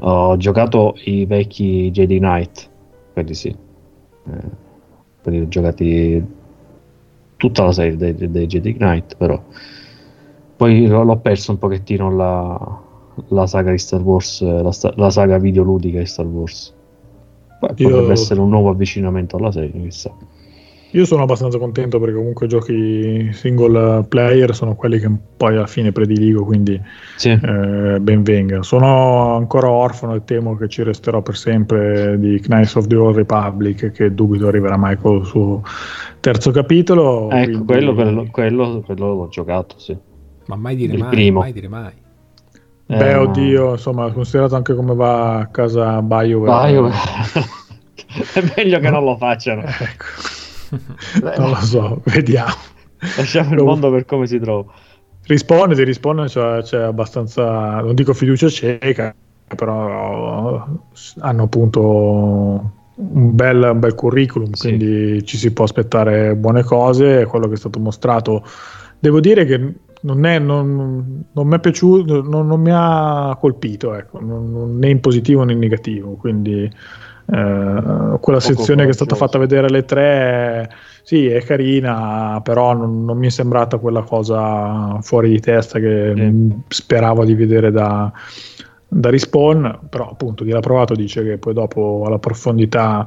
Ho 0.00 0.36
giocato 0.36 0.94
i 1.04 1.26
vecchi 1.26 1.90
Jedi 1.90 2.18
Knight, 2.18 2.68
quelli 3.12 3.34
sì. 3.34 3.48
Eh, 3.48 4.66
quelli 5.22 5.40
ho 5.40 5.48
giocati 5.48 6.24
tutta 7.36 7.64
la 7.64 7.72
serie 7.72 7.96
dei, 7.96 8.30
dei 8.30 8.46
Jedi 8.46 8.74
Knight, 8.74 9.16
però 9.16 9.40
poi 10.56 10.86
l'ho 10.86 11.18
perso 11.18 11.52
un 11.52 11.58
pochettino 11.58 12.14
la, 12.14 12.80
la 13.28 13.46
saga 13.46 13.70
di 13.70 13.78
Star 13.78 14.00
Wars, 14.00 14.42
la, 14.42 14.72
la, 14.96 15.10
saga 15.10 15.38
videoludica 15.38 15.98
di 16.00 16.06
Star 16.06 16.26
Wars. 16.26 16.74
Poi 17.60 17.70
Io... 17.76 17.88
potrebbe 17.88 18.12
essere 18.12 18.40
un 18.40 18.48
nuovo 18.48 18.70
avvicinamento 18.70 19.36
alla 19.36 19.52
serie, 19.52 19.70
chissà. 19.82 20.12
Io 20.92 21.04
sono 21.04 21.22
abbastanza 21.22 21.58
contento 21.58 22.00
perché 22.00 22.14
comunque 22.14 22.46
i 22.46 22.48
giochi 22.48 23.30
single 23.32 24.04
player 24.08 24.54
sono 24.54 24.74
quelli 24.74 24.98
che 24.98 25.10
poi 25.36 25.56
alla 25.56 25.66
fine 25.66 25.92
prediligo, 25.92 26.44
quindi 26.44 26.80
sì. 27.16 27.28
eh, 27.28 27.98
ben 28.00 28.22
venga. 28.22 28.62
Sono 28.62 29.36
ancora 29.36 29.70
orfano 29.70 30.14
e 30.14 30.24
temo 30.24 30.56
che 30.56 30.66
ci 30.68 30.82
resterò 30.82 31.20
per 31.20 31.36
sempre 31.36 32.18
di 32.18 32.40
Knights 32.40 32.76
of 32.76 32.86
the 32.86 32.96
Old 32.96 33.16
Republic, 33.16 33.90
che 33.90 34.14
dubito 34.14 34.48
arriverà 34.48 34.78
mai 34.78 34.96
con 34.96 35.16
il 35.16 35.26
suo 35.26 35.62
terzo 36.20 36.50
capitolo. 36.52 37.30
Ecco, 37.30 37.44
quindi... 37.44 37.64
quello, 37.66 37.94
quello, 37.94 38.26
quello, 38.30 38.80
quello, 38.80 39.14
l'ho 39.14 39.28
giocato, 39.28 39.78
sì. 39.78 39.94
Ma 40.46 40.56
mai 40.56 40.74
dire 40.74 40.94
il 40.94 41.00
mai, 41.00 41.10
primo. 41.10 41.40
mai 41.40 41.52
dire 41.52 41.68
mai. 41.68 41.92
Beh, 42.86 43.10
eh, 43.10 43.16
oddio, 43.16 43.72
insomma, 43.72 44.10
considerato 44.10 44.56
anche 44.56 44.74
come 44.74 44.94
va 44.94 45.40
a 45.40 45.46
casa 45.48 46.00
BioWare. 46.00 46.70
BioWare. 46.70 46.94
È 48.32 48.52
meglio 48.56 48.78
che 48.78 48.88
non 48.88 49.04
lo 49.04 49.16
facciano. 49.18 49.60
ecco. 49.68 50.37
Non 51.36 51.50
lo 51.50 51.56
so, 51.56 52.00
vediamo. 52.04 52.54
Lasciamo 53.16 53.54
il 53.54 53.62
mondo 53.62 53.90
per 53.90 54.04
come 54.04 54.26
si 54.26 54.38
trova. 54.38 54.72
Risponde, 55.24 55.74
ti 55.74 55.84
risponde, 55.84 56.28
cioè, 56.28 56.62
c'è 56.62 56.80
abbastanza, 56.80 57.80
non 57.80 57.94
dico 57.94 58.14
fiducia 58.14 58.48
cieca, 58.48 59.14
però 59.54 60.66
hanno 61.18 61.42
appunto 61.42 62.72
un 62.94 63.34
bel, 63.34 63.70
un 63.72 63.78
bel 63.78 63.94
curriculum, 63.94 64.52
sì. 64.52 64.68
quindi 64.68 65.24
ci 65.24 65.36
si 65.36 65.52
può 65.52 65.64
aspettare 65.64 66.34
buone 66.34 66.62
cose. 66.62 67.26
Quello 67.26 67.46
che 67.46 67.54
è 67.54 67.58
stato 67.58 67.78
mostrato, 67.78 68.44
devo 68.98 69.20
dire 69.20 69.44
che 69.44 69.74
non, 70.00 70.24
è, 70.24 70.38
non, 70.38 71.24
non 71.30 71.46
mi 71.46 71.56
è 71.56 71.60
piaciuto, 71.60 72.22
non, 72.22 72.46
non 72.46 72.60
mi 72.60 72.70
ha 72.72 73.36
colpito, 73.38 73.94
ecco, 73.94 74.20
né 74.20 74.88
in 74.88 75.00
positivo 75.00 75.44
né 75.44 75.52
in 75.52 75.58
negativo. 75.58 76.12
Quindi 76.12 76.70
eh, 77.30 78.18
quella 78.20 78.40
sezione 78.40 78.84
che 78.84 78.90
è 78.90 78.94
stata 78.94 79.14
fatta 79.14 79.38
vedere 79.38 79.66
alle 79.66 79.84
tre 79.84 80.70
sì 81.02 81.26
è 81.26 81.42
carina 81.42 82.40
però 82.42 82.72
non, 82.72 83.04
non, 83.04 83.18
mi 83.18 83.26
è 83.26 83.30
sembrata 83.30 83.76
quella 83.76 84.02
cosa 84.02 84.98
fuori 85.02 85.28
di 85.28 85.40
testa 85.40 85.78
che 85.78 86.14
mm. 86.14 86.50
speravo 86.68 87.26
di 87.26 87.34
vedere 87.34 87.70
da, 87.70 88.10
da 88.88 89.10
Respawn 89.10 89.78
però 89.90 90.10
appunto 90.10 90.42
chi 90.44 90.50
l'ha 90.50 90.60
provato 90.60 90.94
dice 90.94 91.22
che 91.22 91.36
poi 91.36 91.52
dopo 91.52 92.06
la 92.08 92.18
profondità 92.18 93.06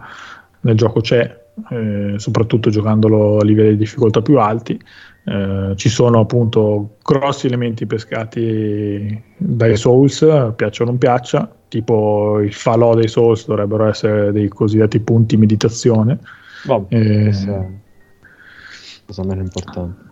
nel 0.61 0.76
gioco 0.76 1.02
c'è 1.02 1.39
eh, 1.69 2.14
soprattutto 2.18 2.69
giocandolo 2.69 3.39
a 3.39 3.43
livelli 3.43 3.72
di 3.72 3.77
difficoltà 3.77 4.22
più 4.22 4.39
alti 4.39 4.80
eh, 5.23 5.73
ci 5.76 5.89
sono 5.89 6.19
appunto 6.19 6.98
grossi 7.03 7.48
elementi 7.48 7.85
pescati 7.85 9.23
dai 9.38 9.77
Souls 9.77 10.26
piaccia 10.56 10.84
o 10.84 10.85
non 10.85 10.98
piaccia 10.98 11.56
tipo 11.72 12.41
il 12.41 12.53
falò 12.53 12.95
dei 12.95 13.07
Souls 13.07 13.48
dovrebbero 13.48 13.85
essere 13.85 14.34
dei 14.34 14.49
cosiddetti 14.49 14.99
punti 14.99 15.38
meditazione. 15.38 16.19
Vabbè, 16.65 16.93
eh, 16.93 17.31
cosa 19.06 19.23
meno 19.23 19.41
importante. 19.41 20.10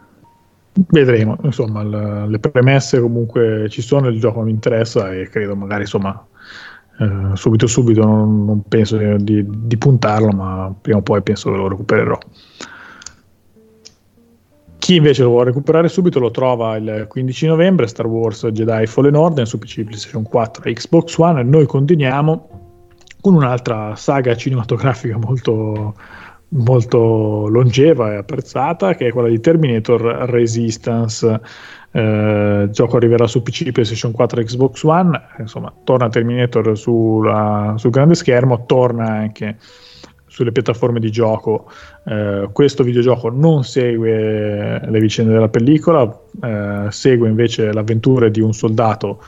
Vedremo, 0.71 1.35
insomma, 1.43 1.83
l- 1.83 2.29
le 2.29 2.39
premesse 2.39 3.01
comunque 3.01 3.67
ci 3.69 3.81
sono, 3.81 4.07
il 4.07 4.21
gioco 4.21 4.39
mi 4.39 4.51
interessa 4.51 5.11
e 5.11 5.27
credo 5.27 5.53
magari, 5.57 5.81
insomma, 5.81 6.25
eh, 6.97 7.35
subito 7.35 7.67
subito 7.67 8.05
non, 8.05 8.45
non 8.45 8.63
penso 8.63 8.97
di, 9.17 9.45
di, 9.45 9.77
puntarlo, 9.77 10.31
ma 10.31 10.73
prima 10.79 10.99
o 10.99 11.01
poi 11.01 11.21
penso 11.21 11.51
che 11.51 11.57
lo 11.57 11.67
recupererò. 11.67 12.17
Chi 14.89 14.95
invece 14.95 15.21
lo 15.21 15.29
vuole 15.29 15.45
recuperare 15.45 15.87
subito 15.87 16.17
lo 16.17 16.31
trova 16.31 16.75
il 16.75 17.05
15 17.07 17.45
novembre, 17.45 17.85
Star 17.85 18.07
Wars 18.07 18.43
Jedi 18.47 18.87
Fallen 18.87 19.13
Order 19.13 19.45
su 19.47 19.59
PC, 19.59 19.83
PlayStation 19.83 20.23
4 20.23 20.63
e 20.63 20.73
Xbox 20.73 21.15
One 21.17 21.41
e 21.41 21.43
noi 21.43 21.67
continuiamo 21.67 22.49
con 23.21 23.35
un'altra 23.35 23.95
saga 23.95 24.35
cinematografica 24.35 25.15
molto, 25.19 25.93
molto 26.47 27.45
longeva 27.49 28.13
e 28.13 28.15
apprezzata 28.15 28.95
che 28.95 29.05
è 29.05 29.11
quella 29.11 29.27
di 29.27 29.39
Terminator 29.39 30.01
Resistance. 30.27 31.39
Eh, 31.91 32.61
il 32.63 32.69
gioco 32.71 32.97
arriverà 32.97 33.27
su 33.27 33.43
PC, 33.43 33.71
PlayStation 33.71 34.11
4 34.11 34.41
e 34.41 34.43
Xbox 34.45 34.81
One. 34.81 35.21
Insomma, 35.37 35.71
torna 35.83 36.09
Terminator 36.09 36.75
sulla, 36.75 37.75
sul 37.77 37.91
grande 37.91 38.15
schermo, 38.15 38.65
torna 38.65 39.05
anche 39.05 39.55
sulle 40.39 40.53
piattaforme 40.53 41.01
di 41.01 41.11
gioco. 41.11 41.69
Eh, 42.05 42.47
questo 42.53 42.83
videogioco 42.83 43.29
non 43.29 43.65
segue 43.65 44.79
le 44.85 44.99
vicende 45.01 45.33
della 45.33 45.49
pellicola, 45.49 46.17
eh, 46.41 46.85
segue 46.89 47.27
invece 47.27 47.73
l'avventura 47.73 48.29
di 48.29 48.39
un 48.39 48.53
soldato 48.53 49.21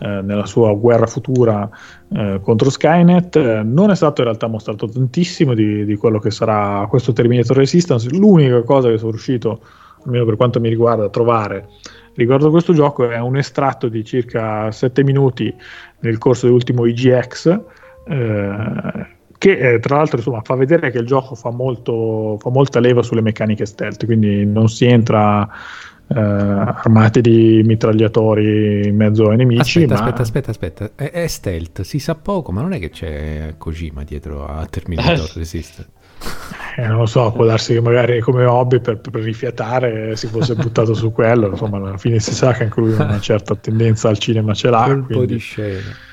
eh, 0.00 0.20
nella 0.20 0.44
sua 0.44 0.74
guerra 0.74 1.06
futura 1.06 1.68
eh, 2.14 2.38
contro 2.42 2.68
Skynet. 2.68 3.36
Eh, 3.36 3.62
non 3.62 3.90
è 3.90 3.96
stato 3.96 4.20
in 4.20 4.26
realtà 4.26 4.46
mostrato 4.46 4.86
tantissimo 4.86 5.54
di, 5.54 5.86
di, 5.86 5.96
quello 5.96 6.18
che 6.18 6.30
sarà 6.30 6.86
questo 6.86 7.14
Terminator 7.14 7.56
Resistance. 7.56 8.10
L'unica 8.10 8.62
cosa 8.62 8.90
che 8.90 8.98
sono 8.98 9.12
riuscito, 9.12 9.62
almeno 10.04 10.26
per 10.26 10.36
quanto 10.36 10.60
mi 10.60 10.68
riguarda, 10.68 11.06
a 11.06 11.08
trovare 11.08 11.66
riguardo 12.14 12.50
questo 12.50 12.72
gioco 12.72 13.08
è 13.08 13.18
un 13.20 13.36
estratto 13.36 13.88
di 13.88 14.04
circa 14.04 14.72
7 14.72 15.04
minuti 15.04 15.54
nel 16.00 16.18
corso 16.18 16.46
dell'ultimo 16.46 16.84
IGX. 16.84 17.60
Eh, 18.08 19.16
che 19.38 19.74
eh, 19.74 19.78
tra 19.78 19.96
l'altro 19.96 20.18
insomma, 20.18 20.42
fa 20.42 20.56
vedere 20.56 20.90
che 20.90 20.98
il 20.98 21.06
gioco 21.06 21.34
fa, 21.34 21.50
molto, 21.50 22.36
fa 22.40 22.50
molta 22.50 22.80
leva 22.80 23.02
sulle 23.02 23.22
meccaniche 23.22 23.64
stealth, 23.64 24.04
quindi 24.04 24.44
non 24.44 24.68
si 24.68 24.84
entra 24.84 25.48
eh, 26.08 26.18
armati 26.18 27.20
di 27.20 27.62
mitragliatori 27.64 28.88
in 28.88 28.96
mezzo 28.96 29.30
ai 29.30 29.36
nemici. 29.36 29.84
Aspetta, 29.84 29.94
ma... 29.94 30.00
aspetta, 30.00 30.22
aspetta, 30.22 30.50
aspetta. 30.50 30.90
È, 30.96 31.10
è, 31.10 31.26
stealth, 31.28 31.82
si 31.82 31.98
sa 31.98 32.16
poco, 32.16 32.50
ma 32.50 32.60
non 32.60 32.72
è 32.72 32.78
che 32.78 32.90
c'è 32.90 33.54
Kojima 33.56 34.02
dietro 34.02 34.46
a 34.46 34.66
Terminator 34.66 35.30
Resistance. 35.36 35.96
Eh, 36.76 36.86
non 36.86 36.98
lo 36.98 37.06
so, 37.06 37.30
può 37.30 37.44
darsi 37.44 37.74
che 37.74 37.80
magari 37.80 38.20
come 38.20 38.44
hobby 38.44 38.80
per, 38.80 38.98
per 38.98 39.20
rifiatare 39.20 40.16
si 40.16 40.26
fosse 40.26 40.54
buttato 40.56 40.94
su 40.94 41.12
quello. 41.12 41.48
Insomma, 41.48 41.76
alla 41.76 41.96
fine 41.96 42.18
si 42.18 42.34
sa 42.34 42.52
che 42.52 42.64
anche 42.64 42.80
lui 42.80 42.92
una 42.92 43.20
certa 43.20 43.54
tendenza 43.54 44.08
al 44.08 44.18
cinema 44.18 44.52
ce 44.54 44.70
l'ha. 44.70 44.84
Un 44.86 45.04
quindi... 45.04 45.14
po' 45.14 45.24
di 45.24 45.38
scena. 45.38 46.06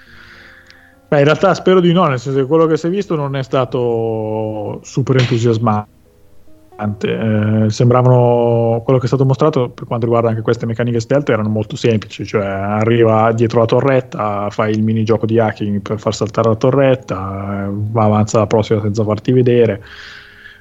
Beh, 1.16 1.22
in 1.22 1.28
realtà 1.28 1.54
spero 1.54 1.80
di 1.80 1.94
no, 1.94 2.08
nel 2.08 2.20
senso 2.20 2.40
che 2.40 2.46
quello 2.46 2.66
che 2.66 2.76
si 2.76 2.88
è 2.88 2.90
visto 2.90 3.16
non 3.16 3.38
è 3.38 3.44
stato 3.44 4.82
super 4.84 5.16
entusiasmante. 5.16 5.94
Eh, 7.08 7.70
sembravano 7.70 8.82
quello 8.84 9.00
che 9.00 9.06
è 9.06 9.08
stato 9.08 9.24
mostrato 9.24 9.70
per 9.70 9.86
quanto 9.86 10.08
riguarda 10.08 10.28
anche 10.28 10.42
queste 10.42 10.66
meccaniche 10.66 11.00
stealth 11.00 11.30
erano 11.30 11.48
molto 11.48 11.78
semplici, 11.78 12.26
cioè 12.26 12.44
arriva 12.46 13.32
dietro 13.32 13.62
la 13.62 13.66
torretta, 13.66 14.50
fai 14.50 14.72
il 14.74 14.84
minigioco 14.84 15.26
di 15.26 15.40
hacking 15.40 15.80
per 15.80 16.00
far 16.00 16.14
saltare 16.14 16.50
la 16.50 16.56
torretta, 16.56 17.70
va 17.72 18.04
avanza 18.04 18.40
la 18.40 18.48
prossima 18.48 18.82
senza 18.82 19.06
farti 19.06 19.32
vedere. 19.32 19.82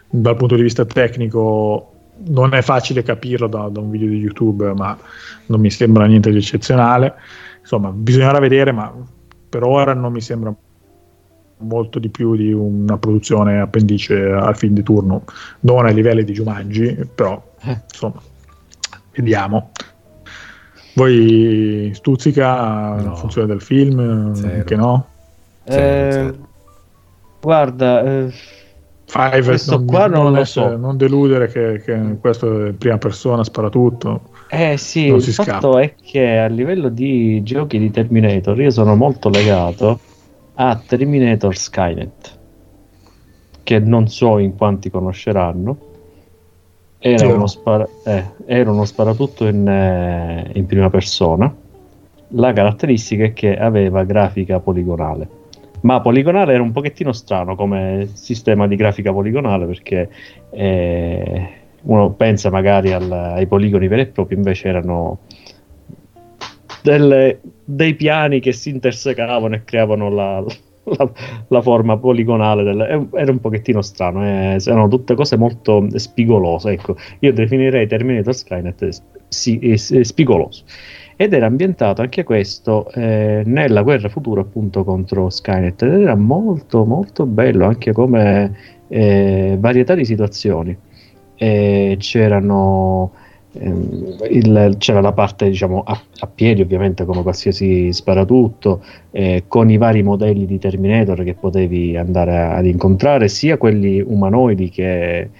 Dal 0.09 0.37
punto 0.37 0.55
di 0.55 0.63
vista 0.63 0.85
tecnico 0.85 1.95
non 2.29 2.55
è 2.55 2.63
facile 2.63 3.03
capirlo 3.03 3.49
da, 3.49 3.69
da 3.71 3.81
un 3.81 3.91
video 3.91 4.09
di 4.09 4.19
YouTube, 4.19 4.73
ma 4.73 4.97
non 5.47 5.59
mi 5.59 5.71
sembra 5.71 6.07
niente 6.07 6.31
di 6.31 6.37
eccezionale. 6.37 7.13
Insomma, 7.59 7.91
bisognerà 7.91 8.39
vedere, 8.39 8.71
ma 8.71 8.93
per 9.55 9.63
ora 9.63 9.95
non 9.95 10.11
mi 10.11 10.21
sembra 10.21 10.53
molto 11.59 12.01
di 12.01 12.09
più 12.09 12.35
di 12.35 12.53
una 12.53 12.99
produzione 12.99 13.61
appendice 13.61 14.21
al 14.21 14.57
film 14.57 14.75
di 14.75 14.83
turno, 14.83 15.23
non 15.61 15.87
ai 15.87 15.95
livelli 15.95 16.25
di 16.25 16.33
Jumanji, 16.33 17.09
però 17.15 17.41
eh. 17.61 17.81
insomma, 17.89 18.21
vediamo. 19.13 19.71
Voi 20.97 21.93
stuzzica 21.95 22.95
no. 22.97 23.11
in 23.11 23.15
funzione 23.15 23.47
del 23.47 23.61
film? 23.61 24.35
Zero. 24.35 24.65
Che 24.65 24.75
no? 24.75 25.07
Eh, 25.63 26.35
guarda, 27.41 28.03
eh, 28.03 28.33
Five, 29.05 29.63
non, 29.69 29.85
qua 29.85 30.09
non, 30.09 30.33
non, 30.33 30.47
so. 30.47 30.77
non 30.77 30.97
deludere 30.97 31.47
che, 31.47 31.81
che, 31.85 32.17
questo 32.21 32.65
è 32.65 32.69
in 32.71 32.77
prima 32.77 32.99
persona, 32.99 33.45
spara 33.45 33.69
tutto. 33.69 34.31
Eh 34.47 34.77
sì, 34.77 35.07
il 35.07 35.23
fatto 35.23 35.73
scappa. 35.73 35.81
è 35.81 35.95
che 36.01 36.39
a 36.39 36.47
livello 36.47 36.89
di 36.89 37.43
giochi 37.43 37.79
di 37.79 37.91
Terminator 37.91 38.61
io 38.61 38.71
sono 38.71 38.95
molto 38.95 39.29
legato 39.29 40.01
a 40.55 40.77
Terminator 40.77 41.57
Skynet, 41.57 42.39
che 43.63 43.79
non 43.81 44.09
so 44.09 44.39
in 44.39 44.57
quanti 44.57 44.91
conosceranno. 44.91 45.93
Era, 46.99 47.35
uno, 47.35 47.47
spara- 47.47 47.89
eh, 48.05 48.25
era 48.47 48.71
uno, 48.71 48.85
sparatutto 48.85 49.47
in, 49.47 49.67
eh, 49.67 50.51
in 50.55 50.67
prima 50.67 50.89
persona. 50.89 51.55
La 52.29 52.53
caratteristica 52.53 53.25
è 53.25 53.33
che 53.33 53.57
aveva 53.57 54.05
grafica 54.05 54.59
poligonale 54.61 55.43
ma 55.85 56.01
poligonale 56.01 56.55
era 56.55 56.63
un 56.63 56.73
pochettino 56.73 57.13
strano 57.13 57.57
come 57.57 58.09
sistema 58.15 58.67
di 58.67 58.75
grafica 58.75 59.13
poligonale 59.13 59.67
perché 59.67 60.09
eh, 60.51 61.64
uno 61.85 62.11
pensa 62.13 62.51
magari 62.51 62.93
al, 62.93 63.11
ai 63.11 63.47
poligoni 63.47 63.89
veri 63.89 64.03
e 64.03 64.07
propri, 64.07 64.37
invece 64.37 64.69
erano 64.69 65.21
delle, 66.83 67.41
dei 67.65 67.95
piani 67.95 68.41
che 68.41 68.53
si 68.53 68.71
intersecavano 68.71 69.55
e 69.55 69.65
creavano 69.65 70.11
la, 70.11 70.45
la, 70.85 71.11
la 71.49 71.63
forma 71.63 71.97
poligonale. 71.97 72.63
Del, 72.63 73.09
era 73.15 73.31
un 73.31 73.41
pochettino 73.41 73.83
strano, 73.83 74.25
eh, 74.25 74.61
erano 74.65 74.89
tutte 74.89 75.15
cose 75.15 75.37
molto 75.37 75.87
spigolose. 75.95 76.71
Ecco, 76.71 76.97
io 77.21 77.33
definirei 77.33 77.87
Terminator 77.87 78.35
Skynet 78.35 79.03
sì, 79.29 79.75
spigoloso. 79.77 80.65
Ed 81.17 81.33
era 81.33 81.47
ambientato 81.47 82.03
anche 82.03 82.25
questo 82.25 82.91
eh, 82.93 83.43
nella 83.47 83.83
guerra 83.83 84.09
futura 84.09 84.41
appunto 84.41 84.83
contro 84.83 85.31
Skynet 85.31 85.81
ed 85.83 86.01
era 86.01 86.17
molto 86.17 86.85
molto 86.85 87.25
bello 87.25 87.67
anche 87.67 87.93
come 87.93 88.53
eh, 88.89 89.57
varietà 89.61 89.95
di 89.95 90.05
situazioni 90.05 90.77
e 91.37 91.97
c'erano 91.99 93.13
ehm, 93.53 94.17
il, 94.31 94.75
c'era 94.79 95.01
la 95.01 95.13
parte 95.13 95.49
diciamo 95.49 95.83
a, 95.85 96.01
a, 96.21 96.27
piedi 96.27 96.61
ovviamente 96.61 97.05
come 97.05 97.23
qualsiasi 97.23 97.93
sparatutto 97.93 98.83
eh, 99.11 99.45
con 99.49 99.71
i 99.71 99.77
vari 99.77 100.03
modelli 100.03 100.47
di 100.47 100.59
Terminator 100.59 101.23
che 101.25 101.35
potevi 101.35 101.97
andare 101.97 102.37
a, 102.37 102.57
ad 102.57 102.67
incontrare 102.67 103.29
sia 103.29 103.57
quelli 103.57 104.01
umanoidi 104.01 104.69
che 104.71 105.31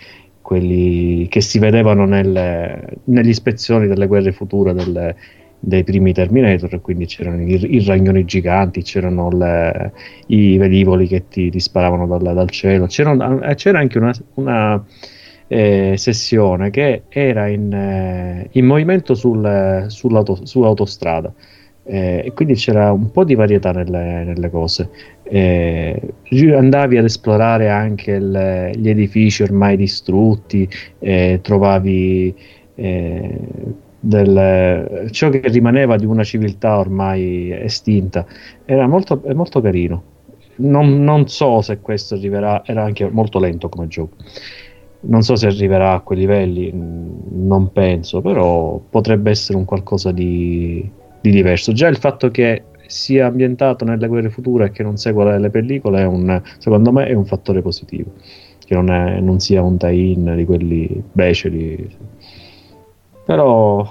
quelli 0.45 1.27
che 1.29 1.41
si 1.41 1.59
vedevano 1.59 2.05
nelle, 2.05 2.99
nelle 3.05 3.31
ispezioni 3.31 3.87
delle 3.87 4.07
guerre 4.07 4.31
future 4.31 4.75
delle, 4.75 5.17
dei 5.59 5.83
primi 5.85 6.13
Terminator, 6.13 6.81
quindi 6.83 7.07
c'erano 7.07 7.41
i, 7.43 7.75
i 7.77 7.85
ragnoni 7.85 8.25
giganti, 8.27 8.83
c'erano 8.83 9.31
le, 9.31 9.93
i 10.27 10.59
velivoli 10.59 11.07
che 11.07 11.29
ti, 11.29 11.51
ti 11.51 11.61
sparavano 11.61 12.07
dal, 12.07 12.35
dal 12.35 12.51
cielo, 12.51 12.87
c'era, 12.87 13.41
eh, 13.49 13.55
c'era, 13.55 13.79
anche 13.79 13.97
una, 13.99 14.13
una 14.35 14.85
eh, 15.47 15.95
sessione 15.97 16.71
che 16.71 17.03
era 17.09 17.49
in, 17.49 17.73
eh, 17.73 18.49
in 18.53 18.67
movimento 18.67 19.15
sul, 19.15 19.87
sull'autostrada. 19.89 21.33
Eh, 21.87 22.23
e 22.25 22.33
quindi 22.33 22.55
c'era 22.55 22.93
un 22.93 23.11
po' 23.11 23.25
di 23.25 23.35
varietà 23.35 23.71
nelle, 23.71 24.25
nelle 24.25 24.49
cose. 24.51 24.89
Eh, 25.23 26.01
andavi 26.55 26.97
ad 26.97 27.05
esplorare 27.05 27.69
anche 27.69 28.13
il, 28.13 28.71
gli 28.75 28.89
edifici 28.89 29.43
ormai 29.43 29.77
distrutti, 29.77 30.67
eh, 30.99 31.41
trovavi 31.43 32.35
eh, 32.75 33.39
del, 34.01 35.09
ciò 35.11 35.29
che 35.29 35.43
rimaneva 35.45 35.97
di 35.97 36.07
una 36.07 36.25
civiltà 36.25 36.79
ormai 36.79 37.51
estinta. 37.53 38.25
Era 38.65 38.87
molto, 38.87 39.21
molto 39.35 39.61
carino. 39.61 40.13
Non, 40.57 41.03
non 41.03 41.29
so 41.29 41.61
se 41.61 41.81
questo 41.81 42.15
arriverà, 42.15 42.63
era 42.65 42.83
anche 42.83 43.11
molto 43.11 43.39
lento 43.39 43.69
come 43.69 43.89
gioco 43.89 44.17
non 45.07 45.23
so 45.23 45.37
se 45.37 45.47
arriverà 45.47 45.93
a 45.93 46.01
quei 46.01 46.19
livelli, 46.19 46.73
mm, 46.73 47.47
non 47.47 47.73
penso, 47.73 48.21
però 48.21 48.81
potrebbe 48.89 49.31
essere 49.31 49.59
un 49.59 49.65
qualcosa 49.65 50.13
di, 50.13 50.89
di 51.21 51.31
diverso. 51.31 51.73
Già 51.73 51.89
il 51.89 51.97
fatto 51.97 52.31
che 52.31 52.65
sia 52.87 53.27
ambientato 53.27 53.85
nelle 53.85 54.07
guerre 54.07 54.31
future 54.31 54.67
e 54.67 54.71
che 54.71 54.83
non 54.83 54.97
segua 54.97 55.37
le 55.39 55.51
pellicole 55.51 56.01
è 56.01 56.05
un, 56.05 56.41
secondo 56.59 56.93
me 56.93 57.07
è 57.07 57.15
un 57.15 57.25
fattore 57.25 57.63
positivo. 57.63 58.13
Che 58.65 58.75
non, 58.75 58.91
è, 58.91 59.21
non 59.21 59.41
sia 59.41 59.63
un 59.63 59.77
tie-in 59.77 60.35
di 60.37 60.45
quelli 60.45 61.03
beceri. 61.13 61.97
Però 63.25 63.87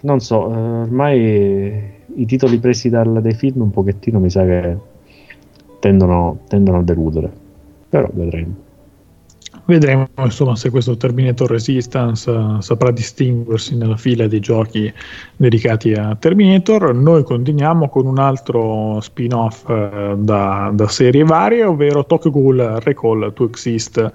non 0.00 0.20
so 0.20 0.52
eh, 0.52 0.56
ormai 0.56 1.98
i 2.14 2.26
titoli 2.26 2.58
presi 2.58 2.88
dal, 2.88 3.20
dai 3.20 3.34
film 3.34 3.62
un 3.62 3.70
pochettino 3.70 4.18
mi 4.20 4.30
sa 4.30 4.44
che 4.44 4.76
tendono, 5.80 6.40
tendono 6.48 6.78
a 6.78 6.82
deludere. 6.82 7.30
Però 7.88 8.08
vedremo 8.12 8.68
Vedremo 9.70 10.08
insomma 10.16 10.56
se 10.56 10.68
questo 10.68 10.96
Terminator 10.96 11.48
Resistance 11.48 12.28
uh, 12.28 12.60
saprà 12.60 12.90
distinguersi 12.90 13.76
nella 13.76 13.96
fila 13.96 14.26
dei 14.26 14.40
giochi 14.40 14.92
dedicati 15.36 15.92
a 15.92 16.16
Terminator. 16.16 16.92
Noi 16.92 17.22
continuiamo 17.22 17.88
con 17.88 18.04
un 18.06 18.18
altro 18.18 19.00
spin-off 19.00 19.68
uh, 19.68 20.16
da, 20.16 20.72
da, 20.74 20.88
serie 20.88 21.22
varie, 21.22 21.62
ovvero 21.62 22.04
Tokyo 22.04 22.32
Ghoul 22.32 22.80
Recall 22.82 23.32
to 23.32 23.44
Exist, 23.44 24.12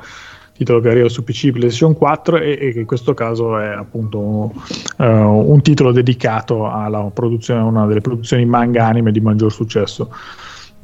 titolo 0.58 0.82
che 0.82 0.90
arriva 0.90 1.08
su 1.08 1.24
PC 1.24 1.52
PlayStation 1.52 1.96
4 1.96 2.36
e, 2.36 2.58
e 2.60 2.74
in 2.76 2.86
questo 2.86 3.14
caso 3.14 3.58
è 3.58 3.68
appunto 3.68 4.18
uh, 4.18 5.04
un 5.06 5.62
titolo 5.62 5.94
dedicato 5.94 6.70
alla 6.70 7.10
produzione, 7.14 7.62
una 7.62 7.86
delle 7.86 8.02
produzioni 8.02 8.44
manga 8.44 8.86
anime 8.86 9.14
di 9.14 9.22
maggior 9.22 9.54
successo 9.54 10.10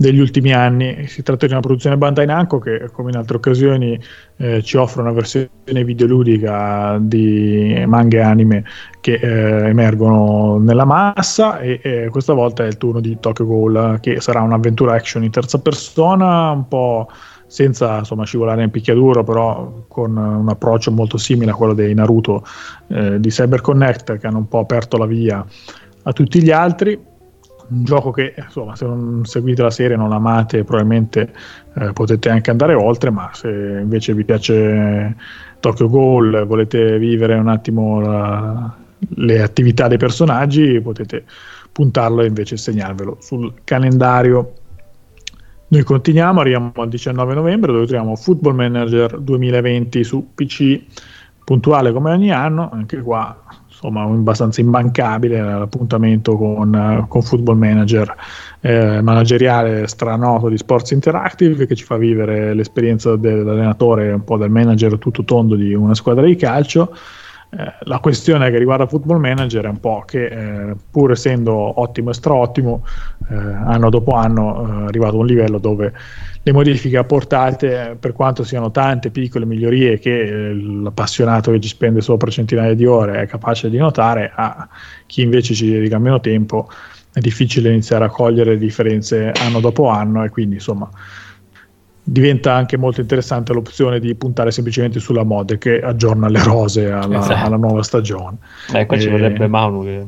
degli 0.01 0.19
ultimi 0.19 0.51
anni. 0.51 1.05
Si 1.07 1.21
tratta 1.21 1.45
di 1.45 1.51
una 1.51 1.61
produzione 1.61 1.95
Bandai 1.95 2.25
Namco 2.25 2.57
che, 2.57 2.89
come 2.91 3.11
in 3.11 3.17
altre 3.17 3.37
occasioni, 3.37 3.99
eh, 4.37 4.63
ci 4.63 4.75
offre 4.75 5.01
una 5.01 5.11
versione 5.11 5.49
videoludica 5.63 6.97
di 6.99 7.83
manga 7.85 8.17
e 8.17 8.21
anime 8.21 8.63
che 8.99 9.13
eh, 9.13 9.69
emergono 9.69 10.57
nella 10.57 10.85
massa 10.85 11.59
e, 11.59 11.79
e, 11.83 12.07
questa 12.09 12.33
volta 12.33 12.63
è 12.63 12.67
il 12.67 12.77
turno 12.77 12.99
di 12.99 13.17
Tokyo 13.19 13.45
Ghoul 13.45 13.99
che 14.01 14.19
sarà 14.21 14.41
un'avventura 14.41 14.95
action 14.95 15.23
in 15.23 15.31
terza 15.31 15.59
persona 15.59 16.49
un 16.49 16.67
po' 16.67 17.07
senza 17.45 17.99
insomma, 17.99 18.25
scivolare 18.25 18.63
in 18.63 18.71
picchiaduro, 18.71 19.23
però 19.23 19.83
con 19.87 20.15
un 20.17 20.49
approccio 20.49 20.89
molto 20.91 21.17
simile 21.17 21.51
a 21.51 21.53
quello 21.53 21.73
dei 21.73 21.93
Naruto 21.93 22.43
eh, 22.87 23.19
di 23.19 23.29
CyberConnect 23.29 24.17
che 24.17 24.25
hanno 24.25 24.37
un 24.39 24.47
po' 24.47 24.59
aperto 24.59 24.97
la 24.97 25.05
via 25.05 25.45
a 26.03 26.13
tutti 26.13 26.41
gli 26.41 26.49
altri. 26.49 27.09
Un 27.71 27.85
gioco 27.85 28.11
che 28.11 28.33
insomma, 28.37 28.75
se 28.75 28.85
non 28.85 29.23
seguite 29.23 29.61
la 29.61 29.69
serie, 29.69 29.95
non 29.95 30.09
l'amate, 30.09 30.65
probabilmente 30.65 31.33
eh, 31.75 31.93
potete 31.93 32.29
anche 32.29 32.51
andare 32.51 32.73
oltre, 32.73 33.11
ma 33.11 33.29
se 33.33 33.47
invece 33.49 34.13
vi 34.13 34.25
piace 34.25 35.15
Tokyo 35.61 35.87
Ghoul, 35.87 36.45
volete 36.45 36.97
vivere 36.97 37.35
un 37.35 37.47
attimo 37.47 38.01
la, 38.01 38.75
le 39.15 39.41
attività 39.41 39.87
dei 39.87 39.97
personaggi, 39.97 40.81
potete 40.81 41.23
puntarlo 41.71 42.23
e 42.23 42.27
invece 42.27 42.57
segnarvelo 42.57 43.17
sul 43.21 43.53
calendario. 43.63 44.53
Noi 45.69 45.83
continuiamo, 45.83 46.41
arriviamo 46.41 46.73
al 46.75 46.89
19 46.89 47.33
novembre 47.33 47.71
dove 47.71 47.85
troviamo 47.85 48.17
Football 48.17 48.55
Manager 48.55 49.17
2020 49.17 50.03
su 50.03 50.31
PC, 50.35 50.81
puntuale 51.45 51.93
come 51.93 52.11
ogni 52.11 52.31
anno, 52.31 52.69
anche 52.69 52.99
qua 52.99 53.60
insomma 53.81 54.03
abbastanza 54.03 54.61
imbancabile 54.61 55.41
l'appuntamento 55.41 56.37
con, 56.37 57.05
con 57.07 57.21
Football 57.23 57.57
Manager 57.57 58.15
eh, 58.59 59.01
manageriale 59.01 59.87
stranoto 59.87 60.49
di 60.49 60.57
Sports 60.57 60.91
Interactive 60.91 61.65
che 61.65 61.75
ci 61.75 61.83
fa 61.83 61.97
vivere 61.97 62.53
l'esperienza 62.53 63.15
dell'allenatore, 63.15 64.11
un 64.11 64.23
po' 64.23 64.37
del 64.37 64.51
manager 64.51 64.99
tutto 64.99 65.23
tondo 65.23 65.55
di 65.55 65.73
una 65.73 65.95
squadra 65.95 66.25
di 66.25 66.35
calcio 66.35 66.95
eh, 67.53 67.73
la 67.81 67.99
questione 67.99 68.49
che 68.49 68.57
riguarda 68.57 68.87
Football 68.87 69.19
Manager 69.19 69.65
è 69.65 69.67
un 69.67 69.79
po' 69.79 70.03
che 70.05 70.25
eh, 70.25 70.75
pur 70.89 71.11
essendo 71.11 71.81
ottimo 71.81 72.11
e 72.11 72.13
straottimo, 72.13 72.85
eh, 73.29 73.35
anno 73.35 73.89
dopo 73.89 74.13
anno 74.13 74.83
è 74.83 74.83
arrivato 74.85 75.17
a 75.17 75.19
un 75.19 75.25
livello 75.25 75.57
dove 75.57 75.91
le 76.41 76.51
modifiche 76.53 76.97
apportate, 76.97 77.97
per 77.99 78.13
quanto 78.13 78.43
siano 78.43 78.71
tante 78.71 79.11
piccole 79.11 79.45
migliorie 79.45 79.99
che 79.99 80.21
eh, 80.21 80.53
l'appassionato 80.53 81.51
che 81.51 81.59
ci 81.59 81.67
spende 81.67 81.99
sopra 81.99 82.31
centinaia 82.31 82.73
di 82.73 82.85
ore 82.85 83.21
è 83.21 83.27
capace 83.27 83.69
di 83.69 83.77
notare, 83.77 84.31
a 84.33 84.69
chi 85.05 85.21
invece 85.21 85.53
ci 85.53 85.69
dedica 85.69 85.99
meno 85.99 86.21
tempo 86.21 86.69
è 87.13 87.19
difficile 87.19 87.69
iniziare 87.69 88.05
a 88.05 88.09
cogliere 88.09 88.51
le 88.51 88.57
differenze 88.57 89.31
anno 89.31 89.59
dopo 89.59 89.89
anno 89.89 90.23
e 90.23 90.29
quindi 90.29 90.55
insomma 90.55 90.89
diventa 92.03 92.53
anche 92.53 92.77
molto 92.77 93.01
interessante 93.01 93.53
l'opzione 93.53 93.99
di 93.99 94.15
puntare 94.15 94.51
semplicemente 94.51 94.99
sulla 94.99 95.23
mod 95.23 95.57
che 95.57 95.79
aggiorna 95.81 96.27
le 96.27 96.43
rose 96.43 96.91
alla, 96.91 97.19
esatto. 97.19 97.45
alla 97.45 97.57
nuova 97.57 97.83
stagione. 97.83 98.37
Eh, 98.73 98.85
qua 98.85 98.97
e... 98.97 98.99
ci 98.99 99.09
vorrebbe 99.09 99.47
Manu 99.47 99.83
che 99.83 100.05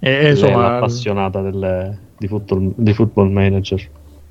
e, 0.00 0.30
insomma, 0.30 0.74
è 0.74 0.76
appassionata 0.76 1.40
delle, 1.40 1.98
di, 2.16 2.28
football, 2.28 2.72
di 2.76 2.92
football 2.92 3.30
manager. 3.30 3.88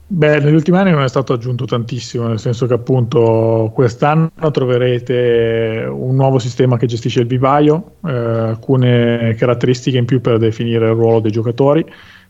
Beh, 0.10 0.40
negli 0.40 0.54
ultimi 0.54 0.78
anni 0.78 0.92
non 0.92 1.04
è 1.04 1.10
stato 1.10 1.34
aggiunto 1.34 1.66
tantissimo, 1.66 2.28
nel 2.28 2.40
senso 2.40 2.66
che 2.66 2.74
appunto 2.74 3.70
quest'anno 3.74 4.32
troverete 4.52 5.86
un 5.90 6.16
nuovo 6.16 6.40
sistema 6.40 6.78
che 6.78 6.86
gestisce 6.86 7.20
il 7.20 7.28
vivaio, 7.28 7.96
eh, 8.06 8.12
alcune 8.12 9.36
caratteristiche 9.38 9.98
in 9.98 10.06
più 10.06 10.22
per 10.22 10.38
definire 10.38 10.88
il 10.88 10.94
ruolo 10.96 11.20
dei 11.20 11.32
giocatori, 11.32 11.86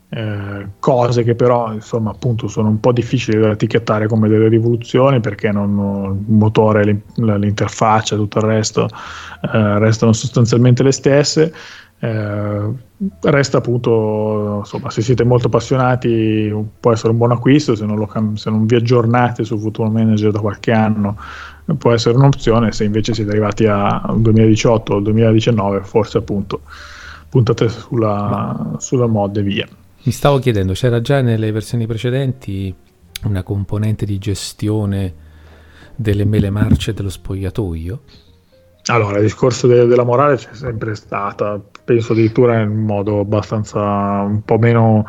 eh, 0.09 0.67
cose 0.79 1.23
che 1.23 1.35
però 1.35 1.73
insomma 1.73 2.11
appunto 2.11 2.47
sono 2.47 2.69
un 2.69 2.79
po' 2.79 2.93
difficili 2.93 3.39
da 3.39 3.51
etichettare 3.51 4.07
come 4.07 4.29
delle 4.29 4.47
rivoluzioni 4.47 5.19
perché 5.19 5.51
non, 5.51 6.17
il 6.25 6.33
motore, 6.33 7.03
l'interfaccia 7.15 8.15
e 8.15 8.17
tutto 8.17 8.37
il 8.37 8.45
resto 8.45 8.85
eh, 8.85 9.79
restano 9.79 10.13
sostanzialmente 10.13 10.83
le 10.83 10.91
stesse. 10.91 11.53
Eh, 11.99 12.73
resta 13.21 13.57
appunto 13.57 14.57
insomma 14.59 14.91
se 14.91 15.01
siete 15.01 15.23
molto 15.23 15.47
appassionati 15.47 16.53
può 16.79 16.91
essere 16.91 17.09
un 17.09 17.17
buon 17.17 17.31
acquisto 17.31 17.73
se 17.73 17.87
non, 17.87 17.97
lo, 17.97 18.07
se 18.35 18.51
non 18.51 18.67
vi 18.67 18.75
aggiornate 18.75 19.43
su 19.43 19.57
Football 19.57 19.91
Manager 19.91 20.31
da 20.31 20.39
qualche 20.39 20.71
anno 20.71 21.17
può 21.79 21.93
essere 21.93 22.15
un'opzione 22.15 22.71
se 22.71 22.83
invece 22.83 23.15
siete 23.15 23.31
arrivati 23.31 23.65
a 23.65 24.13
2018 24.15 24.93
o 24.93 24.99
2019 24.99 25.81
forse 25.81 26.19
appunto 26.19 26.61
puntate 27.29 27.67
sulla, 27.67 28.75
sulla 28.77 29.07
mod 29.07 29.37
e 29.37 29.41
via 29.41 29.67
mi 30.07 30.13
stavo 30.13 30.39
chiedendo, 30.39 30.71
c'era 30.71 31.01
già 31.01 31.19
nelle 31.19 31.51
versioni 31.51 31.85
precedenti 31.85 32.73
una 33.25 33.43
componente 33.43 34.05
di 34.05 34.17
gestione 34.17 35.13
delle 35.97 36.23
mele 36.23 36.49
marce 36.49 36.93
dello 36.93 37.09
spogliatoio? 37.09 38.01
Allora, 38.85 39.17
il 39.17 39.23
discorso 39.23 39.67
de- 39.67 39.85
della 39.85 40.05
morale 40.05 40.37
c'è 40.37 40.53
sempre 40.53 40.95
stata, 40.95 41.61
penso 41.83 42.13
addirittura 42.13 42.61
in 42.61 42.85
modo 42.85 43.19
abbastanza 43.19 43.81
un 43.81 44.43
po' 44.45 44.57
meno 44.57 45.05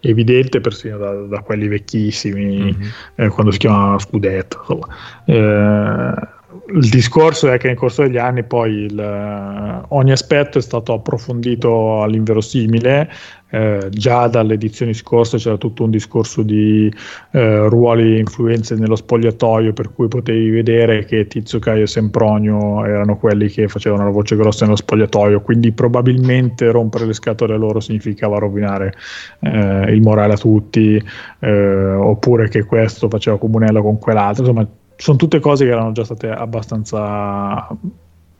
evidente, 0.00 0.60
persino 0.60 0.98
da, 0.98 1.14
da 1.14 1.40
quelli 1.40 1.66
vecchissimi, 1.66 2.58
mm-hmm. 2.58 2.88
eh, 3.14 3.28
quando 3.28 3.52
si 3.52 3.58
chiamava 3.58 3.98
Scudetto. 3.98 4.58
Insomma. 4.58 4.86
Eh, 5.24 6.40
il 6.74 6.88
discorso 6.88 7.50
è 7.50 7.58
che 7.58 7.68
nel 7.68 7.76
corso 7.76 8.02
degli 8.02 8.18
anni 8.18 8.44
poi 8.44 8.72
il, 8.72 9.84
ogni 9.88 10.12
aspetto 10.12 10.58
è 10.58 10.60
stato 10.60 10.92
approfondito 10.92 12.02
all'inverosimile, 12.02 13.10
eh, 13.52 13.88
già 13.90 14.28
dalle 14.28 14.54
edizioni 14.54 14.94
scorse 14.94 15.36
c'era 15.36 15.58
tutto 15.58 15.84
un 15.84 15.90
discorso 15.90 16.42
di 16.42 16.90
eh, 17.32 17.68
ruoli 17.68 18.14
e 18.14 18.18
influenze 18.18 18.76
nello 18.76 18.96
spogliatoio 18.96 19.74
per 19.74 19.92
cui 19.92 20.08
potevi 20.08 20.48
vedere 20.48 21.04
che 21.04 21.26
Tizio 21.26 21.58
Caio 21.58 21.82
e 21.82 21.86
Sempronio 21.86 22.82
erano 22.82 23.18
quelli 23.18 23.48
che 23.48 23.68
facevano 23.68 24.04
la 24.04 24.10
voce 24.10 24.36
grossa 24.36 24.64
nello 24.64 24.76
spogliatoio, 24.76 25.42
quindi 25.42 25.70
probabilmente 25.72 26.70
rompere 26.70 27.04
le 27.04 27.12
scatole 27.12 27.52
a 27.52 27.58
loro 27.58 27.80
significava 27.80 28.38
rovinare 28.38 28.94
eh, 29.40 29.92
il 29.92 30.00
morale 30.00 30.32
a 30.32 30.38
tutti, 30.38 31.02
eh, 31.40 31.92
oppure 31.92 32.48
che 32.48 32.64
questo 32.64 33.10
faceva 33.10 33.36
comunello 33.36 33.82
con 33.82 33.98
quell'altro, 33.98 34.44
insomma 34.44 34.66
sono 34.96 35.16
tutte 35.18 35.40
cose 35.40 35.66
che 35.66 35.72
erano 35.72 35.92
già 35.92 36.04
state 36.04 36.30
abbastanza 36.30 37.68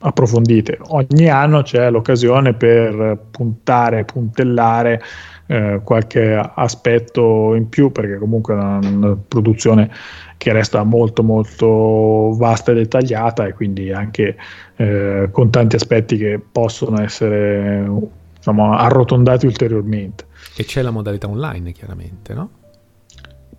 approfondite. 0.02 0.78
Ogni 0.88 1.28
anno 1.28 1.62
c'è 1.62 1.90
l'occasione 1.90 2.54
per 2.54 3.18
puntare, 3.30 4.04
puntellare 4.04 5.02
eh, 5.46 5.80
qualche 5.82 6.34
aspetto 6.54 7.54
in 7.54 7.68
più, 7.68 7.90
perché 7.92 8.18
comunque 8.18 8.54
è 8.54 8.56
una, 8.56 8.78
una, 8.78 9.16
produzione 9.16 9.90
che 10.36 10.52
resta 10.52 10.82
molto 10.82 11.22
molto 11.22 12.34
vasta 12.36 12.72
e 12.72 12.74
dettagliata 12.74 13.46
e 13.46 13.52
quindi 13.52 13.92
anche 13.92 14.36
eh, 14.76 15.28
con 15.30 15.50
tanti 15.50 15.76
aspetti 15.76 16.16
che 16.16 16.40
possono 16.40 17.00
essere 17.00 17.88
diciamo, 18.36 18.74
arrotondati 18.74 19.46
ulteriormente. 19.46 20.26
E 20.56 20.64
c'è 20.64 20.82
la 20.82 20.90
modalità 20.90 21.28
online 21.28 21.72
chiaramente, 21.72 22.34
no? 22.34 22.50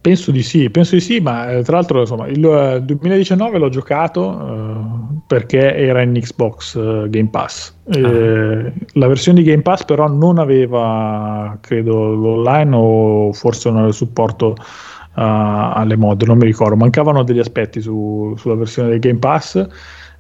Penso 0.04 0.32
di 0.32 0.44
sì, 0.44 0.70
penso 0.70 0.96
di 0.96 1.02
sì, 1.02 1.22
ma 1.22 1.50
eh, 1.50 1.64
tra 1.64 1.78
l'altro 1.78 2.02
insomma, 2.02 2.28
il 2.28 2.44
uh, 2.44 2.78
2019 2.84 3.58
l'ho 3.58 3.70
giocato 3.70 4.28
uh, 4.28 5.22
perché 5.26 5.78
era 5.78 6.02
in 6.02 6.12
Xbox 6.12 6.74
uh, 6.74 7.08
Game 7.08 7.30
Pass. 7.30 7.74
Ah. 7.88 7.98
Eh, 7.98 8.74
la 8.96 9.08
versione 9.08 9.42
di 9.42 9.46
Game 9.46 9.62
Pass 9.62 9.86
però 9.86 10.10
non 10.10 10.40
aveva, 10.40 11.58
credo, 11.62 12.16
l'online 12.16 12.76
o 12.76 13.32
forse 13.32 13.70
non 13.70 13.78
aveva 13.78 13.94
supporto 13.94 14.58
alle 15.14 15.96
mod, 15.96 16.24
non 16.24 16.38
mi 16.38 16.46
ricordo, 16.48 16.76
mancavano 16.76 17.24
degli 17.24 17.40
aspetti 17.40 17.80
su, 17.80 18.34
sulla 18.36 18.56
versione 18.56 18.90
del 18.90 19.00
Game 19.00 19.20
Pass. 19.20 19.66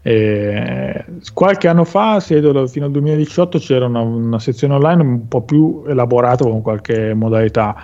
Eh, 0.01 1.05
qualche 1.33 1.67
anno 1.67 1.83
fa, 1.83 2.21
fino 2.21 2.51
al 2.57 2.91
2018, 2.91 3.57
c'era 3.57 3.87
una, 3.87 3.99
una 3.99 4.39
sezione 4.39 4.75
online 4.75 5.01
un 5.01 5.27
po' 5.27 5.41
più 5.41 5.83
elaborata 5.87 6.45
con 6.45 6.61
qualche 6.61 7.13
modalità 7.13 7.75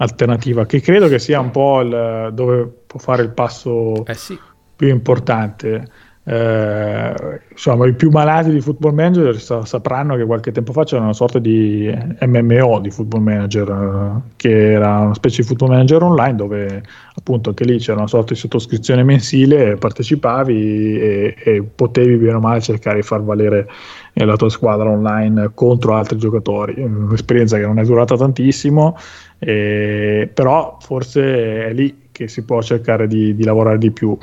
alternativa, 0.00 0.66
che 0.66 0.80
credo 0.80 1.08
che 1.08 1.18
sia 1.18 1.40
un 1.40 1.50
po' 1.50 1.80
il, 1.80 2.30
dove 2.32 2.66
può 2.86 2.98
fare 2.98 3.22
il 3.22 3.30
passo 3.30 4.04
eh 4.06 4.14
sì. 4.14 4.38
più 4.76 4.88
importante. 4.88 6.08
Eh, 6.22 7.40
insomma, 7.50 7.86
i 7.86 7.94
più 7.94 8.10
malati 8.10 8.50
di 8.50 8.60
Football 8.60 8.94
Manager 8.94 9.40
sa- 9.40 9.64
sapranno 9.64 10.16
che 10.16 10.24
qualche 10.24 10.52
tempo 10.52 10.72
fa 10.72 10.84
c'era 10.84 11.02
una 11.02 11.14
sorta 11.14 11.38
di 11.38 11.90
MMO 12.20 12.78
di 12.80 12.90
Football 12.90 13.22
Manager, 13.22 13.68
eh, 13.68 14.30
che 14.36 14.72
era 14.72 14.98
una 14.98 15.14
specie 15.14 15.40
di 15.42 15.48
Football 15.48 15.70
Manager 15.70 16.02
online 16.02 16.34
dove 16.34 16.82
appunto 17.14 17.50
anche 17.50 17.64
lì 17.64 17.78
c'era 17.78 17.98
una 17.98 18.06
sorta 18.06 18.34
di 18.34 18.38
sottoscrizione 18.38 19.02
mensile, 19.02 19.76
partecipavi 19.76 21.00
e, 21.00 21.34
e 21.42 21.62
potevi 21.62 22.16
bene 22.16 22.34
o 22.34 22.40
male 22.40 22.60
cercare 22.60 22.96
di 22.96 23.02
far 23.02 23.22
valere 23.22 23.68
eh, 24.12 24.24
la 24.24 24.36
tua 24.36 24.50
squadra 24.50 24.88
online 24.88 25.50
contro 25.54 25.94
altri 25.94 26.16
giocatori. 26.18 26.80
Un'esperienza 26.80 27.56
che 27.56 27.66
non 27.66 27.78
è 27.78 27.82
durata 27.82 28.16
tantissimo, 28.16 28.96
eh, 29.40 30.30
però 30.32 30.76
forse 30.80 31.68
è 31.68 31.72
lì 31.72 32.08
che 32.12 32.28
si 32.28 32.44
può 32.44 32.62
cercare 32.62 33.06
di, 33.06 33.34
di, 33.34 33.44
lavorare 33.44 33.78
di 33.78 33.90
più. 33.90 34.16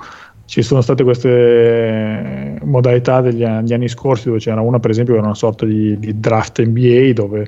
Ci 0.45 0.61
sono 0.61 0.81
state 0.81 1.03
queste 1.03 2.59
modalità 2.63 3.19
degli 3.21 3.43
anni, 3.43 3.73
anni 3.73 3.89
scorsi 3.89 4.27
dove 4.27 4.39
c'era 4.39 4.61
una 4.61 4.79
per 4.79 4.91
esempio 4.91 5.13
che 5.13 5.19
era 5.19 5.27
una 5.27 5.35
sorta 5.35 5.65
di, 5.65 5.97
di 5.99 6.19
draft 6.19 6.63
NBA 6.63 7.11
dove 7.13 7.47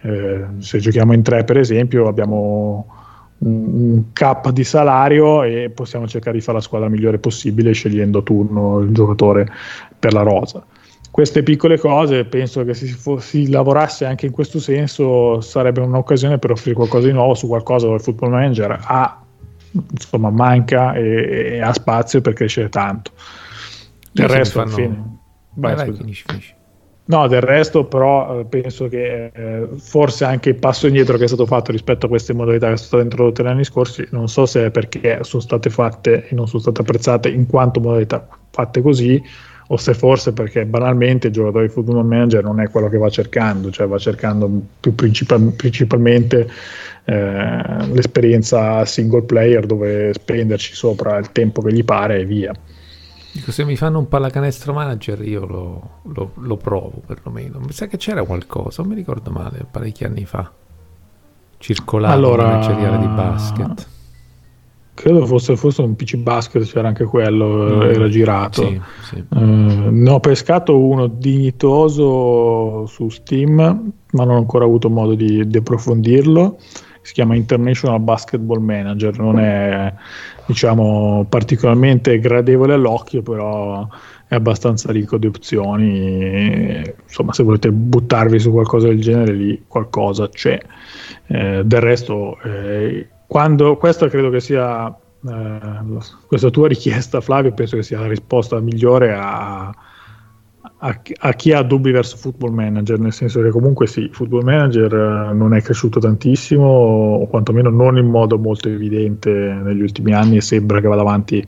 eh, 0.00 0.44
se 0.58 0.78
giochiamo 0.78 1.12
in 1.12 1.22
tre 1.22 1.44
per 1.44 1.58
esempio 1.58 2.08
abbiamo 2.08 2.86
un, 3.38 3.94
un 3.94 4.04
cap 4.12 4.50
di 4.50 4.64
salario 4.64 5.44
e 5.44 5.70
possiamo 5.72 6.08
cercare 6.08 6.38
di 6.38 6.42
fare 6.42 6.56
la 6.56 6.64
squadra 6.64 6.88
migliore 6.88 7.18
possibile 7.18 7.72
scegliendo 7.72 8.24
turno 8.24 8.80
il 8.80 8.90
giocatore 8.90 9.46
per 9.96 10.12
la 10.12 10.22
rosa 10.22 10.64
queste 11.10 11.42
piccole 11.42 11.78
cose 11.78 12.24
penso 12.24 12.64
che 12.64 12.74
se 12.74 12.86
si, 12.86 13.16
si, 13.18 13.50
lavorasse 13.50 14.04
anche 14.04 14.26
in 14.26 14.32
questo 14.32 14.60
senso 14.60 15.40
sarebbe 15.40 15.80
un'occasione 15.80 16.38
per 16.38 16.52
offrire 16.52 16.76
qualcosa 16.76 17.06
di 17.06 17.12
nuovo 17.12 17.34
su 17.34 17.48
qualcosa 17.48 17.86
dove 17.86 17.98
il 17.98 18.02
football 18.02 18.30
manager 18.30 18.78
ha 18.80 19.22
insomma 19.72 20.30
manca 20.30 20.94
e, 20.94 21.54
e, 21.54 21.60
ha 21.60 21.72
spazio 21.72 22.20
per 22.20 22.32
crescere 22.32 22.68
tanto. 22.68 23.12
Del 24.12 24.28
resto, 24.28 24.60
fanno... 24.60 24.74
fine... 24.74 25.18
vai, 25.54 25.74
vai, 25.74 25.86
vai 25.86 25.96
finisci, 25.96 26.24
finisci. 26.26 26.54
No, 27.10 27.26
del 27.26 27.40
resto 27.40 27.86
però 27.86 28.38
eh, 28.38 28.44
penso 28.44 28.86
che 28.86 29.32
eh, 29.34 29.68
forse 29.78 30.24
anche 30.24 30.50
il 30.50 30.54
passo 30.54 30.86
indietro 30.86 31.16
che 31.16 31.24
è 31.24 31.26
stato 31.26 31.44
fatto 31.44 31.72
rispetto 31.72 32.06
a 32.06 32.08
queste 32.08 32.32
modalità 32.32 32.68
che 32.68 32.76
sono 32.76 32.86
state 32.86 33.02
introdotte 33.02 33.42
negli 33.42 33.52
anni 33.52 33.64
scorsi, 33.64 34.06
non 34.10 34.28
so 34.28 34.46
se 34.46 34.66
è 34.66 34.70
perché 34.70 35.18
sono 35.22 35.42
state 35.42 35.70
fatte 35.70 36.28
e 36.28 36.34
non 36.36 36.46
sono 36.46 36.62
state 36.62 36.82
apprezzate 36.82 37.28
in 37.28 37.46
quanto 37.46 37.80
modalità 37.80 38.28
fatte 38.50 38.80
così, 38.80 39.20
o 39.72 39.76
se 39.76 39.94
forse 39.94 40.32
perché 40.32 40.66
banalmente 40.66 41.28
il 41.28 41.32
giocatore 41.32 41.66
di 41.66 41.72
football 41.72 42.04
manager 42.04 42.42
non 42.42 42.60
è 42.60 42.68
quello 42.68 42.88
che 42.88 42.98
va 42.98 43.08
cercando, 43.08 43.70
cioè 43.70 43.86
va 43.86 43.98
cercando 43.98 44.50
più 44.80 44.96
principal- 44.96 45.52
principalmente 45.52 46.48
eh, 47.04 47.86
l'esperienza 47.92 48.84
single 48.84 49.22
player 49.22 49.66
dove 49.66 50.12
spenderci 50.12 50.74
sopra 50.74 51.18
il 51.18 51.30
tempo 51.30 51.62
che 51.62 51.72
gli 51.72 51.84
pare 51.84 52.18
e 52.18 52.24
via. 52.24 52.52
Dico, 53.32 53.52
se 53.52 53.64
mi 53.64 53.76
fanno 53.76 54.00
un 54.00 54.08
pallacanestro 54.08 54.72
manager 54.72 55.22
io 55.22 55.46
lo, 55.46 55.90
lo, 56.02 56.32
lo, 56.34 56.56
provo 56.56 57.00
perlomeno. 57.06 57.60
Mi 57.60 57.70
sa 57.70 57.86
che 57.86 57.96
c'era 57.96 58.24
qualcosa, 58.24 58.82
non 58.82 58.90
mi 58.90 58.96
ricordo 58.96 59.30
male, 59.30 59.64
parecchi 59.70 60.02
anni 60.02 60.24
fa. 60.24 60.50
Circolava 61.58 62.12
allora, 62.12 62.42
un 62.42 62.48
manageriale 62.50 62.98
di 62.98 63.06
basket. 63.06 63.86
Credo 64.94 65.24
fosse, 65.26 65.56
fosse, 65.56 65.82
un 65.82 65.96
PC 65.96 66.16
basket, 66.16 66.64
c'era 66.64 66.88
anche 66.88 67.04
quello, 67.04 67.76
mm, 67.76 67.82
era 67.82 68.08
girato. 68.08 68.66
Sì, 68.66 68.80
sì. 69.02 69.24
Uh, 69.28 69.88
ne 69.90 70.10
ho 70.10 70.20
pescato 70.20 70.78
uno 70.78 71.06
dignitoso 71.06 72.84
su 72.86 73.08
Steam, 73.08 73.56
ma 73.56 74.24
non 74.24 74.34
ho 74.34 74.38
ancora 74.38 74.64
avuto 74.64 74.90
modo 74.90 75.14
di, 75.14 75.46
di 75.46 75.56
approfondirlo 75.56 76.58
si 77.02 77.14
chiama 77.14 77.34
International 77.34 77.98
Basketball 78.00 78.60
Manager, 78.60 79.18
non 79.18 79.38
è 79.38 79.92
diciamo 80.46 81.24
particolarmente 81.28 82.18
gradevole 82.18 82.74
all'occhio, 82.74 83.22
però 83.22 83.88
è 84.28 84.34
abbastanza 84.34 84.92
ricco 84.92 85.16
di 85.16 85.26
opzioni. 85.26 86.82
Insomma, 87.02 87.32
se 87.32 87.42
volete 87.42 87.72
buttarvi 87.72 88.38
su 88.38 88.52
qualcosa 88.52 88.88
del 88.88 89.00
genere, 89.00 89.32
lì 89.32 89.64
qualcosa 89.66 90.28
c'è. 90.28 90.60
Eh, 91.26 91.62
del 91.64 91.80
resto, 91.80 92.38
eh, 92.42 93.08
quando 93.30 93.76
questa 93.76 94.08
credo 94.08 94.28
che 94.28 94.40
sia 94.40 94.88
eh, 94.88 95.84
questa 96.26 96.50
tua 96.50 96.66
richiesta, 96.66 97.20
Flavio, 97.20 97.52
penso 97.52 97.76
che 97.76 97.84
sia 97.84 98.00
la 98.00 98.08
risposta 98.08 98.58
migliore 98.58 99.14
a 99.16 99.72
a, 100.82 101.00
a, 101.18 101.32
chi 101.34 101.52
ha 101.52 101.62
dubbi 101.62 101.90
verso 101.90 102.16
Football 102.16 102.52
Manager, 102.52 102.98
nel 102.98 103.12
senso 103.12 103.40
che 103.42 103.50
comunque 103.50 103.86
sì, 103.86 104.08
Football 104.12 104.42
Manager 104.44 104.92
eh, 104.92 105.32
non 105.32 105.54
è 105.54 105.62
cresciuto 105.62 106.00
tantissimo, 106.00 106.64
o 106.64 107.26
quantomeno 107.28 107.70
non 107.70 107.98
in 107.98 108.06
modo 108.06 108.36
molto 108.36 108.68
evidente 108.68 109.30
negli 109.30 109.82
ultimi 109.82 110.12
anni 110.12 110.36
e 110.38 110.40
sembra 110.40 110.80
che 110.80 110.88
vada 110.88 111.02
avanti 111.02 111.46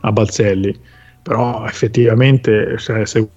a 0.00 0.12
balzelli, 0.12 0.74
però 1.22 1.64
effettivamente 1.66 2.76
cioè, 2.78 3.04
se 3.06 3.28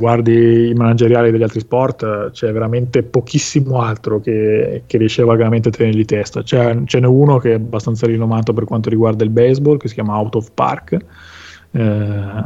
guardi 0.00 0.70
i 0.70 0.74
manageriali 0.74 1.30
degli 1.30 1.42
altri 1.42 1.60
sport 1.60 2.30
c'è 2.30 2.50
veramente 2.52 3.02
pochissimo 3.02 3.82
altro 3.82 4.18
che, 4.18 4.84
che 4.86 4.96
riesce 4.96 5.22
vagamente 5.22 5.68
a 5.68 5.72
tenergli 5.72 6.06
testa, 6.06 6.42
c'è, 6.42 6.84
ce 6.86 7.00
n'è 7.00 7.06
uno 7.06 7.36
che 7.36 7.52
è 7.52 7.54
abbastanza 7.56 8.06
rinomato 8.06 8.54
per 8.54 8.64
quanto 8.64 8.88
riguarda 8.88 9.22
il 9.22 9.30
baseball, 9.30 9.76
che 9.76 9.88
si 9.88 9.94
chiama 9.94 10.16
Out 10.16 10.36
of 10.36 10.50
Park, 10.54 10.96
eh, 11.72 12.44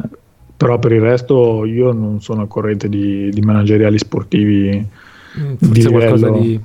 però 0.57 0.79
per 0.81 0.93
il 0.93 1.01
resto 1.01 1.65
io 1.65 1.93
non 1.93 2.21
sono 2.21 2.43
al 2.43 2.49
corrente 2.49 2.89
di, 2.89 3.31
di 3.31 3.41
manageriali 3.41 3.99
sportivi 3.99 4.87
mm, 5.39 5.55
di 5.61 5.85
qualcosa 5.85 6.31
di, 6.31 6.61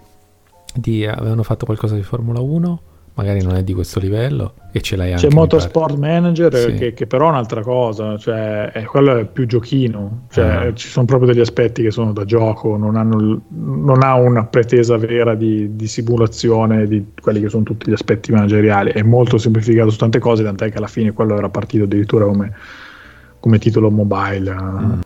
di, 0.74 1.06
avevano 1.06 1.44
fatto 1.44 1.66
qualcosa 1.66 1.94
di 1.94 2.04
Formula 2.04 2.40
1 2.40 2.82
magari 3.20 3.44
non 3.44 3.56
è 3.56 3.64
di 3.64 3.74
questo 3.74 4.00
livello 4.00 4.54
e 4.72 4.80
ce 4.82 4.96
l'hai 4.96 5.12
anche 5.12 5.28
c'è 5.28 5.34
Motorsport 5.34 5.98
Manager 5.98 6.56
sì. 6.56 6.74
che, 6.76 6.94
che, 6.94 7.06
però 7.06 7.28
è 7.28 7.30
un'altra 7.30 7.62
cosa 7.62 8.18
cioè 8.18 8.72
è, 8.72 8.84
quello 8.84 9.18
è 9.18 9.26
più 9.26 9.46
giochino 9.46 10.28
cioè 10.32 10.46
ah. 10.46 10.74
ci 10.74 10.88
sono 10.88 11.06
proprio 11.06 11.32
degli 11.32 11.42
aspetti 11.42 11.84
che 11.84 11.92
sono 11.92 12.14
da 12.14 12.24
gioco 12.24 12.78
non, 12.78 12.96
hanno, 12.96 13.42
non 13.50 14.04
ha 14.04 14.16
una 14.16 14.46
pretesa 14.46 14.96
vera 14.98 15.36
di, 15.36 15.76
di, 15.76 15.88
simulazione 15.88 16.88
di 16.88 17.08
quelli 17.22 17.42
che 17.42 17.50
sono 17.50 17.64
tutti 17.64 17.90
gli 17.90 17.94
aspetti 17.94 18.32
manageriali 18.32 18.92
è 18.92 19.02
molto 19.02 19.38
semplificato 19.38 19.90
su 19.90 19.98
tante 19.98 20.20
cose 20.20 20.44
tant'è 20.44 20.72
che 20.72 20.78
alla 20.78 20.88
fine 20.88 21.12
quello 21.12 21.36
era 21.36 21.50
partito 21.50 21.84
addirittura 21.84 22.26
come 22.26 22.54
come 23.40 23.58
titolo 23.58 23.90
mobile. 23.90 24.54
Mm. 24.54 25.00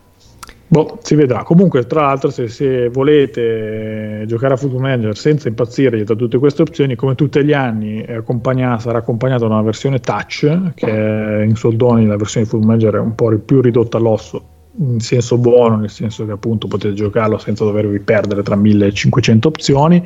Boh, 0.74 0.98
si 1.04 1.14
vedrà. 1.14 1.44
Comunque, 1.44 1.86
tra 1.86 2.02
l'altro, 2.02 2.32
se, 2.32 2.48
se, 2.48 2.90
volete 2.90 4.24
giocare 4.26 4.56
a 4.56 4.58
Football 4.58 4.82
Manager 4.82 5.16
senza 5.16 5.48
impazzire 5.48 5.98
dietro 5.98 6.16
tutte 6.16 6.40
queste 6.40 6.64
opzioni, 6.64 6.96
come 6.96 7.14
tutti 7.14 7.44
gli 7.44 7.54
anni, 7.54 8.02
accompagna- 8.02 8.80
sarà 8.80 8.98
accompagnata 8.98 9.46
da 9.46 9.54
una 9.54 9.62
versione 9.62 10.00
touch, 10.00 10.74
che 10.74 11.46
in 11.48 11.56
soldoni 11.56 12.08
la 12.08 12.18
versione 12.18 12.48
Football 12.48 12.70
Manager 12.70 12.96
è 12.96 13.00
un 13.00 13.14
po' 13.14 13.38
più 13.38 13.62
ridotta 13.62 13.98
all'osso, 13.98 14.44
in 14.80 15.00
senso 15.00 15.38
buono, 15.38 15.76
nel 15.76 15.92
senso 15.92 16.26
che 16.26 16.32
appunto 16.32 16.66
potete 16.66 16.96
giocarlo 16.96 17.38
senza 17.38 17.64
dovervi 17.66 18.00
perdere 18.00 18.42
tra 18.42 18.56
1500 18.56 19.48
opzioni. 19.48 20.04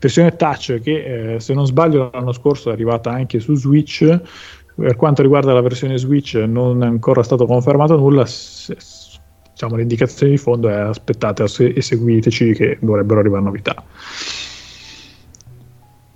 Versione 0.00 0.34
touch 0.34 0.80
che, 0.80 1.34
eh, 1.34 1.40
se 1.40 1.54
non 1.54 1.64
sbaglio, 1.64 2.10
l'anno 2.12 2.32
scorso 2.32 2.70
è 2.70 2.72
arrivata 2.72 3.12
anche 3.12 3.38
su 3.38 3.54
Switch 3.54 4.20
per 4.74 4.94
quanto 4.94 5.22
riguarda 5.22 5.52
la 5.52 5.60
versione 5.60 5.98
Switch 5.98 6.34
non 6.34 6.84
è 6.84 6.86
ancora 6.86 7.24
stato 7.24 7.46
confermato 7.46 7.96
nulla, 7.96 8.24
se, 8.26 8.76
diciamo, 9.58 9.74
l'indicazione 9.74 10.30
di 10.30 10.38
fondo 10.38 10.68
è 10.68 10.74
aspettate 10.74 11.42
e 11.42 11.82
seguiteci 11.82 12.52
che 12.52 12.78
dovrebbero 12.80 13.18
arrivare 13.18 13.42
novità. 13.42 13.82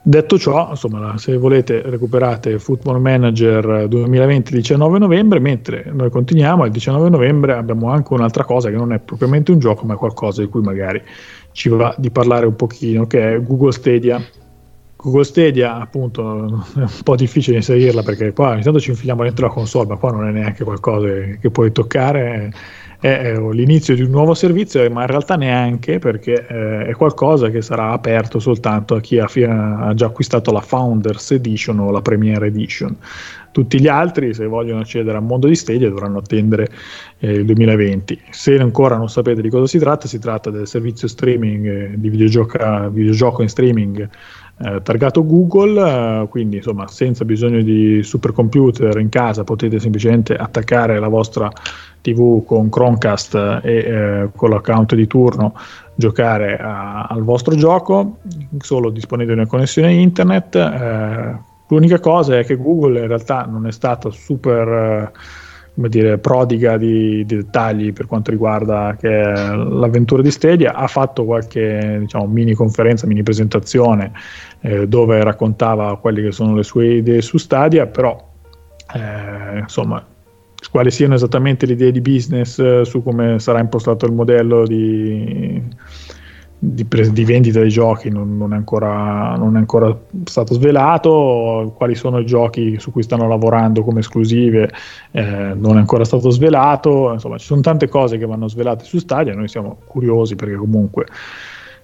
Detto 0.05 0.39
ciò, 0.39 0.70
insomma, 0.70 1.16
se 1.19 1.36
volete 1.36 1.82
recuperate 1.82 2.59
Football 2.60 3.01
Manager 3.01 3.89
2020 3.89 4.55
19 4.55 4.98
novembre, 4.98 5.40
mentre 5.40 5.90
noi 5.93 6.10
continuiamo, 6.10 6.64
il 6.64 6.70
19 6.70 7.09
novembre 7.09 7.55
abbiamo 7.55 7.90
anche 7.90 8.12
un'altra 8.12 8.44
cosa 8.44 8.70
che 8.70 8.77
non 8.77 8.93
è 8.93 9.01
propriamente 9.01 9.51
un 9.51 9.59
gioco, 9.59 9.86
ma 9.86 9.97
qualcosa 9.97 10.40
di 10.43 10.48
cui 10.48 10.60
magari 10.60 11.02
ci 11.51 11.69
va 11.69 11.94
di 11.98 12.10
parlare 12.10 12.47
un 12.47 12.55
pochino, 12.55 13.06
che 13.06 13.35
è 13.35 13.43
Google 13.43 13.73
Stadia 13.73 14.24
Google 15.02 15.24
Stadia 15.24 15.81
appunto 15.81 16.23
è 16.77 16.78
un 16.78 16.89
po' 17.02 17.16
difficile 17.16 17.56
inserirla 17.56 18.05
perché 18.05 18.32
poi 18.32 18.52
ogni 18.52 18.62
tanto 18.62 18.78
ci 18.78 18.90
infiliamo 18.90 19.24
dentro 19.24 19.48
la 19.48 19.52
console 19.52 19.89
ma 19.89 19.97
qua 19.97 20.12
non 20.12 20.28
è 20.28 20.31
neanche 20.31 20.62
qualcosa 20.62 21.09
che 21.40 21.51
puoi 21.51 21.73
toccare 21.73 22.52
è, 23.03 23.37
l'inizio 23.37 23.97
di 23.97 24.03
un 24.03 24.11
nuovo 24.11 24.33
servizio 24.33 24.89
ma 24.89 25.01
in 25.01 25.09
realtà 25.09 25.35
neanche 25.35 25.99
perché 25.99 26.47
eh, 26.47 26.87
è 26.87 26.93
qualcosa 26.93 27.51
che 27.51 27.61
sarà 27.61 27.91
aperto 27.91 28.39
soltanto 28.39 28.95
a 28.95 29.01
chi 29.01 29.19
ha, 29.19 29.93
già 29.95 30.07
acquistato 30.07 30.53
la 30.53 30.61
Founders 30.61 31.33
Edition 31.33 31.81
o 31.81 31.91
la 31.91 32.01
Premiere 32.01 32.47
Edition. 32.47 32.97
Tutti 33.51 33.81
gli 33.81 33.89
altri 33.89 34.33
se 34.33 34.47
vogliono 34.47 34.81
accedere 34.81 35.16
al 35.16 35.24
mondo 35.24 35.49
di 35.49 35.57
Stadia 35.57 35.89
dovranno 35.89 36.19
attendere 36.19 36.69
eh, 37.19 37.33
il 37.33 37.45
2020 37.45 38.20
se 38.31 38.57
ancora 38.57 38.97
non 38.97 39.09
sapete 39.09 39.43
di 39.43 39.51
cosa 39.51 39.66
si 39.66 39.79
tratta 39.79 40.07
si 40.07 40.20
tratta 40.20 40.51
del 40.51 40.69
servizio 40.69 41.09
streaming 41.09 41.66
eh, 41.66 41.91
di 41.97 42.09
videogioco, 42.09 42.89
videogioco 42.89 43.43
in 43.43 43.49
streaming 43.49 44.09
eh, 44.65 44.81
targato 44.83 45.27
Google, 45.27 46.23
eh, 46.23 46.29
quindi 46.29 46.57
insomma 46.57 46.87
senza 46.87 47.24
bisogno 47.24 47.62
di 47.62 48.03
supercomputer 48.03 48.97
in 49.01 49.09
casa 49.09 49.43
potete 49.43 49.81
semplicemente 49.81 50.37
attaccare 50.37 51.01
la 51.01 51.09
vostra 51.09 51.51
TV 52.03 52.45
con 52.45 52.69
Chromecast 52.69 53.61
e 53.62 53.77
eh, 53.77 54.29
con 54.37 54.51
l'account 54.51 54.95
di 54.95 55.07
turno 55.07 55.55
giocare 55.95 56.59
a, 56.59 57.05
al 57.05 57.23
vostro 57.23 57.55
gioco, 57.55 58.19
solo 58.59 58.91
disponete 58.91 59.33
una 59.33 59.47
connessione 59.47 59.93
internet. 59.93 60.55
Eh, 60.57 61.37
l'unica 61.69 62.01
cosa 62.01 62.39
è 62.39 62.45
che 62.45 62.57
Google 62.57 63.01
in 63.01 63.07
realtà 63.07 63.47
non 63.49 63.66
è 63.66 63.73
stata 63.73 64.11
super 64.11 64.69
eh, 64.69 65.12
come 65.74 65.89
dire, 65.89 66.19
prodiga 66.19 66.77
di, 66.77 67.24
di, 67.24 67.37
dettagli 67.37 67.93
per 67.95 68.07
quanto 68.07 68.31
riguarda 68.31 68.95
l'avventura 69.01 70.20
di 70.20 70.31
Stadia, 70.31 70.74
ha 70.74 70.87
fatto 70.87 71.24
qualche 71.24 71.99
diciamo, 72.01 72.27
mini 72.27 72.53
conferenza, 72.53 73.07
mini 73.07 73.23
presentazione 73.23 74.12
eh, 74.61 74.87
dove 74.87 75.23
raccontava 75.23 75.97
quelle 75.97 76.23
che 76.23 76.33
sono 76.33 76.55
le 76.55 76.62
sue 76.62 76.97
idee 76.97 77.23
su 77.23 77.39
Stadia, 77.39 77.87
però 77.87 78.23
eh, 78.95 79.61
insomma 79.61 80.05
quali 80.71 80.91
siano 80.91 81.15
esattamente 81.15 81.67
le 81.67 81.73
idee 81.73 81.93
di 81.93 82.01
business 82.01 82.59
eh, 82.59 82.85
su 82.85 83.03
come 83.03 83.39
sarà 83.39 83.61
impostato 83.61 84.07
il 84.07 84.13
modello 84.13 84.67
di, 84.67 85.61
di, 86.59 86.85
pre- 86.85 87.11
di 87.11 87.25
vendita 87.25 87.59
dei 87.59 87.69
giochi 87.69 88.09
non, 88.09 88.37
non, 88.37 88.53
è 88.53 88.57
ancora, 88.57 89.35
non, 89.37 89.57
è 89.57 89.59
ancora, 89.59 89.97
stato 90.25 90.55
svelato, 90.55 91.75
quali 91.77 91.95
sono 91.95 92.19
i 92.19 92.27
giochi 92.27 92.79
su 92.79 92.93
cui 92.93 93.03
stanno 93.03 93.27
lavorando 93.27 93.83
come 93.83 94.01
esclusive 94.01 94.71
eh, 95.11 95.55
non 95.57 95.77
è 95.77 95.79
ancora 95.79 96.05
stato 96.05 96.31
svelato, 96.31 97.13
insomma 97.13 97.39
ci 97.39 97.47
sono 97.47 97.61
tante 97.61 97.89
cose 97.89 98.17
che 98.17 98.27
vanno 98.27 98.49
svelate 98.49 98.85
su 98.85 98.99
Stadia, 98.99 99.35
noi 99.35 99.49
siamo 99.49 99.79
curiosi 99.87 100.37
perché 100.37 100.55
comunque 100.55 101.07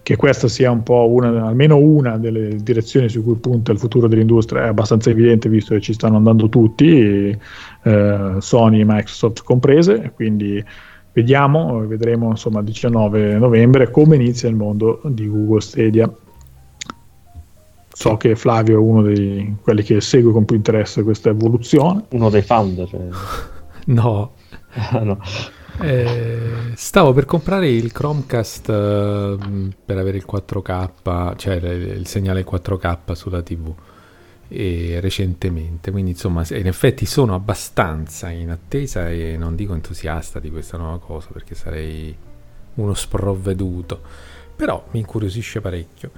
che 0.08 0.16
questa 0.16 0.48
sia 0.48 0.70
un 0.70 0.82
po' 0.82 1.06
una, 1.10 1.48
almeno 1.48 1.76
una 1.76 2.16
delle 2.16 2.56
direzioni 2.62 3.10
su 3.10 3.22
cui 3.22 3.34
punta 3.34 3.72
il 3.72 3.78
futuro 3.78 4.08
dell'industria 4.08 4.64
è 4.64 4.68
abbastanza 4.68 5.10
evidente 5.10 5.50
visto 5.50 5.74
che 5.74 5.82
ci 5.82 5.92
stanno 5.92 6.16
andando 6.16 6.48
tutti, 6.48 7.38
eh, 7.82 8.36
Sony 8.38 8.80
e 8.80 8.84
Microsoft 8.84 9.42
comprese, 9.42 10.12
quindi 10.14 10.64
vediamo, 11.12 11.86
vedremo 11.86 12.30
insomma 12.30 12.60
il 12.60 12.66
19 12.66 13.38
novembre 13.38 13.90
come 13.90 14.16
inizia 14.16 14.48
il 14.48 14.56
mondo 14.56 15.00
di 15.04 15.28
Google 15.28 15.60
Stadia. 15.60 16.12
So 17.90 18.16
che 18.16 18.36
Flavio 18.36 18.76
è 18.76 18.78
uno 18.78 19.02
di 19.02 19.56
quelli 19.60 19.82
che 19.82 20.00
segue 20.00 20.30
con 20.30 20.44
più 20.44 20.54
interesse 20.54 21.02
questa 21.02 21.30
evoluzione. 21.30 22.04
Uno 22.10 22.30
dei 22.30 22.42
founder. 22.42 22.88
no. 23.86 24.32
no. 25.02 25.18
Eh, 25.80 26.38
stavo 26.74 27.12
per 27.12 27.24
comprare 27.24 27.68
il 27.68 27.90
Chromecast 27.90 28.68
eh, 28.68 29.36
per 29.84 29.98
avere 29.98 30.16
il 30.16 30.24
4K, 30.30 31.36
cioè 31.36 31.54
il 31.54 32.06
segnale 32.06 32.44
4K 32.44 33.12
sulla 33.14 33.42
TV 33.42 33.74
recentemente, 34.48 35.90
quindi 35.90 36.12
insomma 36.12 36.44
in 36.50 36.66
effetti 36.66 37.04
sono 37.04 37.34
abbastanza 37.34 38.30
in 38.30 38.50
attesa 38.50 39.10
e 39.10 39.36
non 39.36 39.54
dico 39.54 39.74
entusiasta 39.74 40.40
di 40.40 40.50
questa 40.50 40.76
nuova 40.78 40.98
cosa 40.98 41.28
perché 41.32 41.54
sarei 41.54 42.16
uno 42.74 42.94
sprovveduto, 42.94 44.00
però 44.56 44.86
mi 44.92 45.00
incuriosisce 45.00 45.60
parecchio. 45.60 46.10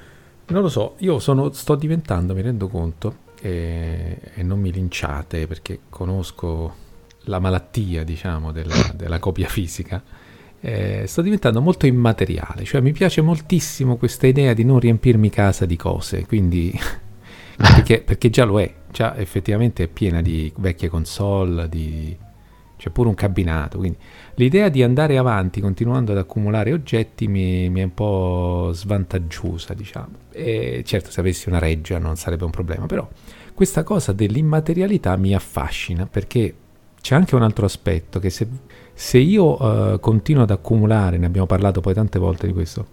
Non 0.47 0.62
lo 0.62 0.69
so, 0.69 0.94
io 0.98 1.19
sono, 1.19 1.52
sto 1.52 1.74
diventando, 1.74 2.35
mi 2.35 2.43
rendo 2.43 2.69
conto, 2.69 3.28
e, 3.40 4.19
e 4.35 4.43
non 4.43 4.61
mi 4.61 4.73
linciate 4.73 5.47
perché 5.47 5.81
conosco 5.89 6.89
la 7.24 7.39
malattia, 7.39 8.05
diciamo, 8.05 8.52
della, 8.52 8.93
della 8.94 9.19
copia 9.19 9.48
fisica, 9.48 10.02
eh, 10.61 11.05
sto 11.07 11.23
diventando 11.23 11.61
molto 11.61 11.86
immateriale, 11.86 12.65
cioè 12.65 12.81
mi 12.81 12.93
piace 12.93 13.20
moltissimo 13.23 13.97
questa 13.97 14.27
idea 14.27 14.52
di 14.52 14.65
non 14.65 14.78
riempirmi 14.78 15.31
casa 15.31 15.65
di 15.66 15.77
cose, 15.77 16.27
quindi 16.27 16.78
perché, 17.61 18.01
perché, 18.01 18.31
già 18.31 18.45
lo 18.45 18.61
è, 18.61 18.73
già 18.91 19.16
effettivamente 19.16 19.85
è 19.85 19.89
piena 19.89 20.23
di 20.23 20.53
vecchie 20.57 20.89
console, 20.89 21.69
di, 21.69 22.16
c'è 22.77 22.91
pure 22.91 23.09
un 23.09 23.15
cabinato, 23.15 23.78
quindi 23.78 23.99
l'idea 24.35 24.69
di 24.69 24.82
andare 24.82 25.19
avanti 25.19 25.61
continuando 25.61 26.12
ad 26.12 26.19
accumulare 26.19 26.73
oggetti 26.73 27.28
mi, 27.28 27.69
mi 27.69 27.81
è 27.81 27.85
un 27.85 27.95
po' 27.95 28.70
svantaggiosa, 28.73 29.74
diciamo. 29.74 30.09
E 30.32 30.82
certo, 30.87 31.11
se 31.11 31.20
avessi 31.20 31.49
una 31.49 31.59
reggia 31.59 31.99
non 31.99 32.16
sarebbe 32.16 32.45
un 32.45 32.51
problema, 32.51 32.87
però 32.87 33.07
questa 33.53 33.82
cosa 33.82 34.12
dell'immaterialità 34.12 35.16
mi 35.16 35.35
affascina 35.35 36.07
perché 36.07 36.55
c'è 37.01 37.15
anche 37.15 37.35
un 37.35 37.43
altro 37.43 37.66
aspetto 37.66 38.19
che 38.19 38.31
se, 38.31 38.49
se 38.95 39.19
io 39.19 39.62
uh, 39.62 40.01
continuo 40.01 40.45
ad 40.45 40.51
accumulare, 40.51 41.19
ne 41.19 41.27
abbiamo 41.27 41.47
parlato 41.47 41.81
poi 41.81 41.93
tante 41.93 42.19
volte 42.19 42.47
di 42.47 42.53
questo, 42.53 42.87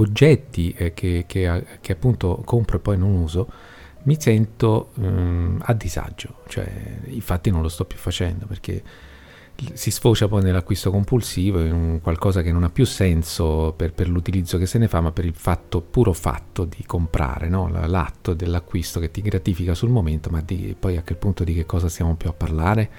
oggetti 0.00 0.72
eh, 0.76 0.94
che, 0.94 1.24
che, 1.26 1.64
che, 1.80 1.92
appunto 1.92 2.42
compro 2.44 2.76
e 2.76 2.80
poi 2.80 2.98
non 2.98 3.14
uso, 3.14 3.48
mi 4.04 4.16
sento 4.20 4.90
um, 4.94 5.60
a 5.64 5.72
disagio, 5.72 6.42
cioè 6.48 6.70
infatti 7.06 7.50
non 7.50 7.62
lo 7.62 7.68
sto 7.68 7.84
più 7.84 7.98
facendo 7.98 8.46
perché 8.46 8.82
si 9.72 9.90
sfocia 9.90 10.28
poi 10.28 10.42
nell'acquisto 10.42 10.90
compulsivo, 10.90 11.60
in 11.60 12.00
qualcosa 12.02 12.42
che 12.42 12.52
non 12.52 12.62
ha 12.64 12.70
più 12.70 12.84
senso 12.84 13.72
per, 13.76 13.92
per, 13.92 14.08
l'utilizzo 14.08 14.58
che 14.58 14.66
se 14.66 14.78
ne 14.78 14.86
fa, 14.86 15.00
ma 15.00 15.12
per 15.12 15.24
il 15.24 15.34
fatto, 15.34 15.80
puro 15.80 16.12
fatto 16.12 16.64
di 16.64 16.84
comprare, 16.84 17.48
no? 17.48 17.68
l'atto 17.86 18.34
dell'acquisto 18.34 19.00
che 19.00 19.10
ti 19.10 19.22
gratifica 19.22 19.74
sul 19.74 19.88
momento, 19.88 20.28
ma 20.30 20.42
di, 20.42 20.76
poi 20.78 20.96
a 20.96 21.02
quel 21.02 21.16
punto 21.16 21.42
di 21.42 21.54
che 21.54 21.64
cosa 21.64 21.88
stiamo 21.88 22.16
più 22.16 22.28
a 22.28 22.34
parlare, 22.34 22.90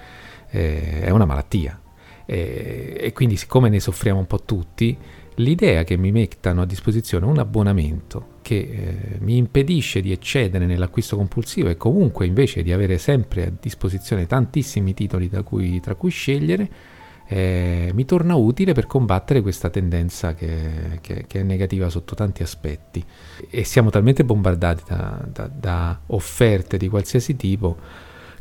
eh, 0.49 1.02
è 1.02 1.10
una 1.11 1.26
malattia. 1.26 1.80
E, 2.26 2.98
e 2.99 3.14
quindi 3.14 3.38
siccome 3.38 3.69
ne 3.69 3.80
soffriamo 3.80 4.19
un 4.19 4.28
po' 4.28 4.41
tutti, 4.41 4.98
l'idea 5.38 5.84
che 5.84 5.97
mi 5.97 6.11
mettano 6.11 6.61
a 6.61 6.65
disposizione 6.65 7.26
un 7.26 7.38
abbonamento 7.38 8.35
che 8.41 8.55
eh, 8.55 9.18
mi 9.19 9.38
impedisce 9.38 10.01
di 10.01 10.11
eccedere 10.11 10.65
nell'acquisto 10.65 11.18
compulsivo 11.18 11.69
e 11.69 11.77
comunque 11.77 12.26
invece 12.26 12.64
di 12.64 12.72
avere 12.72 12.97
sempre 12.97 13.47
a 13.47 13.51
disposizione 13.59 14.26
tantissimi 14.26 14.93
titoli 14.93 15.30
cui, 15.43 15.80
tra 15.80 15.95
cui 15.95 16.09
scegliere, 16.09 16.69
eh, 17.27 17.91
mi 17.93 18.05
torna 18.05 18.35
utile 18.35 18.72
per 18.72 18.88
combattere 18.88 19.41
questa 19.41 19.69
tendenza 19.69 20.34
che, 20.34 20.99
che, 21.01 21.26
che, 21.27 21.39
è 21.41 21.43
negativa 21.43 21.89
sotto 21.89 22.15
tanti 22.15 22.41
aspetti. 22.41 23.03
E 23.49 23.64
siamo 23.65 23.89
talmente 23.89 24.23
bombardati 24.23 24.84
da, 24.88 25.27
da, 25.30 25.47
da 25.53 25.99
offerte 26.07 26.77
di 26.77 26.88
qualsiasi 26.88 27.35
tipo 27.35 27.77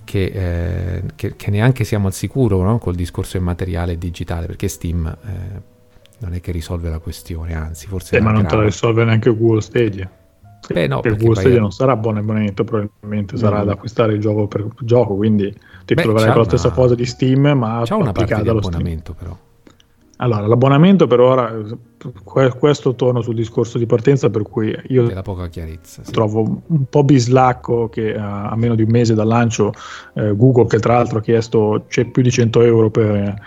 che, 0.05 0.25
eh, 0.25 1.03
che, 1.17 1.35
che, 1.35 1.51
neanche 1.51 1.83
siamo 1.83 2.07
al 2.07 2.15
sicuro 2.15 2.63
no? 2.63 2.79
col 2.79 2.95
discorso 2.95 3.37
immateriale 3.37 3.93
e 3.95 3.99
digitale, 3.99 4.47
perché 4.47 4.69
Steam 4.69 5.05
eh, 5.05 5.75
non 6.19 6.35
è 6.35 6.41
che 6.41 6.53
risolve 6.53 6.89
la 6.89 6.99
questione, 6.99 7.55
anzi 7.55 7.87
forse... 7.87 8.17
Eh, 8.17 8.21
ma 8.21 8.31
non 8.31 8.43
grave. 8.43 8.49
te 8.49 8.57
la 8.57 8.65
risolve 8.65 9.05
neanche 9.05 9.37
Google 9.37 9.61
Stadia. 9.61 10.11
Beh, 10.73 10.87
no, 10.87 11.01
perché 11.01 11.19
Google 11.19 11.41
Stadia 11.41 11.61
non 11.61 11.71
sarà 11.71 11.97
buon 11.97 12.17
abbonamento, 12.17 12.65
probabilmente 12.65 13.37
sarà 13.37 13.63
mm. 13.63 13.67
da 13.67 13.73
acquistare 13.73 14.15
il 14.15 14.21
gioco 14.21 14.49
per 14.49 14.67
gioco, 14.81 15.15
quindi 15.15 15.53
ti 15.85 15.95
Beh, 15.95 16.03
troverai 16.03 16.31
con 16.31 16.41
la 16.41 16.49
stessa 16.49 16.71
cosa 16.71 16.95
di 16.95 17.07
Steam, 17.07 17.47
ma 17.57 17.83
c'è 17.85 17.95
una 17.95 18.13
parte 18.13 18.43
di 18.43 18.49
abbonamento 18.49 19.13
Steam. 19.13 19.17
però. 19.17 19.45
Allora, 20.19 20.47
l'abbonamento 20.47 21.07
per 21.07 21.21
ora, 21.21 21.55
questo 22.59 22.95
torno 22.95 23.21
sul 23.21 23.35
discorso 23.35 23.77
di 23.77 23.85
partenza 23.85 24.31
per 24.31 24.43
cui 24.43 24.75
io 24.89 25.07
Della 25.07 25.21
poca 25.21 25.49
chiarezza, 25.49 26.03
sì. 26.05 26.11
trovo 26.11 26.63
un 26.67 26.85
po' 26.89 27.05
bislacco 27.05 27.91
che 27.91 28.13
uh, 28.13 28.21
a 28.21 28.55
meno 28.57 28.75
di 28.75 28.83
un 28.83 28.91
mese 28.91 29.13
dal 29.13 29.27
lancio 29.27 29.75
eh, 30.15 30.35
Google, 30.35 30.69
che 30.69 30.79
tra 30.79 30.95
l'altro 30.95 31.19
ha 31.19 31.21
chiesto 31.21 31.85
c'è 31.89 32.07
più 32.07 32.23
di 32.23 32.31
100 32.31 32.63
euro 32.63 32.89
per 32.89 33.39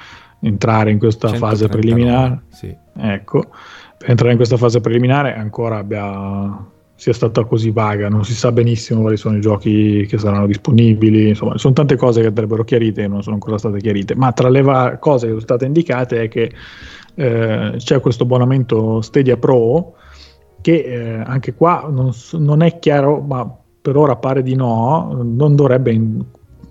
entrare 0.42 0.92
in 0.92 1.00
questa 1.00 1.30
fase 1.30 1.68
preliminare. 1.68 2.44
Sì. 2.50 2.76
Ecco, 2.96 3.50
per 3.98 4.10
entrare 4.10 4.32
in 4.32 4.38
questa 4.38 4.58
fase 4.58 4.82
preliminare 4.82 5.36
ancora 5.36 5.78
abbia, 5.78 6.66
sia 6.96 7.14
stata 7.14 7.46
così 7.46 7.72
vaga, 7.72 8.10
non 8.10 8.26
si 8.26 8.34
sa 8.34 8.52
benissimo 8.52 9.02
quali 9.02 9.18
sono 9.18 9.38
i 9.38 9.42
giochi 9.42 10.06
che 10.08 10.18
saranno 10.18 10.48
disponibili, 10.48 11.30
insomma, 11.30 11.58
sono 11.58 11.74
tante 11.74 11.96
cose 11.96 12.22
che 12.22 12.28
andrebbero 12.28 12.64
chiarite 12.64 13.04
e 13.04 13.08
non 13.08 13.22
sono 13.24 13.36
ancora 13.36 13.58
state 13.58 13.80
chiarite, 13.80 14.16
ma 14.16 14.32
tra 14.34 14.50
le 14.50 14.62
va- 14.62 14.98
cose 14.98 15.26
che 15.26 15.32
sono 15.32 15.42
state 15.42 15.66
indicate 15.66 16.24
è 16.24 16.28
che 16.28 16.52
eh, 17.16 17.74
c'è 17.78 18.00
questo 18.00 18.24
abbonamento 18.24 19.02
Stadia 19.02 19.38
Pro 19.38 19.96
che 20.62 20.84
eh, 20.84 21.24
anche 21.26 21.54
qua 21.54 21.88
non, 21.90 22.12
non, 22.34 22.62
è 22.62 22.80
chiaro, 22.80 23.22
ma 23.22 23.50
per 23.82 23.96
ora 23.96 24.18
pare 24.18 24.44
di 24.44 24.56
no, 24.56 25.22
non 25.24 25.56
dovrebbe 25.56 25.92
in- 25.92 26.24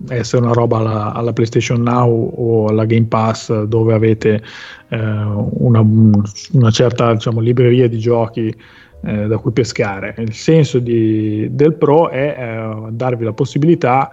essere 0.09 0.43
una 0.43 0.53
roba 0.53 0.79
alla, 0.79 1.13
alla, 1.13 1.33
PlayStation 1.33 1.83
Now 1.83 2.33
o 2.37 2.67
alla 2.67 2.85
Game 2.85 3.07
Pass 3.07 3.65
dove 3.65 3.95
avete 3.95 4.43
eh, 4.89 4.99
una, 4.99 5.81
una, 6.53 6.71
certa 6.71 7.13
diciamo, 7.13 7.41
libreria 7.41 7.89
di 7.89 7.99
giochi 7.99 8.55
eh, 9.03 9.27
da 9.27 9.39
cui 9.39 9.53
pescare. 9.53 10.15
Il 10.19 10.33
senso 10.33 10.79
di, 10.79 11.49
del 11.51 11.75
Pro 11.75 12.09
è 12.09 12.37
eh, 12.39 12.89
darvi 12.91 13.25
la 13.25 13.33
possibilità 13.33 14.11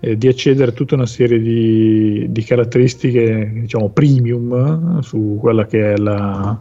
eh, 0.00 0.16
di 0.16 0.28
accedere 0.28 0.70
a 0.70 0.74
tutta 0.74 0.94
una 0.94 1.06
serie 1.06 1.40
di, 1.40 2.26
di 2.28 2.42
caratteristiche 2.44 3.50
diciamo, 3.52 3.90
premium 3.90 5.00
su 5.00 5.38
quella 5.40 5.66
che 5.66 5.92
è 5.92 5.96
la, 5.96 6.58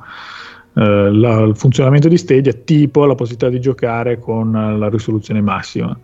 Uh, 0.77 1.09
la, 1.11 1.39
il 1.39 1.55
funzionamento 1.55 2.07
di 2.07 2.17
Stadia, 2.17 2.53
tipo 2.53 3.03
la 3.05 3.15
possibilità 3.15 3.49
di 3.49 3.59
giocare 3.59 4.19
con 4.19 4.51
la 4.51 4.89
risoluzione 4.89 5.41
massima. 5.41 5.97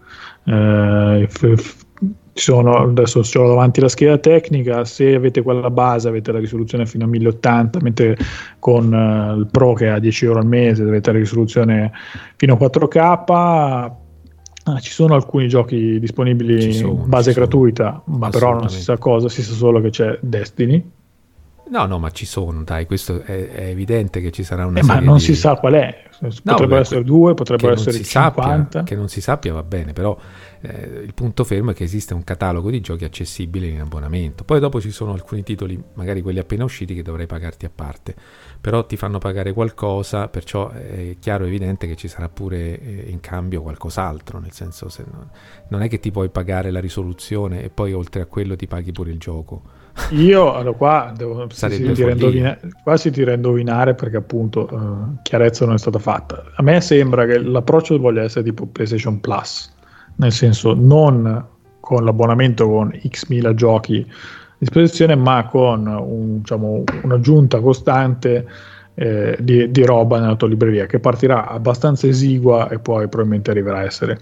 Uh, 0.45 1.27
f- 1.27 1.82
sono, 2.33 2.75
adesso 2.77 3.19
ho 3.19 3.47
davanti 3.47 3.79
la 3.79 3.89
scheda 3.89 4.17
tecnica, 4.17 4.85
se 4.85 5.13
avete 5.13 5.41
quella 5.41 5.69
base 5.69 6.07
avete 6.07 6.31
la 6.31 6.39
risoluzione 6.39 6.85
fino 6.85 7.05
a 7.05 7.07
1080, 7.07 7.79
mentre 7.81 8.17
con 8.59 8.91
uh, 8.91 9.37
il 9.37 9.47
Pro 9.49 9.73
che 9.73 9.89
ha 9.89 9.99
10 9.99 10.25
euro 10.25 10.39
al 10.39 10.47
mese 10.47 10.83
avete 10.83 11.11
la 11.11 11.19
risoluzione 11.19 11.91
fino 12.35 12.53
a 12.53 12.57
4K. 12.57 13.91
Ah, 14.65 14.79
ci 14.79 14.91
sono 14.91 15.13
alcuni 15.13 15.49
giochi 15.49 15.99
disponibili 15.99 16.71
sono, 16.71 16.93
in 17.03 17.09
base 17.09 17.33
gratuita, 17.33 18.01
ma 18.05 18.29
però 18.29 18.53
non 18.53 18.69
si 18.69 18.81
sa 18.81 18.97
cosa, 18.97 19.27
si 19.27 19.43
sa 19.43 19.53
solo 19.53 19.81
che 19.81 19.89
c'è 19.89 20.17
Destiny. 20.21 20.91
No, 21.69 21.85
no, 21.85 21.97
ma 21.97 22.11
ci 22.11 22.25
sono, 22.25 22.63
dai, 22.63 22.85
questo 22.85 23.21
è, 23.21 23.49
è 23.49 23.65
evidente 23.67 24.19
che 24.21 24.31
ci 24.31 24.43
sarà 24.43 24.65
una 24.65 24.79
eh, 24.79 24.83
Ma 24.83 24.99
non 24.99 25.15
di... 25.15 25.23
si 25.23 25.35
sa 25.35 25.55
qual 25.55 25.73
è, 25.73 26.03
potrebbero 26.19 26.75
no, 26.75 26.81
essere 26.81 27.03
due, 27.03 27.33
potrebbero 27.33 27.73
essere 27.73 28.03
50. 28.03 28.43
Sappia, 28.43 28.83
che 28.83 28.95
non 28.95 29.07
si 29.07 29.21
sappia 29.21 29.53
va 29.53 29.63
bene, 29.63 29.93
però 29.93 30.17
eh, 30.59 31.01
il 31.03 31.13
punto 31.13 31.43
fermo 31.45 31.71
è 31.71 31.73
che 31.73 31.85
esiste 31.85 32.13
un 32.13 32.23
catalogo 32.23 32.69
di 32.69 32.81
giochi 32.81 33.05
accessibili 33.05 33.69
in 33.69 33.79
abbonamento. 33.79 34.43
Poi 34.43 34.59
dopo 34.59 34.81
ci 34.81 34.91
sono 34.91 35.13
alcuni 35.13 35.43
titoli, 35.43 35.81
magari 35.93 36.21
quelli 36.21 36.39
appena 36.39 36.65
usciti, 36.65 36.93
che 36.93 37.01
dovrai 37.01 37.27
pagarti 37.27 37.65
a 37.65 37.71
parte, 37.73 38.13
però 38.59 38.85
ti 38.85 38.97
fanno 38.97 39.17
pagare 39.17 39.53
qualcosa, 39.53 40.27
perciò 40.27 40.69
è 40.69 41.15
chiaro 41.19 41.45
e 41.45 41.47
evidente 41.47 41.87
che 41.87 41.95
ci 41.95 42.09
sarà 42.09 42.27
pure 42.27 42.79
eh, 42.79 43.05
in 43.07 43.21
cambio 43.21 43.61
qualcos'altro, 43.61 44.39
nel 44.39 44.51
senso 44.51 44.89
se 44.89 45.05
no, 45.09 45.29
non 45.69 45.81
è 45.81 45.87
che 45.87 45.99
ti 45.99 46.11
puoi 46.11 46.29
pagare 46.29 46.71
la 46.71 46.81
risoluzione 46.81 47.63
e 47.63 47.69
poi 47.69 47.93
oltre 47.93 48.21
a 48.21 48.25
quello 48.25 48.55
ti 48.57 48.67
paghi 48.67 48.91
pure 48.91 49.11
il 49.11 49.17
gioco. 49.17 49.81
Io 50.09 50.53
allora, 50.53 50.75
qua 50.75 51.13
devo, 51.15 51.47
si, 51.49 51.85
indovinare, 51.85 52.59
qua 52.83 52.97
si 52.97 53.11
tira 53.11 53.31
a 53.31 53.35
indovinare 53.35 53.93
perché 53.93 54.17
appunto 54.17 54.67
uh, 54.69 55.21
chiarezza 55.21 55.65
non 55.65 55.75
è 55.75 55.77
stata 55.77 55.99
fatta. 55.99 56.43
A 56.55 56.63
me 56.63 56.81
sembra 56.81 57.25
che 57.25 57.39
l'approccio 57.39 57.97
voglia 57.99 58.23
essere 58.23 58.43
tipo 58.43 58.65
PlayStation 58.65 59.19
Plus 59.19 59.71
nel 60.15 60.31
senso 60.31 60.73
non 60.73 61.47
con 61.79 62.05
l'abbonamento 62.05 62.67
con 62.67 62.97
x 63.07 63.27
mila 63.27 63.53
giochi 63.53 64.05
a 64.07 64.55
disposizione, 64.57 65.15
ma 65.15 65.45
con 65.47 65.85
un, 65.85 66.37
diciamo, 66.37 66.83
un'aggiunta 67.03 67.59
costante 67.59 68.47
eh, 68.93 69.37
di, 69.39 69.69
di, 69.71 69.83
roba 69.83 70.19
nella 70.19 70.35
tua 70.35 70.47
libreria 70.47 70.85
che 70.85 70.99
partirà 70.99 71.47
abbastanza 71.49 72.07
esigua 72.07 72.69
e 72.69 72.79
poi 72.79 73.07
probabilmente 73.09 73.51
arriverà 73.51 73.79
a 73.79 73.83
essere 73.83 74.19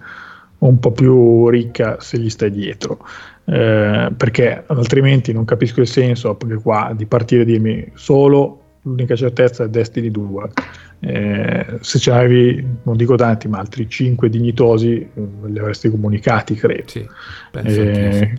un 0.59 0.79
po' 0.79 0.91
più 0.91 1.49
ricca 1.49 1.97
se 1.99 2.17
gli 2.17 2.29
stai 2.29 2.51
dietro. 2.51 2.99
Eh, 3.45 4.11
perché 4.15 4.63
altrimenti 4.67 5.33
non 5.33 5.45
capisco 5.45 5.81
il 5.81 5.87
senso 5.87 6.35
perché 6.35 6.61
qua 6.61 6.93
di 6.95 7.05
partire 7.07 7.41
e 7.41 7.45
dirmi 7.45 7.91
solo 7.95 8.61
l'unica 8.83 9.15
certezza 9.15 9.63
è 9.63 9.67
Destiny 9.67 10.11
2 10.11 10.49
eh, 11.03 11.77
se 11.79 11.97
ce 11.97 12.11
n'avevi, 12.11 12.63
non 12.83 12.95
dico 12.95 13.15
tanti, 13.15 13.47
ma 13.47 13.57
altri 13.57 13.89
5 13.89 14.29
dignitosi, 14.29 14.97
eh, 14.97 15.27
li 15.47 15.57
avresti 15.57 15.89
comunicati, 15.89 16.53
credo. 16.53 16.87
Sì, 16.87 17.07
eh, 17.53 18.37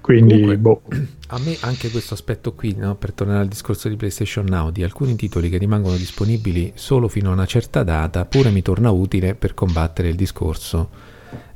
quindi, 0.00 0.32
Comunque, 0.32 0.56
boh. 0.56 0.82
a 1.28 1.38
me 1.38 1.54
anche 1.60 1.90
questo 1.90 2.14
aspetto 2.14 2.54
qui, 2.54 2.74
no, 2.74 2.94
per 2.94 3.12
tornare 3.12 3.40
al 3.40 3.48
discorso 3.48 3.90
di 3.90 3.96
PlayStation 3.96 4.46
Now, 4.46 4.70
di 4.70 4.82
alcuni 4.82 5.16
titoli 5.16 5.50
che 5.50 5.58
rimangono 5.58 5.96
disponibili 5.96 6.72
solo 6.76 7.08
fino 7.08 7.28
a 7.28 7.34
una 7.34 7.44
certa 7.44 7.82
data, 7.82 8.24
pure 8.24 8.50
mi 8.50 8.62
torna 8.62 8.90
utile 8.90 9.34
per 9.34 9.52
combattere 9.52 10.08
il 10.08 10.16
discorso 10.16 10.88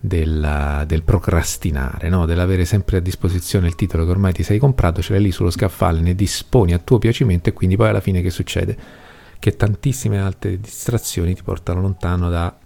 della, 0.04 0.82
del 0.84 1.04
procrastinare, 1.04 2.08
no? 2.08 2.26
dell'avere 2.26 2.64
sempre 2.64 2.96
a 2.96 3.00
disposizione 3.00 3.68
il 3.68 3.76
titolo 3.76 4.04
che 4.04 4.10
ormai 4.10 4.32
ti 4.32 4.42
sei 4.42 4.58
comprato, 4.58 5.00
ce 5.00 5.12
l'hai 5.12 5.22
lì 5.22 5.30
sullo 5.30 5.50
scaffale, 5.50 6.00
ne 6.00 6.16
disponi 6.16 6.74
a 6.74 6.78
tuo 6.78 6.98
piacimento 6.98 7.48
e 7.48 7.52
quindi 7.52 7.76
poi 7.76 7.88
alla 7.88 8.00
fine 8.00 8.20
che 8.20 8.30
succede? 8.30 8.76
Che 9.38 9.56
tantissime 9.56 10.18
altre 10.18 10.58
distrazioni 10.58 11.36
ti 11.36 11.44
portano 11.44 11.80
lontano 11.80 12.28
da 12.30 12.58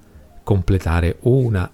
completare 0.42 1.18
una, 1.20 1.70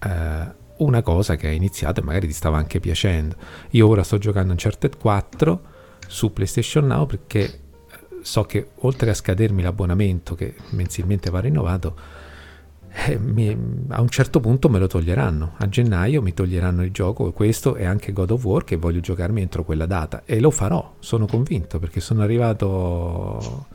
eh, 0.00 0.52
una 0.78 1.02
cosa 1.02 1.36
che 1.36 1.46
hai 1.46 1.56
iniziato 1.56 2.00
e 2.00 2.02
magari 2.02 2.26
ti 2.26 2.32
stava 2.32 2.58
anche 2.58 2.80
piacendo. 2.80 3.36
Io 3.70 3.86
ora 3.86 4.02
sto 4.02 4.18
giocando 4.18 4.50
Uncharted 4.50 4.96
4 4.96 5.62
su 6.08 6.32
PlayStation 6.32 6.86
Now 6.86 7.06
perché 7.06 7.60
so 8.20 8.42
che 8.46 8.70
oltre 8.80 9.10
a 9.10 9.14
scadermi 9.14 9.62
l'abbonamento 9.62 10.34
che 10.34 10.56
mensilmente 10.70 11.30
va 11.30 11.38
rinnovato, 11.38 11.96
eh, 12.96 13.18
mi, 13.18 13.48
a 13.88 14.00
un 14.00 14.08
certo 14.08 14.38
punto 14.38 14.68
me 14.68 14.78
lo 14.78 14.86
toglieranno. 14.86 15.54
A 15.56 15.68
gennaio 15.68 16.22
mi 16.22 16.32
toglieranno 16.32 16.84
il 16.84 16.92
gioco, 16.92 17.32
questo 17.32 17.74
è 17.74 17.84
anche 17.84 18.12
God 18.12 18.30
of 18.30 18.44
War 18.44 18.62
che 18.62 18.76
voglio 18.76 19.00
giocarmi 19.00 19.40
entro 19.40 19.64
quella 19.64 19.86
data 19.86 20.22
e 20.24 20.38
lo 20.38 20.50
farò, 20.50 20.94
sono 21.00 21.26
convinto 21.26 21.80
perché 21.80 22.00
sono 22.00 22.22
arrivato 22.22 23.66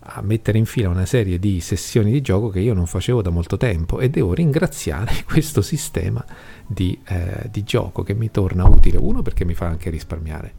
a 0.00 0.22
mettere 0.22 0.58
in 0.58 0.64
fila 0.64 0.88
una 0.88 1.04
serie 1.04 1.38
di 1.38 1.60
sessioni 1.60 2.12
di 2.12 2.20
gioco 2.22 2.48
che 2.48 2.60
io 2.60 2.72
non 2.72 2.86
facevo 2.86 3.20
da 3.20 3.30
molto 3.30 3.56
tempo 3.56 3.98
e 3.98 4.08
devo 4.08 4.32
ringraziare 4.32 5.12
questo 5.26 5.60
sistema 5.60 6.24
di, 6.66 6.98
eh, 7.08 7.48
di 7.50 7.64
gioco 7.64 8.04
che 8.04 8.14
mi 8.14 8.30
torna 8.30 8.64
utile. 8.64 8.96
Uno 8.96 9.22
perché 9.22 9.44
mi 9.44 9.54
fa 9.54 9.66
anche 9.66 9.90
risparmiare, 9.90 10.54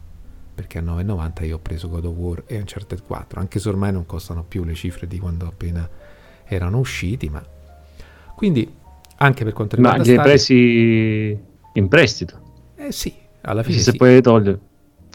perché 0.54 0.78
a 0.78 0.82
9,90 0.82 1.46
io 1.46 1.56
ho 1.56 1.60
preso 1.60 1.88
God 1.88 2.04
of 2.04 2.14
War 2.14 2.42
e 2.46 2.58
Uncharted 2.58 3.02
4, 3.02 3.40
anche 3.40 3.58
se 3.58 3.68
ormai 3.70 3.92
non 3.92 4.04
costano 4.04 4.44
più 4.44 4.62
le 4.62 4.74
cifre 4.74 5.06
di 5.06 5.18
quando 5.18 5.46
appena 5.46 5.88
erano 6.44 6.78
usciti, 6.78 7.30
ma 7.30 7.42
quindi 8.40 8.66
anche 9.18 9.44
per 9.44 9.52
quanto 9.52 9.76
riguarda... 9.76 9.98
Ma 9.98 10.04
li 10.04 10.16
hai 10.16 10.22
presi 10.22 11.38
in 11.74 11.88
prestito? 11.88 12.40
Eh 12.74 12.90
sì, 12.90 13.14
alla 13.42 13.62
fine... 13.62 13.76
Se 13.76 13.90
sì. 13.90 13.96
poi 13.98 14.14
li 14.14 14.22
togli, 14.22 14.58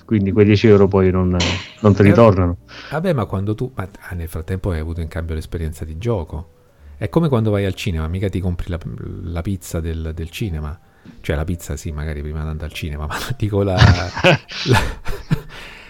quindi 0.06 0.32
quei 0.32 0.46
10 0.46 0.68
euro 0.68 0.88
poi 0.88 1.10
non, 1.10 1.36
non 1.80 1.96
te 1.96 2.04
li 2.04 2.10
eh, 2.10 2.14
tornano. 2.14 2.58
Vabbè, 2.92 3.14
ma 3.14 3.26
quando 3.26 3.56
tu... 3.56 3.72
Ma, 3.74 3.90
ah, 4.10 4.14
nel 4.14 4.28
frattempo 4.28 4.70
hai 4.70 4.78
avuto 4.78 5.02
in 5.02 5.08
cambio 5.08 5.34
l'esperienza 5.34 5.86
di 5.86 5.98
gioco. 5.98 6.52
È 6.98 7.10
come 7.10 7.28
quando 7.28 7.50
vai 7.50 7.66
al 7.66 7.74
cinema, 7.74 8.08
mica 8.08 8.30
ti 8.30 8.40
compri 8.40 8.70
la, 8.70 8.78
la 9.24 9.42
pizza 9.42 9.80
del, 9.80 10.12
del, 10.14 10.30
cinema. 10.30 10.80
Cioè 11.22 11.36
la 11.36 11.44
pizza 11.44 11.76
sì, 11.76 11.92
magari 11.92 12.22
prima 12.22 12.44
di 12.44 12.50
andare 12.50 12.68
al 12.68 12.74
cinema, 12.74 13.08
ma 13.10 13.18
dico 13.36 13.64
la... 13.64 13.74
la 14.70 14.80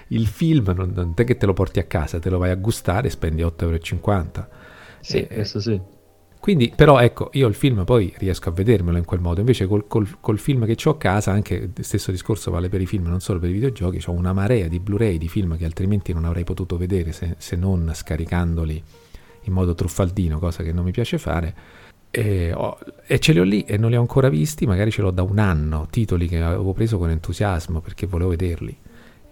il 0.08 0.28
film 0.28 0.72
non, 0.74 0.94
non 0.96 1.12
è 1.14 1.24
che 1.26 1.36
te 1.36 1.46
lo 1.46 1.52
porti 1.52 1.80
a 1.80 1.84
casa, 1.84 2.18
te 2.18 2.30
lo 2.30 2.38
vai 2.38 2.52
a 2.52 2.56
gustare 2.56 3.08
e 3.08 3.10
spendi 3.10 3.42
8,50 3.42 3.60
euro. 3.64 4.48
Sì, 5.02 5.18
eh, 5.18 5.28
questo 5.28 5.60
sì. 5.60 5.94
Quindi, 6.46 6.72
però, 6.76 7.00
ecco, 7.00 7.32
io 7.34 7.48
il 7.48 7.56
film 7.56 7.86
poi 7.86 8.14
riesco 8.20 8.50
a 8.50 8.52
vedermelo 8.52 9.00
in 9.00 9.04
quel 9.04 9.20
modo. 9.20 9.40
Invece, 9.40 9.66
col, 9.66 9.88
col, 9.88 10.08
col 10.20 10.38
film 10.38 10.68
che 10.68 10.78
ho 10.84 10.92
a 10.92 10.98
casa, 11.00 11.32
anche 11.32 11.72
il 11.76 11.84
stesso 11.84 12.12
discorso 12.12 12.52
vale 12.52 12.70
per 12.70 12.82
i 12.82 12.86
film, 12.86 13.08
non 13.08 13.20
solo 13.20 13.40
per 13.40 13.50
i 13.50 13.54
videogiochi. 13.54 14.00
Ho 14.06 14.12
una 14.12 14.32
marea 14.32 14.68
di 14.68 14.80
Blu-ray 14.80 15.18
di 15.18 15.28
film 15.28 15.58
che 15.58 15.66
altrimenti 15.66 16.14
non 16.14 16.24
avrei 16.24 16.44
potuto 16.44 16.78
vedere 16.78 17.14
se, 17.14 17.34
se 17.40 17.56
non 17.56 17.90
scaricandoli 17.92 18.84
in 19.42 19.54
modo 19.54 19.74
truffaldino, 19.74 20.38
cosa 20.38 20.62
che 20.62 20.72
non 20.72 20.84
mi 20.84 20.92
piace 20.92 21.18
fare. 21.18 21.56
E, 22.12 22.54
ho, 22.54 22.78
e, 23.08 23.18
ce 23.18 23.32
li 23.34 23.40
ho 23.40 23.44
lì 23.44 23.64
e 23.64 23.78
non 23.78 23.90
li 23.90 23.96
ho 23.96 24.02
ancora 24.02 24.30
visti. 24.30 24.68
Magari 24.68 24.92
ce 24.92 25.02
l'ho 25.02 25.10
da 25.10 25.24
un 25.24 25.40
anno. 25.40 25.88
Titoli 25.90 26.28
che 26.28 26.44
avevo 26.44 26.74
preso 26.74 27.00
con 27.00 27.10
entusiasmo 27.10 27.82
perché 27.82 28.06
volevo 28.06 28.30
vederli. 28.30 28.78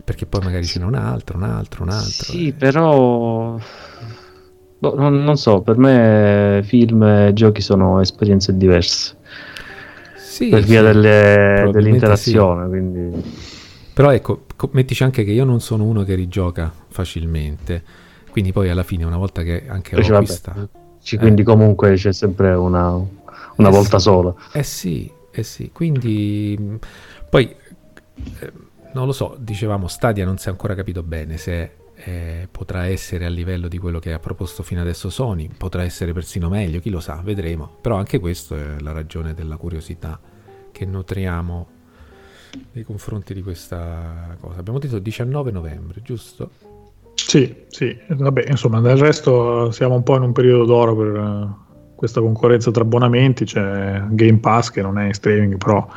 Perché 0.04 0.26
poi 0.26 0.42
magari 0.42 0.66
ce 0.66 0.80
n'è 0.80 0.86
un 0.86 0.96
altro, 0.96 1.38
un 1.38 1.44
altro, 1.44 1.84
un 1.84 1.90
altro. 1.90 2.32
Sì, 2.32 2.48
e... 2.48 2.54
però 2.54 3.60
Boh, 4.84 4.96
non, 4.96 5.24
non, 5.24 5.38
so, 5.38 5.62
per 5.62 5.78
me 5.78 6.60
film 6.66 7.04
e 7.04 7.32
giochi 7.32 7.62
sono 7.62 8.02
esperienze 8.02 8.58
diverse. 8.58 9.16
Sì, 10.18 10.50
per 10.50 10.64
via 10.64 10.82
delle, 10.82 11.70
dell'interazione. 11.72 12.64
Sì. 12.66 12.70
Quindi... 12.70 13.24
Però 13.94 14.12
ecco, 14.12 14.44
mettici 14.72 15.04
anche 15.04 15.24
che 15.24 15.32
io 15.32 15.46
non 15.46 15.62
sono 15.62 15.86
uno 15.86 16.04
che 16.04 16.16
rigioca 16.16 16.70
facilmente. 16.90 17.82
Quindi 18.30 18.52
poi 18.52 18.70
alla 18.70 18.84
fine, 18.84 19.06
una 19.06 19.16
volta 19.16 19.42
che 19.44 19.64
anche 19.70 19.96
l'ho 19.96 20.20
vista... 20.20 20.54
Eh. 20.54 21.18
Quindi 21.18 21.44
comunque 21.44 21.94
c'è 21.94 22.12
sempre 22.12 22.54
una, 22.54 22.92
una 22.94 23.70
eh 23.70 23.72
volta 23.72 24.00
sì. 24.00 24.04
sola. 24.04 24.36
Eh 24.52 24.64
sì, 24.64 25.10
eh 25.32 25.44
sì. 25.44 25.70
Quindi 25.72 26.78
poi... 27.30 27.56
Eh, 28.40 28.52
non 28.92 29.06
lo 29.06 29.14
so, 29.14 29.38
dicevamo 29.40 29.88
Stadia 29.88 30.26
non 30.26 30.38
si 30.38 30.50
è 30.50 30.52
ancora 30.52 30.76
capito 30.76 31.04
bene 31.04 31.38
se 31.38 31.72
eh, 32.06 32.48
potrà 32.52 32.88
essere 32.88 33.26
a 33.26 33.30
livello 33.30 33.68
di 33.68 33.78
quello 33.78 34.00
che 34.00 34.14
ha 34.14 34.20
proposto 34.20 34.64
fino 34.64 34.82
adesso 34.82 35.10
Sony, 35.10 35.50
potrà 35.56 35.84
essere 35.84 36.14
persino 36.14 36.50
meglio, 36.50 36.80
chi 36.80 36.90
lo 36.90 37.00
sa, 37.00 37.22
vedremo. 37.24 37.78
Però 37.82 37.96
anche 37.96 38.20
questo 38.20 38.56
è 38.56 38.80
la 38.80 38.92
ragione 38.92 39.34
della 39.34 39.58
curiosità 39.58 40.20
che 40.72 40.86
nutriamo 40.86 41.68
nei 42.74 42.84
confronti 42.84 43.34
di 43.34 43.42
questa 43.42 44.36
cosa. 44.40 44.60
Abbiamo 44.60 44.80
detto 44.80 45.00
19 45.00 45.52
novembre, 45.52 46.02
giusto? 46.02 46.50
Sì, 47.16 47.64
sì, 47.68 47.98
vabbè, 48.08 48.46
insomma, 48.50 48.82
del 48.82 48.98
resto 48.98 49.72
siamo 49.72 49.96
un 49.96 50.04
po' 50.04 50.16
in 50.18 50.24
un 50.24 50.32
periodo 50.34 50.66
d'oro 50.66 50.96
per 50.96 51.08
uh, 51.08 51.56
questa 51.96 52.20
concorrenza 52.20 52.70
tra 52.72 52.84
abbonamenti, 52.84 53.46
c'è 53.46 54.04
Game 54.10 54.40
Pass 54.40 54.70
che 54.70 54.82
non 54.82 54.98
è 55.00 55.06
in 55.06 55.14
streaming, 55.14 55.58
però 55.58 55.88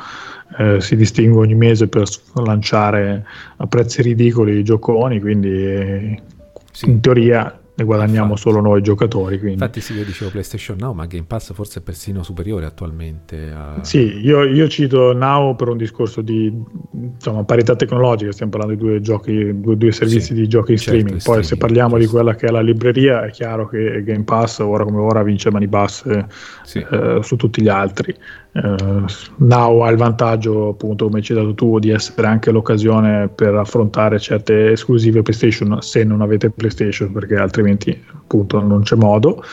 eh, 0.59 0.81
si 0.81 0.97
distingue 0.97 1.41
ogni 1.41 1.55
mese 1.55 1.89
per 1.89 2.09
lanciare 2.35 3.25
a 3.57 3.67
prezzi 3.67 4.03
ridicoli 4.03 4.59
i 4.59 4.65
gioconi, 4.65 5.21
quindi 5.21 5.49
eh, 5.49 6.23
sì. 6.71 6.91
in 6.91 7.01
teoria 7.01 7.61
ne 7.79 7.85
guadagniamo 7.85 8.31
infatti, 8.31 8.41
solo 8.41 8.61
noi 8.63 8.81
giocatori. 8.81 9.37
Quindi. 9.39 9.53
Infatti 9.53 9.81
sì, 9.83 9.93
io 9.95 10.05
dicevo 10.05 10.31
PlayStation 10.31 10.79
Now, 10.79 10.95
ma 10.95 11.05
Game 11.05 11.25
Pass 11.27 11.53
forse 11.53 11.81
è 11.81 11.83
persino 11.83 12.23
superiore 12.23 12.65
attualmente. 12.65 13.53
A... 13.55 13.79
Sì, 13.83 14.19
io, 14.25 14.45
io, 14.45 14.67
cito 14.69 15.13
Now 15.13 15.55
per 15.57 15.69
un 15.69 15.77
discorso 15.77 16.23
di 16.23 16.51
insomma, 16.93 17.45
parità 17.45 17.77
tecnologica, 17.77 18.33
stiamo 18.33 18.53
parlando 18.53 18.77
di 18.77 18.81
due, 18.81 19.01
giochi, 19.03 19.61
due, 19.61 19.77
due 19.77 19.93
servizi 19.93 20.29
sì, 20.29 20.35
di 20.35 20.49
giochi 20.49 20.73
in 20.73 20.79
certo, 20.79 20.99
streaming. 20.99 21.11
Poi 21.11 21.21
streaming, 21.21 21.45
se 21.45 21.57
parliamo 21.59 21.99
giusto. 21.99 22.05
di 22.05 22.13
quella 22.13 22.35
che 22.35 22.47
è 22.47 22.51
la 22.51 22.63
libreria, 22.63 23.25
è 23.27 23.31
chiaro 23.31 23.69
che 23.69 24.03
Game 24.03 24.25
Pass 24.25 24.61
ora 24.61 24.85
come 24.85 24.99
ora 24.99 25.23
vince 25.23 25.51
mani 25.51 25.67
basse 25.67 26.27
sì. 26.65 26.79
eh, 26.79 27.19
su 27.23 27.37
tutti 27.37 27.61
gli 27.61 27.69
altri. 27.69 28.15
Uh, 28.63 29.05
Now 29.37 29.81
ha 29.81 29.91
il 29.91 29.97
vantaggio, 29.97 30.69
appunto, 30.69 31.07
come 31.07 31.21
ci 31.21 31.33
hai 31.33 31.39
dato 31.39 31.55
tu, 31.55 31.79
di 31.79 31.91
essere 31.91 32.27
anche 32.27 32.51
l'occasione 32.51 33.29
per 33.29 33.55
affrontare 33.55 34.19
certe 34.19 34.73
esclusive 34.73 35.23
PlayStation 35.23 35.81
se 35.83 36.05
non 36.05 36.23
avete 36.23 36.51
PlayStation, 36.51 37.13
perché 37.13 37.37
altrimenti 37.37 38.03
appunto 38.15 38.61
non 38.61 38.83
c'è 38.83 38.97
modo. 38.97 39.45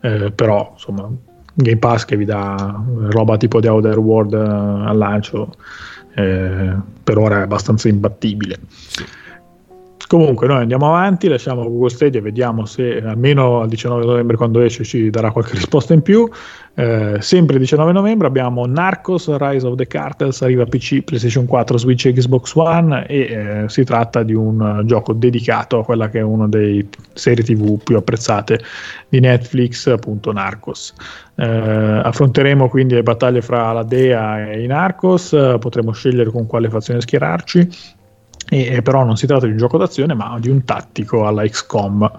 Uh, 0.00 0.32
però 0.34 0.70
insomma, 0.72 1.10
Game 1.54 1.78
Pass 1.78 2.04
che 2.04 2.16
vi 2.16 2.24
dà 2.24 2.80
roba 3.10 3.36
tipo 3.36 3.60
di 3.60 3.66
Outer 3.66 3.98
World 3.98 4.32
uh, 4.32 4.88
al 4.88 4.96
lancio, 4.96 5.54
per 6.14 7.18
ora 7.18 7.40
è 7.40 7.42
abbastanza 7.42 7.88
imbattibile. 7.88 8.58
Sì. 8.68 9.04
Comunque 10.06 10.46
noi 10.46 10.58
andiamo 10.58 10.86
avanti, 10.86 11.28
lasciamo 11.28 11.62
Google 11.62 11.88
Stadia 11.88 12.20
e 12.20 12.22
vediamo 12.22 12.66
se 12.66 12.98
almeno 13.02 13.60
al 13.60 13.68
19 13.68 14.04
novembre 14.04 14.36
quando 14.36 14.60
esce 14.60 14.84
ci 14.84 15.08
darà 15.08 15.30
qualche 15.30 15.54
risposta 15.56 15.94
in 15.94 16.02
più. 16.02 16.28
Eh, 16.76 17.16
sempre 17.20 17.54
il 17.54 17.60
19 17.60 17.92
novembre 17.92 18.26
abbiamo 18.26 18.66
Narcos 18.66 19.34
Rise 19.36 19.66
of 19.66 19.76
the 19.76 19.86
Cartels, 19.86 20.42
arriva 20.42 20.66
PC, 20.66 21.02
PlayStation 21.02 21.46
4, 21.46 21.78
Switch 21.78 22.06
e 22.06 22.12
Xbox 22.12 22.54
One 22.54 23.06
e 23.06 23.18
eh, 23.18 23.64
si 23.68 23.84
tratta 23.84 24.22
di 24.22 24.34
un 24.34 24.82
gioco 24.84 25.14
dedicato 25.14 25.78
a 25.78 25.84
quella 25.84 26.08
che 26.10 26.18
è 26.18 26.22
una 26.22 26.48
delle 26.48 26.86
serie 27.14 27.44
tv 27.44 27.80
più 27.82 27.96
apprezzate 27.96 28.60
di 29.08 29.20
Netflix, 29.20 29.86
appunto 29.86 30.32
Narcos. 30.32 30.92
Eh, 31.36 31.44
affronteremo 31.46 32.68
quindi 32.68 32.94
le 32.94 33.02
battaglie 33.02 33.40
fra 33.40 33.72
la 33.72 33.84
DEA 33.84 34.50
e 34.50 34.62
i 34.62 34.66
Narcos, 34.66 35.30
potremo 35.58 35.92
scegliere 35.92 36.30
con 36.30 36.46
quale 36.46 36.68
fazione 36.68 37.00
schierarci 37.00 37.68
e, 38.62 38.82
però 38.82 39.02
non 39.04 39.16
si 39.16 39.26
tratta 39.26 39.46
di 39.46 39.52
un 39.52 39.58
gioco 39.58 39.78
d'azione 39.78 40.14
ma 40.14 40.36
di 40.38 40.48
un 40.48 40.64
tattico 40.64 41.26
alla 41.26 41.44
XCOM 41.44 42.10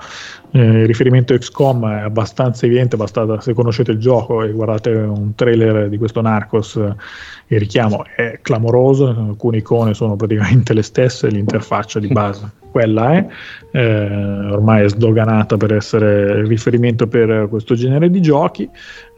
eh, 0.52 0.60
il 0.60 0.86
riferimento 0.86 1.34
a 1.34 1.38
XCOM 1.38 1.88
è 1.90 2.02
abbastanza 2.02 2.66
evidente 2.66 2.98
basta, 2.98 3.40
se 3.40 3.54
conoscete 3.54 3.92
il 3.92 4.00
gioco 4.00 4.44
e 4.44 4.52
guardate 4.52 4.90
un 4.90 5.34
trailer 5.36 5.88
di 5.88 5.98
questo 5.98 6.22
Narcos 6.22 6.76
il 6.76 7.60
richiamo 7.60 8.04
è 8.16 8.40
clamoroso 8.42 9.08
alcune 9.08 9.58
icone 9.58 9.94
sono 9.94 10.16
praticamente 10.16 10.74
le 10.74 10.84
stesse 10.84 11.30
l'interfaccia 11.30 12.00
di 12.00 12.08
base 12.08 12.52
quella 12.76 13.14
è, 13.14 13.26
eh, 13.72 14.50
ormai 14.52 14.84
è 14.84 14.90
sdoganata 14.90 15.56
per 15.56 15.72
essere 15.72 16.46
riferimento 16.46 17.08
per 17.08 17.48
questo 17.48 17.74
genere 17.74 18.10
di 18.10 18.22
giochi. 18.22 18.70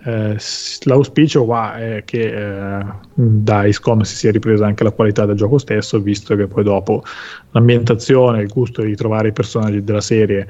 Eh, 0.05 0.37
l'auspicio 0.83 1.43
qua 1.43 1.75
è 1.75 2.03
che 2.05 2.77
eh, 2.79 2.85
da 3.15 3.65
ISCOM 3.65 4.01
si 4.01 4.15
sia 4.15 4.31
ripresa 4.31 4.67
anche 4.67 4.83
la 4.83 4.91
qualità 4.91 5.25
del 5.25 5.37
gioco 5.37 5.57
stesso, 5.57 5.99
visto 5.99 6.35
che 6.35 6.45
poi 6.45 6.63
dopo 6.63 7.01
l'ambientazione, 7.49 8.43
il 8.43 8.47
gusto 8.47 8.83
di 8.83 8.95
trovare 8.95 9.29
i 9.29 9.33
personaggi 9.33 9.83
della 9.83 10.01
serie 10.01 10.47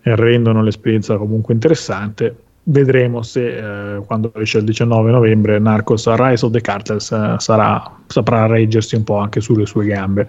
eh, 0.00 0.16
rendono 0.16 0.62
l'esperienza 0.62 1.18
comunque 1.18 1.52
interessante. 1.52 2.36
Vedremo 2.62 3.20
se 3.20 3.96
eh, 3.96 4.00
quando 4.06 4.32
esce 4.36 4.58
il 4.58 4.64
19 4.64 5.10
novembre 5.10 5.58
Narcos 5.58 6.10
Rise 6.10 6.46
of 6.46 6.52
the 6.52 6.62
Cartels 6.62 7.12
eh, 7.12 7.34
sarà, 7.36 7.98
saprà 8.06 8.46
reggersi 8.46 8.96
un 8.96 9.04
po' 9.04 9.18
anche 9.18 9.42
sulle 9.42 9.66
sue 9.66 9.84
gambe. 9.84 10.26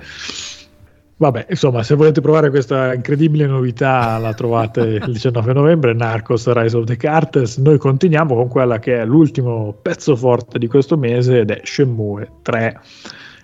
Vabbè, 1.19 1.47
insomma, 1.49 1.81
se 1.81 1.95
volete 1.95 2.21
provare 2.21 2.51
questa 2.51 2.93
incredibile 2.93 3.47
novità, 3.47 4.19
la 4.19 4.35
trovate 4.35 4.81
il 4.81 5.03
19 5.11 5.51
novembre, 5.51 5.93
Narcos 5.93 6.51
Rise 6.51 6.77
of 6.77 6.85
the 6.85 6.95
Cartels. 6.95 7.57
Noi 7.57 7.79
continuiamo 7.79 8.35
con 8.35 8.47
quella 8.47 8.77
che 8.77 9.01
è 9.01 9.05
l'ultimo 9.05 9.75
pezzo 9.81 10.15
forte 10.15 10.59
di 10.59 10.67
questo 10.67 10.95
mese 10.95 11.39
ed 11.39 11.49
è 11.49 11.61
Shenmue 11.63 12.33
3. 12.43 12.79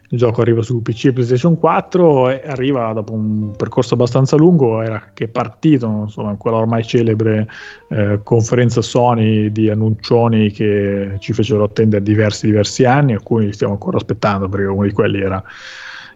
Il 0.09 0.19
gioco 0.19 0.41
arriva 0.41 0.61
su 0.61 0.83
PC 0.83 1.05
e 1.05 1.13
PlayStation 1.13 1.57
4 1.57 2.29
e 2.29 2.41
arriva 2.45 2.93
dopo 2.93 3.13
un 3.13 3.55
percorso 3.55 3.95
abbastanza 3.95 4.35
lungo, 4.35 4.79
era 4.83 5.09
che 5.11 5.23
è 5.23 5.27
partito, 5.27 5.87
insomma, 6.03 6.35
quella 6.35 6.57
ormai 6.57 6.83
celebre 6.83 7.47
eh, 7.89 8.19
conferenza 8.21 8.83
Sony 8.83 9.51
di 9.51 9.71
annuncioni 9.71 10.51
che 10.51 11.15
ci 11.17 11.33
fecero 11.33 11.63
attendere 11.63 12.03
diversi 12.03 12.45
diversi 12.45 12.85
anni, 12.85 13.13
alcuni 13.13 13.45
li 13.45 13.53
stiamo 13.53 13.73
ancora 13.73 13.97
aspettando 13.97 14.47
perché 14.47 14.67
uno 14.67 14.83
di 14.83 14.91
quelli 14.91 15.19
era 15.19 15.43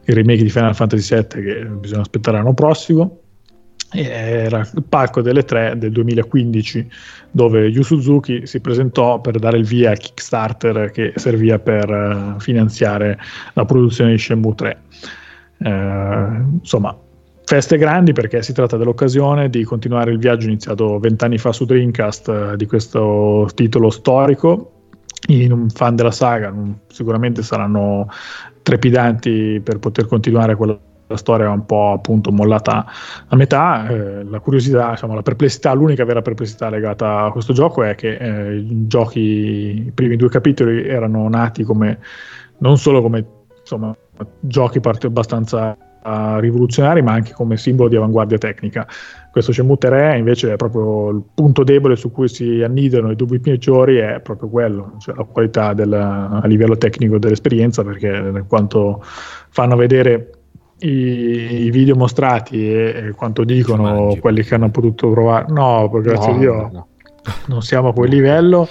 il 0.07 0.15
remake 0.15 0.43
di 0.43 0.49
Final 0.49 0.75
Fantasy 0.75 1.15
VII 1.15 1.43
che 1.43 1.65
bisogna 1.65 2.01
aspettare 2.01 2.38
l'anno 2.38 2.53
prossimo. 2.53 3.21
Era 3.89 4.59
il 4.59 4.84
palco 4.84 5.21
delle 5.21 5.43
tre 5.43 5.77
del 5.77 5.93
2015 5.93 6.89
dove 7.31 7.67
Yu 7.67 7.84
Suzuki 7.84 8.45
si 8.45 8.59
presentò 8.59 9.21
per 9.21 9.39
dare 9.39 9.57
il 9.57 9.65
via 9.65 9.91
al 9.91 9.97
Kickstarter 9.97 10.91
che 10.91 11.13
serviva 11.15 11.57
per 11.57 11.89
uh, 11.89 12.38
finanziare 12.39 13.17
la 13.53 13.63
produzione 13.63 14.11
di 14.11 14.17
Shenmue 14.17 14.55
3 14.55 14.81
uh, 15.59 15.69
insomma 16.59 16.97
feste 17.45 17.77
grandi 17.77 18.11
perché 18.11 18.41
si 18.41 18.51
tratta 18.51 18.75
dell'occasione 18.75 19.49
di 19.49 19.63
continuare 19.63 20.11
il 20.11 20.17
viaggio 20.17 20.47
iniziato 20.47 20.99
vent'anni 20.99 21.38
fa 21.38 21.53
su 21.53 21.63
Dreamcast 21.63 22.27
uh, 22.27 22.55
di 22.57 22.65
questo 22.65 23.49
titolo 23.55 23.89
storico 23.89 24.73
in 25.27 25.51
un 25.51 25.69
fan 25.69 25.95
della 25.95 26.11
saga. 26.11 26.53
Sicuramente 26.88 27.41
saranno 27.41 28.07
trepidanti 28.68 29.61
per 29.64 29.80
poter 29.80 30.07
continuare 30.07 30.56
quella 30.56 30.77
storia 31.15 31.49
un 31.49 31.65
po' 31.65 31.94
appunto 31.94 32.34
mollata 32.34 32.85
a 33.26 33.35
metà. 33.38 33.88
Eh, 33.88 34.26
la 34.26 34.41
curiosità, 34.41 34.89
diciamo, 34.89 35.15
la 35.15 35.22
perplessità, 35.22 35.72
l'unica 35.72 36.03
vera 36.03 36.22
perplessità 36.22 36.69
legata 36.69 37.22
a 37.22 37.31
questo 37.31 37.53
gioco 37.53 37.81
è 37.84 37.95
che 37.95 38.18
eh, 38.18 38.65
giochi, 38.88 39.85
i 39.88 39.91
primi 39.95 40.18
due 40.18 40.27
capitoli 40.27 40.85
erano 40.85 41.30
nati 41.30 41.64
come 41.64 41.99
non 42.57 42.77
solo 42.77 43.02
come 43.02 43.26
insomma, 43.61 43.95
giochi 44.41 44.81
abbastanza 44.84 45.77
uh, 46.03 46.39
rivoluzionari, 46.39 47.02
ma 47.02 47.14
anche 47.14 47.31
come 47.31 47.56
simbolo 47.56 47.88
di 47.88 47.95
avanguardia 47.95 48.38
tecnica. 48.38 48.85
Questo 49.38 49.53
Shenmue 49.53 49.77
3 49.77 50.18
invece 50.18 50.53
è 50.53 50.55
proprio 50.55 51.09
il 51.09 51.22
punto 51.31 51.64
debole 51.64 51.95
su 51.95 52.11
cui 52.11 52.27
si 52.27 52.64
annidano 52.64 53.11
i 53.11 53.15
dubbi 53.15 53.39
peggiori, 53.39 53.97
è 53.97 54.19
proprio 54.19 54.49
quello, 54.49 54.95
cioè 54.97 55.14
la 55.15 55.26
qualità 55.26 55.76
del, 55.76 55.93
a 55.93 56.41
livello 56.45 56.76
tecnico 56.76 57.19
dell'esperienza, 57.19 57.84
perché 57.84 58.43
quanto 58.47 58.99
fanno 59.03 59.76
vedere 59.76 60.31
i, 60.80 61.65
i, 61.65 61.69
video 61.69 61.95
mostrati 61.95 62.68
e, 62.68 63.03
e 63.09 63.11
quanto 63.11 63.43
dicono 63.43 64.18
quelli 64.19 64.41
che 64.41 64.55
hanno 64.55 64.72
potuto 64.72 65.11
provare, 65.11 65.45
no, 65.49 65.88
grazie 65.88 66.31
no, 66.31 66.35
a 66.35 66.39
Dio, 66.39 66.69
no. 66.73 66.88
non 67.45 67.61
siamo 67.61 67.89
a 67.89 67.93
quel 67.93 68.09
livello. 68.09 68.68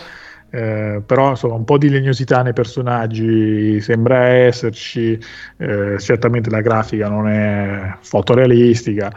Eh, 0.51 1.01
però 1.07 1.31
insomma 1.31 1.55
un 1.55 1.65
po' 1.65 1.79
di 1.79 1.89
legnosità 1.89 2.43
nei 2.43 2.55
personaggi 2.55 3.81
sembra 3.81 4.25
esserci, 4.25 5.17
eh, 5.59 5.97
certamente 5.99 6.51
la 6.51 6.61
grafica 6.61 7.09
non 7.09 7.29
è 7.29 7.97
fotorealistica, 8.01 9.13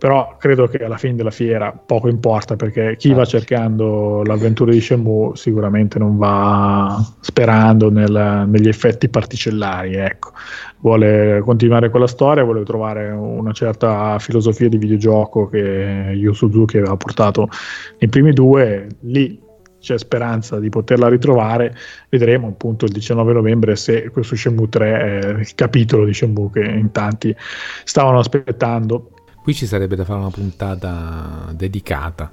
però 0.00 0.36
credo 0.38 0.66
che 0.66 0.78
alla 0.78 0.96
fine 0.96 1.14
della 1.14 1.30
fiera 1.30 1.72
poco 1.72 2.08
importa 2.08 2.56
perché 2.56 2.96
chi 2.96 3.10
va 3.10 3.26
certo. 3.26 3.46
cercando 3.46 4.22
l'avventura 4.24 4.72
di 4.72 4.80
Shenmue 4.80 5.36
sicuramente 5.36 5.98
non 5.98 6.16
va 6.16 6.98
sperando 7.20 7.90
nel, 7.90 8.46
negli 8.48 8.66
effetti 8.66 9.10
particellari, 9.10 9.96
ecco. 9.96 10.30
vuole 10.78 11.42
continuare 11.44 11.90
quella 11.90 12.06
storia, 12.06 12.44
vuole 12.44 12.64
trovare 12.64 13.10
una 13.10 13.52
certa 13.52 14.18
filosofia 14.18 14.70
di 14.70 14.78
videogioco 14.78 15.50
che 15.50 16.12
Yu 16.14 16.32
Suzuki 16.32 16.78
aveva 16.78 16.96
portato 16.96 17.50
nei 17.98 18.08
primi 18.08 18.32
due, 18.32 18.86
lì 19.00 19.38
c'è 19.80 19.98
speranza 19.98 20.58
di 20.58 20.70
poterla 20.70 21.08
ritrovare. 21.08 21.76
Vedremo 22.08 22.48
appunto 22.48 22.86
il 22.86 22.92
19 22.92 23.34
novembre 23.34 23.76
se 23.76 24.08
questo 24.08 24.34
Shenmue 24.34 24.68
3 24.70 25.00
è 25.00 25.28
il 25.40 25.54
capitolo 25.54 26.06
di 26.06 26.14
Shenmue 26.14 26.50
che 26.52 26.60
in 26.60 26.90
tanti 26.90 27.34
stavano 27.84 28.18
aspettando. 28.18 29.10
Qui 29.50 29.58
ci 29.58 29.66
sarebbe 29.66 29.96
da 29.96 30.04
fare 30.04 30.20
una 30.20 30.30
puntata 30.30 31.50
dedicata, 31.50 32.30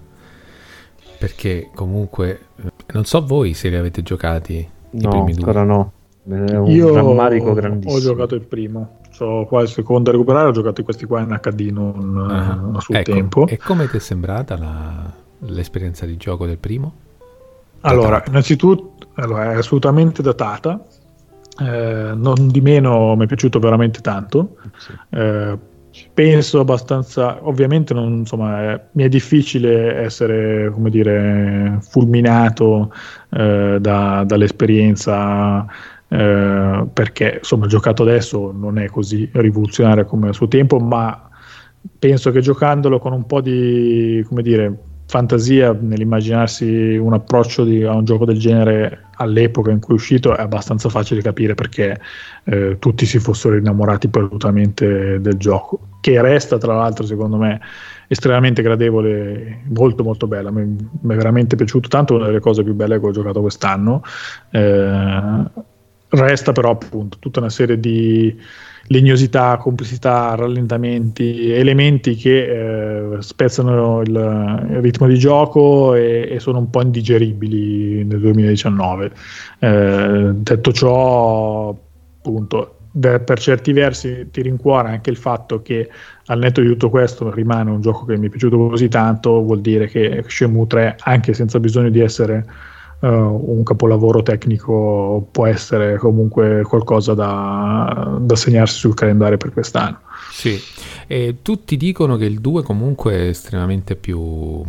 perché 1.17 1.71
comunque 1.73 2.41
non 2.93 3.05
so 3.05 3.25
voi 3.25 3.55
se 3.55 3.69
li 3.69 3.75
avete 3.75 4.03
giocati. 4.03 4.69
No, 4.91 5.25
ancora 5.25 5.63
no. 5.63 5.93
È 6.23 6.55
un 6.55 6.69
Io 6.69 6.93
rammarico 6.93 7.53
grandissimo. 7.53 7.97
Ho 7.97 7.99
giocato 7.99 8.35
il 8.35 8.41
primo, 8.41 8.99
ho 9.17 9.47
qua 9.47 9.63
il 9.63 9.67
secondo 9.67 10.11
a 10.11 10.13
recuperare, 10.13 10.49
ho 10.49 10.51
giocato 10.51 10.83
questi 10.83 11.05
qua 11.05 11.21
in 11.21 11.35
HD 11.41 11.71
non 11.71 12.15
uh-huh. 12.15 12.77
a 12.77 12.81
suo 12.81 12.93
ecco. 12.93 13.11
tempo. 13.11 13.47
E 13.47 13.57
come 13.57 13.89
ti 13.89 13.97
è 13.97 13.99
sembrata 13.99 14.55
la, 14.55 15.11
l'esperienza 15.39 16.05
di 16.05 16.17
gioco 16.17 16.45
del 16.45 16.59
primo? 16.59 16.93
Allora, 17.79 18.09
datata. 18.09 18.29
innanzitutto 18.29 19.07
allora, 19.15 19.53
è 19.53 19.55
assolutamente 19.55 20.21
datata, 20.21 20.85
eh, 21.61 22.11
non 22.13 22.47
di 22.49 22.61
meno 22.61 23.15
mi 23.15 23.23
è 23.23 23.27
piaciuto 23.27 23.57
veramente 23.57 24.01
tanto. 24.01 24.57
Sì. 24.77 24.91
Eh, 25.09 25.75
penso 26.13 26.59
abbastanza, 26.59 27.39
ovviamente 27.47 27.93
non, 27.93 28.13
insomma, 28.19 28.73
è, 28.73 28.81
mi 28.91 29.03
è 29.03 29.09
difficile 29.09 29.95
essere, 29.95 30.69
come 30.71 30.89
dire, 30.89 31.77
fulminato 31.81 32.91
eh, 33.29 33.77
da, 33.79 34.23
dall'esperienza 34.25 35.65
eh, 36.09 36.85
perché 36.93 37.35
insomma 37.39 37.67
giocato 37.67 38.03
adesso 38.03 38.51
non 38.55 38.77
è 38.77 38.87
così 38.87 39.29
rivoluzionario 39.33 40.05
come 40.05 40.29
al 40.29 40.33
suo 40.33 40.47
tempo, 40.47 40.79
ma 40.79 41.29
penso 41.99 42.31
che 42.31 42.41
giocandolo 42.41 42.99
con 42.99 43.13
un 43.13 43.25
po' 43.25 43.41
di, 43.41 44.23
come 44.27 44.41
dire, 44.41 44.77
fantasia 45.07 45.75
nell'immaginarsi 45.79 46.97
un 46.97 47.13
approccio 47.13 47.63
di, 47.63 47.83
a 47.83 47.93
un 47.93 48.03
gioco 48.03 48.25
del 48.25 48.37
genere 48.37 49.05
all'epoca 49.15 49.71
in 49.71 49.79
cui 49.79 49.93
è 49.93 49.97
uscito 49.97 50.35
è 50.35 50.41
abbastanza 50.41 50.89
facile 50.89 51.21
capire 51.21 51.55
perché 51.55 51.99
eh, 52.43 52.75
tutti 52.77 53.05
si 53.05 53.17
fossero 53.17 53.55
innamorati 53.55 54.09
perdutamente 54.09 55.19
del 55.21 55.37
gioco 55.37 55.79
che 56.01 56.21
resta 56.21 56.57
tra 56.57 56.75
l'altro 56.75 57.05
secondo 57.05 57.37
me 57.37 57.59
estremamente 58.07 58.61
gradevole 58.61 59.61
molto 59.69 60.03
molto 60.03 60.27
bella. 60.27 60.51
Mi, 60.51 60.63
mi 60.65 61.13
è 61.13 61.17
veramente 61.17 61.55
piaciuto 61.55 61.87
tanto 61.87 62.15
una 62.15 62.25
delle 62.25 62.39
cose 62.39 62.63
più 62.63 62.73
belle 62.73 62.99
che 62.99 63.05
ho 63.05 63.11
giocato 63.11 63.41
quest'anno 63.41 64.01
eh, 64.51 65.43
resta 66.09 66.51
però 66.51 66.71
appunto 66.71 67.17
tutta 67.19 67.39
una 67.39 67.49
serie 67.49 67.79
di 67.79 68.35
legnosità, 68.89 69.57
complessità, 69.57 70.35
rallentamenti, 70.35 71.51
elementi 71.51 72.15
che 72.15 73.15
eh, 73.15 73.21
spezzano 73.21 74.01
il, 74.01 74.09
il, 74.69 74.81
ritmo 74.81 75.07
di 75.07 75.17
gioco 75.17 75.93
e, 75.93 76.27
e, 76.31 76.39
sono 76.39 76.59
un 76.59 76.69
po' 76.69 76.81
indigeribili 76.81 78.03
nel 78.05 78.19
2019. 78.19 79.11
Eh, 79.59 80.29
detto 80.33 80.71
ciò, 80.71 81.69
appunto, 82.17 82.75
per 82.99 83.39
certi 83.39 83.73
versi 83.73 84.29
ti 84.31 84.41
rincuora 84.41 84.89
anche 84.89 85.11
il 85.11 85.17
fatto 85.17 85.61
che 85.61 85.87
al 86.27 86.39
netto 86.39 86.61
di 86.61 86.67
tutto 86.67 86.89
questo 86.89 87.31
rimane 87.31 87.69
un 87.69 87.81
gioco 87.81 88.05
che 88.05 88.17
mi 88.17 88.27
è 88.27 88.29
piaciuto 88.29 88.69
così 88.69 88.87
tanto, 88.87 89.41
vuol 89.43 89.61
dire 89.61 89.87
che 89.87 90.23
Shenmue 90.25 90.65
3, 90.65 90.95
anche 90.99 91.33
senza 91.33 91.59
bisogno 91.59 91.89
di 91.89 91.99
essere 91.99 92.45
uh, 92.99 93.07
un 93.07 93.63
capolavoro 93.63 94.23
tecnico 94.23 95.27
può 95.31 95.45
essere 95.45 95.97
comunque 95.97 96.63
qualcosa 96.63 97.13
da, 97.13 98.17
da 98.19 98.35
segnarsi 98.35 98.77
sul 98.77 98.93
calendario 98.93 99.37
per 99.37 99.51
quest'anno. 99.53 99.99
Sì, 100.31 100.59
e 101.07 101.37
tutti 101.41 101.77
dicono 101.77 102.17
che 102.17 102.25
il 102.25 102.39
2 102.39 102.63
comunque 102.63 103.13
è 103.13 103.27
estremamente 103.27 103.95
più... 103.95 104.63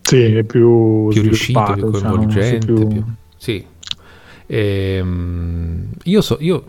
Sì, 0.00 0.36
è 0.36 0.44
più, 0.44 1.08
più 1.08 1.22
riuscito, 1.22 1.62
più 1.74 1.90
diciamo, 1.90 2.14
coinvolgente. 2.14 2.58
Diciamo, 2.58 2.88
più... 2.88 3.02
Più... 3.02 3.04
Sì. 3.36 3.66
E, 4.46 5.00
um, 5.02 5.88
io, 6.04 6.20
so, 6.20 6.36
io, 6.38 6.64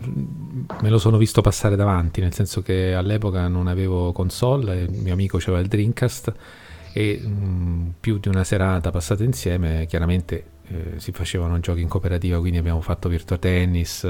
me 0.80 0.88
lo 0.88 0.98
sono 0.98 1.16
visto 1.16 1.40
passare 1.40 1.76
davanti, 1.76 2.20
nel 2.20 2.34
senso 2.34 2.60
che 2.62 2.94
all'epoca 2.94 3.46
non 3.46 3.68
avevo 3.68 4.10
console, 4.10 4.80
il 4.80 5.00
mio 5.00 5.12
amico 5.12 5.36
aveva 5.36 5.60
il 5.60 5.68
Dreamcast 5.68 6.32
e 6.92 7.20
um, 7.22 7.92
più 8.00 8.18
di 8.18 8.28
una 8.28 8.42
serata 8.42 8.90
passata 8.90 9.22
insieme, 9.22 9.86
chiaramente 9.86 10.44
eh, 10.70 11.00
si 11.00 11.12
facevano 11.12 11.60
giochi 11.60 11.80
in 11.80 11.88
cooperativa, 11.88 12.38
quindi 12.38 12.58
abbiamo 12.58 12.80
fatto 12.80 13.08
Virtua 13.08 13.38
Tennis, 13.38 14.04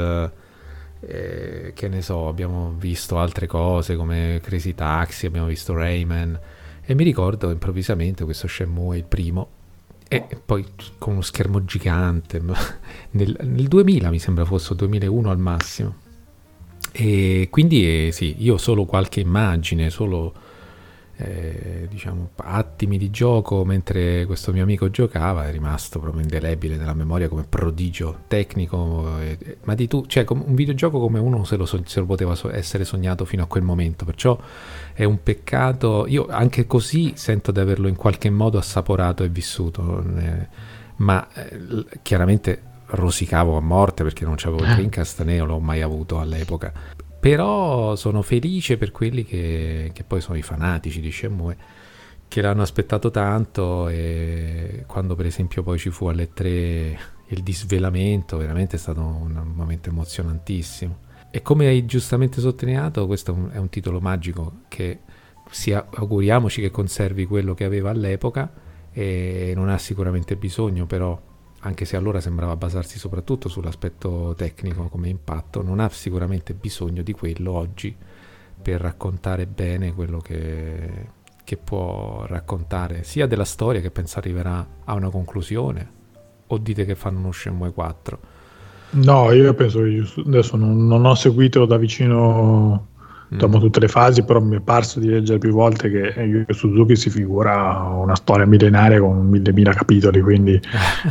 eh, 1.00 1.72
che 1.74 1.88
ne 1.88 2.02
so, 2.02 2.28
abbiamo 2.28 2.74
visto 2.76 3.18
altre 3.18 3.46
cose 3.46 3.96
come 3.96 4.40
Crazy 4.42 4.74
Taxi, 4.74 5.26
abbiamo 5.26 5.46
visto 5.46 5.74
Rayman 5.74 6.38
e 6.84 6.94
mi 6.94 7.04
ricordo 7.04 7.50
improvvisamente 7.50 8.24
questo 8.24 8.48
Shenmue 8.48 8.96
il 8.96 9.04
primo 9.04 9.50
e 10.08 10.26
poi 10.42 10.64
con 10.96 11.12
uno 11.12 11.20
schermo 11.20 11.64
gigante 11.64 12.40
nel, 13.12 13.36
nel 13.42 13.68
2000 13.68 14.10
mi 14.10 14.18
sembra 14.18 14.44
fosse 14.44 14.74
2001 14.74 15.30
al 15.30 15.38
massimo. 15.38 15.94
E 16.90 17.48
quindi 17.50 18.06
eh, 18.06 18.12
sì, 18.12 18.36
io 18.38 18.56
solo 18.56 18.84
qualche 18.86 19.20
immagine, 19.20 19.90
solo 19.90 20.32
eh, 21.20 21.88
diciamo, 21.90 22.30
attimi 22.36 22.96
di 22.96 23.10
gioco 23.10 23.64
mentre 23.64 24.24
questo 24.24 24.52
mio 24.52 24.62
amico 24.62 24.88
giocava 24.88 25.48
è 25.48 25.50
rimasto 25.50 25.98
proprio 25.98 26.22
indelebile 26.22 26.76
nella 26.76 26.94
memoria 26.94 27.28
come 27.28 27.44
prodigio 27.48 28.20
tecnico 28.28 29.18
eh, 29.18 29.58
ma 29.64 29.74
di 29.74 29.88
tu, 29.88 30.06
cioè 30.06 30.24
un 30.28 30.54
videogioco 30.54 31.00
come 31.00 31.18
uno 31.18 31.42
se 31.42 31.56
lo, 31.56 31.66
se 31.66 31.80
lo, 31.94 32.06
poteva 32.06 32.36
so- 32.36 32.52
essere 32.52 32.84
sognato 32.84 33.24
fino 33.24 33.42
a 33.42 33.46
quel 33.46 33.64
momento 33.64 34.04
perciò 34.04 34.38
è 34.92 35.02
un 35.02 35.20
peccato. 35.22 36.06
Io 36.06 36.28
anche 36.28 36.66
così 36.66 37.12
sento 37.16 37.50
di 37.50 37.58
averlo 37.58 37.88
in 37.88 37.96
qualche 37.96 38.30
modo 38.30 38.56
assaporato 38.58 39.24
e 39.24 39.28
vissuto 39.28 40.04
eh, 40.18 40.46
ma 40.96 41.26
eh, 41.34 41.84
chiaramente 42.02 42.62
rosicavo 42.90 43.56
a 43.56 43.60
morte 43.60 44.04
perché 44.04 44.24
non 44.24 44.34
c'avevo 44.36 44.62
il 44.62 44.72
Dreamcast 44.72 45.22
né 45.22 45.38
l'ho 45.38 45.58
mai 45.58 45.82
avuto 45.82 46.20
all'epoca 46.20 46.72
però 47.20 47.96
sono 47.96 48.22
felice 48.22 48.76
per 48.76 48.92
quelli 48.92 49.24
che, 49.24 49.90
che 49.92 50.04
poi 50.04 50.20
sono 50.20 50.38
i 50.38 50.42
fanatici 50.42 51.00
di 51.00 51.10
Shenmue 51.10 51.56
che 52.28 52.42
l'hanno 52.42 52.62
aspettato 52.62 53.10
tanto 53.10 53.88
e 53.88 54.84
quando 54.86 55.16
per 55.16 55.26
esempio 55.26 55.62
poi 55.62 55.78
ci 55.78 55.90
fu 55.90 56.06
alle 56.08 56.32
3 56.32 56.98
il 57.28 57.42
disvelamento 57.42 58.36
veramente 58.36 58.76
è 58.76 58.78
stato 58.78 59.00
un, 59.00 59.52
momento 59.54 59.88
emozionantissimo. 59.88 61.06
E 61.30 61.42
come 61.42 61.66
hai 61.66 61.84
giustamente 61.84 62.40
sottolineato 62.40 63.06
questo 63.06 63.32
è 63.32 63.34
un, 63.34 63.50
è 63.52 63.58
un 63.58 63.68
titolo 63.68 64.00
magico 64.00 64.60
che 64.68 65.00
auguriamoci 65.94 66.60
che 66.60 66.70
conservi 66.70 67.26
quello 67.26 67.54
che 67.54 67.64
aveva 67.64 67.90
all'epoca 67.90 68.50
e 68.92 69.52
non 69.54 69.68
ha 69.68 69.78
sicuramente 69.78 70.36
bisogno 70.36 70.86
però 70.86 71.18
anche 71.60 71.84
se 71.84 71.96
allora 71.96 72.20
sembrava 72.20 72.56
basarsi 72.56 72.98
soprattutto 72.98 73.48
sull'aspetto 73.48 74.34
tecnico 74.36 74.88
come 74.88 75.08
impatto, 75.08 75.62
non 75.62 75.80
ha 75.80 75.88
sicuramente 75.88 76.54
bisogno 76.54 77.02
di 77.02 77.12
quello 77.12 77.52
oggi 77.52 77.94
per 78.60 78.80
raccontare 78.80 79.46
bene 79.46 79.92
quello 79.94 80.18
che, 80.18 81.06
che 81.44 81.56
può 81.56 82.24
raccontare 82.26 83.02
sia 83.04 83.26
della 83.26 83.44
storia 83.44 83.80
che 83.80 83.90
pensa 83.90 84.18
arriverà 84.18 84.66
a 84.84 84.94
una 84.94 85.10
conclusione 85.10 85.96
o 86.46 86.58
dite 86.58 86.84
che 86.84 86.94
fanno 86.94 87.18
uno 87.18 87.32
Shenmue 87.32 87.72
4 87.72 88.18
no 88.90 89.32
io 89.32 89.54
penso 89.54 89.82
che 89.82 90.02
adesso 90.26 90.56
non, 90.56 90.86
non 90.86 91.04
ho 91.04 91.14
seguito 91.14 91.66
da 91.66 91.76
vicino 91.76 92.88
dopo 93.28 93.58
mm. 93.58 93.60
tutte 93.60 93.80
le 93.80 93.88
fasi, 93.88 94.22
però 94.22 94.40
mi 94.40 94.56
è 94.56 94.60
parso 94.60 95.00
di 95.00 95.08
leggere 95.08 95.38
più 95.38 95.52
volte 95.52 95.90
che 95.90 96.20
Yu 96.22 96.44
Suzuki 96.48 96.96
si 96.96 97.10
figura 97.10 97.82
una 97.92 98.14
storia 98.14 98.46
millenaria 98.46 99.00
con 99.00 99.26
mille 99.28 99.52
mila 99.52 99.72
capitoli, 99.72 100.20
quindi 100.20 100.54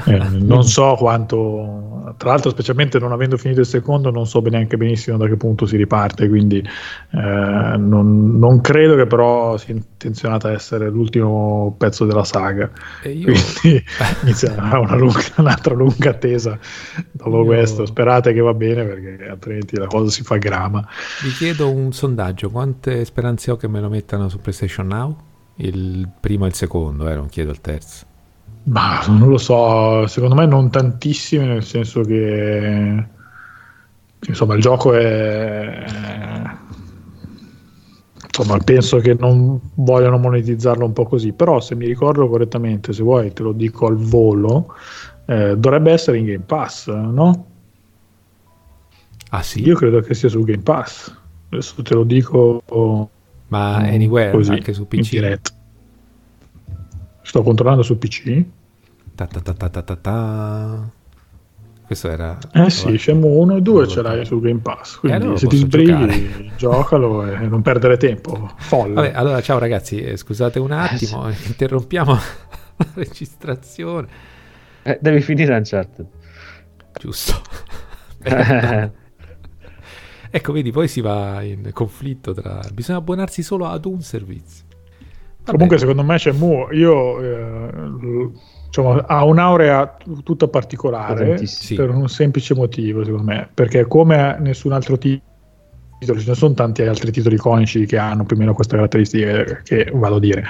eh, 0.06 0.24
non 0.40 0.64
so 0.64 0.96
quanto, 0.98 2.14
tra 2.18 2.32
l'altro 2.32 2.50
specialmente 2.50 2.98
non 2.98 3.12
avendo 3.12 3.38
finito 3.38 3.60
il 3.60 3.66
secondo, 3.66 4.10
non 4.10 4.26
so 4.26 4.42
neanche 4.48 4.78
benissimo 4.78 5.18
da 5.18 5.28
che 5.28 5.36
punto 5.36 5.66
si 5.66 5.78
riparte, 5.78 6.28
quindi 6.28 6.58
eh, 6.60 7.76
non, 7.78 8.38
non, 8.40 8.62
credo 8.62 8.96
che 8.96 9.06
però 9.06 9.58
sia 9.58 9.74
intenzionata 9.74 10.48
a 10.48 10.52
essere 10.54 10.90
l'ultimo 10.90 11.76
pezzo 11.78 12.06
della 12.06 12.24
saga, 12.24 12.70
io... 13.04 13.26
quindi 13.26 13.84
inizia 14.24 14.54
una 14.58 14.96
lunga, 14.96 15.22
un'altra 15.36 15.74
lunga 15.74 16.12
attesa 16.12 16.58
dopo 17.12 17.40
io... 17.40 17.46
questo, 17.46 17.86
sperate 17.86 18.34
che 18.34 18.40
va 18.40 18.54
bene 18.54 18.86
perché 18.86 19.28
altrimenti 19.30 19.78
la 19.78 19.88
cosa 19.88 20.10
si 20.10 20.24
fa 20.24 20.38
grama. 20.38 20.88
Vi 21.24 21.32
chiedo 21.32 21.70
un 21.70 21.92
sondaggio, 22.08 22.50
quante 22.50 23.04
speranze 23.04 23.52
ho 23.52 23.58
che 23.58 23.68
me 23.68 23.82
lo 23.82 23.90
mettano 23.90 24.30
su 24.30 24.40
PlayStation 24.40 24.88
Now? 24.88 25.16
Il 25.56 26.08
primo 26.20 26.46
e 26.46 26.50
il 26.50 26.54
secondo, 26.54 27.10
eh, 27.10 27.16
non 27.16 27.28
chiedo 27.28 27.52
il 27.52 27.60
terzo. 27.60 28.06
Ma 28.64 29.04
non 29.08 29.30
lo 29.30 29.38
so, 29.38 30.08
secondo 30.08 30.36
me 30.36 30.46
non 30.46 30.70
tantissime, 30.70 31.46
nel 31.46 31.64
senso 31.64 32.02
che 32.02 33.06
insomma 34.28 34.56
il 34.56 34.62
gioco 34.62 34.94
è 34.94 35.86
insomma 38.26 38.58
penso 38.64 38.98
che 38.98 39.14
non 39.14 39.60
vogliano 39.76 40.18
monetizzarlo 40.18 40.86
un 40.86 40.94
po' 40.94 41.06
così 41.06 41.34
però 41.34 41.60
se 41.60 41.76
mi 41.76 41.86
ricordo 41.86 42.28
correttamente 42.28 42.94
se 42.94 43.04
vuoi 43.04 43.32
te 43.32 43.44
lo 43.44 43.52
dico 43.52 43.86
al 43.86 43.96
volo 43.96 44.74
eh, 45.28 45.56
dovrebbe 45.56 45.92
essere 45.92 46.18
in 46.18 46.26
Game 46.26 46.44
Pass 46.46 46.88
no? 46.88 47.46
ah 49.30 49.44
sì? 49.44 49.62
io 49.64 49.76
credo 49.76 50.02
che 50.02 50.16
sia 50.16 50.30
su 50.30 50.44
Game 50.44 50.64
Pass 50.64 51.16
Adesso 51.50 51.82
te 51.82 51.94
lo 51.94 52.04
dico. 52.04 52.62
Ma 53.48 53.76
anywhere, 53.76 54.32
così, 54.32 54.52
anche 54.52 54.74
su 54.74 54.88
PC. 54.88 54.96
In 54.96 55.08
diretta. 55.10 55.52
Sto 57.22 57.44
controllando 57.44 57.84
su 57.84 57.98
PC. 57.98 58.44
Ta 59.16 59.26
ta 59.26 59.40
ta 59.42 59.54
ta 59.54 59.82
ta 59.82 59.96
ta 59.96 60.90
Questo 61.86 62.10
era. 62.10 62.38
Eh 62.54 62.70
sì, 62.70 62.98
Shenmue 62.98 63.30
1 63.30 63.56
e 63.58 63.62
2 63.62 63.88
ce 63.88 64.02
l'hai 64.02 64.26
su 64.26 64.40
Game 64.40 64.60
Pass. 64.60 64.98
Quindi 64.98 65.18
allora 65.18 65.38
se 65.38 65.48
ti 65.48 65.58
sbrighi, 65.58 66.52
giocalo 66.56 67.26
e 67.26 67.48
non 67.48 67.62
perdere 67.62 67.98
tempo. 67.98 68.54
Folle. 68.58 68.94
Vabbè, 68.94 69.12
allora 69.14 69.42
ciao 69.42 69.58
ragazzi, 69.58 70.00
eh, 70.00 70.18
scusate 70.18 70.60
un 70.60 70.72
attimo, 70.72 71.28
eh 71.30 71.34
sì. 71.34 71.48
interrompiamo 71.52 72.14
la 72.78 72.88
registrazione. 72.94 74.08
Eh, 74.84 75.00
devi 75.02 75.22
finire 75.22 75.56
Uncharted. 75.56 76.06
Giusto. 77.00 77.42
Ecco, 80.30 80.52
vedi, 80.52 80.72
poi 80.72 80.88
si 80.88 81.02
va 81.02 81.42
in 81.42 81.70
conflitto 81.74 82.34
tra... 82.34 82.60
Bisogna 82.74 82.98
abbonarsi 83.00 83.42
solo 83.44 83.66
ad 83.66 83.86
un 83.86 84.02
servizio. 84.02 84.66
Vabbè. 84.70 85.52
Comunque, 85.52 85.78
secondo 85.78 86.04
me 86.04 86.18
c'è 86.18 86.32
Mu, 86.32 86.68
io... 86.72 87.22
Eh, 87.22 88.36
diciamo, 88.66 88.98
ha 88.98 89.24
un'aurea 89.24 89.98
tutta 90.24 90.48
particolare 90.48 91.42
per 91.76 91.90
un 91.90 92.08
semplice 92.10 92.54
motivo, 92.54 93.04
secondo 93.04 93.26
me, 93.32 93.50
perché 93.54 93.88
come 93.88 94.38
nessun 94.40 94.74
altro 94.74 94.98
titolo 96.00 96.20
ce 96.20 96.30
ne 96.30 96.36
sono 96.36 96.54
tanti 96.54 96.84
altri 96.84 97.12
titoli 97.12 97.36
iconici 97.36 97.86
che 97.86 97.98
hanno 97.98 98.24
più 98.24 98.36
o 98.36 98.40
meno 98.40 98.54
queste 98.54 98.76
caratteristiche 98.76 99.62
che 99.64 99.92
vado 99.94 100.16
a 100.16 100.20
dire 100.20 100.44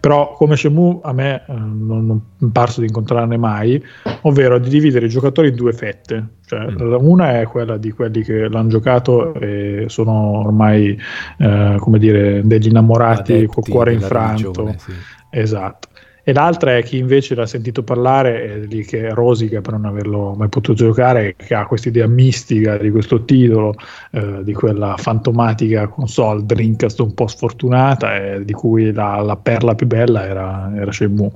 però 0.00 0.32
come 0.32 0.56
Shenmue 0.56 1.00
a 1.02 1.12
me 1.12 1.44
eh, 1.46 1.52
non, 1.52 2.06
non 2.06 2.20
è 2.40 2.44
parso 2.52 2.80
di 2.80 2.86
incontrarne 2.86 3.36
mai 3.36 3.82
ovvero 4.22 4.58
di 4.58 4.68
dividere 4.68 5.06
i 5.06 5.10
giocatori 5.10 5.48
in 5.48 5.56
due 5.56 5.72
fette 5.72 6.34
cioè, 6.46 6.70
mm. 6.70 6.94
una 7.00 7.40
è 7.40 7.46
quella 7.46 7.76
di 7.76 7.90
quelli 7.92 8.22
che 8.22 8.48
l'hanno 8.48 8.68
giocato 8.68 9.34
e 9.34 9.84
sono 9.88 10.38
ormai 10.38 10.98
eh, 11.38 11.76
come 11.78 11.98
dire 11.98 12.40
degli 12.44 12.68
innamorati 12.68 13.46
col 13.46 13.64
cuore 13.68 13.92
infranto 13.92 14.52
religione, 14.52 14.78
sì. 14.78 14.92
esatto 15.30 15.88
e 16.28 16.32
l'altra 16.32 16.76
è 16.76 16.82
chi 16.82 16.98
invece 16.98 17.36
l'ha 17.36 17.46
sentito 17.46 17.84
parlare, 17.84 18.42
è 18.42 18.58
lì 18.66 18.84
che 18.84 19.14
rosica 19.14 19.60
per 19.60 19.74
non 19.74 19.84
averlo 19.84 20.34
mai 20.36 20.48
potuto 20.48 20.74
giocare, 20.74 21.36
che 21.36 21.54
ha 21.54 21.66
questa 21.66 21.88
idea 21.88 22.08
mistica 22.08 22.76
di 22.78 22.90
questo 22.90 23.24
titolo, 23.24 23.76
eh, 24.10 24.42
di 24.42 24.52
quella 24.52 24.96
fantomatica 24.96 25.86
console 25.86 26.44
Dreamcast 26.44 26.98
un 26.98 27.14
po' 27.14 27.28
sfortunata, 27.28 28.16
e 28.16 28.44
di 28.44 28.52
cui 28.52 28.92
la, 28.92 29.20
la 29.20 29.36
perla 29.36 29.76
più 29.76 29.86
bella 29.86 30.26
era, 30.26 30.72
era 30.74 30.90
Shenmue. 30.90 31.30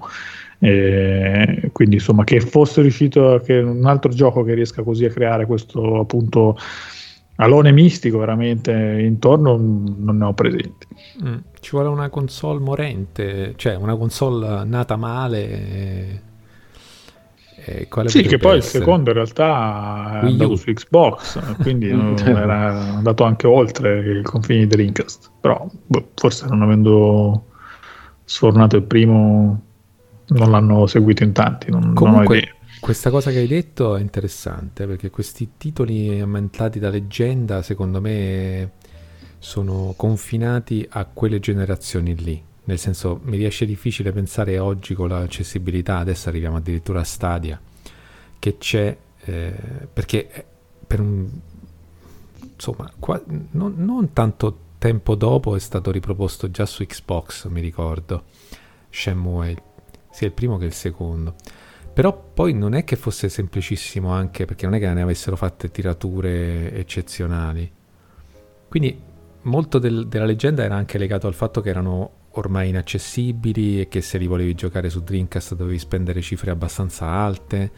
E 0.59 1.71
quindi 1.71 1.95
insomma 1.95 2.25
che 2.25 2.41
fosse 2.41 2.83
riuscito 2.83 3.41
che 3.45 3.59
un 3.59 3.87
altro 3.87 4.11
gioco 4.11 4.43
che 4.43 4.55
riesca 4.55 4.83
così 4.83 5.05
a 5.05 5.11
creare 5.11 5.47
questo 5.47 6.01
appunto 6.01 6.59
alone 7.41 7.73
mistico 7.73 8.19
veramente 8.19 8.73
intorno 8.73 9.57
non 9.57 10.17
ne 10.17 10.25
ho 10.25 10.33
presenti. 10.33 10.87
Mm, 11.25 11.37
ci 11.61 11.71
vuole 11.73 11.89
una 11.89 12.09
console 12.09 12.61
morente, 12.61 13.55
cioè 13.57 13.75
una 13.75 13.97
console 13.97 14.65
nata 14.65 14.97
male. 14.97 15.49
E... 15.49 16.21
E 17.63 17.89
sì, 18.07 18.23
che 18.23 18.39
poi 18.39 18.57
il 18.57 18.63
secondo 18.63 19.11
in 19.11 19.17
realtà 19.17 20.21
è 20.21 20.23
Wii 20.23 20.33
andato 20.33 20.53
U. 20.53 20.57
su 20.57 20.73
Xbox, 20.73 21.57
quindi 21.61 21.91
era 22.25 22.95
andato 22.97 23.23
anche 23.25 23.47
oltre 23.47 24.19
i 24.19 24.23
confini 24.23 24.61
di 24.61 24.67
Dreamcast. 24.67 25.31
Però 25.41 25.69
boh, 25.87 26.09
forse 26.15 26.47
non 26.47 26.63
avendo 26.63 27.45
sfornato 28.25 28.77
il 28.77 28.83
primo 28.85 29.61
non 30.29 30.51
l'hanno 30.51 30.87
seguito 30.87 31.23
in 31.23 31.33
tanti, 31.33 31.71
non, 31.71 31.93
Comunque, 31.93 32.25
non 32.25 32.25
ho 32.25 32.33
idea. 32.33 32.55
Questa 32.81 33.11
cosa 33.11 33.31
che 33.31 33.39
hai 33.39 33.47
detto 33.47 33.95
è 33.95 34.01
interessante 34.01 34.87
perché 34.87 35.11
questi 35.11 35.51
titoli 35.59 36.19
aumentati 36.19 36.79
da 36.79 36.89
leggenda 36.89 37.61
secondo 37.61 38.01
me 38.01 38.73
sono 39.39 39.93
confinati 39.97 40.87
a 40.89 41.05
quelle 41.05 41.41
generazioni 41.41 42.17
lì. 42.17 42.43
Nel 42.65 42.79
senso 42.79 43.21
mi 43.23 43.37
riesce 43.37 43.67
difficile 43.67 44.13
pensare 44.13 44.59
oggi 44.59 44.95
con 44.95 45.09
l'accessibilità, 45.09 45.99
adesso 45.99 46.31
arriviamo 46.31 46.57
addirittura 46.57 47.01
a 47.01 47.05
Stadia, 47.05 47.61
che 48.39 48.57
c'è 48.57 48.97
eh, 49.25 49.55
perché 49.93 50.47
per 50.87 51.01
un 51.01 51.29
insomma 52.55 52.91
qua, 52.99 53.23
non, 53.51 53.75
non 53.77 54.15
tanto 54.15 54.59
tempo 54.79 55.15
dopo 55.15 55.55
è 55.55 55.61
stato 55.61 55.91
riproposto 55.91 56.51
già 56.51 56.65
su 56.65 56.85
Xbox, 56.85 57.47
mi 57.49 57.61
ricordo, 57.61 58.25
Shenmue, 58.89 59.63
sia 60.11 60.27
il 60.27 60.33
primo 60.33 60.57
che 60.57 60.65
il 60.65 60.73
secondo 60.73 61.35
Però 62.01 62.31
poi 62.33 62.55
non 62.55 62.73
è 62.73 62.83
che 62.83 62.97
fosse 62.97 63.29
semplicissimo 63.29 64.11
anche 64.11 64.47
perché 64.47 64.65
non 64.65 64.75
è 64.75 64.79
che 64.79 64.91
ne 64.91 65.03
avessero 65.03 65.37
fatte 65.37 65.71
tirature 65.71 66.73
eccezionali. 66.73 67.71
Quindi 68.71 68.99
molto 69.43 69.79
del, 69.79 70.09
della 70.09 70.25
leggenda 70.25 70.65
era 70.65 70.77
anche 70.77 70.97
legato 70.97 71.27
al 71.27 71.35
fatto 71.35 71.61
che 71.61 71.69
erano 71.69 72.13
ormai 72.31 72.71
inaccessibili 72.71 73.83
e 73.83 73.89
che 73.89 74.01
se 74.01 74.17
li 74.17 74.27
volevi 74.27 74.55
giocare 74.55 74.89
su 74.89 75.03
Dreamcast 75.03 75.55
dovevi 75.55 75.79
spendere 75.79 76.23
cifre 76.23 76.51
abbastanza 76.51 77.05
alte 77.05 77.71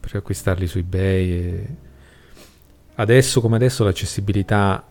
per 0.00 0.16
acquistarli 0.16 0.66
su 0.66 0.78
eBay. 0.78 1.30
E... 1.30 1.76
Adesso 2.94 3.42
come 3.42 3.56
adesso 3.56 3.84
l'accessibilità 3.84 4.82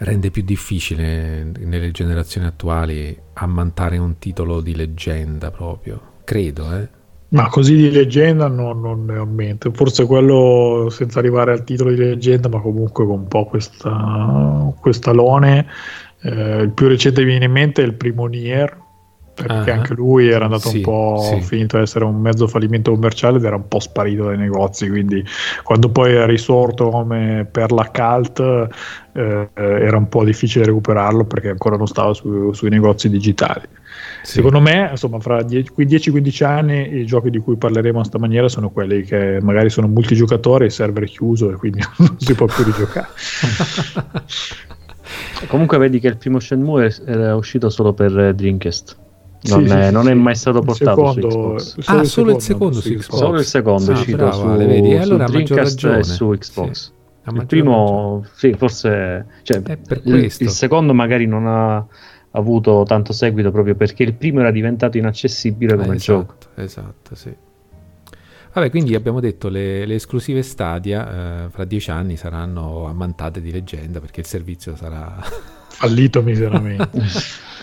rende 0.00 0.30
più 0.30 0.42
difficile 0.42 1.42
nelle 1.42 1.90
generazioni 1.92 2.46
attuali 2.46 3.18
ammantare 3.32 3.96
un 3.96 4.18
titolo 4.18 4.60
di 4.60 4.76
leggenda 4.76 5.50
proprio, 5.50 6.16
credo, 6.24 6.76
eh. 6.76 6.97
Ma 7.30 7.48
così 7.48 7.76
di 7.76 7.90
leggenda 7.90 8.48
non, 8.48 8.80
non 8.80 9.04
ne 9.04 9.18
ho 9.18 9.24
in 9.24 9.34
mente, 9.34 9.70
forse 9.72 10.06
quello 10.06 10.88
senza 10.90 11.18
arrivare 11.18 11.52
al 11.52 11.62
titolo 11.62 11.90
di 11.90 11.96
leggenda, 11.96 12.48
ma 12.48 12.58
comunque 12.60 13.04
con 13.04 13.18
un 13.18 13.28
po' 13.28 13.44
questa, 13.44 14.72
quest'alone. 14.80 15.66
Eh, 16.22 16.62
il 16.62 16.70
più 16.70 16.88
recente 16.88 17.20
che 17.20 17.26
viene 17.26 17.44
in 17.44 17.52
mente 17.52 17.82
è 17.82 17.84
il 17.84 17.94
primo 17.94 18.24
Nier, 18.26 18.86
perché 19.34 19.70
uh-huh. 19.70 19.76
anche 19.76 19.94
lui 19.94 20.28
era 20.28 20.46
andato 20.46 20.68
sì, 20.68 20.78
un 20.78 20.82
po' 20.82 21.20
sì. 21.22 21.40
finito 21.42 21.76
ad 21.76 21.82
essere 21.82 22.04
un 22.04 22.20
mezzo 22.20 22.48
fallimento 22.48 22.90
commerciale 22.90 23.36
ed 23.36 23.44
era 23.44 23.56
un 23.56 23.68
po' 23.68 23.78
sparito 23.78 24.24
dai 24.24 24.36
negozi, 24.36 24.88
quindi 24.88 25.24
quando 25.62 25.90
poi 25.90 26.14
è 26.14 26.26
risorto 26.26 26.88
come 26.88 27.46
per 27.50 27.70
la 27.70 27.88
cult 27.92 28.68
eh, 29.12 29.48
era 29.54 29.96
un 29.96 30.08
po' 30.08 30.24
difficile 30.24 30.64
recuperarlo 30.64 31.24
perché 31.24 31.50
ancora 31.50 31.76
non 31.76 31.86
stava 31.86 32.14
su, 32.14 32.52
sui 32.52 32.70
negozi 32.70 33.08
digitali. 33.08 33.66
Sì. 34.22 34.34
Secondo 34.34 34.60
me, 34.60 34.88
insomma, 34.90 35.18
fra 35.20 35.40
10-15 35.40 36.44
anni 36.44 36.98
i 36.98 37.06
giochi 37.06 37.30
di 37.30 37.38
cui 37.38 37.56
parleremo 37.56 37.96
in 37.96 38.00
questa 38.00 38.18
maniera 38.18 38.48
sono 38.48 38.70
quelli 38.70 39.02
che 39.02 39.38
magari 39.40 39.70
sono 39.70 39.88
multigiocatori, 39.88 40.66
il 40.66 40.72
server 40.72 41.04
è 41.04 41.06
chiuso 41.06 41.50
e 41.50 41.54
quindi 41.54 41.80
non 41.98 42.16
si 42.18 42.34
può 42.34 42.46
più 42.46 42.64
rigiocare. 42.64 43.08
Comunque 45.46 45.78
vedi 45.78 46.00
che 46.00 46.08
il 46.08 46.16
primo 46.16 46.40
Shenmue 46.40 46.94
è 47.04 47.32
uscito 47.32 47.70
solo 47.70 47.92
per 47.92 48.34
Dreamcast. 48.34 48.96
Non, 49.40 49.66
sì, 49.66 49.72
è, 49.72 49.86
sì, 49.86 49.92
non 49.92 50.04
sì. 50.04 50.10
è, 50.10 50.14
mai 50.14 50.34
stato 50.34 50.60
portato 50.60 51.12
secondo, 51.12 51.58
su 51.58 51.76
Xbox. 51.76 51.86
Ah, 51.86 52.04
solo 52.04 52.30
il 52.32 52.40
secondo 52.40 52.80
su 52.80 52.92
Xbox. 52.92 53.16
Solo 53.16 53.38
il 53.38 53.44
secondo 53.44 53.90
ah, 53.90 53.94
è 53.94 53.98
uscito 53.98 54.16
bravo, 54.16 54.32
su, 54.32 54.56
vedi. 54.56 54.96
Allora, 54.96 55.26
su 55.26 55.32
Dreamcast 55.32 55.84
e 55.84 56.02
su 56.02 56.28
Xbox. 56.30 56.92
il 57.32 57.46
primo, 57.46 58.24
sì, 58.34 58.52
forse... 58.54 59.26
Cioè, 59.42 59.62
il, 60.04 60.24
il, 60.24 60.50
secondo 60.50 60.92
magari 60.92 61.26
non 61.26 61.46
ha 61.46 61.86
avuto 62.32 62.84
tanto 62.86 63.12
seguito 63.12 63.50
proprio 63.50 63.74
perché 63.74 64.02
il 64.02 64.14
primo 64.14 64.40
era 64.40 64.50
diventato 64.50 64.98
inaccessibile 64.98 65.76
come 65.76 65.92
eh, 65.92 65.96
esatto, 65.96 66.20
gioco. 66.20 66.34
Esatto, 66.54 67.14
sì. 67.14 67.34
Vabbè, 68.52 68.70
quindi 68.70 68.94
abbiamo 68.94 69.20
detto 69.20 69.48
le, 69.48 69.86
le 69.86 69.94
esclusive 69.94 70.42
Stadia 70.42 71.44
eh, 71.44 71.50
fra 71.50 71.64
dieci 71.64 71.90
anni 71.90 72.16
saranno 72.16 72.86
ammantate 72.86 73.40
di 73.40 73.52
leggenda 73.52 74.00
perché 74.00 74.20
il 74.20 74.26
servizio 74.26 74.74
sarà 74.74 75.16
fallito 75.68 76.22
miseramente. 76.22 76.90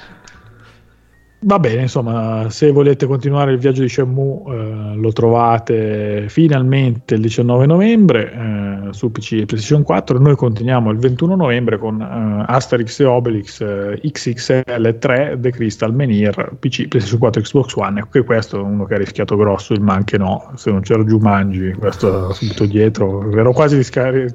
Va 1.37 1.59
bene, 1.59 1.81
insomma, 1.83 2.49
se 2.49 2.71
volete 2.71 3.05
continuare 3.05 3.51
il 3.51 3.59
viaggio 3.59 3.81
di 3.81 3.89
Shenmue 3.89 4.41
eh, 4.47 4.95
lo 4.95 5.11
trovate 5.11 6.25
finalmente 6.27 7.15
il 7.15 7.21
19 7.21 7.67
novembre 7.67 8.31
eh, 8.31 8.93
su 8.93 9.11
PC 9.11 9.33
e 9.33 9.45
PlayStation 9.45 9.83
4. 9.83 10.17
Noi 10.17 10.35
continuiamo 10.35 10.89
il 10.89 10.97
21 10.97 11.35
novembre 11.35 11.77
con 11.77 12.01
eh, 12.01 12.45
Asterix 12.47 12.99
e 12.99 13.05
Obelix 13.05 13.61
eh, 13.61 13.99
XXL 14.01 14.97
3 14.97 15.37
The 15.39 15.51
Crystal 15.51 15.93
Menhir 15.93 16.55
PC, 16.57 16.87
PlayStation 16.87 17.19
4 17.19 17.41
Xbox 17.41 17.75
One. 17.75 17.99
Ecco 17.99 18.09
che 18.11 18.23
questo 18.23 18.57
è 18.57 18.61
uno 18.61 18.85
che 18.85 18.95
ha 18.95 18.97
rischiato 18.97 19.35
grosso, 19.35 19.73
il 19.73 19.81
man 19.81 20.03
che 20.03 20.17
no, 20.17 20.51
se 20.55 20.71
non 20.71 20.81
c'era 20.81 21.03
giù 21.03 21.19
Mangi, 21.19 21.73
questo 21.73 22.33
subito 22.33 22.65
dietro. 22.65 23.29
Ero 23.37 23.51
quasi 23.51 23.83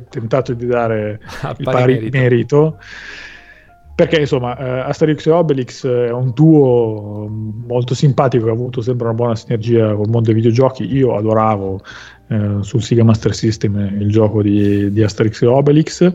tentato 0.08 0.52
di 0.52 0.66
dare 0.66 1.18
il 1.58 1.64
pari 1.64 1.94
merito. 1.94 2.18
merito 2.18 2.78
perché 4.00 4.20
insomma 4.20 4.56
eh, 4.56 4.88
Asterix 4.88 5.26
e 5.26 5.30
Obelix 5.30 5.86
è 5.86 6.10
un 6.10 6.30
duo 6.34 7.28
molto 7.28 7.94
simpatico 7.94 8.44
che 8.44 8.50
ha 8.50 8.54
avuto 8.54 8.80
sempre 8.80 9.04
una 9.04 9.14
buona 9.14 9.36
sinergia 9.36 9.92
col 9.94 10.08
mondo 10.08 10.32
dei 10.32 10.34
videogiochi. 10.34 10.90
Io 10.90 11.14
adoravo 11.14 11.82
eh, 12.28 12.56
sul 12.60 12.82
Sega 12.82 13.04
Master 13.04 13.34
System 13.34 13.76
il 14.00 14.10
gioco 14.10 14.40
di, 14.40 14.90
di 14.90 15.02
Asterix 15.02 15.42
e 15.42 15.46
Obelix. 15.46 16.12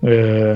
Eh, 0.00 0.54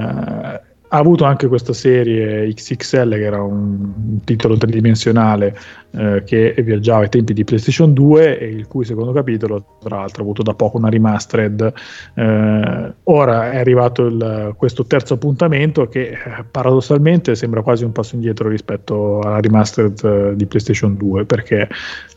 ha 0.93 0.99
avuto 0.99 1.25
anche 1.25 1.49
questa 1.49 1.75
serie 1.75 2.51
XXL 2.55 3.11
che 3.11 3.25
era 3.25 3.43
un 3.43 4.21
titolo 4.25 4.57
tridimensionale 4.57 5.55
eh, 5.93 6.23
che 6.25 6.55
viaggiava 6.59 7.03
ai 7.03 7.09
tempi 7.09 7.33
di 7.33 7.43
PlayStation 7.43 7.93
2 7.93 8.39
e 8.39 8.47
il 8.47 8.69
cui 8.69 8.85
secondo 8.85 9.11
capitolo 9.11 9.79
tra 9.81 9.97
l'altro 9.97 10.23
ha 10.23 10.25
avuto 10.25 10.43
da 10.43 10.55
poco 10.55 10.77
una 10.77 10.89
remastered. 10.89 11.73
Eh, 12.15 12.95
ora 13.03 13.51
è 13.51 13.59
arrivato 13.59 14.07
il, 14.07 14.55
questo 14.57 14.87
terzo 14.87 15.15
appuntamento 15.15 15.89
che 15.89 16.11
eh, 16.11 16.45
paradossalmente 16.49 17.35
sembra 17.35 17.63
quasi 17.63 17.85
un 17.85 17.93
passo 17.93 18.15
indietro 18.15 18.49
rispetto 18.49 19.19
alla 19.19 19.41
remastered 19.41 20.05
eh, 20.05 20.37
di 20.37 20.47
PlayStation 20.47 20.97
2 20.97 21.25
perché 21.25 21.69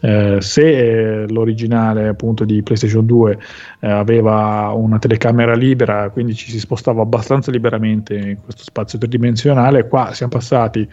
eh, 0.02 0.38
se 0.40 1.26
l'originale 1.28 2.10
appunto 2.10 2.46
di 2.46 2.62
PlayStation 2.62 3.06
2 3.06 3.40
aveva 3.80 4.72
una 4.76 5.00
telecamera 5.00 5.56
libera 5.56 6.10
quindi 6.10 6.36
ci 6.36 6.52
si 6.52 6.60
spostava 6.60 7.02
abbastanza 7.02 7.52
liberamente 7.52 8.16
in 8.16 8.38
questo 8.42 8.64
spazio 8.64 8.98
tridimensionale 8.98 9.88
qua 9.88 10.14
siamo 10.14 10.32
passati 10.32 10.88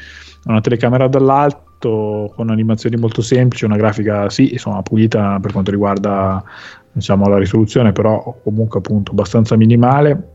a 0.44 0.50
una 0.50 0.60
telecamera 0.60 1.06
dall'alto 1.06 1.69
fatto 1.80 2.32
con 2.36 2.50
animazioni 2.50 2.96
molto 2.96 3.22
semplici, 3.22 3.64
una 3.64 3.76
grafica 3.76 4.28
sì, 4.28 4.52
insomma, 4.52 4.82
pulita 4.82 5.38
per 5.40 5.52
quanto 5.52 5.70
riguarda 5.70 6.44
diciamo, 6.92 7.26
la 7.26 7.38
risoluzione, 7.38 7.92
però 7.92 8.38
comunque 8.44 8.78
appunto 8.78 9.12
abbastanza 9.12 9.56
minimale. 9.56 10.28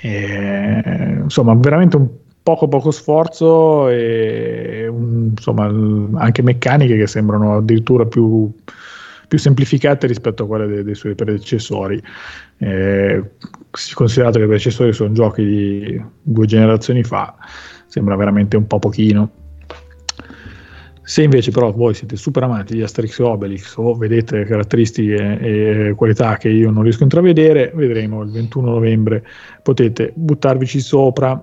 E, 0.00 1.18
insomma, 1.22 1.54
veramente 1.54 1.96
un 1.96 2.08
poco 2.42 2.68
poco 2.68 2.90
sforzo 2.90 3.88
e 3.88 4.86
un, 4.88 5.32
insomma, 5.36 5.66
anche 6.22 6.42
meccaniche 6.42 6.96
che 6.96 7.06
sembrano 7.06 7.58
addirittura 7.58 8.06
più, 8.06 8.50
più 9.28 9.38
semplificate 9.38 10.06
rispetto 10.06 10.44
a 10.44 10.46
quelle 10.46 10.66
dei, 10.66 10.82
dei 10.82 10.94
suoi 10.94 11.14
predecessori. 11.14 12.02
Eh, 12.58 13.22
considerato 13.94 14.38
che 14.38 14.44
i 14.44 14.48
predecessori 14.48 14.92
sono 14.92 15.12
giochi 15.12 15.44
di 15.44 16.04
due 16.22 16.46
generazioni 16.46 17.02
fa, 17.02 17.36
sembra 17.86 18.16
veramente 18.16 18.56
un 18.56 18.66
po' 18.66 18.78
pochino. 18.78 19.46
Se 21.08 21.22
invece 21.22 21.52
però 21.52 21.72
voi 21.72 21.94
siete 21.94 22.16
super 22.16 22.42
amanti 22.42 22.74
di 22.74 22.82
Asterix 22.82 23.18
e 23.18 23.22
Obelix 23.22 23.76
o 23.78 23.94
vedete 23.94 24.44
caratteristiche 24.44 25.38
e 25.40 25.94
qualità 25.96 26.36
che 26.36 26.50
io 26.50 26.70
non 26.70 26.82
riesco 26.82 27.00
a 27.00 27.04
intravedere, 27.04 27.72
vedremo 27.74 28.20
il 28.20 28.30
21 28.30 28.72
novembre, 28.72 29.24
potete 29.62 30.12
buttarvici 30.14 30.80
sopra. 30.80 31.42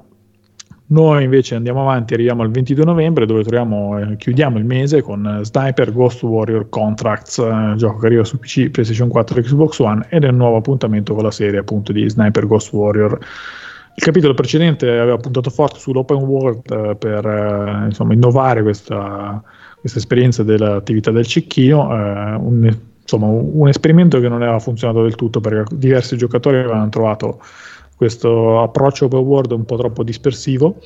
Noi 0.87 1.23
invece 1.23 1.55
andiamo 1.55 1.81
avanti, 1.81 2.13
arriviamo 2.13 2.43
al 2.43 2.51
22 2.51 2.85
novembre 2.85 3.25
dove 3.25 3.41
troviamo, 3.41 3.97
eh, 3.97 4.17
chiudiamo 4.17 4.59
il 4.59 4.65
mese 4.65 5.01
con 5.01 5.39
Sniper 5.41 5.91
Ghost 5.91 6.21
Warrior 6.21 6.69
Contracts, 6.69 7.39
eh, 7.39 7.73
gioco 7.75 7.97
che 7.97 8.05
arriva 8.05 8.23
su 8.23 8.37
PC, 8.37 8.69
PlayStation 8.69 9.09
4 9.09 9.39
e 9.39 9.41
Xbox 9.41 9.79
One 9.79 10.05
ed 10.09 10.25
è 10.25 10.27
un 10.27 10.37
nuovo 10.37 10.57
appuntamento 10.57 11.15
con 11.15 11.23
la 11.23 11.31
serie 11.31 11.57
appunto 11.57 11.91
di 11.91 12.07
Sniper 12.07 12.45
Ghost 12.45 12.71
Warrior 12.71 13.19
il 13.97 14.03
capitolo 14.03 14.33
precedente 14.33 14.89
aveva 14.89 15.15
puntato 15.15 15.49
forte 15.49 15.79
sull'open 15.79 16.17
world 16.17 16.69
eh, 16.69 16.95
per 16.97 17.25
eh, 17.25 17.85
insomma, 17.85 18.13
innovare 18.13 18.61
questa, 18.61 19.41
questa, 19.85 19.99
esperienza 19.99 20.41
dell'attività 20.41 21.11
del 21.11 21.27
cecchino, 21.27 21.91
eh, 21.93 22.35
un, 22.35 22.75
insomma, 23.01 23.27
un, 23.27 23.67
esperimento 23.67 24.19
che 24.19 24.27
non 24.27 24.41
aveva 24.41 24.57
funzionato 24.57 25.03
del 25.03 25.13
tutto 25.13 25.39
perché 25.39 25.75
diversi 25.75 26.17
giocatori 26.17 26.57
avevano 26.57 26.89
trovato 26.89 27.39
questo 27.95 28.61
approccio 28.61 29.05
open 29.05 29.19
world 29.19 29.51
un 29.51 29.63
po' 29.63 29.77
troppo 29.77 30.03
dispersivo 30.03 30.79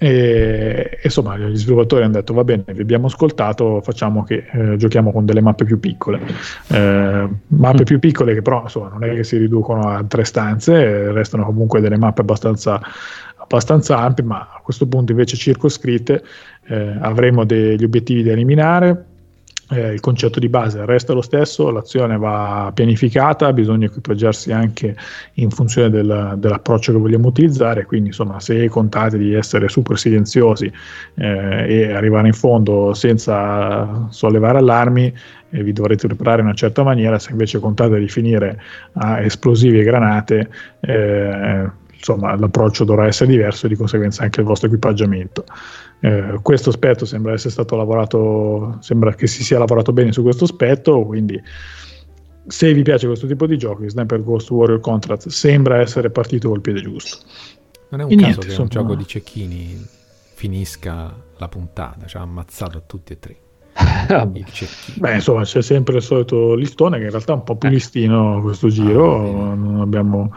e, 0.00 1.00
insomma, 1.02 1.36
gli 1.36 1.56
sviluppatori 1.56 2.04
hanno 2.04 2.12
detto: 2.12 2.32
Va 2.32 2.44
bene, 2.44 2.62
vi 2.68 2.80
abbiamo 2.80 3.06
ascoltato, 3.06 3.80
facciamo 3.82 4.22
che 4.22 4.46
eh, 4.52 4.76
giochiamo 4.76 5.10
con 5.10 5.26
delle 5.26 5.40
mappe 5.40 5.64
più 5.64 5.80
piccole. 5.80 6.20
Eh, 6.68 7.28
mappe 7.48 7.82
mm. 7.82 7.84
più 7.84 7.98
piccole 7.98 8.32
che 8.32 8.40
però 8.40 8.62
insomma, 8.62 8.90
non 8.90 9.02
è 9.02 9.12
che 9.14 9.24
si 9.24 9.36
riducono 9.36 9.88
a 9.88 10.04
tre 10.04 10.22
stanze, 10.22 11.10
restano 11.10 11.44
comunque 11.44 11.80
delle 11.80 11.98
mappe 11.98 12.20
abbastanza, 12.20 12.80
abbastanza 13.38 13.98
ampie, 13.98 14.24
ma 14.24 14.38
a 14.38 14.60
questo 14.62 14.86
punto 14.86 15.10
invece 15.10 15.36
circoscritte. 15.36 16.22
Eh, 16.70 16.96
avremo 17.00 17.44
degli 17.44 17.82
obiettivi 17.82 18.22
da 18.22 18.32
eliminare 18.32 19.06
eh, 19.70 19.92
il 19.92 20.00
concetto 20.00 20.40
di 20.40 20.48
base 20.48 20.84
resta 20.86 21.12
lo 21.12 21.20
stesso, 21.20 21.70
l'azione 21.70 22.16
va 22.16 22.70
pianificata, 22.72 23.52
bisogna 23.52 23.86
equipaggiarsi 23.86 24.50
anche 24.50 24.96
in 25.34 25.50
funzione 25.50 25.90
del, 25.90 26.34
dell'approccio 26.38 26.92
che 26.92 26.98
vogliamo 26.98 27.28
utilizzare, 27.28 27.84
quindi 27.84 28.08
insomma 28.08 28.40
se 28.40 28.68
contate 28.68 29.18
di 29.18 29.34
essere 29.34 29.68
super 29.68 29.98
silenziosi 29.98 30.72
eh, 31.16 31.66
e 31.68 31.92
arrivare 31.92 32.28
in 32.28 32.32
fondo 32.32 32.94
senza 32.94 34.06
sollevare 34.08 34.58
allarmi, 34.58 35.12
eh, 35.50 35.62
vi 35.62 35.72
dovrete 35.72 36.06
preparare 36.06 36.40
in 36.40 36.46
una 36.46 36.56
certa 36.56 36.82
maniera, 36.82 37.18
se 37.18 37.32
invece 37.32 37.58
contate 37.58 37.98
di 37.98 38.08
finire 38.08 38.60
a 38.94 39.20
esplosivi 39.20 39.80
e 39.80 39.84
granate, 39.84 40.48
eh, 40.80 41.70
insomma 41.92 42.34
l'approccio 42.36 42.84
dovrà 42.84 43.06
essere 43.06 43.30
diverso 43.30 43.66
e 43.66 43.68
di 43.68 43.76
conseguenza 43.76 44.22
anche 44.22 44.40
il 44.40 44.46
vostro 44.46 44.68
equipaggiamento. 44.68 45.44
Eh, 46.00 46.38
questo 46.42 46.70
aspetto 46.70 47.04
sembra 47.04 47.32
essere 47.32 47.50
stato 47.50 47.76
lavorato, 47.76 48.76
sembra 48.80 49.14
che 49.14 49.26
si 49.26 49.42
sia 49.42 49.58
lavorato 49.58 49.92
bene 49.92 50.12
su 50.12 50.22
questo 50.22 50.44
aspetto, 50.44 51.04
quindi 51.04 51.40
se 52.46 52.72
vi 52.72 52.82
piace 52.82 53.06
questo 53.06 53.26
tipo 53.26 53.46
di 53.46 53.58
giochi, 53.58 53.88
Sniper 53.88 54.22
Ghost 54.22 54.50
Warrior 54.50 54.80
Contract 54.80 55.28
sembra 55.28 55.80
essere 55.80 56.10
partito 56.10 56.48
col 56.48 56.60
piede 56.60 56.80
giusto. 56.80 57.18
Non 57.90 58.00
è 58.00 58.04
un 58.04 58.10
e 58.12 58.14
caso 58.14 58.24
niente, 58.26 58.40
che 58.40 58.46
insomma... 58.48 58.62
un 58.62 58.68
gioco 58.68 58.94
di 58.94 59.06
cecchini 59.06 59.86
finisca 60.34 61.14
la 61.36 61.48
puntata, 61.48 62.06
ci 62.06 62.16
ha 62.16 62.20
ammazzato 62.20 62.84
tutti 62.86 63.12
e 63.12 63.18
tre. 63.18 63.36
Beh, 64.96 65.14
insomma, 65.14 65.42
c'è 65.42 65.62
sempre 65.62 65.96
il 65.96 66.02
solito 66.02 66.54
listone 66.54 66.98
che 66.98 67.04
in 67.04 67.10
realtà 67.10 67.32
è 67.32 67.36
un 67.36 67.44
po' 67.44 67.56
più 67.56 67.68
eh. 67.68 67.72
listino 67.72 68.40
questo 68.42 68.68
giro. 68.68 69.50
Ah, 69.50 69.54
non 69.54 69.80
abbiamo, 69.80 70.32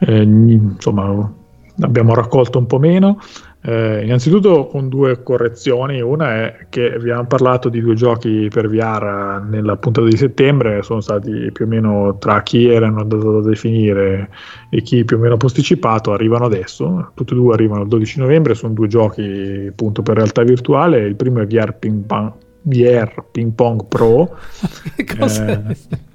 eh, 0.00 0.22
insomma, 0.22 1.32
abbiamo 1.80 2.14
raccolto 2.14 2.58
un 2.58 2.66
po' 2.66 2.78
meno. 2.78 3.18
Eh, 3.64 4.02
innanzitutto 4.04 4.66
con 4.66 4.88
due 4.88 5.22
correzioni, 5.22 6.00
una 6.00 6.34
è 6.34 6.66
che 6.68 6.94
abbiamo 6.94 7.26
parlato 7.26 7.68
di 7.68 7.80
due 7.80 7.94
giochi 7.94 8.48
per 8.52 8.68
VR 8.68 9.40
nella 9.48 9.76
puntata 9.76 10.08
di 10.08 10.16
settembre, 10.16 10.82
sono 10.82 11.00
stati 11.00 11.48
più 11.52 11.66
o 11.66 11.68
meno 11.68 12.18
tra 12.18 12.42
chi 12.42 12.68
erano 12.68 13.00
andato 13.00 13.40
da 13.40 13.48
definire 13.48 14.30
e 14.68 14.82
chi 14.82 15.04
più 15.04 15.16
o 15.16 15.20
meno 15.20 15.36
posticipato, 15.36 16.12
arrivano 16.12 16.44
adesso, 16.44 17.12
tutti 17.14 17.34
e 17.34 17.36
due 17.36 17.54
arrivano 17.54 17.82
il 17.82 17.88
12 17.88 18.18
novembre, 18.18 18.56
sono 18.56 18.72
due 18.72 18.88
giochi 18.88 19.66
appunto 19.68 20.02
per 20.02 20.16
realtà 20.16 20.42
virtuale, 20.42 20.98
il 20.98 21.14
primo 21.14 21.40
è 21.40 21.46
VR 21.46 21.72
Ping 21.74 22.04
Pong, 22.04 22.32
VR 22.62 23.24
Ping 23.30 23.52
Pong 23.52 23.84
Pro. 23.86 24.38
che 24.96 25.16
cos'è? 25.16 25.62
Eh, 25.68 26.10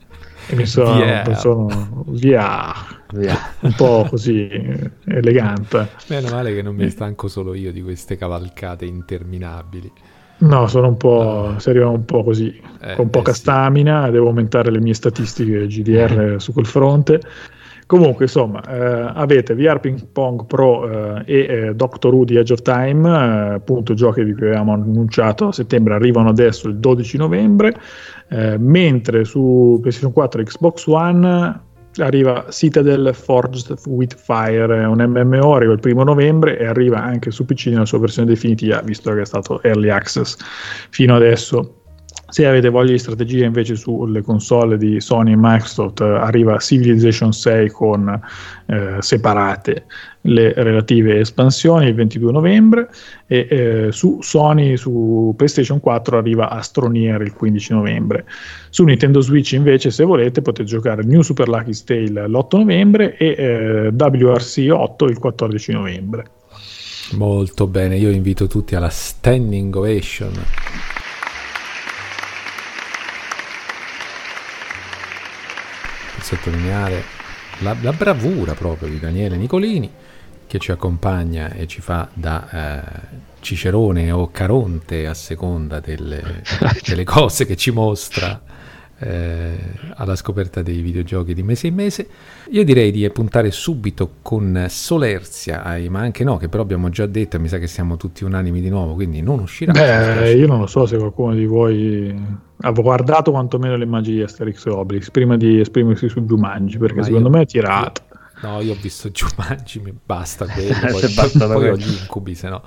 e 0.49 0.55
mi 0.55 0.65
sono, 0.65 0.95
VR. 0.95 1.35
sono 1.37 2.05
via, 2.07 2.73
via, 3.13 3.37
un 3.61 3.73
po' 3.75 4.07
così 4.09 4.47
elegante. 5.05 5.89
Meno 6.07 6.29
male 6.29 6.53
che 6.53 6.61
non 6.61 6.75
mi 6.75 6.89
stanco 6.89 7.27
solo 7.27 7.53
io 7.53 7.71
di 7.71 7.81
queste 7.81 8.15
cavalcate 8.15 8.85
interminabili. 8.85 9.91
No, 10.39 10.67
sono 10.67 10.87
un 10.89 10.97
po', 10.97 11.53
uh, 11.55 11.59
serio 11.59 11.89
un 11.89 12.05
po' 12.05 12.23
così, 12.23 12.61
eh, 12.81 12.93
con 12.93 13.09
poca 13.09 13.31
eh, 13.31 13.33
stamina, 13.33 14.05
sì. 14.05 14.11
devo 14.11 14.27
aumentare 14.27 14.69
le 14.69 14.79
mie 14.79 14.93
statistiche 14.93 15.65
GDR 15.65 16.35
su 16.37 16.53
quel 16.53 16.67
fronte. 16.67 17.19
Comunque, 17.87 18.25
insomma, 18.25 18.61
eh, 18.67 19.11
avete 19.15 19.55
VR 19.55 19.79
Ping 19.79 20.07
Pong 20.11 20.45
Pro 20.45 21.21
eh, 21.21 21.23
e 21.25 21.37
eh, 21.39 21.73
Doctor 21.73 22.13
Who 22.13 22.25
di 22.25 22.35
Edge 22.35 22.51
of 22.51 22.61
Time, 22.61 23.07
eh, 23.07 23.53
appunto 23.53 23.93
giochi 23.93 24.25
di 24.25 24.33
cui 24.33 24.47
avevamo 24.47 24.73
annunciato 24.73 25.47
a 25.47 25.51
settembre, 25.53 25.93
arrivano 25.93 26.27
adesso 26.27 26.67
il 26.67 26.75
12 26.79 27.15
novembre, 27.15 27.73
eh, 28.27 28.57
mentre 28.57 29.23
su 29.23 29.77
PlayStation 29.79 30.11
4 30.11 30.41
e 30.41 30.43
Xbox 30.43 30.85
One 30.85 31.61
arriva 31.99 32.45
Citadel 32.49 33.09
Forged 33.13 33.73
with 33.85 34.15
Fire, 34.15 34.83
un 34.85 34.99
MMO, 34.99 35.55
arriva 35.55 35.71
il 35.71 35.79
primo 35.79 36.03
novembre 36.03 36.59
e 36.59 36.65
arriva 36.65 37.01
anche 37.01 37.31
su 37.31 37.45
PC 37.45 37.67
nella 37.67 37.85
sua 37.85 37.99
versione 37.99 38.27
definitiva, 38.27 38.81
visto 38.81 39.13
che 39.13 39.21
è 39.21 39.25
stato 39.25 39.63
early 39.63 39.89
access 39.89 40.35
fino 40.89 41.15
adesso 41.15 41.76
se 42.29 42.45
avete 42.45 42.69
voglia 42.69 42.91
di 42.91 42.97
strategia 42.97 43.45
invece 43.45 43.75
sulle 43.75 44.21
console 44.21 44.77
di 44.77 44.99
Sony 44.99 45.31
e 45.31 45.37
Microsoft 45.37 46.01
arriva 46.01 46.57
Civilization 46.57 47.31
6 47.31 47.69
con 47.69 48.21
eh, 48.65 48.97
separate 48.99 49.85
le 50.21 50.51
relative 50.53 51.19
espansioni 51.19 51.87
il 51.87 51.95
22 51.95 52.31
novembre 52.33 52.89
e 53.27 53.47
eh, 53.49 53.91
su 53.91 54.19
Sony 54.21 54.75
su 54.75 55.33
PlayStation 55.37 55.79
4 55.79 56.17
arriva 56.17 56.49
Astroneer 56.49 57.21
il 57.21 57.31
15 57.31 57.73
novembre. 57.73 58.25
Su 58.69 58.83
Nintendo 58.83 59.21
Switch 59.21 59.53
invece 59.53 59.89
se 59.89 60.03
volete 60.03 60.41
potete 60.41 60.67
giocare 60.67 61.03
New 61.03 61.21
Super 61.21 61.47
Lucky 61.47 61.71
Tale 61.85 62.27
l'8 62.27 62.57
novembre 62.57 63.15
e 63.15 63.35
eh, 63.37 63.87
WRC 63.87 64.67
8 64.69 65.05
il 65.05 65.17
14 65.17 65.71
novembre. 65.71 66.25
Molto 67.13 67.67
bene, 67.67 67.95
io 67.95 68.09
invito 68.09 68.47
tutti 68.47 68.75
alla 68.75 68.89
standing 68.89 69.73
ovation. 69.73 70.31
Sottolineare 76.27 77.03
la, 77.59 77.73
la, 77.79 77.93
bravura 77.93 78.53
proprio 78.53 78.89
di 78.89 78.99
Daniele 78.99 79.37
Nicolini 79.37 79.89
che 80.45 80.59
ci 80.59 80.73
accompagna 80.73 81.53
e 81.53 81.67
ci 81.67 81.79
fa 81.79 82.09
da 82.13 82.49
eh, 82.51 82.81
Cicerone 83.39 84.11
o 84.11 84.29
Caronte 84.29 85.07
a 85.07 85.13
seconda 85.13 85.79
delle, 85.79 86.43
delle 86.85 87.05
cose 87.05 87.45
che 87.45 87.55
ci 87.55 87.71
mostra 87.71 88.41
eh, 88.99 89.57
alla 89.95 90.15
scoperta 90.15 90.61
dei 90.61 90.81
videogiochi 90.81 91.33
di 91.33 91.43
mese 91.43 91.67
in 91.67 91.75
mese. 91.75 92.07
Io 92.49 92.63
direi 92.63 92.91
di 92.91 93.09
puntare 93.09 93.51
subito 93.51 94.15
con 94.21 94.65
Solerzia, 94.69 95.63
ma 95.89 95.99
anche 95.99 96.23
no, 96.23 96.37
che 96.37 96.49
però 96.49 96.63
abbiamo 96.63 96.89
già 96.89 97.05
detto 97.05 97.35
e 97.35 97.39
mi 97.39 97.47
sa 97.47 97.57
che 97.57 97.67
siamo 97.67 97.97
tutti 97.97 98.23
unanimi 98.23 98.61
di 98.61 98.69
nuovo, 98.69 98.93
quindi 98.93 99.21
non 99.21 99.39
uscirà. 99.39 99.71
Beh, 99.71 100.33
io 100.33 100.47
non 100.47 100.59
lo 100.59 100.67
so 100.67 100.85
se 100.85 100.97
qualcuno 100.97 101.33
di 101.33 101.45
voi 101.45 102.45
ha 102.61 102.71
guardato 102.71 103.31
quantomeno 103.31 103.75
le 103.75 103.83
immagini 103.83 104.17
di 104.17 104.23
Asterix 104.23 104.65
e 104.65 104.69
Obelix 104.71 105.11
prima 105.11 105.37
di 105.37 105.59
esprimersi 105.59 106.09
su 106.09 106.21
Jumanji, 106.21 106.77
perché 106.77 106.97
ma 106.99 107.03
secondo 107.03 107.29
io, 107.29 107.35
me 107.35 107.41
è 107.41 107.45
tirato. 107.45 108.01
No, 108.41 108.61
io 108.61 108.73
ho 108.73 108.77
visto 108.79 109.09
Jumanji, 109.09 109.79
mi 109.79 109.93
basta 110.03 110.45
quello, 110.45 110.73
poi, 110.91 111.13
basta 111.13 111.47
poi 111.51 111.69
ho 111.69 111.77
gli 111.77 111.97
incubi, 112.01 112.33
se 112.35 112.49
no. 112.49 112.61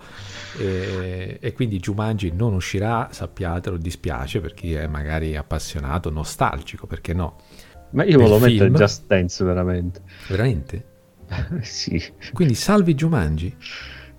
E, 0.59 1.39
e, 1.40 1.52
quindi 1.52 1.78
Jumanji 1.78 2.32
non 2.35 2.55
uscirà, 2.55 3.09
sappiatelo, 3.10 3.77
dispiace 3.77 4.40
per 4.40 4.55
chi 4.55 4.74
è 4.74 4.86
magari 4.86 5.36
appassionato, 5.36 6.10
nostalgico, 6.10 6.86
perché 6.86 7.12
no? 7.14 7.36
Ma 7.90 8.05
io 8.05 8.18
volevo 8.18 8.39
mettere 8.39 8.70
Just 8.70 9.06
Dance 9.06 9.44
veramente. 9.44 10.02
Veramente? 10.28 10.85
sì. 11.62 12.02
Quindi 12.32 12.55
salvi 12.55 12.94
Jumanji? 12.94 13.55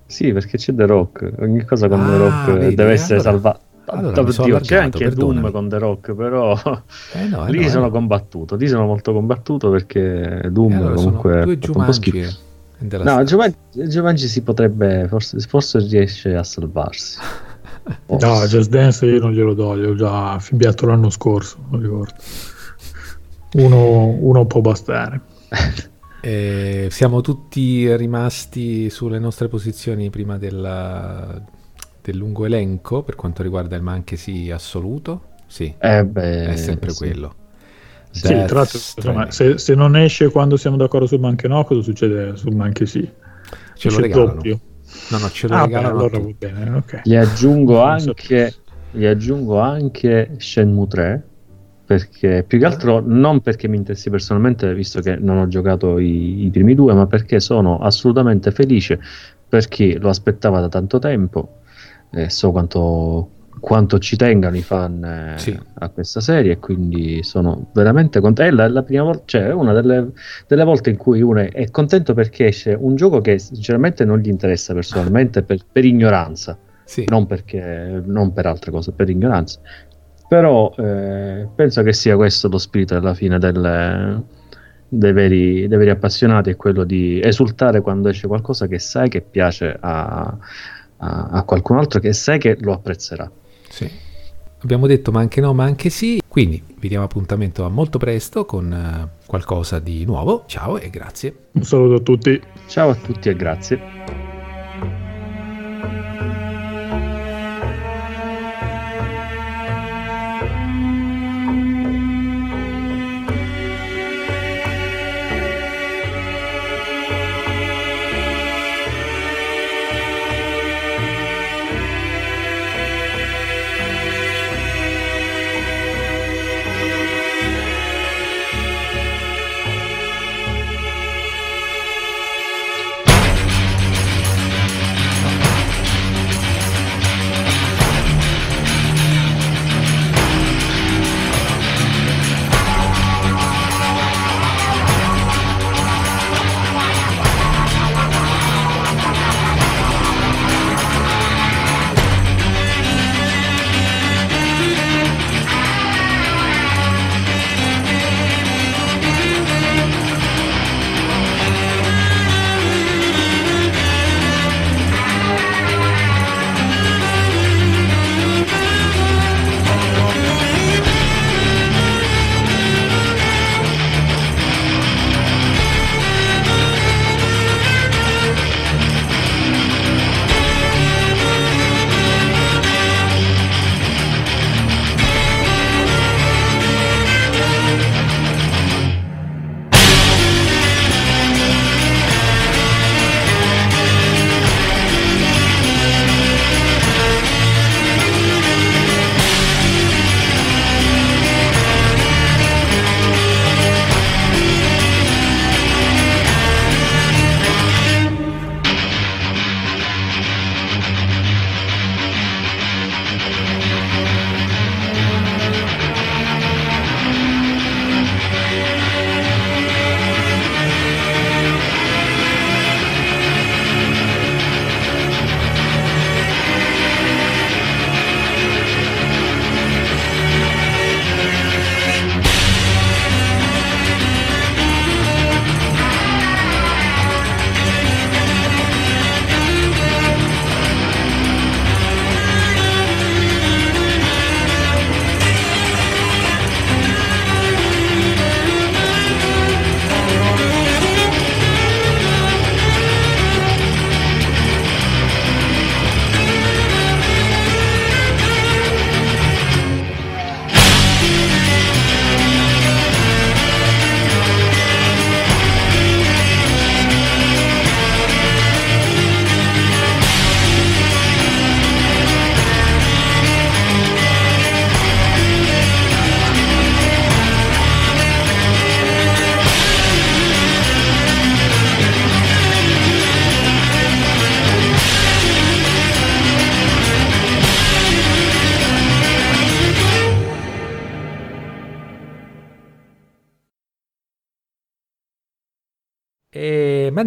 Sì, 0.06 0.34
perché 0.34 0.58
c'è 0.58 0.74
The 0.74 0.86
Rock, 0.86 1.32
ogni 1.40 1.64
cosa 1.64 1.88
con 1.88 2.02
ah, 2.02 2.10
The 2.10 2.18
Rock 2.18 2.52
vedi, 2.58 2.76
deve 2.76 2.92
essere 2.92 3.20
allora... 3.20 3.32
salvata. 3.32 3.70
Allora, 3.86 4.22
Oddio, 4.22 4.60
c'è 4.60 4.78
anche 4.78 5.00
perdonami. 5.00 5.40
Doom 5.40 5.52
con 5.52 5.70
The 5.70 5.78
Rock, 5.78 6.14
però 6.14 6.54
eh 7.14 7.28
no, 7.28 7.46
eh 7.48 7.52
lì 7.52 7.62
no, 7.64 7.70
sono 7.70 7.88
eh. 7.88 7.90
combattuto. 7.90 8.56
Lì 8.56 8.68
sono 8.68 8.86
molto 8.86 9.12
combattuto 9.12 9.70
perché 9.70 10.48
Doom 10.50 10.74
allora 10.74 10.94
comunque 10.94 11.58
due 11.58 11.76
un 11.76 11.86
po' 11.86 11.92
schifo. 11.92 12.50
No, 12.82 13.24
Giovanni, 13.24 13.56
Giovanni 13.72 14.18
si 14.18 14.42
potrebbe, 14.42 15.08
forse, 15.08 15.40
forse 15.40 15.80
riesce 15.80 16.36
a 16.36 16.44
salvarsi. 16.44 17.20
no, 18.08 18.46
Just 18.48 18.70
Dance 18.70 19.06
io 19.06 19.20
non 19.20 19.32
glielo 19.32 19.54
do, 19.54 19.78
glielo 19.78 19.92
ho 19.92 19.96
già 19.96 20.34
affibbiato 20.34 20.86
l'anno 20.88 21.10
scorso, 21.10 21.58
non 21.70 21.82
ricordo. 21.82 22.14
Uno, 23.54 24.06
uno 24.06 24.46
può 24.46 24.62
bastare. 24.62 25.22
Eh, 26.24 26.88
siamo 26.92 27.22
tutti 27.22 27.96
rimasti 27.96 28.92
sulle 28.92 29.18
nostre 29.18 29.48
posizioni 29.48 30.12
prima 30.12 30.38
della, 30.38 31.42
del 32.00 32.16
lungo 32.16 32.46
elenco 32.46 33.02
per 33.02 33.16
quanto 33.16 33.42
riguarda 33.42 33.76
il 33.76 33.82
manche 33.82 34.18
sì 34.18 34.52
assoluto? 34.52 35.30
Sì, 35.48 35.74
eh 35.80 36.06
beh, 36.06 36.50
è 36.50 36.56
sempre 36.58 36.92
sì. 36.92 36.98
quello. 36.98 37.36
Sì, 38.12 38.28
tra 38.28 38.56
l'altro, 38.60 38.80
insomma, 38.96 39.32
se, 39.32 39.58
se, 39.58 39.74
non 39.74 39.96
esce 39.96 40.30
quando 40.30 40.58
siamo 40.58 40.76
d'accordo 40.76 41.08
sul 41.08 41.20
manche 41.20 41.48
no, 41.48 41.64
cosa 41.64 41.82
succede 41.82 42.36
sul 42.36 42.56
manche 42.56 42.86
sì? 42.86 43.10
Ce 43.74 43.90
lo 43.90 44.00
regalano. 44.00 44.34
Doppio. 44.34 44.60
No, 45.10 45.18
no, 45.18 45.30
ce 45.30 45.48
lo 45.48 45.56
ah, 45.56 45.66
regalano. 45.66 45.96
Beh, 45.96 46.00
allora 46.00 46.20
va 46.20 46.32
bene, 46.38 46.76
okay. 46.78 47.02
Gli 47.04 47.16
aggiungo 47.16 47.82
anche, 47.82 48.54
gli 48.92 49.06
aggiungo 49.06 49.60
anche 49.60 50.36
Shenmue 50.38 50.88
3 50.88 51.24
perché 51.92 52.46
più 52.48 52.58
che 52.58 52.66
altro 52.66 53.02
non 53.06 53.42
perché 53.42 53.68
mi 53.68 53.76
interessi 53.76 54.10
personalmente, 54.10 54.74
visto 54.74 55.02
che 55.02 55.18
non 55.18 55.38
ho 55.38 55.48
giocato 55.48 56.00
i, 56.00 56.46
i, 56.46 56.50
primi 56.50 56.74
due, 56.74 56.94
ma 56.94 57.06
perché 57.06 57.42
sono 57.42 57.80
assolutamente 57.80 58.52
felice 58.52 58.98
per 59.50 59.68
chi 59.68 59.98
lo 59.98 60.08
aspettava 60.08 60.62
da 60.62 60.70
tanto 60.70 61.00
tempo. 61.00 61.58
Eh, 62.12 62.30
so 62.30 62.52
quanto, 62.52 63.30
quanto, 63.60 64.00
ci 64.00 64.16
tengano 64.16 64.56
i 64.56 64.62
fan 64.62 65.04
eh, 65.04 65.38
sì. 65.38 65.60
a 65.76 65.90
questa 65.90 66.20
serie, 66.20 66.58
quindi 66.58 67.24
sono 67.24 67.70
veramente 67.74 68.20
contento. 68.20 68.52
È 68.52 68.56
la, 68.56 68.70
la 68.70 68.84
prima 68.84 69.04
volta, 69.04 69.24
cioè 69.26 69.52
una 69.52 69.74
delle, 69.74 70.12
delle, 70.48 70.64
volte 70.64 70.90
in 70.90 70.98
cui 70.98 71.22
uno 71.22 71.42
è 71.42 71.70
contento 71.70 72.14
perché 72.14 72.48
esce 72.48 72.74
un 72.74 72.96
gioco 72.96 73.22
che 73.22 73.38
sinceramente 73.40 74.06
non 74.06 74.20
gli 74.20 74.30
interessa 74.30 74.74
personalmente 74.74 75.44
per, 75.44 75.60
per 75.72 75.86
ignoranza. 75.86 76.58
Sì. 76.84 77.06
Non, 77.08 77.26
perché, 77.26 78.02
non 78.06 78.34
per 78.34 78.48
altre 78.48 78.72
cose, 78.72 78.92
per 78.92 79.10
ignoranza 79.10 79.60
però 80.32 80.74
eh, 80.78 81.46
penso 81.54 81.84
che 81.84 81.92
sia 81.92 82.16
questo 82.16 82.48
lo 82.48 82.58
spirito 82.58 82.96
alla 82.96 83.14
fine 83.14 83.38
del, 83.38 84.24
dei, 84.88 85.12
veri, 85.12 85.68
dei, 85.68 85.78
veri, 85.78 85.90
appassionati, 85.90 86.52
è 86.52 86.56
quello 86.56 86.86
di 86.86 87.20
esultare 87.22 87.82
quando 87.82 88.08
esce 88.08 88.28
qualcosa 88.28 88.66
che 88.68 88.80
sai 88.80 89.10
che 89.10 89.20
piace 89.20 89.76
a, 89.78 90.38
a, 90.96 91.28
a 91.32 91.44
qualcun 91.44 91.80
altro, 91.80 92.00
che 92.00 92.14
sai 92.14 92.40
che 92.40 92.56
lo 92.62 92.72
apprezzerà. 92.72 93.30
Sì. 93.72 93.90
Abbiamo 94.64 94.86
detto 94.86 95.12
ma 95.12 95.22
anche 95.22 95.42
no, 95.42 95.54
ma 95.54 95.64
anche 95.64 95.90
sì. 95.90 96.22
Quindi 96.28 96.64
vi 96.78 96.88
diamo 96.88 97.04
appuntamento 97.04 97.66
a 97.66 97.70
molto 97.70 97.98
presto 97.98 98.46
con 98.46 98.72
uh, 98.72 99.26
qualcosa 99.26 99.80
di 99.80 100.06
nuovo. 100.06 100.44
Ciao 100.46 100.78
e 100.78 100.90
grazie. 100.90 101.48
Un 101.54 101.64
saluto 101.64 101.96
a 101.96 102.00
tutti. 102.00 102.40
Ciao 102.68 102.90
a 102.90 102.96
tutti 102.96 103.30
e 103.30 103.36
grazie. 103.36 103.80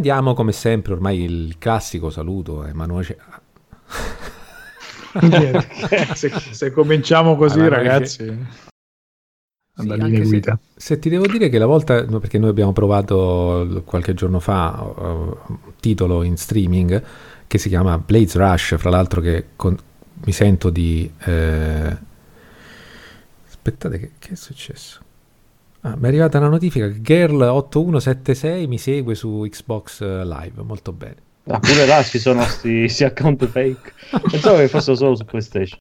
Mandiamo 0.04 0.34
come 0.34 0.52
sempre 0.52 0.92
ormai 0.92 1.22
il 1.22 1.56
classico 1.56 2.10
saluto 2.10 2.60
a 2.60 2.68
Emanuele. 2.68 3.16
se, 6.12 6.28
se, 6.28 6.70
cominciamo 6.72 7.36
così, 7.36 7.60
allora, 7.60 7.76
ragazzi, 7.76 8.26
sì, 9.74 9.86
se, 10.26 10.58
se, 10.76 10.98
ti 10.98 11.08
devo 11.08 11.26
dire 11.26 11.48
che 11.48 11.56
la 11.56 11.64
volta, 11.64 12.04
perché 12.04 12.36
noi 12.36 12.50
abbiamo 12.50 12.74
provato 12.74 13.80
qualche 13.86 14.12
giorno 14.12 14.40
fa 14.40 14.82
uh, 14.82 15.38
un 15.46 15.58
titolo 15.80 16.22
in 16.22 16.36
streaming 16.36 17.02
che 17.46 17.56
si 17.56 17.70
chiama 17.70 17.96
Blades 17.96 18.36
Rush, 18.36 18.74
fra 18.76 18.90
l'altro 18.90 19.22
che 19.22 19.46
con, 19.56 19.74
mi 20.22 20.32
sento 20.32 20.68
di... 20.68 21.10
Eh... 21.20 21.96
Aspettate, 23.46 23.98
che, 23.98 24.10
che 24.18 24.32
è 24.32 24.36
successo? 24.36 25.03
Ah, 25.86 25.96
mi 25.96 26.04
è 26.04 26.06
arrivata 26.06 26.38
una 26.38 26.48
notifica 26.48 26.88
che 26.88 27.00
Girl8176 27.00 28.66
mi 28.66 28.78
segue 28.78 29.14
su 29.14 29.46
Xbox 29.46 30.00
Live, 30.00 30.62
molto 30.62 30.92
bene. 30.92 31.16
Ah, 31.46 31.58
pure 31.58 31.84
là 31.84 32.02
ci 32.02 32.18
sono 32.18 32.42
questi 32.42 33.04
account 33.04 33.46
fake. 33.46 33.92
Pensavo 34.30 34.56
che 34.56 34.68
fosse 34.68 34.96
solo 34.96 35.14
su 35.14 35.26
PlayStation. 35.26 35.78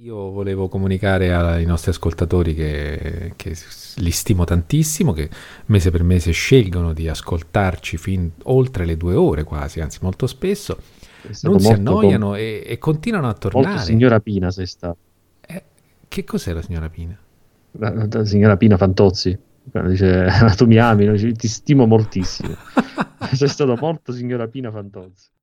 Io 0.00 0.30
volevo 0.30 0.68
comunicare 0.68 1.34
ai 1.34 1.64
nostri 1.64 1.90
ascoltatori 1.90 2.54
che, 2.54 3.32
che, 3.34 3.56
li 3.96 4.12
stimo 4.12 4.44
tantissimo, 4.44 5.12
che 5.12 5.28
mese 5.66 5.90
per 5.90 6.04
mese 6.04 6.30
scelgono 6.30 6.92
di 6.92 7.08
ascoltarci 7.08 7.96
fin 7.96 8.30
oltre 8.44 8.84
le 8.84 8.96
due 8.96 9.16
ore 9.16 9.42
quasi, 9.42 9.80
anzi 9.80 9.98
molto 10.00 10.28
spesso, 10.28 10.78
non 11.42 11.58
si 11.58 11.72
annoiano 11.72 12.26
com- 12.26 12.36
e, 12.36 12.62
e, 12.64 12.78
continuano 12.78 13.28
a 13.28 13.34
tornare. 13.34 13.66
Molto 13.66 13.82
signora 13.82 14.20
Pina 14.20 14.52
sei 14.52 14.66
stato. 14.68 14.98
Eh, 15.44 15.64
che 16.06 16.22
cos'è 16.22 16.52
la 16.52 16.62
signora 16.62 16.88
Pina? 16.88 17.18
La, 17.72 17.92
la 17.92 18.24
signora 18.24 18.56
Pina 18.56 18.76
Fantozzi. 18.76 19.38
Dice, 19.86 20.26
tu 20.56 20.66
mi 20.66 20.78
ami, 20.78 21.34
ti 21.34 21.48
stimo 21.48 21.86
moltissimo. 21.86 22.54
sei 23.34 23.48
stato 23.48 23.76
morto 23.76 24.12
signora 24.12 24.48
Pina 24.48 24.70
Fantozzi. 24.70 25.28